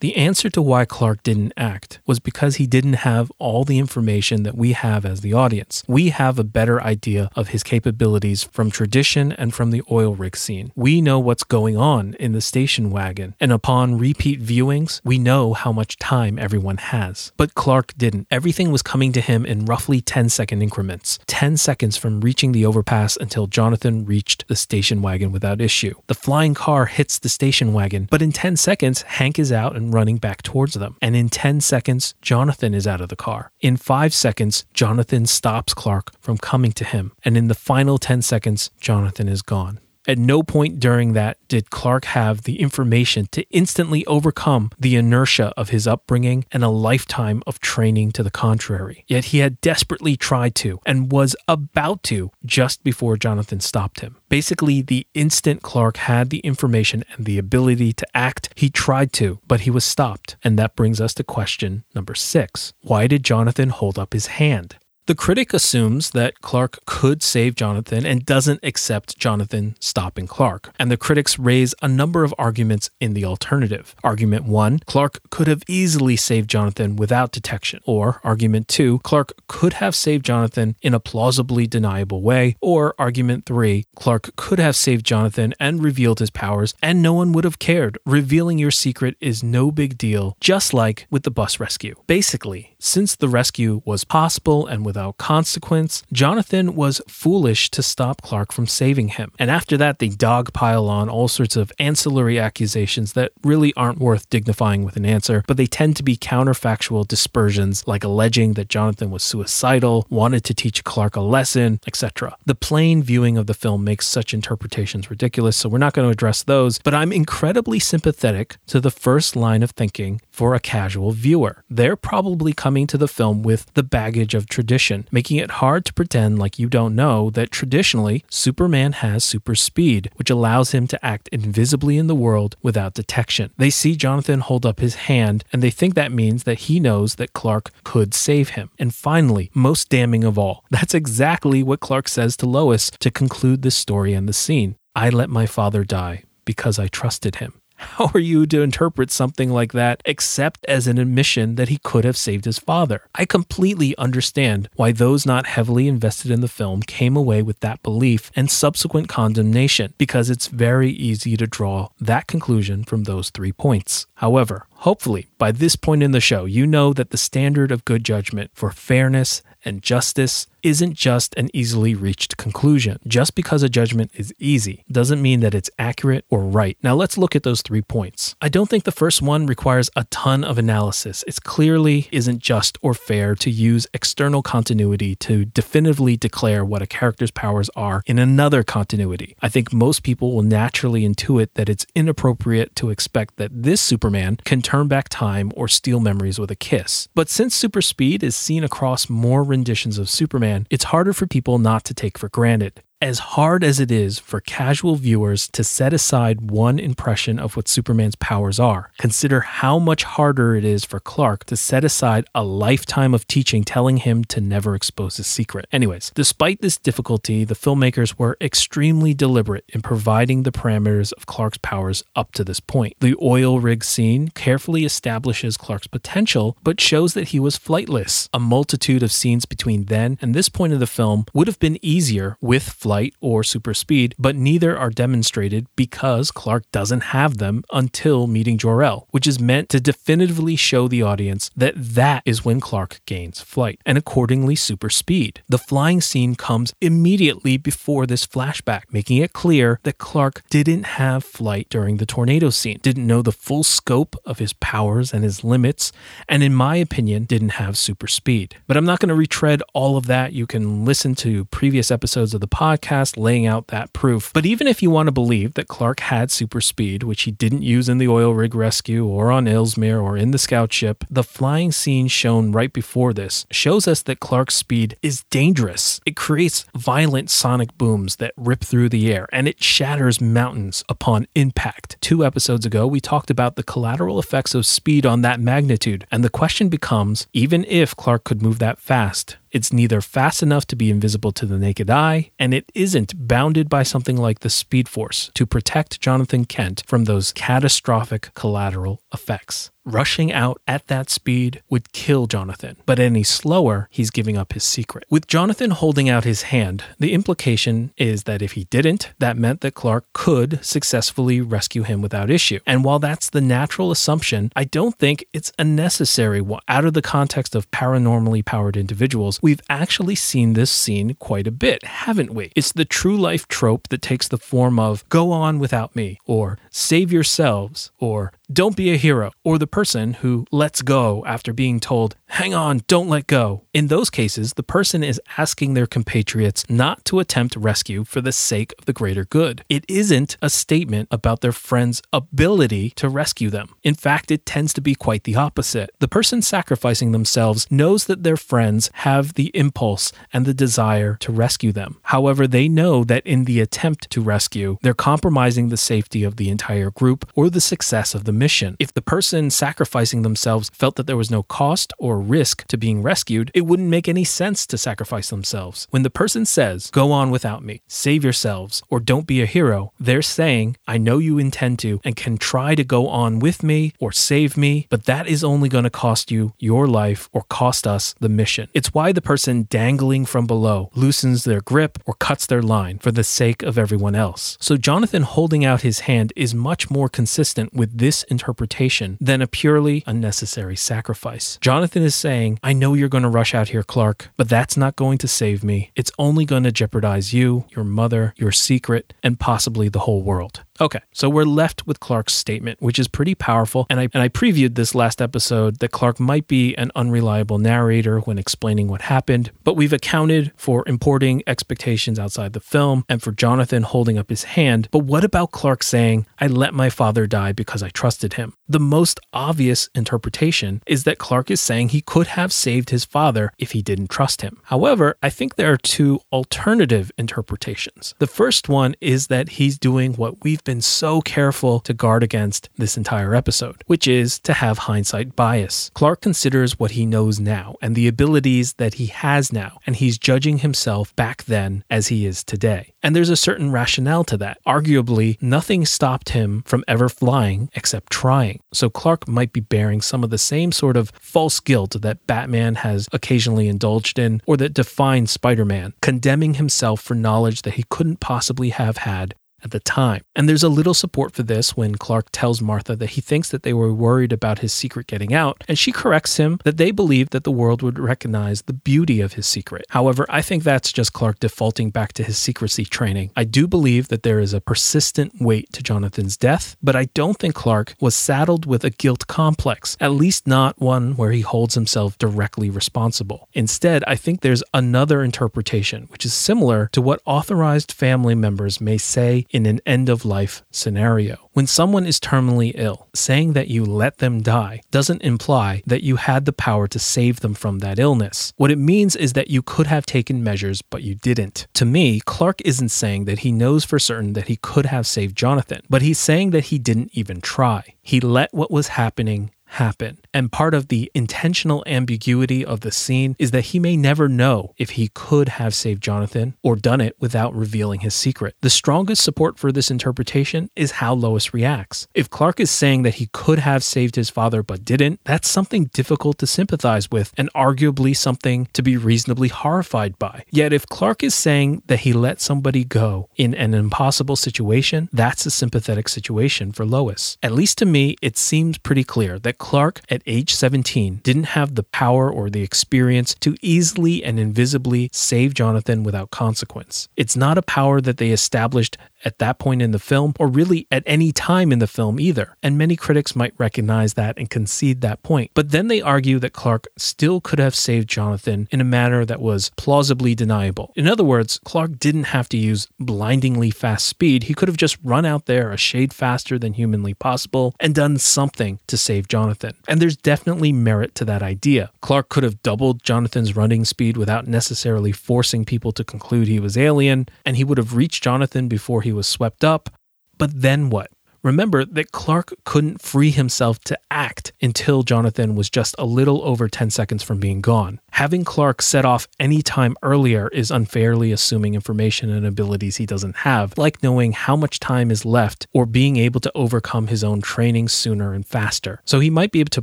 The 0.01 0.16
answer 0.16 0.51
to 0.51 0.60
why 0.60 0.85
Clark 0.85 1.23
didn't 1.23 1.55
act 1.56 2.01
was 2.06 2.20
because 2.20 2.56
he 2.56 2.66
didn't 2.66 3.05
have 3.05 3.32
all 3.39 3.64
the 3.64 3.78
information 3.78 4.43
that 4.43 4.55
we 4.55 4.73
have 4.73 5.06
as 5.06 5.23
the 5.23 5.32
audience. 5.32 5.82
We 5.89 6.10
have 6.10 6.39
a 6.39 6.44
better 6.44 6.82
idea 6.82 7.31
of 7.35 7.48
his 7.48 7.62
capabilities 7.62 8.44
from 8.44 8.70
tradition 8.70 9.32
and 9.32 9.55
from 9.55 9.70
the 9.70 9.82
oil 9.90 10.14
rig 10.14 10.36
scene. 10.36 10.70
We 10.77 11.01
know 11.01 11.18
what's 11.18 11.44
going 11.44 11.78
on 11.78 12.12
in 12.20 12.32
the 12.32 12.43
station 12.43 12.90
wagon, 12.90 13.35
and 13.40 13.51
upon 13.51 13.97
repeat 13.97 14.43
viewings, 14.43 15.01
we 15.02 15.16
know 15.18 15.55
how 15.55 15.73
much 15.73 15.97
time 15.97 16.39
everyone 16.39 16.77
has. 16.77 17.32
But 17.39 17.55
Clark 17.55 17.94
didn't. 17.97 18.27
Everything 18.31 18.70
was 18.70 18.82
coming 18.82 19.12
to 19.12 19.23
him 19.23 19.47
in 19.47 19.64
roughly 19.64 20.02
10 20.02 20.28
second 20.28 20.60
increments 20.60 21.18
10 21.27 21.56
seconds 21.56 21.97
from 21.97 22.20
reaching 22.20 22.52
the 22.52 22.66
overpass 22.66 23.16
until 23.16 23.47
Jonathan 23.47 24.05
reached 24.05 24.47
the 24.48 24.56
station 24.56 25.01
wagon 25.01 25.32
without 25.32 25.62
issue. 25.62 25.94
The 26.06 26.14
flying 26.14 26.52
car 26.52 26.85
hits 26.85 27.18
the 27.18 27.31
station 27.31 27.73
wagon, 27.73 28.09
but 28.10 28.20
in 28.20 28.32
10 28.32 28.56
seconds, 28.56 29.02
Hank 29.02 29.39
is 29.39 29.51
out 29.51 29.74
and 29.74 29.85
running 29.94 30.18
back 30.18 30.42
towards 30.42 30.74
them. 30.74 30.96
And 31.00 31.16
in 31.16 31.28
10 31.28 31.60
seconds, 31.60 32.14
Jonathan 32.22 32.74
is 32.74 32.86
out 32.86 33.00
of 33.00 33.08
the 33.08 33.16
car. 33.16 33.50
In 33.60 33.76
5 33.76 34.14
seconds, 34.14 34.64
Jonathan 34.74 35.26
stops 35.26 35.74
Clark 35.74 36.12
from 36.20 36.38
coming 36.38 36.72
to 36.72 36.84
him. 36.84 37.12
And 37.24 37.36
in 37.36 37.48
the 37.48 37.54
final 37.54 37.98
10 37.98 38.22
seconds, 38.22 38.70
Jonathan 38.80 39.28
is 39.28 39.42
gone. 39.42 39.80
At 40.06 40.18
no 40.18 40.42
point 40.42 40.78
during 40.78 41.14
that 41.14 41.36
did 41.48 41.70
Clark 41.70 42.04
have 42.06 42.42
the 42.42 42.60
information 42.60 43.26
to 43.32 43.42
instantly 43.50 44.06
overcome 44.06 44.70
the 44.78 44.94
inertia 44.94 45.52
of 45.56 45.70
his 45.70 45.86
upbringing 45.86 46.44
and 46.52 46.62
a 46.62 46.68
lifetime 46.68 47.42
of 47.46 47.58
training 47.58 48.12
to 48.12 48.22
the 48.22 48.30
contrary. 48.30 49.04
Yet 49.08 49.26
he 49.26 49.38
had 49.38 49.60
desperately 49.60 50.16
tried 50.16 50.54
to 50.56 50.80
and 50.86 51.10
was 51.10 51.34
about 51.48 52.02
to 52.04 52.30
just 52.44 52.84
before 52.84 53.16
Jonathan 53.16 53.60
stopped 53.60 54.00
him. 54.00 54.16
Basically, 54.28 54.80
the 54.80 55.06
instant 55.14 55.62
Clark 55.62 55.96
had 55.96 56.30
the 56.30 56.38
information 56.40 57.04
and 57.12 57.26
the 57.26 57.38
ability 57.38 57.92
to 57.94 58.06
act, 58.14 58.48
he 58.54 58.70
tried 58.70 59.12
to, 59.14 59.40
but 59.46 59.60
he 59.60 59.70
was 59.70 59.84
stopped. 59.84 60.36
And 60.44 60.58
that 60.58 60.76
brings 60.76 61.00
us 61.00 61.14
to 61.14 61.24
question 61.24 61.84
number 61.94 62.14
six 62.14 62.72
Why 62.82 63.06
did 63.06 63.24
Jonathan 63.24 63.70
hold 63.70 63.98
up 63.98 64.12
his 64.12 64.26
hand? 64.26 64.76
The 65.06 65.14
critic 65.14 65.54
assumes 65.54 66.10
that 66.10 66.40
Clark 66.40 66.80
could 66.84 67.22
save 67.22 67.54
Jonathan 67.54 68.04
and 68.04 68.26
doesn't 68.26 68.58
accept 68.64 69.16
Jonathan 69.16 69.76
stopping 69.78 70.26
Clark. 70.26 70.72
And 70.80 70.90
the 70.90 70.96
critics 70.96 71.38
raise 71.38 71.76
a 71.80 71.86
number 71.86 72.24
of 72.24 72.34
arguments 72.36 72.90
in 72.98 73.14
the 73.14 73.24
alternative. 73.24 73.94
Argument 74.02 74.46
one 74.46 74.80
Clark 74.80 75.20
could 75.30 75.46
have 75.46 75.62
easily 75.68 76.16
saved 76.16 76.50
Jonathan 76.50 76.96
without 76.96 77.30
detection. 77.30 77.78
Or 77.84 78.20
argument 78.24 78.66
two 78.66 78.98
Clark 79.04 79.34
could 79.46 79.74
have 79.74 79.94
saved 79.94 80.24
Jonathan 80.24 80.74
in 80.82 80.92
a 80.92 80.98
plausibly 80.98 81.68
deniable 81.68 82.20
way. 82.20 82.56
Or 82.60 82.92
argument 82.98 83.46
three 83.46 83.84
Clark 83.94 84.34
could 84.34 84.58
have 84.58 84.74
saved 84.74 85.06
Jonathan 85.06 85.54
and 85.60 85.84
revealed 85.84 86.18
his 86.18 86.30
powers, 86.30 86.74
and 86.82 87.00
no 87.00 87.12
one 87.12 87.30
would 87.30 87.44
have 87.44 87.60
cared. 87.60 87.96
Revealing 88.04 88.58
your 88.58 88.72
secret 88.72 89.16
is 89.20 89.40
no 89.40 89.70
big 89.70 89.96
deal, 89.96 90.36
just 90.40 90.74
like 90.74 91.06
with 91.12 91.22
the 91.22 91.30
bus 91.30 91.60
rescue. 91.60 91.94
Basically, 92.08 92.74
since 92.80 93.14
the 93.14 93.28
rescue 93.28 93.82
was 93.84 94.02
possible 94.02 94.66
and 94.66 94.84
without 94.97 95.18
consequence, 95.18 96.02
Jonathan 96.10 96.74
was 96.74 97.02
foolish 97.06 97.70
to 97.70 97.82
stop 97.82 98.23
Clark 98.23 98.51
from 98.51 98.66
saving 98.66 99.09
him. 99.09 99.31
And 99.39 99.51
after 99.51 99.77
that, 99.77 99.98
they 99.98 100.09
dogpile 100.09 100.89
on 100.89 101.10
all 101.10 101.28
sorts 101.28 101.55
of 101.55 101.70
ancillary 101.78 102.39
accusations 102.39 103.12
that 103.12 103.32
really 103.44 103.74
aren't 103.74 103.98
worth 103.98 104.31
dignifying 104.31 104.85
with 104.85 104.97
an 104.97 105.05
answer, 105.05 105.44
but 105.47 105.59
they 105.59 105.66
tend 105.66 105.97
to 105.97 106.02
be 106.02 106.16
counterfactual 106.16 107.06
dispersions, 107.06 107.86
like 107.86 108.05
alleging 108.05 108.55
that 108.55 108.70
Jonathan 108.70 109.10
was 109.10 109.23
suicidal, 109.23 110.06
wanted 110.09 110.44
to 110.44 110.55
teach 110.55 110.82
Clark 110.82 111.14
a 111.14 111.20
lesson, 111.20 111.78
etc. 111.86 112.35
The 112.47 112.55
plain 112.55 113.02
viewing 113.02 113.36
of 113.36 113.47
the 113.47 113.52
film 113.52 113.85
makes 113.85 114.06
such 114.06 114.32
interpretations 114.32 115.10
ridiculous, 115.10 115.59
so 115.59 115.68
we're 115.68 115.77
not 115.77 115.93
going 115.93 116.09
to 116.09 116.12
address 116.12 116.43
those, 116.43 116.78
but 116.78 116.94
I'm 116.94 117.12
incredibly 117.12 117.81
sympathetic 117.81 118.56
to 118.68 118.81
the 118.81 118.90
first 118.90 119.36
line 119.36 119.62
of 119.62 119.73
thinking 119.73 120.23
for 120.31 120.55
a 120.55 120.60
casual 120.60 121.12
viewer. 121.12 121.64
They're 121.68 121.97
probably 121.97 122.55
coming 122.55 122.86
to 122.86 122.97
the 122.97 123.09
film 123.09 123.43
with 123.43 123.66
the 123.74 123.82
baggage 123.82 124.32
of 124.35 124.48
tradition, 124.48 124.85
making 125.10 125.38
it 125.38 125.62
hard 125.62 125.84
to 125.84 125.92
pretend 125.92 126.38
like 126.38 126.58
you 126.58 126.68
don't 126.68 126.94
know 126.94 127.30
that 127.30 127.50
traditionally 127.50 128.24
Superman 128.30 128.92
has 128.92 129.24
super 129.24 129.54
speed, 129.54 130.10
which 130.16 130.30
allows 130.30 130.72
him 130.72 130.86
to 130.88 131.04
act 131.04 131.28
invisibly 131.32 131.98
in 131.98 132.06
the 132.06 132.14
world 132.14 132.56
without 132.62 132.94
detection. 132.94 133.50
They 133.56 133.70
see 133.70 133.96
Jonathan 133.96 134.40
hold 134.40 134.64
up 134.64 134.80
his 134.80 134.94
hand 134.94 135.44
and 135.52 135.62
they 135.62 135.70
think 135.70 135.94
that 135.94 136.12
means 136.12 136.44
that 136.44 136.60
he 136.60 136.80
knows 136.80 137.16
that 137.16 137.32
Clark 137.32 137.70
could 137.84 138.14
save 138.14 138.50
him. 138.50 138.70
And 138.78 138.94
finally, 138.94 139.50
most 139.54 139.88
damning 139.88 140.24
of 140.24 140.38
all, 140.38 140.64
that's 140.70 140.94
exactly 140.94 141.62
what 141.62 141.80
Clark 141.80 142.08
says 142.08 142.36
to 142.38 142.46
Lois 142.46 142.90
to 143.00 143.10
conclude 143.10 143.62
the 143.62 143.70
story 143.70 144.14
and 144.14 144.28
the 144.28 144.32
scene. 144.32 144.76
I 144.94 145.10
let 145.10 145.28
my 145.28 145.46
father 145.46 145.84
die 145.84 146.24
because 146.44 146.78
I 146.78 146.88
trusted 146.88 147.36
him. 147.36 147.60
How 147.77 148.11
are 148.15 148.20
you 148.20 148.47
to 148.47 148.62
interpret 148.62 149.11
something 149.11 149.51
like 149.51 149.73
that 149.73 150.01
except 150.05 150.65
as 150.66 150.86
an 150.86 150.98
admission 150.98 151.57
that 151.57 151.69
he 151.69 151.78
could 151.78 152.05
have 152.05 152.16
saved 152.16 152.47
his 152.47 152.59
father? 152.59 153.03
I 153.15 153.27
completely 153.27 153.97
understand 153.98 154.69
why 154.77 154.93
those 154.93 155.27
not 155.27 155.47
heavily 155.47 155.86
invested 155.86 156.31
in 156.31 156.40
the 156.40 156.48
film 156.48 156.82
came 156.82 157.16
away 157.16 157.43
with 157.43 157.61
that 157.61 157.82
belief 157.82 158.31
and 158.35 158.51
subsequent 158.51 159.09
condemnation, 159.09 159.93
because 159.98 160.31
it's 160.31 160.47
very 160.47 160.90
easy 160.90 161.36
to 161.36 161.47
draw 161.47 161.89
that 162.01 162.27
conclusion 162.27 162.82
from 162.85 163.05
those 163.05 163.31
three 163.31 163.53
points. 163.53 164.07
However, 164.16 164.66
hopefully, 164.70 165.28
by 165.39 165.53
this 165.53 165.77
point 165.77 166.03
in 166.03 166.12
the 166.12 166.20
show, 166.20 166.47
you 166.47 166.66
know 166.66 166.93
that 166.93 167.11
the 167.11 167.19
standard 167.19 167.70
of 167.70 167.85
good 167.85 168.05
judgment 168.05 168.51
for 168.55 168.70
fairness 168.70 169.43
and 169.65 169.82
justice 169.82 170.47
isn't 170.66 170.94
just 170.94 171.32
an 171.36 171.48
easily 171.55 171.94
reached 171.94 172.36
conclusion. 172.36 172.98
Just 173.06 173.36
because 173.36 173.62
a 173.62 173.68
judgment 173.68 174.10
is 174.14 174.34
easy 174.36 174.84
doesn't 174.90 175.22
mean 175.22 175.38
that 175.38 175.55
it's 175.55 175.70
accurate 175.78 176.24
or 176.28 176.40
right. 176.40 176.76
Now 176.82 176.97
let's 176.97 177.16
look 177.16 177.36
at 177.36 177.44
those 177.44 177.62
three 177.62 177.82
points. 177.82 178.34
I 178.43 178.48
don't 178.48 178.68
think 178.68 178.82
the 178.82 178.90
first 178.90 179.22
one 179.22 179.47
requires 179.47 179.90
a 179.94 180.02
ton 180.10 180.43
of 180.43 180.59
analysis. 180.59 181.22
It 181.28 181.40
clearly 181.44 182.09
isn't 182.10 182.40
just 182.40 182.78
or 182.82 182.94
fair 182.94 183.36
to 183.36 183.48
use 183.48 183.86
external 183.94 184.43
continuity 184.43 185.14
to 185.16 185.44
definitively 185.44 186.16
declare 186.16 186.64
what 186.64 186.82
a 186.82 186.86
character's 186.88 187.30
powers 187.30 187.70
are 187.76 188.02
in 188.05 188.18
another 188.18 188.64
continuity. 188.64 189.36
I 189.40 189.48
think 189.48 189.72
most 189.72 190.02
people 190.02 190.34
will 190.34 190.43
naturally 190.43 191.09
intuit 191.09 191.51
that 191.55 191.68
it's 191.68 191.86
inappropriate 191.94 192.74
to 192.76 192.90
expect 192.90 193.36
that 193.36 193.62
this 193.62 193.80
Superman 193.80 194.38
can 194.44 194.62
turn 194.62 194.88
back 194.88 195.09
time 195.09 195.52
or 195.55 195.68
steal 195.68 196.01
memories 196.01 196.40
with 196.40 196.51
a 196.51 196.56
kiss. 196.56 197.06
But 197.14 197.28
since 197.28 197.55
super 197.55 197.82
speed 197.82 198.24
is 198.24 198.34
seen 198.34 198.64
across 198.64 199.09
more 199.09 199.44
renditions 199.44 199.97
of 199.98 200.10
Superman, 200.10 200.55
it's 200.70 200.84
harder 200.84 201.12
for 201.12 201.26
people 201.26 201.58
not 201.58 201.84
to 201.84 201.94
take 201.94 202.16
for 202.16 202.28
granted. 202.28 202.82
As 203.06 203.20
hard 203.20 203.62
as 203.62 203.78
it 203.78 203.92
is 203.92 204.18
for 204.18 204.40
casual 204.40 204.96
viewers 204.96 205.46
to 205.46 205.62
set 205.62 205.92
aside 205.92 206.50
one 206.50 206.76
impression 206.76 207.38
of 207.38 207.56
what 207.56 207.68
Superman's 207.68 208.16
powers 208.16 208.58
are, 208.58 208.90
consider 208.98 209.42
how 209.42 209.78
much 209.78 210.02
harder 210.02 210.56
it 210.56 210.64
is 210.64 210.84
for 210.84 210.98
Clark 210.98 211.44
to 211.44 211.56
set 211.56 211.84
aside 211.84 212.26
a 212.34 212.42
lifetime 212.42 213.14
of 213.14 213.24
teaching 213.28 213.62
telling 213.62 213.98
him 213.98 214.24
to 214.24 214.40
never 214.40 214.74
expose 214.74 215.18
his 215.18 215.28
secret. 215.28 215.68
Anyways, 215.70 216.10
despite 216.16 216.60
this 216.60 216.76
difficulty, 216.76 217.44
the 217.44 217.54
filmmakers 217.54 218.18
were 218.18 218.36
extremely 218.40 219.14
deliberate 219.14 219.66
in 219.68 219.82
providing 219.82 220.42
the 220.42 220.50
parameters 220.50 221.12
of 221.12 221.26
Clark's 221.26 221.58
powers 221.58 222.02
up 222.16 222.32
to 222.32 222.42
this 222.42 222.58
point. 222.58 222.96
The 222.98 223.14
oil 223.22 223.60
rig 223.60 223.84
scene 223.84 224.30
carefully 224.30 224.84
establishes 224.84 225.56
Clark's 225.56 225.86
potential, 225.86 226.56
but 226.64 226.80
shows 226.80 227.14
that 227.14 227.28
he 227.28 227.38
was 227.38 227.56
flightless. 227.56 228.28
A 228.34 228.40
multitude 228.40 229.04
of 229.04 229.12
scenes 229.12 229.44
between 229.44 229.84
then 229.84 230.18
and 230.20 230.34
this 230.34 230.48
point 230.48 230.72
of 230.72 230.80
the 230.80 230.88
film 230.88 231.26
would 231.32 231.46
have 231.46 231.60
been 231.60 231.78
easier 231.82 232.36
with 232.40 232.64
flight 232.64 232.95
or 233.20 233.44
super 233.44 233.74
speed, 233.74 234.14
but 234.18 234.36
neither 234.36 234.77
are 234.77 234.90
demonstrated 234.90 235.66
because 235.77 236.31
Clark 236.31 236.70
doesn't 236.73 237.12
have 237.16 237.39
them 237.39 237.62
until 237.73 238.27
meeting 238.27 238.59
Jor-El, 238.59 239.06
which 239.10 239.27
is 239.27 239.40
meant 239.40 239.68
to 239.70 239.81
definitively 239.81 240.56
show 240.56 240.89
the 240.89 241.02
audience 241.02 241.51
that 241.56 241.74
that 241.77 242.23
is 242.24 242.44
when 242.44 242.60
Clark 242.60 243.01
gains 243.06 243.40
flight 243.40 243.81
and 243.85 243.98
accordingly 243.98 244.55
super 244.55 244.90
speed. 244.90 245.43
The 245.48 245.59
flying 245.59 246.01
scene 246.01 246.35
comes 246.35 246.74
immediately 246.81 247.56
before 247.56 248.06
this 248.06 248.27
flashback, 248.27 248.82
making 248.90 249.18
it 249.18 249.32
clear 249.32 249.81
that 249.82 249.98
Clark 249.98 250.43
didn't 250.51 250.85
have 250.85 251.24
flight 251.24 251.68
during 251.68 251.97
the 251.97 252.06
tornado 252.06 252.51
scene, 252.51 252.78
didn't 252.82 253.06
know 253.06 253.23
the 253.23 253.32
full 253.32 253.64
scope 253.64 254.16
of 254.24 254.39
his 254.39 254.52
powers 254.55 255.12
and 255.12 255.24
his 255.24 255.43
limits, 255.43 255.93
and 256.28 256.43
in 256.43 256.55
my 256.55 256.77
opinion, 256.77 257.24
didn't 257.24 257.60
have 257.60 257.77
super 257.77 258.06
speed. 258.06 258.56
But 258.66 258.77
I'm 258.77 258.85
not 258.85 259.01
going 259.01 259.09
to 259.09 259.14
retread 259.14 259.62
all 259.73 259.97
of 259.97 260.06
that. 260.06 260.32
You 260.32 260.47
can 260.47 260.85
listen 260.85 261.14
to 261.16 261.44
previous 261.47 261.90
episodes 261.90 262.35
of 262.35 262.40
the 262.40 262.48
podcast 262.48 262.76
laying 263.16 263.47
out 263.47 263.69
that 263.69 263.93
proof. 263.93 264.32
But 264.32 264.47
even 264.47 264.66
if 264.66 264.82
you 264.82 264.90
want 264.90 265.07
to 265.07 265.12
believe 265.12 265.55
that 265.55 265.69
Clark 265.69 266.01
had 266.01 266.31
super 266.31 266.61
speed, 266.61 267.03
which 267.03 267.23
he 267.23 267.31
didn't 267.31 267.62
use 267.62 267.89
in 267.89 267.98
the 267.98 268.09
oil 268.09 268.32
rig 268.32 268.55
rescue 268.55 269.07
or 269.07 269.31
on 269.31 269.48
Ellesmere 269.48 270.01
or 270.01 270.16
in 270.16 270.31
the 270.31 270.39
scout 270.39 270.73
ship, 270.73 271.05
the 271.11 271.24
flying 271.24 271.73
scene 271.73 272.09
shown 272.09 272.53
right 272.53 272.73
before 272.73 273.12
this 273.12 273.47
shows 273.51 273.89
us 273.89 274.03
that 274.03 274.20
Clark's 274.20 274.55
speed 274.55 274.97
is 275.03 275.24
dangerous. 275.31 276.01
It 276.07 276.16
creates 276.16 276.65
violent 276.74 277.31
sonic 277.31 277.77
booms 277.78 278.16
that 278.16 278.32
rip 278.36 278.62
through 278.62 278.89
the 278.89 279.12
air 279.12 279.28
and 279.32 279.48
it 279.48 279.62
shatters 279.62 280.20
mountains 280.20 280.85
upon 280.89 281.27
impact. 281.35 281.97
Two 282.01 282.24
episodes 282.24 282.66
ago, 282.66 282.86
we 282.86 283.01
talked 283.01 283.31
about 283.31 283.57
the 283.57 283.62
collateral 283.62 284.19
effects 284.19 284.55
of 284.55 284.66
speed 284.66 285.05
on 285.07 285.23
that 285.23 285.40
magnitude, 285.40 286.07
and 286.11 286.23
the 286.24 286.31
question 286.31 286.69
becomes 286.69 287.27
even 287.32 287.65
if 287.65 287.97
Clark 287.97 288.24
could 288.24 288.43
move 288.43 288.59
that 288.59 288.78
fast, 288.78 289.36
it's 289.51 289.73
neither 289.73 290.01
fast 290.01 290.43
enough 290.43 290.66
to 290.66 290.77
be 290.77 290.90
invisible 290.90 291.32
to 291.32 291.47
the 291.47 291.59
naked 291.59 291.90
eye, 291.90 292.31
and 292.39 292.52
it 292.52 292.70
isn't 292.74 293.28
bounded 293.28 293.68
by 293.68 293.82
something 293.82 294.16
like 294.16 294.40
the 294.40 294.51
Speed 294.51 294.89
Force 294.89 295.31
to 295.35 295.47
protect 295.47 296.01
Jonathan 296.01 296.44
Kent 296.44 296.82
from 296.86 297.05
those 297.05 297.32
catastrophic 297.32 298.35
collateral 298.35 299.01
effects. 299.12 299.70
Rushing 299.88 300.32
out 300.32 300.60
at 300.66 300.88
that 300.88 301.10
speed 301.10 301.62
would 301.70 301.92
kill 301.92 302.26
Jonathan, 302.26 302.76
but 302.86 302.98
any 302.98 303.22
slower, 303.22 303.86
he's 303.92 304.10
giving 304.10 304.36
up 304.36 304.52
his 304.52 304.64
secret. 304.64 305.04
With 305.08 305.28
Jonathan 305.28 305.70
holding 305.70 306.08
out 306.08 306.24
his 306.24 306.42
hand, 306.42 306.82
the 306.98 307.12
implication 307.12 307.92
is 307.96 308.24
that 308.24 308.42
if 308.42 308.52
he 308.52 308.64
didn't, 308.64 309.12
that 309.20 309.36
meant 309.36 309.60
that 309.60 309.74
Clark 309.74 310.12
could 310.12 310.58
successfully 310.64 311.40
rescue 311.40 311.84
him 311.84 312.02
without 312.02 312.32
issue. 312.32 312.58
And 312.66 312.82
while 312.82 312.98
that's 312.98 313.30
the 313.30 313.40
natural 313.40 313.92
assumption, 313.92 314.50
I 314.56 314.64
don't 314.64 314.98
think 314.98 315.24
it's 315.32 315.52
a 315.56 315.62
necessary 315.62 316.40
one. 316.40 316.62
Out 316.66 316.84
of 316.84 316.94
the 316.94 317.00
context 317.00 317.54
of 317.54 317.70
paranormally 317.70 318.44
powered 318.44 318.76
individuals, 318.76 319.38
we've 319.40 319.62
actually 319.68 320.16
seen 320.16 320.54
this 320.54 320.72
scene 320.72 321.14
quite 321.20 321.46
a 321.46 321.52
bit, 321.52 321.84
haven't 321.84 322.34
we? 322.34 322.50
It's 322.56 322.72
the 322.72 322.84
true 322.84 323.16
life 323.16 323.46
trope 323.46 323.86
that 323.90 324.02
takes 324.02 324.26
the 324.26 324.36
form 324.36 324.80
of 324.80 325.08
go 325.10 325.30
on 325.30 325.60
without 325.60 325.94
me, 325.94 326.18
or 326.26 326.58
save 326.72 327.12
yourselves, 327.12 327.92
or 328.00 328.32
don't 328.52 328.77
be 328.77 328.93
a 328.93 328.97
hero, 328.97 329.32
or 329.43 329.59
the 329.59 329.66
person 329.66 330.14
who 330.14 330.47
lets 330.52 330.81
go 330.82 331.24
after 331.27 331.52
being 331.52 331.81
told, 331.81 332.14
hang 332.27 332.55
on, 332.55 332.82
don't 332.86 333.09
let 333.09 333.27
go. 333.27 333.62
In 333.74 333.89
those 333.89 334.09
cases, 334.09 334.55
the 334.55 334.62
person 334.62 335.02
is 335.02 335.20
asking 335.36 335.74
their 335.74 335.86
compatriots 335.86 336.64
not 336.68 337.05
to 337.06 337.18
attempt 337.18 337.56
rescue 337.56 338.05
for 338.05 338.20
the 338.20 338.32
sake 338.32 338.73
of 338.78 338.85
the 338.85 338.93
greater 338.93 339.24
good. 339.24 339.64
It 339.68 339.85
isn't 339.89 340.36
a 340.40 340.48
statement 340.48 341.09
about 341.10 341.40
their 341.40 341.52
friend's 341.52 342.02
ability 342.12 342.90
to 342.90 343.09
rescue 343.09 343.51
them. 343.51 343.74
In 343.82 343.94
fact, 343.94 344.31
it 344.31 344.47
tends 344.47 344.73
to 344.74 344.81
be 344.81 344.94
quite 344.94 345.24
the 345.24 345.36
opposite. 345.36 345.90
The 345.98 346.09
person 346.09 346.40
sacrificing 346.40 347.12
themselves 347.12 347.66
knows 347.70 348.06
that 348.06 348.23
their 348.23 348.36
friends 348.36 348.90
have 348.94 349.35
the 349.35 349.51
impulse 349.55 350.12
and 350.32 350.47
the 350.47 350.55
desire 350.55 351.16
to 351.20 351.32
rescue 351.32 351.73
them. 351.73 351.98
However, 352.05 352.47
they 352.47 352.68
know 352.68 353.02
that 353.05 353.27
in 353.27 353.44
the 353.44 353.60
attempt 353.60 354.09
to 354.10 354.20
rescue, 354.20 354.78
they're 354.82 354.94
compromising 354.94 355.68
the 355.68 355.77
safety 355.77 356.23
of 356.23 356.36
the 356.36 356.48
entire 356.48 356.90
group 356.90 357.28
or 357.35 357.51
the 357.51 357.60
success 357.60 358.14
of 358.14 358.24
the 358.24 358.35
mission. 358.38 358.76
If 358.78 358.92
the 358.92 359.02
person 359.02 359.50
sacrificing 359.50 360.22
themselves 360.22 360.70
felt 360.72 360.96
that 360.96 361.06
there 361.06 361.16
was 361.16 361.30
no 361.30 361.42
cost 361.42 361.92
or 361.98 362.20
risk 362.20 362.66
to 362.68 362.76
being 362.76 363.02
rescued, 363.02 363.50
it 363.54 363.66
wouldn't 363.66 363.88
make 363.88 364.08
any 364.08 364.24
sense 364.24 364.66
to 364.66 364.78
sacrifice 364.78 365.30
themselves. 365.30 365.86
When 365.90 366.02
the 366.02 366.10
person 366.10 366.44
says, 366.44 366.90
Go 366.90 367.12
on 367.12 367.30
without 367.30 367.64
me, 367.64 367.82
save 367.88 368.24
yourselves, 368.24 368.82
or 368.88 369.00
don't 369.00 369.26
be 369.26 369.42
a 369.42 369.46
hero, 369.46 369.92
they're 369.98 370.22
saying, 370.22 370.76
I 370.86 370.98
know 370.98 371.18
you 371.18 371.38
intend 371.38 371.78
to 371.80 372.00
and 372.04 372.16
can 372.16 372.38
try 372.38 372.74
to 372.74 372.84
go 372.84 373.08
on 373.08 373.38
with 373.38 373.62
me 373.62 373.92
or 373.98 374.12
save 374.12 374.56
me, 374.56 374.86
but 374.90 375.04
that 375.04 375.26
is 375.26 375.42
only 375.42 375.68
going 375.68 375.84
to 375.84 375.90
cost 375.90 376.30
you 376.30 376.52
your 376.58 376.86
life 376.86 377.28
or 377.32 377.42
cost 377.42 377.86
us 377.86 378.14
the 378.20 378.28
mission. 378.28 378.68
It's 378.74 378.94
why 378.94 379.12
the 379.12 379.22
person 379.22 379.66
dangling 379.70 380.26
from 380.26 380.46
below 380.46 380.90
loosens 380.94 381.44
their 381.44 381.60
grip 381.60 381.98
or 382.04 382.14
cuts 382.14 382.46
their 382.46 382.62
line 382.62 382.98
for 382.98 383.12
the 383.12 383.24
sake 383.24 383.62
of 383.62 383.78
everyone 383.78 384.14
else. 384.14 384.56
So 384.60 384.76
Jonathan 384.76 385.22
holding 385.22 385.64
out 385.64 385.82
his 385.82 386.00
hand 386.00 386.32
is 386.36 386.54
much 386.54 386.90
more 386.90 387.08
consistent 387.08 387.72
with 387.72 387.98
this 387.98 388.24
interpretation 388.28 389.16
than 389.20 389.43
a 389.43 389.47
purely 389.47 390.03
unnecessary 390.07 390.77
sacrifice. 390.77 391.59
Jonathan 391.61 392.03
is 392.03 392.15
saying, 392.15 392.59
I 392.62 392.73
know 392.73 392.94
you're 392.94 393.09
going 393.09 393.23
to 393.23 393.28
rush 393.28 393.55
out 393.55 393.69
here, 393.69 393.82
Clark, 393.82 394.28
but 394.36 394.48
that's 394.48 394.77
not 394.77 394.97
going 394.97 395.19
to 395.19 395.28
save 395.28 395.62
me. 395.65 395.90
It's 395.97 396.12
only 396.19 396.44
going 396.44 396.65
to 396.65 396.73
jeopardize 396.73 397.32
you, 397.32 397.65
your 397.70 397.85
mother, 397.85 398.35
your 398.36 398.53
secret, 398.53 399.15
and 399.23 399.40
possibly 399.40 399.89
the 399.89 400.01
whole 400.01 400.23
world. 400.23 400.62
Okay, 400.81 401.01
so 401.12 401.31
we're 401.31 401.44
left 401.44 401.86
with 401.86 402.01
Clark's 402.01 402.35
statement, 402.35 402.82
which 402.82 402.98
is 402.98 403.09
pretty 403.09 403.35
powerful. 403.35 403.86
And 403.89 403.98
I 403.98 404.09
and 404.12 404.23
I 404.23 404.28
previewed 404.28 404.74
this 404.74 404.94
last 404.94 405.23
episode 405.23 405.78
that 405.78 405.90
Clark 405.90 406.20
might 406.20 406.47
be 406.48 406.74
an 406.77 406.90
unreliable 406.94 407.59
narrator 407.59 408.20
when 408.20 408.39
explaining 408.39 408.89
what 408.89 409.03
happened, 409.03 409.51
but 409.65 409.74
we've 409.74 409.93
accounted 409.93 410.53
for 410.57 410.85
importing 410.86 411.43
expectations 411.47 412.19
outside 412.19 412.53
the 412.53 412.61
film 412.61 413.05
and 413.09 413.23
for 413.23 413.32
Jonathan 413.32 413.85
holding 413.85 414.19
up 414.19 414.28
his 414.28 414.44
hand. 414.44 414.89
But 414.90 415.01
what 415.01 415.24
about 415.24 415.51
Clark 415.51 415.82
saying, 415.82 416.27
"I 416.39 416.47
let 416.47 416.74
my 416.74 416.90
father 416.90 417.27
die 417.27 417.53
because 417.53 417.82
I 417.82 417.89
trusted 417.89 418.35
him"? 418.35 418.53
The 418.69 418.81
most 418.81 419.19
obvious 419.32 419.89
interpretation 419.94 420.82
is 420.86 421.05
that 421.05 421.19
Clark 421.19 421.51
is 421.51 421.61
saying 421.61 421.89
he 421.89 422.01
could 422.03 422.27
have 422.27 422.53
saved 422.53 422.90
his 422.90 423.05
father 423.05 423.53
if 423.59 423.73
he 423.73 423.81
didn't 423.81 424.11
trust 424.11 424.43
him. 424.43 424.59
However, 424.65 425.16
I 425.23 425.31
think 425.31 425.55
there 425.55 425.73
are 425.73 425.78
two 425.78 426.20
alternative 426.32 427.11
interpretations. 427.16 428.15
The 428.19 428.27
first 428.27 428.69
one 428.69 428.94
is 429.01 429.28
that 429.28 429.51
he's 429.51 429.78
doing 429.78 430.15
what 430.15 430.43
we've 430.43 430.65
been 430.66 430.82
so 430.82 431.22
careful 431.22 431.80
to 431.80 431.94
guard 431.94 432.22
against 432.22 432.68
this 432.76 432.98
entire 432.98 433.34
episode, 433.34 433.82
which 433.86 434.06
is 434.06 434.38
to 434.40 434.52
have 434.52 434.78
hindsight 434.78 435.34
bias. 435.34 435.90
Clark 435.94 436.20
considers 436.20 436.78
what 436.78 436.90
he 436.90 437.06
knows 437.06 437.40
now 437.40 437.76
and 437.80 437.94
the 437.94 438.09
abilities 438.09 438.74
that 438.74 438.94
he 438.94 439.06
has 439.06 439.52
now, 439.52 439.78
and 439.86 439.97
he's 439.97 440.18
judging 440.18 440.59
himself 440.59 441.14
back 441.16 441.44
then 441.44 441.84
as 441.88 442.09
he 442.09 442.26
is 442.26 442.44
today. 442.44 442.93
And 443.02 443.14
there's 443.14 443.30
a 443.30 443.36
certain 443.36 443.70
rationale 443.70 444.24
to 444.24 444.36
that. 444.38 444.59
Arguably, 444.66 445.40
nothing 445.40 445.86
stopped 445.86 446.30
him 446.30 446.62
from 446.66 446.84
ever 446.88 447.09
flying 447.09 447.70
except 447.74 448.10
trying. 448.10 448.60
So 448.72 448.90
Clark 448.90 449.28
might 449.28 449.52
be 449.52 449.60
bearing 449.60 450.02
some 450.02 450.24
of 450.24 450.30
the 450.30 450.38
same 450.38 450.72
sort 450.72 450.97
of 450.97 451.12
false 451.20 451.60
guilt 451.60 452.02
that 452.02 452.26
Batman 452.26 452.74
has 452.76 453.09
occasionally 453.12 453.68
indulged 453.68 454.18
in 454.18 454.43
or 454.44 454.56
that 454.56 454.74
defines 454.74 455.30
Spider 455.30 455.64
Man, 455.64 455.94
condemning 456.02 456.55
himself 456.55 457.01
for 457.01 457.14
knowledge 457.14 457.62
that 457.62 457.74
he 457.74 457.84
couldn't 457.88 458.18
possibly 458.18 458.70
have 458.70 458.98
had 458.98 459.36
at 459.66 459.72
the 459.72 459.80
time. 459.80 460.22
And 460.34 460.48
there's 460.48 460.62
a 460.62 460.68
little 460.68 460.94
support 460.94 461.32
for 461.32 461.43
this 461.43 461.76
when 461.76 461.97
Clark 461.97 462.28
tells 462.32 462.62
Martha 462.62 462.97
that 462.97 463.10
he 463.10 463.20
thinks 463.20 463.51
that 463.51 463.62
they 463.64 463.72
were 463.74 463.93
worried 463.93 464.32
about 464.32 464.60
his 464.60 464.72
secret 464.72 465.06
getting 465.06 465.34
out, 465.34 465.62
and 465.68 465.78
she 465.78 465.93
corrects 465.93 466.38
him 466.38 466.59
that 466.64 466.76
they 466.76 466.90
believed 466.90 467.32
that 467.32 467.44
the 467.44 467.52
world 467.52 467.82
would 467.82 467.98
recognize 467.98 468.62
the 468.62 468.72
beauty 468.72 469.20
of 469.20 469.34
his 469.34 469.47
secret. 469.47 469.84
However, 469.90 470.24
I 470.28 470.40
think 470.40 470.62
that's 470.62 470.93
just 470.93 471.12
Clark 471.12 471.40
defaulting 471.40 471.90
back 471.90 472.12
to 472.14 472.22
his 472.22 472.38
secrecy 472.38 472.84
training. 472.84 473.30
I 473.36 473.44
do 473.44 473.66
believe 473.66 474.09
that 474.09 474.22
there 474.22 474.38
is 474.38 474.55
a 474.55 474.60
persistent 474.60 475.32
weight 475.40 475.72
to 475.72 475.82
Jonathan's 475.82 476.36
death, 476.36 476.76
but 476.82 476.97
I 476.97 477.06
don't 477.14 477.38
think 477.38 477.55
Clark 477.55 477.94
was 478.01 478.14
saddled 478.14 478.66
with 478.66 478.84
a 478.84 478.90
guilt 478.90 479.26
complex, 479.26 479.97
at 480.01 480.12
least 480.12 480.47
not 480.47 480.80
one 480.80 481.16
where 481.16 481.32
he 481.32 481.40
holds 481.40 481.74
himself 481.74 482.16
directly 482.18 482.70
responsible. 482.70 483.48
Instead, 483.52 484.05
I 484.06 484.14
think 484.14 484.40
there's 484.40 484.62
another 484.72 485.22
interpretation, 485.22 486.05
which 486.05 486.24
is 486.24 486.32
similar 486.32 486.88
to 486.93 487.02
what 487.02 487.20
authorized 487.26 487.90
family 487.90 488.34
members 488.34 488.80
may 488.80 488.98
say 488.98 489.44
in 489.56 489.64
an 489.64 489.80
end 489.86 490.10
of 490.10 490.26
life 490.26 490.62
scenario. 490.70 491.48
When 491.54 491.66
someone 491.66 492.04
is 492.04 492.20
terminally 492.20 492.72
ill, 492.74 493.08
saying 493.14 493.54
that 493.54 493.68
you 493.68 493.86
let 493.86 494.18
them 494.18 494.42
die 494.42 494.82
doesn't 494.90 495.22
imply 495.22 495.82
that 495.86 496.04
you 496.04 496.16
had 496.16 496.44
the 496.44 496.52
power 496.52 496.86
to 496.88 496.98
save 496.98 497.40
them 497.40 497.54
from 497.54 497.78
that 497.78 497.98
illness. 497.98 498.52
What 498.58 498.70
it 498.70 498.76
means 498.76 499.16
is 499.16 499.32
that 499.32 499.48
you 499.48 499.62
could 499.62 499.86
have 499.86 500.04
taken 500.04 500.44
measures, 500.44 500.82
but 500.82 501.02
you 501.02 501.14
didn't. 501.14 501.66
To 501.72 501.86
me, 501.86 502.20
Clark 502.20 502.60
isn't 502.66 502.90
saying 502.90 503.24
that 503.24 503.38
he 503.38 503.50
knows 503.50 503.82
for 503.82 503.98
certain 503.98 504.34
that 504.34 504.48
he 504.48 504.56
could 504.56 504.84
have 504.84 505.06
saved 505.06 505.34
Jonathan, 505.34 505.80
but 505.88 506.02
he's 506.02 506.18
saying 506.18 506.50
that 506.50 506.66
he 506.66 506.78
didn't 506.78 507.12
even 507.14 507.40
try. 507.40 507.94
He 508.02 508.20
let 508.20 508.52
what 508.52 508.70
was 508.70 508.88
happening 508.88 509.52
happen. 509.66 510.18
And 510.32 510.52
part 510.52 510.74
of 510.74 510.88
the 510.88 511.10
intentional 511.14 511.82
ambiguity 511.86 512.64
of 512.64 512.80
the 512.80 512.93
scene 512.93 513.36
is 513.38 513.51
that 513.51 513.66
he 513.66 513.78
may 513.78 513.97
never 513.97 514.28
know 514.28 514.74
if 514.78 514.90
he 514.90 515.09
could 515.09 515.51
have 515.51 515.74
saved 515.74 516.02
Jonathan 516.02 516.55
or 516.62 516.76
done 516.76 517.01
it 517.01 517.16
without 517.18 517.55
revealing 517.55 518.01
his 518.01 518.14
secret. 518.14 518.55
The 518.60 518.70
strongest 518.70 519.22
support 519.22 519.59
for 519.59 519.72
this 519.72 519.90
interpretation 519.90 520.70
is 520.76 520.93
how 520.93 521.14
Lois 521.14 521.52
reacts. 521.52 522.06
If 522.14 522.30
Clark 522.30 522.60
is 522.60 522.70
saying 522.70 523.02
that 523.02 523.16
he 523.16 523.28
could 523.32 523.59
have 523.59 523.84
saved 523.84 524.16
his 524.16 524.30
father 524.30 524.62
but 524.62 524.84
didn't, 524.84 525.20
that's 525.24 525.48
something 525.48 525.86
difficult 525.86 526.38
to 526.38 526.47
sympathize 526.47 527.10
with 527.10 527.32
and 527.36 527.52
arguably 527.55 528.16
something 528.16 528.68
to 528.72 528.82
be 528.82 528.97
reasonably 528.97 529.48
horrified 529.48 530.18
by. 530.18 530.44
Yet 530.51 530.72
if 530.72 530.86
Clark 530.86 531.22
is 531.22 531.34
saying 531.34 531.82
that 531.86 532.01
he 532.01 532.12
let 532.12 532.40
somebody 532.40 532.84
go 532.84 533.28
in 533.36 533.55
an 533.55 533.74
impossible 533.74 534.36
situation, 534.36 535.09
that's 535.12 535.47
a 535.47 535.51
sympathetic 535.51 536.09
situation 536.09 536.72
for 536.72 536.84
Lois. 536.84 537.36
At 537.43 537.52
least 537.52 537.78
to 537.78 537.86
me, 537.86 538.16
it 538.22 538.36
seems 538.36 538.78
pretty 538.78 539.05
clear 539.05 539.38
that 539.40 539.55
Clark, 539.58 540.00
at 540.08 540.22
age 540.26 540.54
17, 540.54 541.20
didn't 541.22 541.44
have 541.44 541.74
the 541.74 541.82
power 541.82 542.30
or 542.30 542.50
the 542.50 542.62
experience 542.62 543.34
to 543.36 543.56
easily 543.62 544.24
and 544.24 544.38
invisibly 544.38 545.10
save 545.12 545.54
Jonathan 545.54 546.02
without 546.02 546.30
consequence. 546.30 547.08
It's 547.16 547.36
not 547.36 547.58
a 547.58 547.62
power 547.62 548.00
that 548.00 548.18
they 548.18 548.30
established 548.30 548.96
at 549.27 549.39
that 549.40 549.59
point 549.59 549.82
in 549.82 549.90
the 549.90 549.98
film, 549.98 550.32
or 550.39 550.47
really 550.47 550.86
at 550.90 551.03
any 551.05 551.32
time 551.32 551.73
in 551.73 551.81
the 551.81 551.86
film 551.86 552.20
either. 552.20 552.57
And 552.62 552.78
many 552.78 552.94
critics 552.97 553.35
might 553.35 553.53
recognize 553.59 554.15
that 554.15 554.39
and 554.39 554.48
concede 554.48 555.01
that 555.01 555.23
point. 555.24 555.51
But 555.53 555.73
then 555.73 555.89
they 555.89 556.01
argue 556.01 556.39
that 556.39 556.53
Clark 556.53 556.86
still 556.97 557.40
could 557.40 557.59
have 557.59 557.74
saved 557.74 558.09
Jonathan 558.09 558.69
in 558.70 558.81
a 558.81 558.85
manner 558.85 559.24
that 559.24 559.40
was 559.40 559.70
plausibly 559.77 560.35
deniable. 560.35 560.93
In 560.94 561.09
other 561.09 561.24
words, 561.24 561.61
Clark 561.65 561.98
didn't 561.98 562.24
have 562.24 562.48
to 562.51 562.57
use 562.57 562.86
blindingly 563.01 563.70
fast 563.70 564.07
speed. 564.07 564.44
He 564.44 564.55
could 564.55 564.69
have 564.69 564.77
just 564.77 564.97
run 565.03 565.27
out 565.27 565.47
there 565.47 565.73
a 565.73 565.77
shade 565.77 566.15
faster 566.15 566.57
than 566.59 566.74
humanly 566.74 567.12
possible 567.12 567.74
and 567.81 567.94
done 567.94 568.19
something 568.19 568.78
to 568.86 568.97
save 568.97 569.27
Jonathan. 569.27 569.74
And 569.89 570.01
there's 570.01 570.16
definitely 570.16 570.70
merit 570.70 571.16
to 571.16 571.24
that 571.24 571.43
idea. 571.43 571.90
Clark 572.01 572.28
could 572.28 572.44
have 572.44 572.62
doubled 572.62 573.03
Jonathan's 573.03 573.57
running 573.57 573.85
speed 573.85 574.16
without 574.16 574.47
necessarily 574.47 575.11
forcing 575.11 575.65
people 575.65 575.90
to 575.93 576.05
conclude 576.05 576.47
he 576.47 576.61
was 576.61 576.77
alien, 576.77 577.27
and 577.44 577.57
he 577.57 577.65
would 577.65 577.78
have 577.78 577.97
reached 577.97 578.23
Jonathan 578.23 578.69
before 578.69 579.03
he 579.03 579.15
was 579.16 579.26
swept 579.26 579.64
up. 579.64 579.90
But 580.38 580.51
then 580.62 580.90
what? 580.90 581.10
Remember 581.42 581.84
that 581.84 582.12
Clark 582.12 582.54
couldn't 582.64 583.00
free 583.00 583.30
himself 583.30 583.78
to 583.80 583.98
act 584.10 584.52
until 584.60 585.02
Jonathan 585.02 585.54
was 585.54 585.70
just 585.70 585.94
a 585.98 586.04
little 586.04 586.42
over 586.44 586.68
10 586.68 586.90
seconds 586.90 587.22
from 587.22 587.38
being 587.38 587.60
gone. 587.60 588.00
Having 588.12 588.44
Clark 588.44 588.80
set 588.80 589.04
off 589.04 589.28
any 589.38 589.60
time 589.60 589.94
earlier 590.02 590.48
is 590.48 590.70
unfairly 590.70 591.32
assuming 591.32 591.74
information 591.74 592.30
and 592.30 592.46
abilities 592.46 592.96
he 592.96 593.06
doesn't 593.06 593.36
have, 593.36 593.76
like 593.76 594.02
knowing 594.02 594.32
how 594.32 594.56
much 594.56 594.80
time 594.80 595.10
is 595.10 595.24
left 595.24 595.66
or 595.72 595.84
being 595.84 596.16
able 596.16 596.40
to 596.40 596.52
overcome 596.54 597.08
his 597.08 597.22
own 597.22 597.42
training 597.42 597.88
sooner 597.88 598.32
and 598.32 598.46
faster. 598.46 599.02
So 599.04 599.20
he 599.20 599.30
might 599.30 599.52
be 599.52 599.60
able 599.60 599.70
to 599.70 599.82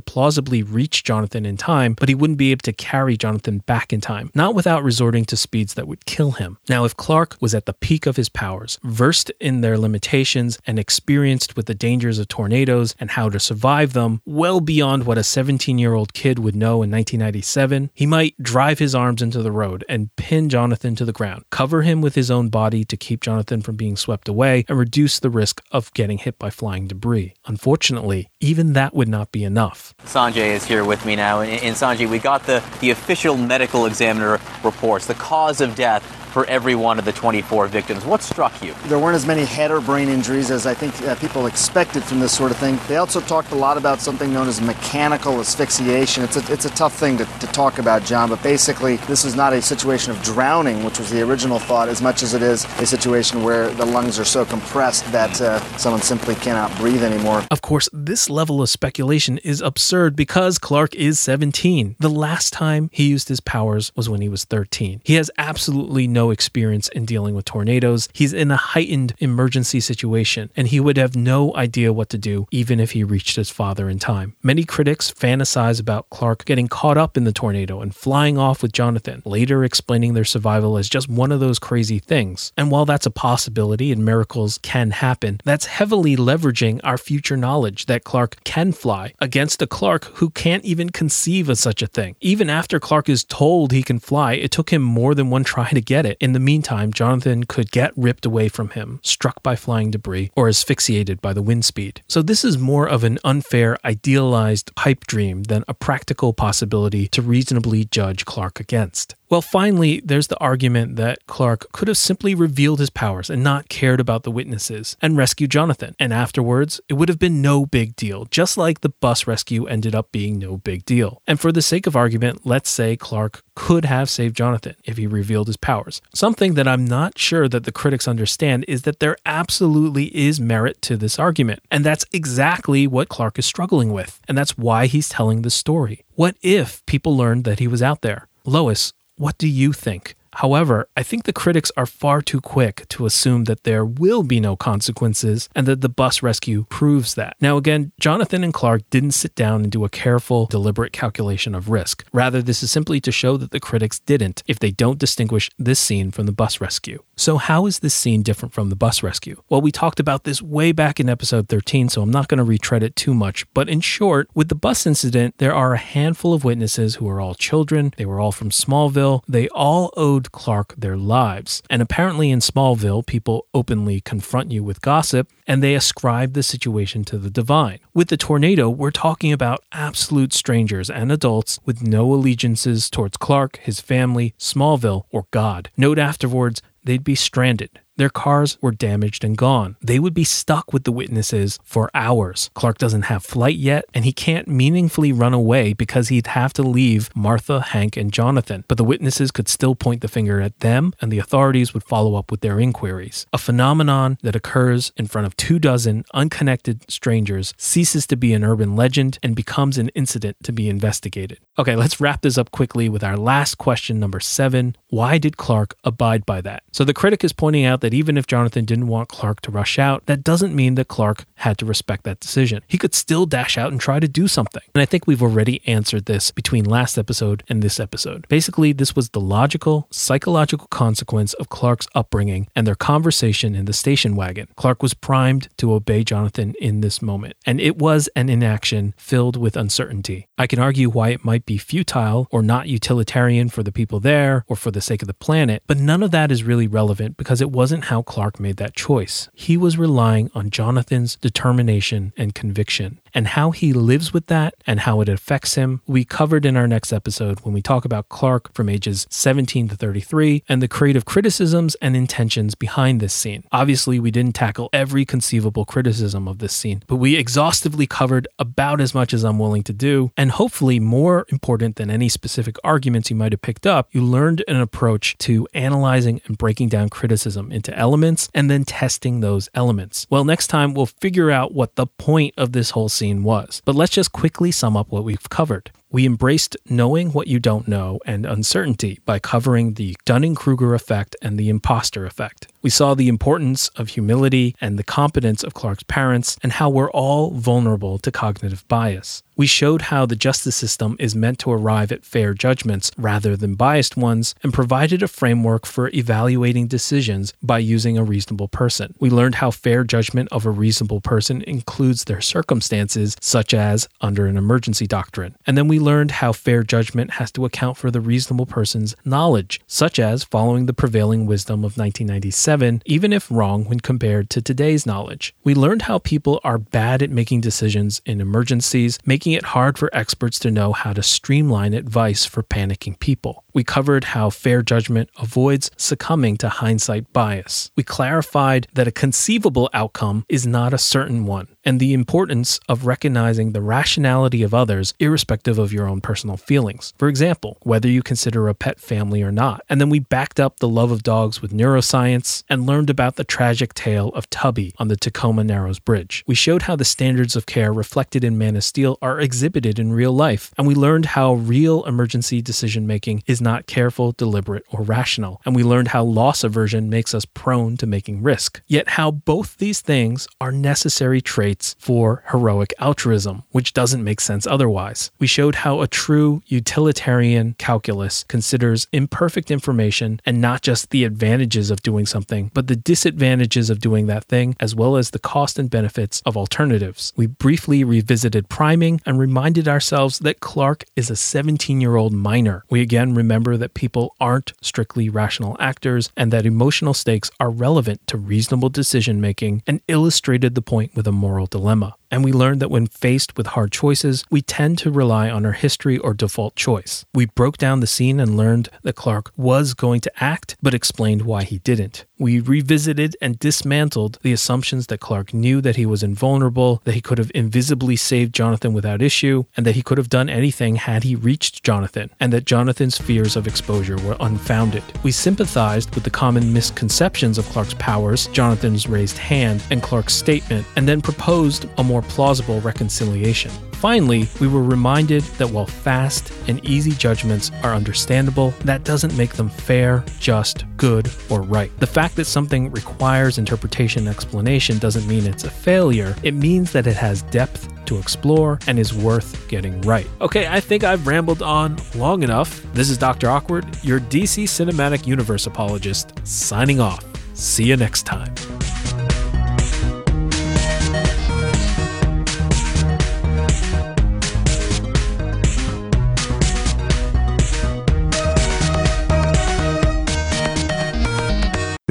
plausibly 0.00 0.62
reach 0.62 1.04
Jonathan 1.04 1.46
in 1.46 1.56
time, 1.56 1.94
but 1.94 2.08
he 2.08 2.14
wouldn't 2.14 2.38
be 2.38 2.50
able 2.50 2.62
to 2.62 2.72
carry 2.72 3.16
Jonathan 3.16 3.58
back 3.58 3.92
in 3.92 4.00
time, 4.00 4.30
not 4.34 4.54
without 4.54 4.82
resorting 4.82 5.24
to 5.26 5.36
speeds 5.36 5.74
that 5.74 5.86
would 5.86 6.04
kill 6.04 6.32
him. 6.32 6.58
Now, 6.68 6.84
if 6.84 6.96
Clark 6.96 7.36
was 7.40 7.54
at 7.54 7.66
the 7.66 7.72
peak 7.72 8.06
of 8.06 8.16
his 8.16 8.28
powers, 8.28 8.78
versed 8.82 9.30
in 9.40 9.60
their 9.60 9.78
limitations, 9.78 10.58
and 10.66 10.78
experienced 10.78 11.53
with 11.56 11.66
the 11.66 11.74
dangers 11.74 12.18
of 12.18 12.28
tornadoes 12.28 12.94
and 12.98 13.10
how 13.10 13.28
to 13.28 13.40
survive 13.40 13.92
them, 13.92 14.20
well 14.24 14.60
beyond 14.60 15.04
what 15.04 15.18
a 15.18 15.24
17 15.24 15.78
year 15.78 15.94
old 15.94 16.14
kid 16.14 16.38
would 16.38 16.56
know 16.56 16.82
in 16.82 16.90
1997, 16.90 17.90
he 17.94 18.06
might 18.06 18.34
drive 18.40 18.78
his 18.78 18.94
arms 18.94 19.22
into 19.22 19.42
the 19.42 19.52
road 19.52 19.84
and 19.88 20.14
pin 20.16 20.48
Jonathan 20.48 20.94
to 20.96 21.04
the 21.04 21.12
ground, 21.12 21.44
cover 21.50 21.82
him 21.82 22.00
with 22.00 22.14
his 22.14 22.30
own 22.30 22.48
body 22.48 22.84
to 22.84 22.96
keep 22.96 23.20
Jonathan 23.20 23.62
from 23.62 23.76
being 23.76 23.96
swept 23.96 24.28
away, 24.28 24.64
and 24.68 24.78
reduce 24.78 25.18
the 25.20 25.30
risk 25.30 25.62
of 25.72 25.92
getting 25.94 26.18
hit 26.18 26.38
by 26.38 26.50
flying 26.50 26.86
debris. 26.86 27.34
Unfortunately, 27.46 28.30
even 28.40 28.72
that 28.72 28.94
would 28.94 29.08
not 29.08 29.32
be 29.32 29.44
enough. 29.44 29.94
Sanjay 30.04 30.54
is 30.54 30.64
here 30.64 30.84
with 30.84 31.04
me 31.06 31.16
now. 31.16 31.40
And, 31.40 31.62
and 31.62 31.76
Sanjay, 31.76 32.08
we 32.08 32.18
got 32.18 32.44
the, 32.46 32.62
the 32.80 32.90
official 32.90 33.36
medical 33.36 33.86
examiner 33.86 34.40
reports, 34.62 35.06
the 35.06 35.14
cause 35.14 35.60
of 35.60 35.74
death 35.74 36.23
for 36.34 36.44
every 36.46 36.74
one 36.74 36.98
of 36.98 37.04
the 37.04 37.12
24 37.12 37.68
victims. 37.68 38.04
What 38.04 38.20
struck 38.20 38.60
you? 38.60 38.74
There 38.86 38.98
weren't 38.98 39.14
as 39.14 39.24
many 39.24 39.44
head 39.44 39.70
or 39.70 39.80
brain 39.80 40.08
injuries 40.08 40.50
as 40.50 40.66
I 40.66 40.74
think 40.74 41.00
uh, 41.02 41.14
people 41.14 41.46
expected 41.46 42.02
from 42.02 42.18
this 42.18 42.36
sort 42.36 42.50
of 42.50 42.56
thing. 42.56 42.76
They 42.88 42.96
also 42.96 43.20
talked 43.20 43.52
a 43.52 43.54
lot 43.54 43.78
about 43.78 44.00
something 44.00 44.32
known 44.32 44.48
as 44.48 44.60
mechanical 44.60 45.38
asphyxiation. 45.38 46.24
It's 46.24 46.36
a, 46.36 46.52
it's 46.52 46.64
a 46.64 46.70
tough 46.70 46.92
thing 46.92 47.16
to, 47.18 47.24
to 47.24 47.46
talk 47.46 47.78
about, 47.78 48.02
John, 48.02 48.30
but 48.30 48.42
basically, 48.42 48.96
this 49.06 49.24
is 49.24 49.36
not 49.36 49.52
a 49.52 49.62
situation 49.62 50.10
of 50.10 50.20
drowning, 50.24 50.82
which 50.82 50.98
was 50.98 51.08
the 51.08 51.22
original 51.22 51.60
thought, 51.60 51.88
as 51.88 52.02
much 52.02 52.24
as 52.24 52.34
it 52.34 52.42
is 52.42 52.64
a 52.80 52.86
situation 52.86 53.44
where 53.44 53.70
the 53.70 53.86
lungs 53.86 54.18
are 54.18 54.24
so 54.24 54.44
compressed 54.44 55.04
that 55.12 55.40
uh, 55.40 55.60
someone 55.78 56.02
simply 56.02 56.34
cannot 56.34 56.76
breathe 56.78 57.04
anymore. 57.04 57.44
Of 57.52 57.62
course, 57.62 57.88
this 57.92 58.28
level 58.28 58.60
of 58.60 58.68
speculation 58.68 59.38
is 59.38 59.60
absurd 59.60 60.16
because 60.16 60.58
Clark 60.58 60.96
is 60.96 61.20
17. 61.20 61.94
The 62.00 62.10
last 62.10 62.52
time 62.52 62.90
he 62.92 63.08
used 63.08 63.28
his 63.28 63.38
powers 63.38 63.92
was 63.94 64.08
when 64.08 64.20
he 64.20 64.28
was 64.28 64.42
13. 64.42 65.00
He 65.04 65.14
has 65.14 65.30
absolutely 65.38 66.08
no 66.08 66.23
experience 66.30 66.88
in 66.88 67.04
dealing 67.04 67.34
with 67.34 67.44
tornadoes. 67.44 68.08
He's 68.12 68.32
in 68.32 68.50
a 68.50 68.56
heightened 68.56 69.14
emergency 69.18 69.80
situation, 69.80 70.50
and 70.56 70.68
he 70.68 70.80
would 70.80 70.96
have 70.96 71.16
no 71.16 71.54
idea 71.54 71.92
what 71.92 72.08
to 72.10 72.18
do 72.18 72.46
even 72.50 72.80
if 72.80 72.92
he 72.92 73.04
reached 73.04 73.36
his 73.36 73.50
father 73.50 73.88
in 73.88 73.98
time. 73.98 74.34
Many 74.42 74.64
critics 74.64 75.10
fantasize 75.10 75.80
about 75.80 76.10
Clark 76.10 76.44
getting 76.44 76.68
caught 76.68 76.98
up 76.98 77.16
in 77.16 77.24
the 77.24 77.32
tornado 77.32 77.80
and 77.80 77.94
flying 77.94 78.38
off 78.38 78.62
with 78.62 78.72
Jonathan, 78.72 79.22
later 79.24 79.64
explaining 79.64 80.14
their 80.14 80.24
survival 80.24 80.76
as 80.76 80.88
just 80.88 81.08
one 81.08 81.32
of 81.32 81.40
those 81.40 81.58
crazy 81.58 81.98
things. 81.98 82.52
And 82.56 82.70
while 82.70 82.84
that's 82.84 83.06
a 83.06 83.10
possibility 83.10 83.92
and 83.92 84.04
miracles 84.04 84.58
can 84.58 84.90
happen, 84.90 85.40
that's 85.44 85.66
heavily 85.66 86.16
leveraging 86.16 86.80
our 86.84 86.98
future 86.98 87.36
knowledge 87.36 87.86
that 87.86 88.04
Clark 88.04 88.42
can 88.44 88.72
fly 88.72 89.12
against 89.20 89.62
a 89.62 89.66
Clark 89.66 90.04
who 90.16 90.30
can't 90.30 90.64
even 90.64 90.90
conceive 90.90 91.48
of 91.48 91.58
such 91.58 91.82
a 91.82 91.86
thing. 91.86 92.16
Even 92.20 92.50
after 92.50 92.80
Clark 92.80 93.08
is 93.08 93.24
told 93.24 93.72
he 93.72 93.82
can 93.82 93.98
fly, 93.98 94.34
it 94.34 94.50
took 94.50 94.70
him 94.70 94.82
more 94.82 95.14
than 95.14 95.30
one 95.30 95.44
try 95.44 95.70
to 95.70 95.80
get 95.80 96.06
it. 96.06 96.13
In 96.20 96.32
the 96.32 96.40
meantime, 96.40 96.92
Jonathan 96.92 97.44
could 97.44 97.70
get 97.70 97.92
ripped 97.96 98.26
away 98.26 98.48
from 98.48 98.70
him, 98.70 99.00
struck 99.02 99.42
by 99.42 99.56
flying 99.56 99.90
debris, 99.90 100.30
or 100.36 100.48
asphyxiated 100.48 101.20
by 101.20 101.32
the 101.32 101.42
wind 101.42 101.64
speed. 101.64 102.02
So 102.08 102.22
this 102.22 102.44
is 102.44 102.58
more 102.58 102.88
of 102.88 103.04
an 103.04 103.18
unfair, 103.24 103.78
idealized 103.84 104.74
pipe 104.74 105.06
dream 105.06 105.44
than 105.44 105.64
a 105.68 105.74
practical 105.74 106.32
possibility 106.32 107.08
to 107.08 107.22
reasonably 107.22 107.84
judge 107.84 108.24
Clark 108.24 108.60
against. 108.60 109.14
Well, 109.34 109.42
finally, 109.42 110.00
there's 110.04 110.28
the 110.28 110.38
argument 110.38 110.94
that 110.94 111.26
Clark 111.26 111.72
could 111.72 111.88
have 111.88 111.96
simply 111.96 112.36
revealed 112.36 112.78
his 112.78 112.88
powers 112.88 113.28
and 113.28 113.42
not 113.42 113.68
cared 113.68 113.98
about 113.98 114.22
the 114.22 114.30
witnesses 114.30 114.96
and 115.02 115.16
rescued 115.16 115.50
Jonathan. 115.50 115.96
And 115.98 116.12
afterwards, 116.12 116.80
it 116.88 116.94
would 116.94 117.08
have 117.08 117.18
been 117.18 117.42
no 117.42 117.66
big 117.66 117.96
deal, 117.96 118.26
just 118.26 118.56
like 118.56 118.82
the 118.82 118.90
bus 118.90 119.26
rescue 119.26 119.66
ended 119.66 119.92
up 119.92 120.12
being 120.12 120.38
no 120.38 120.58
big 120.58 120.84
deal. 120.84 121.20
And 121.26 121.40
for 121.40 121.50
the 121.50 121.62
sake 121.62 121.88
of 121.88 121.96
argument, 121.96 122.46
let's 122.46 122.70
say 122.70 122.96
Clark 122.96 123.42
could 123.56 123.84
have 123.86 124.08
saved 124.08 124.36
Jonathan 124.36 124.76
if 124.84 124.98
he 124.98 125.08
revealed 125.08 125.48
his 125.48 125.56
powers. 125.56 126.00
Something 126.14 126.54
that 126.54 126.68
I'm 126.68 126.84
not 126.84 127.18
sure 127.18 127.48
that 127.48 127.64
the 127.64 127.72
critics 127.72 128.06
understand 128.06 128.64
is 128.68 128.82
that 128.82 129.00
there 129.00 129.16
absolutely 129.26 130.16
is 130.16 130.38
merit 130.38 130.80
to 130.82 130.96
this 130.96 131.18
argument. 131.18 131.58
And 131.72 131.84
that's 131.84 132.06
exactly 132.12 132.86
what 132.86 133.08
Clark 133.08 133.40
is 133.40 133.46
struggling 133.46 133.92
with. 133.92 134.20
And 134.28 134.38
that's 134.38 134.56
why 134.56 134.86
he's 134.86 135.08
telling 135.08 135.42
the 135.42 135.50
story. 135.50 136.04
What 136.14 136.36
if 136.40 136.86
people 136.86 137.16
learned 137.16 137.42
that 137.46 137.58
he 137.58 137.66
was 137.66 137.82
out 137.82 138.02
there? 138.02 138.28
Lois, 138.46 138.92
what 139.16 139.38
do 139.38 139.48
you 139.48 139.72
think? 139.72 140.16
However, 140.38 140.88
I 140.96 141.02
think 141.02 141.24
the 141.24 141.32
critics 141.32 141.70
are 141.76 141.86
far 141.86 142.20
too 142.20 142.40
quick 142.40 142.88
to 142.88 143.06
assume 143.06 143.44
that 143.44 143.64
there 143.64 143.84
will 143.84 144.22
be 144.22 144.40
no 144.40 144.56
consequences 144.56 145.48
and 145.54 145.66
that 145.68 145.80
the 145.80 145.88
bus 145.88 146.22
rescue 146.22 146.66
proves 146.68 147.14
that. 147.14 147.36
Now, 147.40 147.56
again, 147.56 147.92
Jonathan 148.00 148.42
and 148.42 148.52
Clark 148.52 148.82
didn't 148.90 149.12
sit 149.12 149.34
down 149.36 149.62
and 149.62 149.70
do 149.70 149.84
a 149.84 149.88
careful, 149.88 150.46
deliberate 150.46 150.92
calculation 150.92 151.54
of 151.54 151.70
risk. 151.70 152.04
Rather, 152.12 152.42
this 152.42 152.62
is 152.62 152.70
simply 152.70 153.00
to 153.02 153.12
show 153.12 153.36
that 153.36 153.52
the 153.52 153.60
critics 153.60 154.00
didn't 154.00 154.42
if 154.46 154.58
they 154.58 154.72
don't 154.72 154.98
distinguish 154.98 155.50
this 155.58 155.78
scene 155.78 156.10
from 156.10 156.26
the 156.26 156.32
bus 156.32 156.60
rescue. 156.60 157.02
So, 157.16 157.36
how 157.36 157.66
is 157.66 157.78
this 157.78 157.94
scene 157.94 158.22
different 158.22 158.52
from 158.52 158.70
the 158.70 158.76
bus 158.76 159.02
rescue? 159.02 159.40
Well, 159.48 159.60
we 159.60 159.70
talked 159.70 160.00
about 160.00 160.24
this 160.24 160.42
way 160.42 160.72
back 160.72 160.98
in 160.98 161.08
episode 161.08 161.48
13, 161.48 161.88
so 161.88 162.02
I'm 162.02 162.10
not 162.10 162.26
going 162.26 162.38
to 162.38 162.44
retread 162.44 162.82
it 162.82 162.96
too 162.96 163.14
much. 163.14 163.46
But 163.54 163.68
in 163.68 163.80
short, 163.80 164.28
with 164.34 164.48
the 164.48 164.56
bus 164.56 164.84
incident, 164.84 165.38
there 165.38 165.54
are 165.54 165.74
a 165.74 165.78
handful 165.78 166.34
of 166.34 166.44
witnesses 166.44 166.96
who 166.96 167.08
are 167.08 167.20
all 167.20 167.34
children. 167.34 167.94
They 167.96 168.04
were 168.04 168.18
all 168.18 168.32
from 168.32 168.50
Smallville. 168.50 169.22
They 169.28 169.48
all 169.50 169.92
owed 169.96 170.32
Clark 170.32 170.74
their 170.76 170.96
lives. 170.96 171.62
And 171.70 171.80
apparently, 171.80 172.30
in 172.30 172.40
Smallville, 172.40 173.06
people 173.06 173.46
openly 173.54 174.00
confront 174.00 174.50
you 174.50 174.64
with 174.64 174.80
gossip 174.80 175.28
and 175.46 175.62
they 175.62 175.74
ascribe 175.74 176.32
the 176.32 176.42
situation 176.42 177.04
to 177.04 177.18
the 177.18 177.30
divine. 177.30 177.78
With 177.92 178.08
the 178.08 178.16
tornado, 178.16 178.70
we're 178.70 178.90
talking 178.90 179.32
about 179.32 179.62
absolute 179.72 180.32
strangers 180.32 180.90
and 180.90 181.12
adults 181.12 181.58
with 181.64 181.82
no 181.82 182.12
allegiances 182.12 182.90
towards 182.90 183.16
Clark, 183.16 183.58
his 183.58 183.80
family, 183.80 184.34
Smallville, 184.38 185.04
or 185.10 185.26
God. 185.30 185.70
Note 185.76 185.98
afterwards, 185.98 186.62
they'd 186.84 187.04
be 187.04 187.14
stranded. 187.14 187.80
Their 187.96 188.10
cars 188.10 188.58
were 188.60 188.72
damaged 188.72 189.22
and 189.22 189.36
gone. 189.36 189.76
They 189.80 190.00
would 190.00 190.14
be 190.14 190.24
stuck 190.24 190.72
with 190.72 190.82
the 190.82 190.90
witnesses 190.90 191.60
for 191.62 191.90
hours. 191.94 192.50
Clark 192.54 192.78
doesn't 192.78 193.02
have 193.02 193.24
flight 193.24 193.54
yet, 193.54 193.84
and 193.94 194.04
he 194.04 194.12
can't 194.12 194.48
meaningfully 194.48 195.12
run 195.12 195.32
away 195.32 195.74
because 195.74 196.08
he'd 196.08 196.26
have 196.28 196.52
to 196.54 196.62
leave 196.62 197.14
Martha, 197.14 197.60
Hank, 197.60 197.96
and 197.96 198.12
Jonathan. 198.12 198.64
But 198.66 198.78
the 198.78 198.84
witnesses 198.84 199.30
could 199.30 199.46
still 199.46 199.76
point 199.76 200.00
the 200.00 200.08
finger 200.08 200.40
at 200.40 200.58
them, 200.58 200.92
and 201.00 201.12
the 201.12 201.20
authorities 201.20 201.72
would 201.72 201.84
follow 201.84 202.16
up 202.16 202.32
with 202.32 202.40
their 202.40 202.58
inquiries. 202.58 203.26
A 203.32 203.38
phenomenon 203.38 204.18
that 204.22 204.34
occurs 204.34 204.92
in 204.96 205.06
front 205.06 205.28
of 205.28 205.36
two 205.36 205.60
dozen 205.60 206.04
unconnected 206.12 206.90
strangers 206.90 207.54
ceases 207.56 208.08
to 208.08 208.16
be 208.16 208.32
an 208.32 208.42
urban 208.42 208.74
legend 208.74 209.20
and 209.22 209.36
becomes 209.36 209.78
an 209.78 209.90
incident 209.90 210.36
to 210.42 210.52
be 210.52 210.68
investigated. 210.68 211.38
Okay, 211.60 211.76
let's 211.76 212.00
wrap 212.00 212.22
this 212.22 212.38
up 212.38 212.50
quickly 212.50 212.88
with 212.88 213.04
our 213.04 213.16
last 213.16 213.56
question, 213.56 214.00
number 214.00 214.18
seven. 214.18 214.74
Why 214.88 215.18
did 215.18 215.36
Clark 215.36 215.76
abide 215.84 216.26
by 216.26 216.40
that? 216.40 216.64
So 216.72 216.84
the 216.84 216.94
critic 216.94 217.22
is 217.22 217.32
pointing 217.32 217.64
out 217.64 217.83
that 217.84 217.92
even 217.92 218.16
if 218.16 218.26
Jonathan 218.26 218.64
didn't 218.64 218.86
want 218.86 219.10
Clark 219.10 219.42
to 219.42 219.50
rush 219.50 219.78
out, 219.78 220.06
that 220.06 220.24
doesn't 220.24 220.54
mean 220.54 220.74
that 220.76 220.88
Clark 220.88 221.26
had 221.34 221.58
to 221.58 221.66
respect 221.66 222.04
that 222.04 222.18
decision. 222.18 222.62
He 222.66 222.78
could 222.78 222.94
still 222.94 223.26
dash 223.26 223.58
out 223.58 223.70
and 223.72 223.78
try 223.78 224.00
to 224.00 224.08
do 224.08 224.26
something. 224.26 224.62
And 224.74 224.80
I 224.80 224.86
think 224.86 225.06
we've 225.06 225.22
already 225.22 225.60
answered 225.66 226.06
this 226.06 226.30
between 226.30 226.64
last 226.64 226.96
episode 226.96 227.42
and 227.46 227.60
this 227.60 227.78
episode. 227.78 228.26
Basically, 228.28 228.72
this 228.72 228.96
was 228.96 229.10
the 229.10 229.20
logical, 229.20 229.86
psychological 229.90 230.66
consequence 230.68 231.34
of 231.34 231.50
Clark's 231.50 231.86
upbringing 231.94 232.48
and 232.56 232.66
their 232.66 232.74
conversation 232.74 233.54
in 233.54 233.66
the 233.66 233.74
station 233.74 234.16
wagon. 234.16 234.48
Clark 234.56 234.82
was 234.82 234.94
primed 234.94 235.48
to 235.58 235.74
obey 235.74 236.04
Jonathan 236.04 236.54
in 236.58 236.80
this 236.80 237.02
moment, 237.02 237.36
and 237.44 237.60
it 237.60 237.76
was 237.76 238.08
an 238.16 238.30
inaction 238.30 238.94
filled 238.96 239.36
with 239.36 239.58
uncertainty. 239.58 240.26
I 240.38 240.46
can 240.46 240.58
argue 240.58 240.88
why 240.88 241.10
it 241.10 241.22
might 241.22 241.44
be 241.44 241.58
futile 241.58 242.28
or 242.30 242.42
not 242.42 242.66
utilitarian 242.66 243.50
for 243.50 243.62
the 243.62 243.72
people 243.72 244.00
there 244.00 244.46
or 244.48 244.56
for 244.56 244.70
the 244.70 244.80
sake 244.80 245.02
of 245.02 245.08
the 245.08 245.12
planet, 245.12 245.62
but 245.66 245.76
none 245.76 246.02
of 246.02 246.12
that 246.12 246.32
is 246.32 246.44
really 246.44 246.66
relevant 246.66 247.18
because 247.18 247.42
it 247.42 247.50
wasn't 247.50 247.73
how 247.82 248.02
Clark 248.02 248.40
made 248.40 248.56
that 248.56 248.74
choice. 248.74 249.28
He 249.34 249.56
was 249.56 249.78
relying 249.78 250.30
on 250.34 250.50
Jonathan's 250.50 251.16
determination 251.16 252.12
and 252.16 252.34
conviction. 252.34 253.00
And 253.16 253.28
how 253.28 253.52
he 253.52 253.72
lives 253.72 254.12
with 254.12 254.26
that 254.26 254.54
and 254.66 254.80
how 254.80 255.00
it 255.00 255.08
affects 255.08 255.54
him, 255.54 255.80
we 255.86 256.04
covered 256.04 256.44
in 256.44 256.56
our 256.56 256.66
next 256.66 256.92
episode 256.92 257.40
when 257.40 257.54
we 257.54 257.62
talk 257.62 257.84
about 257.84 258.08
Clark 258.08 258.52
from 258.52 258.68
ages 258.68 259.06
17 259.08 259.68
to 259.68 259.76
33 259.76 260.42
and 260.48 260.60
the 260.60 260.66
creative 260.66 261.04
criticisms 261.04 261.76
and 261.76 261.94
intentions 261.96 262.56
behind 262.56 263.00
this 263.00 263.14
scene. 263.14 263.44
Obviously, 263.52 264.00
we 264.00 264.10
didn't 264.10 264.34
tackle 264.34 264.68
every 264.72 265.04
conceivable 265.04 265.64
criticism 265.64 266.26
of 266.26 266.38
this 266.38 266.52
scene, 266.52 266.82
but 266.88 266.96
we 266.96 267.14
exhaustively 267.14 267.86
covered 267.86 268.26
about 268.38 268.80
as 268.80 268.94
much 268.94 269.14
as 269.14 269.22
I'm 269.22 269.38
willing 269.38 269.62
to 269.64 269.72
do. 269.72 270.10
And 270.16 270.32
hopefully, 270.32 270.80
more 270.80 271.24
important 271.30 271.76
than 271.76 271.90
any 271.90 272.08
specific 272.08 272.56
arguments 272.64 273.10
you 273.10 273.16
might 273.16 273.32
have 273.32 273.42
picked 273.42 273.66
up, 273.66 273.88
you 273.92 274.02
learned 274.02 274.42
an 274.48 274.56
approach 274.56 275.16
to 275.18 275.46
analyzing 275.54 276.20
and 276.26 276.36
breaking 276.36 276.68
down 276.68 276.88
criticism 276.88 277.52
into 277.64 277.78
elements 277.78 278.28
and 278.34 278.50
then 278.50 278.64
testing 278.64 279.20
those 279.20 279.48
elements. 279.54 280.06
Well, 280.10 280.24
next 280.24 280.48
time 280.48 280.74
we'll 280.74 280.86
figure 280.86 281.30
out 281.30 281.54
what 281.54 281.76
the 281.76 281.86
point 281.86 282.34
of 282.36 282.52
this 282.52 282.70
whole 282.70 282.88
scene 282.88 283.22
was. 283.22 283.62
But 283.64 283.74
let's 283.74 283.92
just 283.92 284.12
quickly 284.12 284.50
sum 284.50 284.76
up 284.76 284.90
what 284.90 285.04
we've 285.04 285.28
covered. 285.30 285.70
We 285.90 286.06
embraced 286.06 286.56
knowing 286.68 287.12
what 287.12 287.28
you 287.28 287.38
don't 287.38 287.68
know 287.68 288.00
and 288.04 288.26
uncertainty 288.26 288.98
by 289.04 289.18
covering 289.18 289.74
the 289.74 289.96
Dunning 290.04 290.34
Kruger 290.34 290.74
effect 290.74 291.16
and 291.22 291.38
the 291.38 291.48
imposter 291.48 292.04
effect. 292.04 292.48
We 292.64 292.70
saw 292.70 292.94
the 292.94 293.08
importance 293.08 293.68
of 293.76 293.90
humility 293.90 294.56
and 294.58 294.78
the 294.78 294.82
competence 294.82 295.44
of 295.44 295.52
Clark's 295.52 295.82
parents 295.82 296.38
and 296.42 296.50
how 296.50 296.70
we're 296.70 296.90
all 296.92 297.30
vulnerable 297.32 297.98
to 297.98 298.10
cognitive 298.10 298.66
bias. 298.68 299.22
We 299.36 299.46
showed 299.48 299.82
how 299.82 300.06
the 300.06 300.16
justice 300.16 300.54
system 300.54 300.96
is 301.00 301.16
meant 301.16 301.40
to 301.40 301.50
arrive 301.50 301.90
at 301.90 302.04
fair 302.04 302.34
judgments 302.34 302.92
rather 302.96 303.36
than 303.36 303.56
biased 303.56 303.96
ones 303.96 304.34
and 304.44 304.54
provided 304.54 305.02
a 305.02 305.08
framework 305.08 305.66
for 305.66 305.90
evaluating 305.92 306.68
decisions 306.68 307.32
by 307.42 307.58
using 307.58 307.98
a 307.98 308.04
reasonable 308.04 308.46
person. 308.46 308.94
We 309.00 309.10
learned 309.10 309.34
how 309.36 309.50
fair 309.50 309.82
judgment 309.82 310.28
of 310.30 310.46
a 310.46 310.50
reasonable 310.50 311.00
person 311.00 311.42
includes 311.42 312.04
their 312.04 312.20
circumstances, 312.20 313.16
such 313.20 313.52
as 313.52 313.88
under 314.00 314.26
an 314.26 314.36
emergency 314.36 314.86
doctrine. 314.86 315.34
And 315.46 315.58
then 315.58 315.66
we 315.66 315.80
learned 315.80 316.12
how 316.12 316.32
fair 316.32 316.62
judgment 316.62 317.12
has 317.12 317.32
to 317.32 317.44
account 317.44 317.76
for 317.76 317.90
the 317.90 318.00
reasonable 318.00 318.46
person's 318.46 318.94
knowledge, 319.04 319.60
such 319.66 319.98
as 319.98 320.22
following 320.22 320.66
the 320.66 320.72
prevailing 320.72 321.26
wisdom 321.26 321.60
of 321.60 321.76
1997, 321.76 322.53
even 322.84 323.12
if 323.12 323.30
wrong 323.30 323.64
when 323.64 323.80
compared 323.80 324.30
to 324.30 324.42
today's 324.42 324.86
knowledge. 324.86 325.34
We 325.44 325.54
learned 325.54 325.82
how 325.82 325.98
people 325.98 326.40
are 326.44 326.58
bad 326.58 327.02
at 327.02 327.10
making 327.10 327.40
decisions 327.40 328.00
in 328.04 328.20
emergencies, 328.20 328.98
making 329.04 329.32
it 329.32 329.44
hard 329.46 329.78
for 329.78 329.90
experts 329.92 330.38
to 330.40 330.50
know 330.50 330.72
how 330.72 330.92
to 330.92 331.02
streamline 331.02 331.74
advice 331.74 332.24
for 332.24 332.42
panicking 332.42 332.98
people. 332.98 333.44
We 333.52 333.64
covered 333.64 334.04
how 334.04 334.30
fair 334.30 334.62
judgment 334.62 335.10
avoids 335.18 335.70
succumbing 335.76 336.36
to 336.38 336.48
hindsight 336.48 337.12
bias. 337.12 337.70
We 337.76 337.82
clarified 337.82 338.68
that 338.74 338.88
a 338.88 338.92
conceivable 338.92 339.70
outcome 339.72 340.24
is 340.28 340.46
not 340.46 340.74
a 340.74 340.78
certain 340.78 341.26
one, 341.26 341.48
and 341.64 341.80
the 341.80 341.92
importance 341.92 342.60
of 342.68 342.86
recognizing 342.86 343.52
the 343.52 343.62
rationality 343.62 344.42
of 344.42 344.54
others 344.54 344.94
irrespective 344.98 345.58
of 345.58 345.72
your 345.72 345.88
own 345.88 346.00
personal 346.00 346.36
feelings. 346.36 346.92
For 346.98 347.08
example, 347.08 347.58
whether 347.62 347.88
you 347.88 348.02
consider 348.02 348.48
a 348.48 348.54
pet 348.54 348.80
family 348.80 349.22
or 349.22 349.32
not. 349.32 349.62
And 349.68 349.80
then 349.80 349.90
we 349.90 349.98
backed 349.98 350.40
up 350.40 350.58
the 350.58 350.68
love 350.68 350.90
of 350.90 351.02
dogs 351.02 351.40
with 351.40 351.52
neuroscience 351.52 352.44
and 352.48 352.66
learned 352.66 352.90
about 352.90 353.16
the 353.16 353.24
tragic 353.24 353.74
tale 353.74 354.08
of 354.10 354.28
Tubby 354.30 354.74
on 354.78 354.88
the 354.88 354.96
Tacoma 354.96 355.44
Narrows 355.44 355.78
Bridge. 355.78 356.24
We 356.26 356.34
showed 356.34 356.62
how 356.62 356.76
the 356.76 356.84
standards 356.84 357.36
of 357.36 357.46
care 357.46 357.72
reflected 357.72 358.24
in 358.24 358.38
Man 358.38 358.56
of 358.56 358.64
Steel 358.64 358.98
are 359.00 359.20
exhibited 359.20 359.78
in 359.78 359.92
real 359.92 360.12
life, 360.12 360.52
and 360.58 360.66
we 360.66 360.74
learned 360.74 361.06
how 361.06 361.34
real 361.34 361.84
emergency 361.84 362.42
decision 362.42 362.86
making 362.86 363.22
is 363.26 363.40
not 363.40 363.66
careful, 363.66 364.12
deliberate, 364.12 364.64
or 364.70 364.82
rational. 364.82 365.40
And 365.44 365.54
we 365.54 365.62
learned 365.62 365.88
how 365.88 366.04
loss 366.04 366.44
aversion 366.44 366.90
makes 366.90 367.14
us 367.14 367.24
prone 367.24 367.76
to 367.78 367.86
making 367.86 368.22
risk. 368.22 368.60
Yet, 368.66 368.90
how 368.90 369.10
both 369.10 369.56
these 369.58 369.80
things 369.80 370.26
are 370.40 370.52
necessary 370.52 371.20
traits 371.20 371.53
for 371.78 372.22
heroic 372.30 372.72
altruism, 372.78 373.44
which 373.52 373.72
doesn't 373.72 374.02
make 374.02 374.20
sense 374.20 374.46
otherwise. 374.46 375.10
We 375.18 375.26
showed 375.26 375.56
how 375.56 375.80
a 375.80 375.86
true 375.86 376.42
utilitarian 376.46 377.54
calculus 377.58 378.24
considers 378.24 378.88
imperfect 378.92 379.50
information 379.50 380.20
and 380.26 380.40
not 380.40 380.62
just 380.62 380.90
the 380.90 381.04
advantages 381.04 381.70
of 381.70 381.82
doing 381.82 382.06
something, 382.06 382.50
but 382.54 382.66
the 382.66 382.76
disadvantages 382.76 383.70
of 383.70 383.80
doing 383.80 384.06
that 384.06 384.24
thing, 384.24 384.56
as 384.58 384.74
well 384.74 384.96
as 384.96 385.10
the 385.10 385.18
cost 385.18 385.58
and 385.58 385.70
benefits 385.70 386.22
of 386.26 386.36
alternatives. 386.36 387.12
We 387.16 387.26
briefly 387.26 387.84
revisited 387.84 388.48
priming 388.48 389.00
and 389.06 389.18
reminded 389.18 389.68
ourselves 389.68 390.18
that 390.20 390.40
Clark 390.40 390.84
is 390.96 391.10
a 391.10 391.16
17 391.16 391.80
year 391.80 391.96
old 391.96 392.12
minor. 392.12 392.64
We 392.70 392.80
again 392.80 393.14
remember 393.14 393.56
that 393.56 393.74
people 393.74 394.14
aren't 394.20 394.52
strictly 394.60 395.08
rational 395.08 395.56
actors 395.60 396.10
and 396.16 396.32
that 396.32 396.46
emotional 396.46 396.94
stakes 396.94 397.30
are 397.38 397.50
relevant 397.50 398.06
to 398.08 398.16
reasonable 398.16 398.68
decision 398.68 399.20
making 399.20 399.62
and 399.66 399.80
illustrated 399.88 400.54
the 400.54 400.62
point 400.62 400.94
with 400.94 401.06
a 401.06 401.12
moral 401.12 401.43
dilemma. 401.46 401.96
And 402.14 402.22
we 402.22 402.30
learned 402.30 402.60
that 402.60 402.70
when 402.70 402.86
faced 402.86 403.36
with 403.36 403.48
hard 403.48 403.72
choices, 403.72 404.24
we 404.30 404.40
tend 404.40 404.78
to 404.78 404.90
rely 404.92 405.28
on 405.28 405.44
our 405.44 405.50
history 405.50 405.98
or 405.98 406.14
default 406.14 406.54
choice. 406.54 407.04
We 407.12 407.26
broke 407.26 407.58
down 407.58 407.80
the 407.80 407.88
scene 407.88 408.20
and 408.20 408.36
learned 408.36 408.68
that 408.84 408.94
Clark 408.94 409.32
was 409.36 409.74
going 409.74 410.00
to 410.02 410.22
act, 410.22 410.54
but 410.62 410.74
explained 410.74 411.22
why 411.22 411.42
he 411.42 411.58
didn't. 411.58 412.04
We 412.16 412.38
revisited 412.38 413.16
and 413.20 413.40
dismantled 413.40 414.20
the 414.22 414.32
assumptions 414.32 414.86
that 414.86 415.00
Clark 415.00 415.34
knew 415.34 415.60
that 415.62 415.74
he 415.74 415.84
was 415.84 416.04
invulnerable, 416.04 416.80
that 416.84 416.94
he 416.94 417.00
could 417.00 417.18
have 417.18 417.32
invisibly 417.34 417.96
saved 417.96 418.32
Jonathan 418.32 418.72
without 418.72 419.02
issue, 419.02 419.46
and 419.56 419.66
that 419.66 419.74
he 419.74 419.82
could 419.82 419.98
have 419.98 420.08
done 420.08 420.30
anything 420.30 420.76
had 420.76 421.02
he 421.02 421.16
reached 421.16 421.64
Jonathan, 421.64 422.10
and 422.20 422.32
that 422.32 422.44
Jonathan's 422.44 422.96
fears 422.96 423.34
of 423.34 423.48
exposure 423.48 423.96
were 423.98 424.16
unfounded. 424.20 424.84
We 425.02 425.10
sympathized 425.10 425.92
with 425.96 426.04
the 426.04 426.10
common 426.10 426.52
misconceptions 426.52 427.38
of 427.38 427.46
Clark's 427.46 427.74
powers, 427.74 428.28
Jonathan's 428.28 428.88
raised 428.88 429.18
hand, 429.18 429.64
and 429.72 429.82
Clark's 429.82 430.14
statement, 430.14 430.64
and 430.76 430.86
then 430.86 431.00
proposed 431.00 431.66
a 431.78 431.82
more 431.82 432.03
plausible 432.08 432.60
reconciliation. 432.60 433.50
Finally, 433.72 434.26
we 434.40 434.48
were 434.48 434.62
reminded 434.62 435.22
that 435.38 435.50
while 435.50 435.66
fast 435.66 436.32
and 436.48 436.64
easy 436.64 436.92
judgments 436.92 437.50
are 437.62 437.74
understandable, 437.74 438.50
that 438.60 438.82
doesn't 438.82 439.14
make 439.16 439.34
them 439.34 439.48
fair, 439.48 440.02
just, 440.18 440.64
good, 440.78 441.10
or 441.28 441.42
right. 441.42 441.70
The 441.80 441.86
fact 441.86 442.16
that 442.16 442.24
something 442.24 442.70
requires 442.70 443.36
interpretation 443.36 444.06
and 444.06 444.14
explanation 444.14 444.78
doesn't 444.78 445.06
mean 445.06 445.26
it's 445.26 445.44
a 445.44 445.50
failure, 445.50 446.16
it 446.22 446.32
means 446.32 446.72
that 446.72 446.86
it 446.86 446.96
has 446.96 447.22
depth 447.24 447.68
to 447.84 447.98
explore 447.98 448.58
and 448.66 448.78
is 448.78 448.94
worth 448.94 449.46
getting 449.48 449.80
right. 449.82 450.08
Okay, 450.20 450.46
I 450.46 450.60
think 450.60 450.84
I've 450.84 451.06
rambled 451.06 451.42
on 451.42 451.76
long 451.94 452.22
enough. 452.22 452.62
This 452.72 452.88
is 452.88 452.96
Dr. 452.96 453.28
Awkward, 453.28 453.66
your 453.84 454.00
DC 454.00 454.44
Cinematic 454.44 455.06
Universe 455.06 455.46
apologist, 455.46 456.12
signing 456.26 456.80
off. 456.80 457.04
See 457.34 457.64
you 457.64 457.76
next 457.76 458.04
time. 458.04 458.34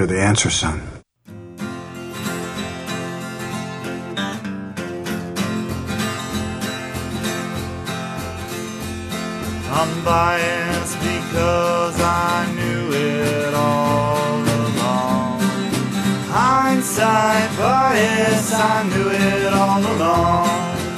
You're 0.04 0.18
the 0.18 0.22
answer, 0.22 0.50
son. 0.50 0.82
I'm 9.72 10.04
biased 10.04 11.00
because 11.00 12.02
I 12.02 12.52
knew 12.54 12.92
it 12.92 13.54
all 13.54 14.44
along. 14.44 15.40
Hindsight 16.28 17.58
bias, 17.58 18.52
I 18.54 18.84
knew 18.84 19.10
it 19.10 19.54
all 19.54 19.80
along. 19.80 20.50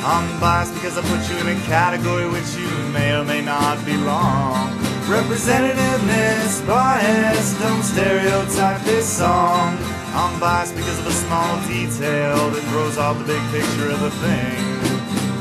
I'm 0.03 0.39
biased 0.39 0.73
because 0.73 0.97
I 0.97 1.03
put 1.03 1.29
you 1.29 1.37
in 1.47 1.55
a 1.55 1.61
category 1.67 2.27
which 2.27 2.55
you 2.55 2.71
may 2.91 3.13
or 3.15 3.23
may 3.23 3.41
not 3.41 3.85
belong. 3.85 4.74
Representativeness 5.05 6.65
bias, 6.65 7.53
don't 7.59 7.83
stereotype 7.83 8.81
this 8.81 9.05
song. 9.05 9.77
I'm 10.17 10.39
biased 10.39 10.75
because 10.75 10.97
of 10.97 11.05
a 11.05 11.11
small 11.11 11.61
detail 11.67 12.49
that 12.49 12.63
throws 12.73 12.97
off 12.97 13.19
the 13.19 13.25
big 13.25 13.41
picture 13.53 13.91
of 13.91 14.01
a 14.01 14.09
thing. 14.09 14.57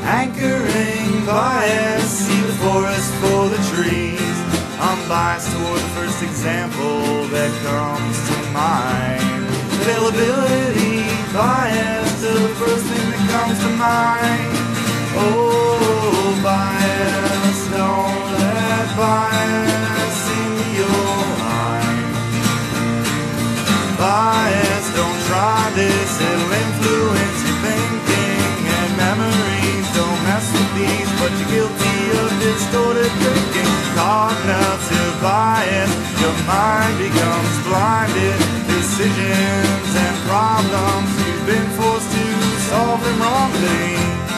Anchoring 0.04 1.24
bias, 1.24 2.04
see 2.04 2.40
the 2.44 2.52
forest 2.60 3.08
for 3.24 3.48
the 3.48 3.56
trees. 3.72 4.36
I'm 4.84 5.00
biased 5.08 5.48
toward 5.56 5.80
the 5.80 5.92
first 5.96 6.22
example 6.22 7.24
that 7.32 7.48
comes 7.64 8.20
to 8.28 8.36
mind. 8.52 9.48
Availability 9.80 11.08
bias 11.32 12.20
to 12.20 12.36
the 12.36 12.54
first 12.60 12.84
thing 12.84 13.06
that 13.16 13.24
comes 13.32 13.56
to 13.64 13.70
mind. 13.80 14.60
Oh, 15.16 16.36
bias, 16.44 17.64
don't 17.72 18.03
bias 18.92 20.18
into 20.28 20.66
your 20.76 21.16
mind. 21.40 22.14
Bias, 23.96 24.86
don't 24.92 25.20
try 25.30 25.64
this, 25.74 26.10
it'll 26.20 26.52
influence 26.52 27.38
your 27.48 27.58
thinking 27.64 28.60
and 28.68 28.90
memories. 29.00 29.86
Don't 29.96 30.20
mess 30.28 30.46
with 30.52 30.70
these, 30.76 31.10
but 31.16 31.32
you're 31.40 31.52
guilty 31.56 31.98
of 32.20 32.28
distorted 32.44 33.12
thinking. 33.24 33.72
Cognitive 33.96 35.16
bias, 35.22 35.92
your 36.20 36.36
mind 36.44 36.94
becomes 37.00 37.54
blinded. 37.64 38.38
Decisions 38.68 39.90
and 39.96 40.16
problems, 40.28 41.10
you've 41.24 41.46
been 41.46 41.68
forced 41.78 42.10
to 42.12 42.24
solve 42.68 43.00
them 43.00 43.18
wrongly. 43.22 44.33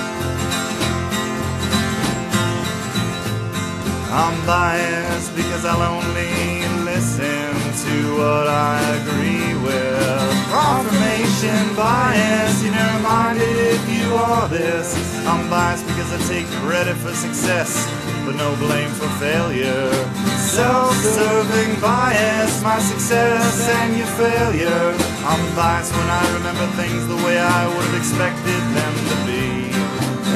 I'm 4.08 4.46
biased 4.46 5.34
because 5.34 5.64
I'll 5.64 5.82
only 5.82 6.62
listen 6.84 7.52
to 7.86 8.16
what 8.16 8.46
I 8.46 8.78
agree 9.02 9.54
with. 9.62 10.46
Confirmation 10.50 11.74
bias, 11.74 12.62
you're 12.62 12.72
never 12.72 13.02
minded 13.02 13.56
if 13.74 13.82
you 13.90 14.14
are 14.14 14.48
this. 14.48 14.94
I'm 15.26 15.50
biased 15.50 15.86
because 15.86 16.12
I 16.12 16.18
take 16.32 16.46
credit 16.62 16.96
for 16.96 17.12
success, 17.14 17.86
but 18.24 18.36
no 18.36 18.54
blame 18.56 18.90
for 18.90 19.08
failure. 19.18 19.90
Self-serving 20.38 21.80
bias, 21.80 22.62
my 22.62 22.78
success 22.78 23.68
and 23.68 23.96
your 23.96 24.06
failure. 24.06 24.94
I'm 25.26 25.42
biased 25.56 25.92
when 25.92 26.08
I 26.08 26.34
remember 26.34 26.66
things 26.78 27.06
the 27.08 27.16
way 27.26 27.38
I 27.38 27.66
would 27.66 27.84
have 27.84 27.98
expected 27.98 28.62
them. 28.72 29.05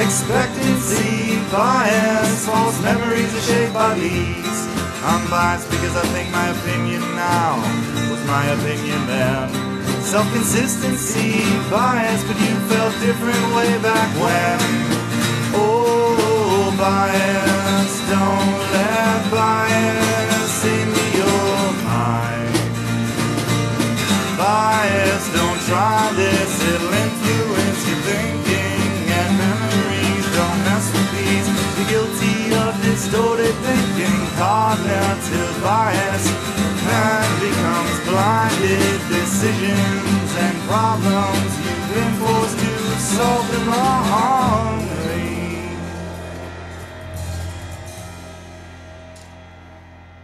Expectancy, 0.01 1.37
bias, 1.51 2.47
false 2.47 2.81
memories 2.81 3.31
are 3.35 3.41
shaped 3.41 3.71
by 3.71 3.93
these. 3.93 4.59
I'm 5.05 5.29
biased 5.29 5.69
because 5.69 5.95
I 5.95 6.01
think 6.09 6.31
my 6.31 6.49
opinion 6.49 7.01
now 7.13 7.61
was 8.09 8.25
my 8.25 8.43
opinion 8.57 9.05
then. 9.05 9.49
Self-consistency, 10.01 11.45
bias, 11.69 12.23
but 12.25 12.35
you 12.41 12.55
felt 12.65 12.93
different 12.99 13.45
way 13.53 13.77
back 13.85 14.09
when. 14.17 14.57
Oh, 15.53 16.73
bias, 16.81 17.93
don't 18.09 18.57
let 18.73 19.21
bias 19.29 20.65
into 20.65 21.05
your 21.21 21.61
mind. 21.85 22.57
Bias, 24.35 25.23
don't 25.37 25.61
try 25.69 26.11
this, 26.15 26.80
distorted 33.11 33.53
thinking. 33.55 34.19
Bias, 35.61 36.25
man 36.87 37.39
becomes 37.41 37.99
blinded. 38.07 38.99
Decisions 39.09 40.35
and 40.37 40.57
problems 40.69 41.51
you've 41.59 41.93
been 41.93 42.13
forced 42.21 42.59
to 42.59 42.99
solve 42.99 43.51
them. 43.51 43.61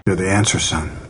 You're 0.05 0.15
the 0.15 0.30
answer, 0.30 0.59
son. 0.59 1.06